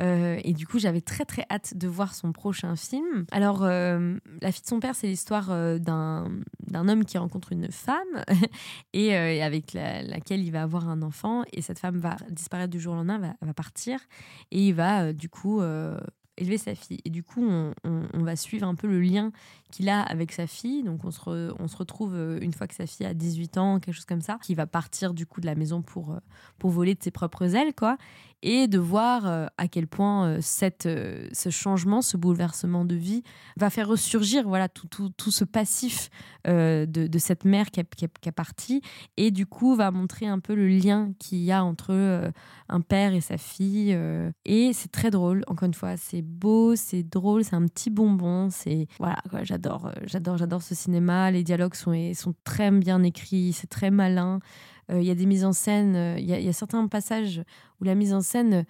Euh, 0.00 0.38
et 0.44 0.52
du 0.52 0.66
coup, 0.66 0.78
j'avais 0.78 1.00
très 1.00 1.24
très 1.24 1.46
hâte 1.50 1.76
de 1.76 1.88
voir 1.88 2.14
son 2.14 2.32
prochain 2.32 2.76
film. 2.76 3.24
Alors, 3.30 3.62
La 3.62 4.52
fille 4.52 4.62
de 4.62 4.68
son 4.68 4.80
père, 4.80 4.94
c'est 4.94 5.06
l'histoire 5.06 5.48
d'un, 5.78 6.30
d'un 6.66 6.88
homme 6.88 7.04
qui 7.04 7.18
rencontre 7.18 7.52
une 7.52 7.70
femme 7.70 8.24
et, 8.92 9.14
avec 9.14 9.72
laquelle 9.74 10.42
il 10.42 10.50
va 10.50 10.62
avoir 10.62 10.88
un 10.88 11.02
enfant. 11.02 11.44
Et 11.52 11.62
cette 11.62 11.78
femme 11.78 11.98
va 11.98 12.16
disparaître 12.30 12.70
du 12.70 12.80
jour 12.80 12.94
au 12.94 12.96
lendemain, 12.96 13.34
va, 13.40 13.54
partir. 13.54 14.00
Et 14.50 14.68
il 14.68 14.74
va 14.74 15.12
du 15.12 15.28
coup 15.28 15.62
élever 16.36 16.58
sa 16.58 16.74
fille. 16.74 17.00
Et 17.04 17.10
du 17.10 17.22
coup, 17.22 17.44
on, 17.44 18.22
va 18.22 18.36
suivre 18.36 18.66
un 18.66 18.74
peu 18.74 18.86
le 18.86 19.00
lien 19.00 19.32
qu'il 19.70 19.88
a 19.88 20.02
avec 20.02 20.32
sa 20.32 20.46
fille. 20.46 20.82
Donc, 20.82 21.04
on 21.04 21.10
se, 21.10 21.52
on 21.58 21.68
se 21.68 21.76
retrouve 21.76 22.14
une 22.40 22.52
fois 22.52 22.66
que 22.66 22.74
sa 22.74 22.86
fille 22.86 23.06
a 23.06 23.14
18 23.14 23.58
ans, 23.58 23.80
quelque 23.80 23.94
chose 23.94 24.04
comme 24.04 24.20
ça, 24.20 24.38
qui 24.42 24.54
va 24.54 24.66
partir 24.66 25.14
du 25.14 25.26
coup 25.26 25.40
de 25.40 25.46
la 25.46 25.54
maison 25.54 25.82
pour, 25.82 26.16
pour 26.58 26.70
voler 26.70 26.94
de 26.94 27.02
ses 27.02 27.10
propres 27.10 27.54
ailes, 27.54 27.74
quoi 27.74 27.96
et 28.42 28.68
de 28.68 28.78
voir 28.78 29.26
euh, 29.26 29.46
à 29.56 29.68
quel 29.68 29.86
point 29.86 30.26
euh, 30.26 30.38
cette, 30.40 30.86
euh, 30.86 31.28
ce 31.32 31.50
changement, 31.50 32.02
ce 32.02 32.16
bouleversement 32.16 32.84
de 32.84 32.94
vie 32.94 33.22
va 33.56 33.70
faire 33.70 33.88
ressurgir 33.88 34.46
voilà, 34.46 34.68
tout, 34.68 34.86
tout, 34.88 35.10
tout 35.10 35.30
ce 35.30 35.44
passif 35.44 36.10
de, 36.46 36.84
de, 36.86 37.18
cette 37.18 37.44
mère 37.44 37.72
qui 37.72 37.80
est, 37.80 38.30
partie 38.30 38.80
et 39.16 39.32
du 39.32 39.46
coup 39.46 39.74
va 39.74 39.90
montrer 39.90 40.26
un 40.26 40.38
peu 40.38 40.54
le 40.54 40.68
lien 40.68 41.10
qu'il 41.18 41.38
y 41.38 41.50
a 41.50 41.64
entre 41.64 42.30
un 42.68 42.80
père 42.82 43.14
et 43.14 43.20
sa 43.20 43.36
fille. 43.36 43.90
et 44.44 44.72
c'est 44.72 44.92
très 44.92 45.10
drôle, 45.10 45.42
encore 45.48 45.66
une 45.66 45.74
fois, 45.74 45.96
c'est 45.96 46.22
beau, 46.22 46.76
c'est 46.76 47.02
drôle, 47.02 47.42
c'est 47.42 47.56
un 47.56 47.66
petit 47.66 47.90
bonbon. 47.90 48.48
C'est 48.50 48.86
voilà, 49.00 49.18
j'adore, 49.42 49.90
j'adore, 50.04 50.36
j'adore 50.36 50.62
ce 50.62 50.76
cinéma. 50.76 51.32
Les 51.32 51.42
dialogues 51.42 51.74
sont, 51.74 52.12
sont 52.14 52.34
très 52.44 52.70
bien 52.70 53.02
écrits, 53.02 53.52
c'est 53.52 53.66
très 53.68 53.90
malin. 53.90 54.38
Il 54.88 55.02
y 55.02 55.10
a 55.10 55.14
des 55.14 55.26
mises 55.26 55.44
en 55.44 55.52
scène, 55.52 56.16
il 56.18 56.24
y, 56.24 56.48
a 56.48 56.52
certains 56.52 56.86
passages 56.86 57.42
où 57.80 57.84
la 57.84 57.94
mise 57.94 58.14
en 58.14 58.20
scène 58.20 58.64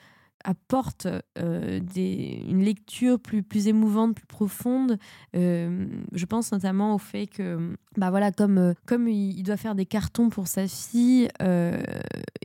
apporte 0.47 1.09
euh, 1.39 1.81
des, 1.81 2.45
une 2.49 2.63
lecture 2.63 3.19
plus, 3.19 3.43
plus 3.43 3.67
émouvante, 3.69 4.15
plus 4.15 4.27
profonde. 4.27 4.99
Euh, 5.35 5.87
je 6.13 6.25
pense 6.25 6.53
notamment 6.53 6.95
au 6.95 6.99
fait 6.99 7.27
que, 7.27 7.77
bah 7.97 8.11
voilà, 8.11 8.31
comme, 8.31 8.59
euh, 8.59 8.75
comme 8.87 9.09
il 9.09 9.43
doit 9.43 9.57
faire 9.57 9.75
des 9.75 9.87
cartons 9.87 10.29
pour 10.29 10.47
sa 10.47 10.69
fille, 10.69 11.29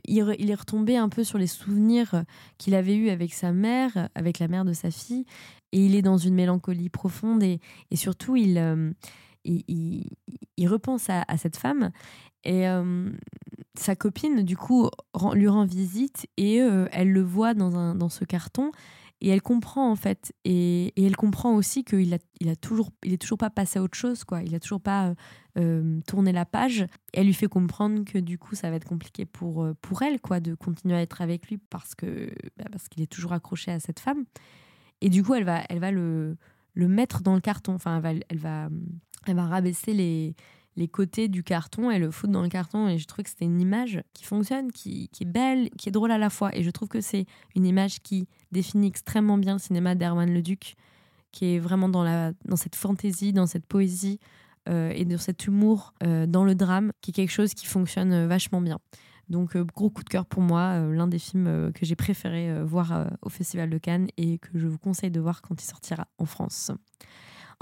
il, 0.04 0.50
est 0.50 0.54
retombé 0.54 0.96
un 0.96 1.08
peu 1.08 1.22
sur 1.24 1.38
les 1.38 1.46
souvenirs 1.46 2.24
qu'il 2.58 2.74
avait 2.74 2.96
eus 2.96 3.10
avec 3.10 3.32
sa 3.32 3.52
mère, 3.52 4.08
avec 4.14 4.40
la 4.40 4.48
mère 4.48 4.64
de 4.64 4.72
sa 4.72 4.90
fille, 4.90 5.24
et 5.70 5.84
il 5.86 5.94
est 5.94 6.02
dans 6.02 6.18
une 6.18 6.34
mélancolie 6.34 6.90
profonde 6.90 7.42
et, 7.42 7.60
et 7.90 7.96
surtout 7.96 8.36
il, 8.36 8.58
il, 9.44 10.68
repense 10.68 11.08
à, 11.08 11.36
cette 11.36 11.56
femme 11.56 11.90
et 12.44 12.66
sa 13.74 13.96
copine, 13.96 14.42
du 14.42 14.56
coup, 14.56 14.88
lui 15.34 15.48
rend 15.48 15.64
visite 15.64 16.26
et 16.36 16.60
euh, 16.60 16.88
elle 16.92 17.10
le 17.10 17.22
voit 17.22 17.54
dans, 17.54 17.76
un, 17.76 17.94
dans 17.94 18.08
ce 18.08 18.24
carton 18.24 18.70
et 19.20 19.28
elle 19.28 19.42
comprend 19.42 19.90
en 19.90 19.96
fait. 19.96 20.32
Et, 20.44 20.92
et 20.96 21.06
elle 21.06 21.16
comprend 21.16 21.54
aussi 21.54 21.84
qu'il 21.84 22.12
a, 22.12 22.18
il 22.40 22.48
a 22.48 22.56
toujours, 22.56 22.90
il 23.02 23.12
est 23.12 23.18
toujours 23.18 23.38
pas 23.38 23.50
passé 23.50 23.78
à 23.78 23.82
autre 23.82 23.96
chose, 23.96 24.24
quoi. 24.24 24.42
Il 24.42 24.54
a 24.54 24.60
toujours 24.60 24.80
pas 24.80 25.08
euh, 25.08 25.14
euh, 25.58 26.00
tourné 26.06 26.32
la 26.32 26.44
page. 26.44 26.86
elle 27.14 27.26
lui 27.26 27.34
fait 27.34 27.48
comprendre 27.48 28.04
que 28.04 28.18
du 28.18 28.38
coup, 28.38 28.54
ça 28.54 28.68
va 28.68 28.76
être 28.76 28.88
compliqué 28.88 29.24
pour, 29.24 29.66
pour 29.80 30.02
elle, 30.02 30.20
quoi, 30.20 30.40
de 30.40 30.54
continuer 30.54 30.96
à 30.96 31.02
être 31.02 31.22
avec 31.22 31.48
lui 31.48 31.58
parce 31.58 31.94
que 31.94 32.30
bah, 32.58 32.64
parce 32.70 32.88
qu'il 32.88 33.02
est 33.02 33.10
toujours 33.10 33.32
accroché 33.32 33.70
à 33.70 33.80
cette 33.80 34.00
femme. 34.00 34.24
Et 35.00 35.08
du 35.08 35.24
coup, 35.24 35.34
elle 35.34 35.44
va, 35.44 35.62
elle 35.68 35.80
va 35.80 35.90
le, 35.90 36.36
le 36.74 36.88
mettre 36.88 37.22
dans 37.22 37.34
le 37.34 37.40
carton. 37.40 37.74
Enfin, 37.74 37.96
elle 37.96 38.02
va, 38.02 38.24
elle 38.28 38.38
va, 38.38 38.68
elle 39.26 39.36
va 39.36 39.46
rabaisser 39.46 39.94
les 39.94 40.34
les 40.76 40.88
côtés 40.88 41.28
du 41.28 41.42
carton 41.42 41.90
et 41.90 41.98
le 41.98 42.10
foot 42.10 42.30
dans 42.30 42.42
le 42.42 42.48
carton. 42.48 42.88
Et 42.88 42.98
je 42.98 43.06
trouve 43.06 43.24
que 43.24 43.30
c'était 43.30 43.44
une 43.44 43.60
image 43.60 44.02
qui 44.14 44.24
fonctionne, 44.24 44.72
qui, 44.72 45.10
est 45.20 45.24
belle, 45.24 45.70
qui 45.76 45.88
est 45.88 45.92
drôle 45.92 46.10
à 46.10 46.18
la 46.18 46.30
fois. 46.30 46.54
Et 46.56 46.62
je 46.62 46.70
trouve 46.70 46.88
que 46.88 47.00
c'est 47.00 47.26
une 47.54 47.66
image 47.66 48.00
qui 48.02 48.28
définit 48.50 48.86
extrêmement 48.86 49.38
bien 49.38 49.54
le 49.54 49.58
cinéma 49.58 49.94
d'Erwan 49.94 50.32
Leduc, 50.32 50.76
qui 51.30 51.54
est 51.54 51.58
vraiment 51.58 51.88
dans, 51.88 52.32
cette 52.56 52.76
fantaisie, 52.76 53.32
dans 53.32 53.46
cette 53.46 53.66
poésie 53.66 54.18
et 54.68 55.04
dans 55.04 55.18
cet 55.18 55.46
humour 55.46 55.92
dans 56.00 56.44
le 56.44 56.54
drame, 56.54 56.92
qui 57.00 57.10
est 57.10 57.14
quelque 57.14 57.32
chose 57.32 57.54
qui 57.54 57.66
fonctionne 57.66 58.26
vachement 58.26 58.60
bien. 58.60 58.78
Donc 59.28 59.56
gros 59.56 59.88
coup 59.88 60.04
de 60.04 60.08
cœur 60.08 60.26
pour 60.26 60.42
moi, 60.42 60.78
l'un 60.78 61.06
des 61.06 61.18
films 61.18 61.72
que 61.72 61.86
j'ai 61.86 61.96
préféré 61.96 62.62
voir 62.64 63.08
au 63.22 63.28
Festival 63.28 63.70
de 63.70 63.78
Cannes 63.78 64.08
et 64.16 64.38
que 64.38 64.50
je 64.54 64.66
vous 64.66 64.78
conseille 64.78 65.10
de 65.10 65.20
voir 65.20 65.42
quand 65.42 65.60
il 65.60 65.66
sortira 65.66 66.06
en 66.18 66.26
France. 66.26 66.70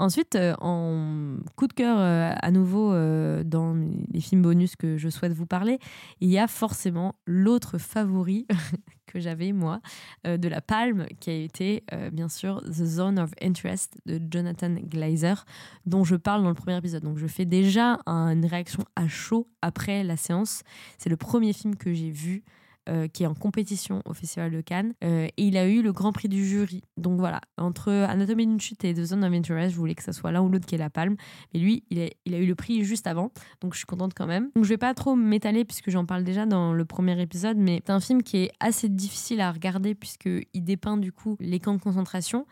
Ensuite, 0.01 0.33
euh, 0.33 0.55
en 0.61 1.37
coup 1.55 1.67
de 1.67 1.73
cœur 1.73 1.99
euh, 1.99 2.33
à 2.41 2.49
nouveau 2.49 2.91
euh, 2.91 3.43
dans 3.43 3.75
les 4.11 4.19
films 4.19 4.41
bonus 4.41 4.75
que 4.75 4.97
je 4.97 5.09
souhaite 5.09 5.31
vous 5.31 5.45
parler, 5.45 5.77
il 6.21 6.29
y 6.29 6.39
a 6.39 6.47
forcément 6.47 7.13
l'autre 7.27 7.77
favori 7.77 8.47
que 9.05 9.19
j'avais 9.19 9.51
moi 9.51 9.79
de 10.23 10.47
la 10.47 10.59
Palme, 10.59 11.05
qui 11.19 11.29
a 11.29 11.33
été 11.33 11.83
bien 12.13 12.29
sûr 12.29 12.63
The 12.63 12.85
Zone 12.85 13.19
of 13.19 13.29
Interest 13.43 13.97
de 14.05 14.19
Jonathan 14.31 14.73
Glazer, 14.73 15.45
dont 15.85 16.05
je 16.05 16.15
parle 16.15 16.41
dans 16.43 16.49
le 16.49 16.55
premier 16.55 16.77
épisode. 16.77 17.03
Donc 17.03 17.17
je 17.17 17.27
fais 17.27 17.45
déjà 17.45 17.99
une 18.07 18.45
réaction 18.45 18.85
à 18.95 19.09
chaud 19.09 19.49
après 19.61 20.05
la 20.05 20.15
séance. 20.15 20.63
C'est 20.97 21.09
le 21.09 21.17
premier 21.17 21.51
film 21.51 21.75
que 21.75 21.93
j'ai 21.93 22.09
vu 22.09 22.43
euh, 22.91 23.07
qui 23.07 23.23
est 23.23 23.27
en 23.27 23.33
compétition 23.33 24.01
au 24.05 24.13
Festival 24.13 24.51
de 24.51 24.59
Cannes. 24.59 24.93
Euh, 25.03 25.27
et 25.37 25.45
il 25.45 25.55
a 25.55 25.65
eu 25.67 25.81
le 25.81 25.93
grand 25.93 26.11
prix 26.11 26.27
du 26.27 26.45
jury. 26.45 26.81
Donc 26.97 27.19
voilà, 27.19 27.39
entre 27.57 27.89
Anatomie 27.91 28.45
d'une 28.45 28.59
chute 28.59 28.83
et 28.83 28.93
The 28.93 29.05
Zone 29.05 29.23
of 29.23 29.31
Interest, 29.31 29.71
je 29.71 29.77
voulais 29.77 29.95
que 29.95 30.03
ça 30.03 30.11
soit 30.11 30.31
l'un 30.31 30.41
ou 30.41 30.49
l'autre 30.49 30.65
qui 30.65 30.75
ait 30.75 30.79
la 30.79 30.89
palme. 30.89 31.15
Mais 31.53 31.59
lui, 31.61 31.85
il 31.89 31.99
a, 32.01 32.37
eu 32.37 32.45
le 32.45 32.55
prix 32.55 32.83
juste 32.83 33.07
avant. 33.07 33.31
Donc 33.61 33.73
je 33.73 33.77
suis 33.77 33.85
contente 33.85 34.13
quand 34.13 34.27
même. 34.27 34.49
Donc 34.55 34.65
je 34.65 34.69
vais 34.69 34.77
pas 34.77 34.93
trop 34.93 35.15
m'étaler 35.15 35.63
puisque 35.63 35.89
j'en 35.89 36.05
parle 36.05 36.23
déjà 36.23 36.45
dans 36.45 36.73
le 36.73 36.83
premier 36.83 37.19
épisode. 37.21 37.57
Mais 37.57 37.81
c'est 37.85 37.93
un 37.93 38.01
film 38.01 38.23
qui 38.23 38.37
est 38.37 38.51
assez 38.59 38.89
difficile 38.89 39.39
à 39.39 39.51
regarder 39.51 39.95
puisqu'il 39.95 40.63
dépeint 40.63 40.97
du 40.97 41.13
coup 41.13 41.37
les 41.39 41.59
camps 41.59 41.75
de 41.75 41.81
concentration. 41.81 42.45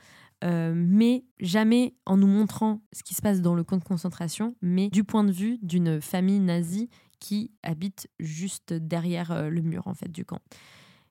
Euh, 0.44 0.74
mais 0.74 1.26
jamais 1.42 1.96
en 2.06 2.16
nous 2.16 2.28
montrant 2.28 2.80
ce 2.94 3.04
qui 3.04 3.14
se 3.14 3.22
passe 3.22 3.42
dans 3.42 3.56
le 3.56 3.64
camp 3.64 3.78
de 3.78 3.84
concentration, 3.84 4.56
mais 4.62 4.90
du 4.90 5.04
point 5.04 5.26
de 5.26 5.32
vue 5.32 5.58
d'une 5.62 6.00
famille 6.02 6.40
nazie 6.40 6.90
qui 7.20 7.52
habite 7.64 8.10
juste 8.20 8.74
derrière 8.74 9.32
euh, 9.32 9.50
le 9.50 9.62
mur 9.62 9.88
en 9.88 9.94
fait 9.94 10.12
du 10.12 10.26
camp. 10.26 10.40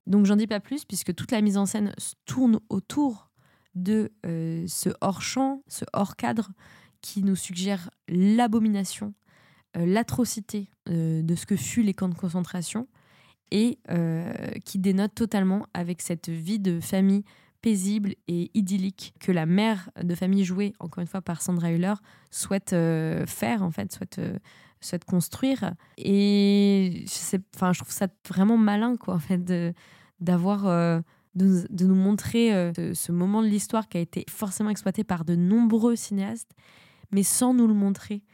Donc 0.06 0.26
j'en 0.26 0.36
dis 0.36 0.46
pas 0.46 0.60
plus 0.60 0.84
puisque 0.84 1.14
toute 1.14 1.30
la 1.30 1.40
mise 1.40 1.56
en 1.56 1.66
scène 1.66 1.92
tourne 2.24 2.60
autour 2.68 3.30
de 3.74 4.12
euh, 4.26 4.64
ce 4.66 4.90
hors-champ, 5.00 5.62
ce 5.68 5.84
hors-cadre 5.92 6.50
qui 7.02 7.22
nous 7.22 7.36
suggère 7.36 7.90
l'abomination, 8.08 9.14
euh, 9.76 9.86
l'atrocité 9.86 10.70
de 10.86 11.34
ce 11.34 11.44
que 11.44 11.54
fut 11.54 11.82
les 11.82 11.92
camps 11.92 12.08
de 12.08 12.14
concentration 12.14 12.88
et 13.50 13.78
qui 14.64 14.78
dénote 14.78 15.14
totalement 15.14 15.66
avec 15.74 16.00
cette 16.00 16.30
vie 16.30 16.58
de 16.58 16.80
famille 16.80 17.24
paisible 17.60 18.14
et 18.26 18.50
idyllique 18.54 19.12
que 19.20 19.32
la 19.32 19.44
mère 19.44 19.90
de 20.02 20.14
famille 20.14 20.44
jouée, 20.44 20.72
encore 20.80 21.02
une 21.02 21.06
fois 21.06 21.20
par 21.20 21.42
Sandra 21.42 21.70
Hüller, 21.70 21.92
souhaite 22.30 22.70
faire, 22.70 23.62
en 23.62 23.70
fait, 23.70 23.92
souhaite 23.92 24.18
souhaite 24.80 25.04
construire. 25.04 25.74
Et 25.96 27.04
enfin, 27.54 27.72
je 27.72 27.80
trouve 27.80 27.92
ça 27.92 28.08
vraiment 28.28 28.56
malin, 28.56 28.96
quoi, 28.96 29.14
en 29.14 29.18
fait, 29.18 29.42
d'avoir. 30.20 30.66
Euh, 30.66 31.00
de, 31.34 31.86
nous 31.86 31.94
montrer 31.94 32.52
euh, 32.52 32.72
ce, 32.94 33.12
moment 33.12 33.42
de 33.42 33.46
l'histoire 33.46 33.88
qui 33.88 33.96
a 33.96 34.00
été 34.00 34.24
forcément 34.28 34.70
exploité 34.70 35.04
par 35.04 35.24
de 35.24 35.36
nombreux 35.36 35.94
cinéastes, 35.94 36.50
mais 37.12 37.22
sans 37.22 37.54
nous 37.54 37.68
le 37.68 37.74
montrer 37.74 38.24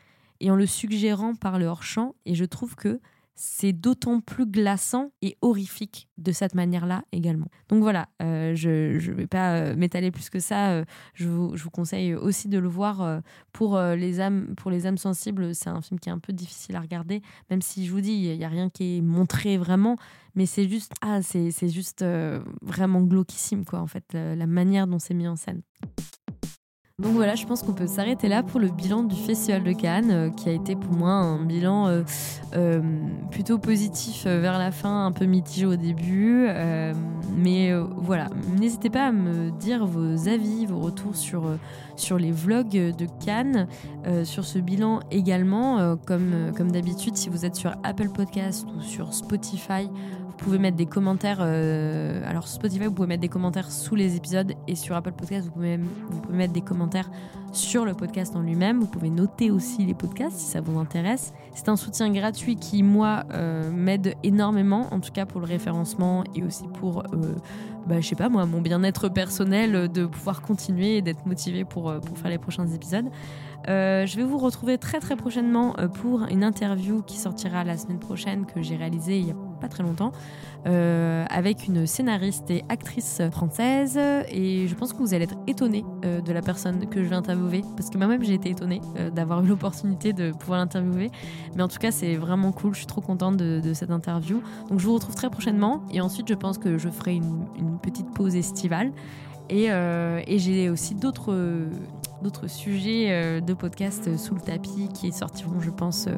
et 0.41 0.51
en 0.51 0.57
le 0.57 0.67
suggérant 0.67 1.35
par 1.35 1.59
le 1.59 1.67
hors-champ. 1.67 2.15
Et 2.25 2.35
je 2.35 2.45
trouve 2.45 2.77
que 2.77 3.01
c'est 3.37 3.73
d'autant 3.73 4.21
plus 4.21 4.47
glaçant 4.47 5.11
et 5.21 5.37
horrifique 5.43 6.09
de 6.19 6.31
cette 6.31 6.55
manière-là 6.55 7.03
également. 7.13 7.49
Donc 7.69 7.83
voilà, 7.83 8.09
euh, 8.23 8.55
je 8.55 8.95
ne 8.95 9.15
vais 9.15 9.27
pas 9.27 9.57
euh, 9.57 9.77
m'étaler 9.77 10.11
plus 10.11 10.31
que 10.31 10.39
ça. 10.39 10.71
Euh, 10.71 10.85
je, 11.15 11.29
vous, 11.29 11.57
je, 11.57 11.65
vous, 11.65 11.71
conseille 11.71 12.15
aussi 12.15 12.49
de 12.49 12.59
le 12.59 12.69
voir 12.69 13.23
pour, 13.53 13.79
les 13.79 14.21
âmes, 14.21 14.55
pour 14.57 14.71
les 14.71 14.87
âmes 14.87 14.99
sensibles. 14.99 15.55
C'est 15.55 15.69
un 15.69 15.81
film 15.81 15.99
qui 15.99 16.09
est 16.09 16.13
un 16.13 16.19
peu 16.19 16.33
difficile 16.33 16.77
à 16.77 16.81
regarder, 16.81 17.23
même 17.51 17.63
si 17.63 17.87
je 17.87 17.93
vous 17.93 18.01
dis, 18.01 18.13
il 18.13 18.39
n'y 18.39 18.45
a 18.45 18.49
rien 18.49 18.71
qui 18.71 18.99
est 18.99 19.01
montré 19.01 19.57
vraiment. 19.57 19.97
Mais 20.37 20.47
c'est 20.47 20.69
juste, 20.69 20.93
ah, 21.01 21.23
c'est 21.23 21.69
juste 21.69 22.05
vraiment 22.63 23.03
glauquissime, 23.03 23.65
quoi, 23.65 23.81
en 23.81 23.87
fait, 23.87 24.05
la 24.13 24.47
manière 24.47 24.87
dont 24.87 24.99
c'est 24.99 25.15
mis 25.15 25.29
en 25.29 25.37
scène. 25.37 25.63
Donc 27.03 27.15
voilà, 27.15 27.35
je 27.35 27.45
pense 27.45 27.65
qu'on 27.65 27.73
peut 27.73 27.89
s'arrêter 27.89 28.29
là 28.29 28.45
pour 28.45 28.61
le 28.61 28.69
bilan 28.69 29.03
du 29.03 29.17
Festival 29.17 29.65
de 29.65 29.73
Cannes, 29.73 30.11
euh, 30.13 30.31
qui 30.31 30.49
a 30.49 30.53
été 30.53 30.77
pour 30.77 30.93
moi 30.93 31.11
un 31.11 31.45
bilan 31.45 31.89
euh, 31.89 32.03
euh, 32.55 32.81
plutôt 33.33 33.59
positif 33.59 34.27
vers 34.27 34.61
la 34.61 34.71
fin, 34.71 35.07
un 35.07 35.11
peu 35.11 35.25
mitigé 35.25 35.67
au 35.67 35.75
début. 35.75 36.47
mais 37.37 37.73
voilà, 37.97 38.29
n'hésitez 38.61 38.91
pas 38.91 39.07
à 39.07 39.13
me 39.13 39.51
dire 39.51 39.85
vos 39.85 40.29
avis, 40.29 40.67
vos 40.67 40.79
retours 40.79 41.17
sur, 41.17 41.59
les 42.17 42.31
vlogs 42.31 42.69
de 42.71 43.07
Cannes, 43.25 43.67
sur 44.23 44.45
ce 44.45 44.61
bilan 44.61 45.01
également. 45.11 45.97
comme 46.07 46.53
comme 46.57 46.71
d'habitude, 46.71 47.17
si 47.17 47.29
vous 47.29 47.45
êtes 47.45 47.57
sur 47.57 47.73
Apple 47.83 48.11
Podcast 48.11 48.69
ou 48.77 48.81
sur 48.81 49.13
Spotify, 49.15 49.89
vous 50.37 50.45
pouvez 50.45 50.59
mettre 50.59 50.77
des 50.77 50.87
commentaires. 50.87 51.39
Euh, 51.41 52.29
alors, 52.29 52.49
Spotify, 52.49 52.87
vous 52.87 52.93
pouvez 52.93 53.07
mettre 53.07 53.21
des 53.21 53.29
commentaires 53.29 53.71
sous 53.71 53.95
les 53.95 54.17
épisodes 54.17 54.53
et 54.67 54.75
sur 54.75 54.97
Apple 54.97 55.13
Podcast, 55.13 55.47
vous 55.47 55.53
pouvez, 55.53 55.79
mettre 56.29 56.53
des 56.53 56.61
commentaires 56.61 57.09
sur 57.53 57.85
le 57.85 57.95
podcast 57.95 58.35
en 58.35 58.41
lui-même. 58.41 58.81
Vous 58.81 58.89
pouvez 58.89 59.11
noter 59.11 59.53
aussi 59.53 59.87
les 59.87 59.95
podcasts 59.95 60.37
si 60.37 60.47
ça 60.47 60.61
vous 60.61 60.77
intéresse. 60.79 61.33
C'est 61.55 61.69
un 61.69 61.77
soutien 61.77 62.11
gratuit 62.11 62.57
qui, 62.57 62.83
moi, 62.83 63.23
euh, 63.33 63.71
m'aide 63.71 64.17
énormément, 64.25 64.93
en 64.93 64.99
tout 64.99 65.13
cas 65.13 65.25
pour 65.25 65.41
le 65.41 65.47
référencement 65.47 66.25
et 66.35 66.43
aussi 66.43 66.65
pour, 66.81 67.05
euh, 67.13 67.37
bah, 67.87 68.01
je 68.01 68.09
sais 68.09 68.17
pas 68.17 68.29
moi, 68.29 68.45
mon 68.45 68.61
bien-être 68.61 69.09
personnel 69.09 69.89
de 69.89 70.05
pouvoir 70.05 70.43
continuer 70.43 70.97
et 70.97 71.03
d'être 71.03 71.27
motivé 71.27 71.65
pour, 71.65 71.95
pour 72.01 72.19
faire 72.19 72.31
les 72.31 72.39
prochains 72.39 72.67
épisodes. 72.67 73.07
Je 73.67 74.17
vais 74.17 74.23
vous 74.23 74.39
retrouver 74.39 74.79
très 74.79 75.01
très 75.01 75.17
prochainement 75.17 75.75
pour 75.95 76.25
une 76.25 76.45
interview 76.45 77.03
qui 77.03 77.17
sortira 77.17 77.65
la 77.65 77.77
semaine 77.77 77.99
prochaine 77.99 78.47
que 78.47 78.63
j'ai 78.63 78.77
réalisée 78.77 79.19
il 79.19 79.29
y 79.29 79.31
a 79.31 79.35
pas 79.61 79.69
très 79.69 79.83
longtemps, 79.83 80.13
euh, 80.67 81.25
avec 81.31 81.67
une 81.67 81.87
scénariste 81.87 82.51
et 82.51 82.65
actrice 82.69 83.23
française. 83.31 83.99
Et 84.29 84.67
je 84.69 84.75
pense 84.75 84.93
que 84.93 84.99
vous 84.99 85.15
allez 85.15 85.25
être 85.25 85.37
étonné 85.47 85.85
euh, 86.05 86.21
de 86.21 86.33
la 86.33 86.43
personne 86.43 86.87
que 86.89 87.03
je 87.03 87.09
vais 87.09 87.17
interviewer, 87.17 87.63
parce 87.77 87.91
que 87.91 87.99
moi-même 87.99 88.23
j'ai 88.23 88.35
été 88.35 88.51
étonnée 88.51 88.81
euh, 88.99 89.11
d'avoir 89.11 89.43
eu 89.45 89.49
l'opportunité 89.49 90.13
de 90.13 90.33
pouvoir 90.33 90.59
l'interviewer. 90.59 91.11
Mais 91.57 91.63
en 91.63 91.69
tout 91.69 91.79
cas, 91.79 91.91
c'est 91.91 92.17
vraiment 92.17 92.53
cool. 92.53 92.75
Je 92.75 92.79
suis 92.79 92.87
trop 92.87 93.01
contente 93.01 93.37
de, 93.37 93.73
cette 93.75 93.91
interview. 93.91 94.43
Donc 94.69 94.79
je 94.81 94.87
vous 94.87 94.95
retrouve 94.95 95.15
très 95.15 95.31
prochainement. 95.31 95.83
Et 95.91 96.01
ensuite, 96.01 96.29
je 96.29 96.35
pense 96.35 96.59
que 96.59 96.79
je 96.79 96.89
ferai 96.89 97.15
une, 97.15 97.79
petite 97.83 98.11
pause 98.15 98.37
estivale. 98.37 98.93
Et, 99.51 99.67
et 99.67 100.39
j'ai 100.39 100.71
aussi 100.71 100.95
d'autres 100.95 101.69
d'autres 102.23 102.47
sujets 102.47 103.41
de 103.43 103.55
podcast 103.55 104.17
sous 104.17 104.35
le 104.35 104.41
tapis 104.41 104.89
qui 104.95 105.13
sortiront, 105.13 105.61
je 105.61 105.71
pense, 105.71 106.09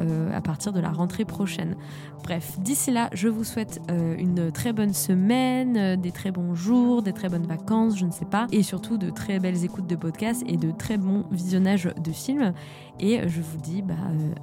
euh, 0.00 0.34
à 0.34 0.40
partir 0.40 0.72
de 0.72 0.80
la 0.80 0.90
rentrée 0.90 1.24
prochaine. 1.24 1.76
Bref, 2.22 2.58
d'ici 2.60 2.90
là, 2.90 3.10
je 3.12 3.28
vous 3.28 3.44
souhaite 3.44 3.80
euh, 3.90 4.14
une 4.18 4.50
très 4.50 4.72
bonne 4.72 4.94
semaine, 4.94 5.76
euh, 5.76 5.96
des 5.96 6.10
très 6.10 6.30
bons 6.30 6.54
jours, 6.54 7.02
des 7.02 7.12
très 7.12 7.28
bonnes 7.28 7.46
vacances, 7.46 7.98
je 7.98 8.06
ne 8.06 8.10
sais 8.10 8.24
pas, 8.24 8.46
et 8.50 8.62
surtout 8.62 8.96
de 8.96 9.10
très 9.10 9.40
belles 9.40 9.64
écoutes 9.64 9.86
de 9.86 9.96
podcasts 9.96 10.42
et 10.46 10.56
de 10.56 10.70
très 10.70 10.96
bons 10.96 11.24
visionnages 11.30 11.90
de 12.02 12.12
films. 12.12 12.54
Et 12.98 13.28
je 13.28 13.40
vous 13.42 13.58
dis 13.58 13.82
bah, 13.82 13.94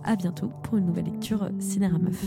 à 0.04 0.16
bientôt 0.16 0.52
pour 0.64 0.78
une 0.78 0.86
nouvelle 0.86 1.06
lecture 1.06 1.50
Cinéra 1.60 1.98
Meuf. 1.98 2.24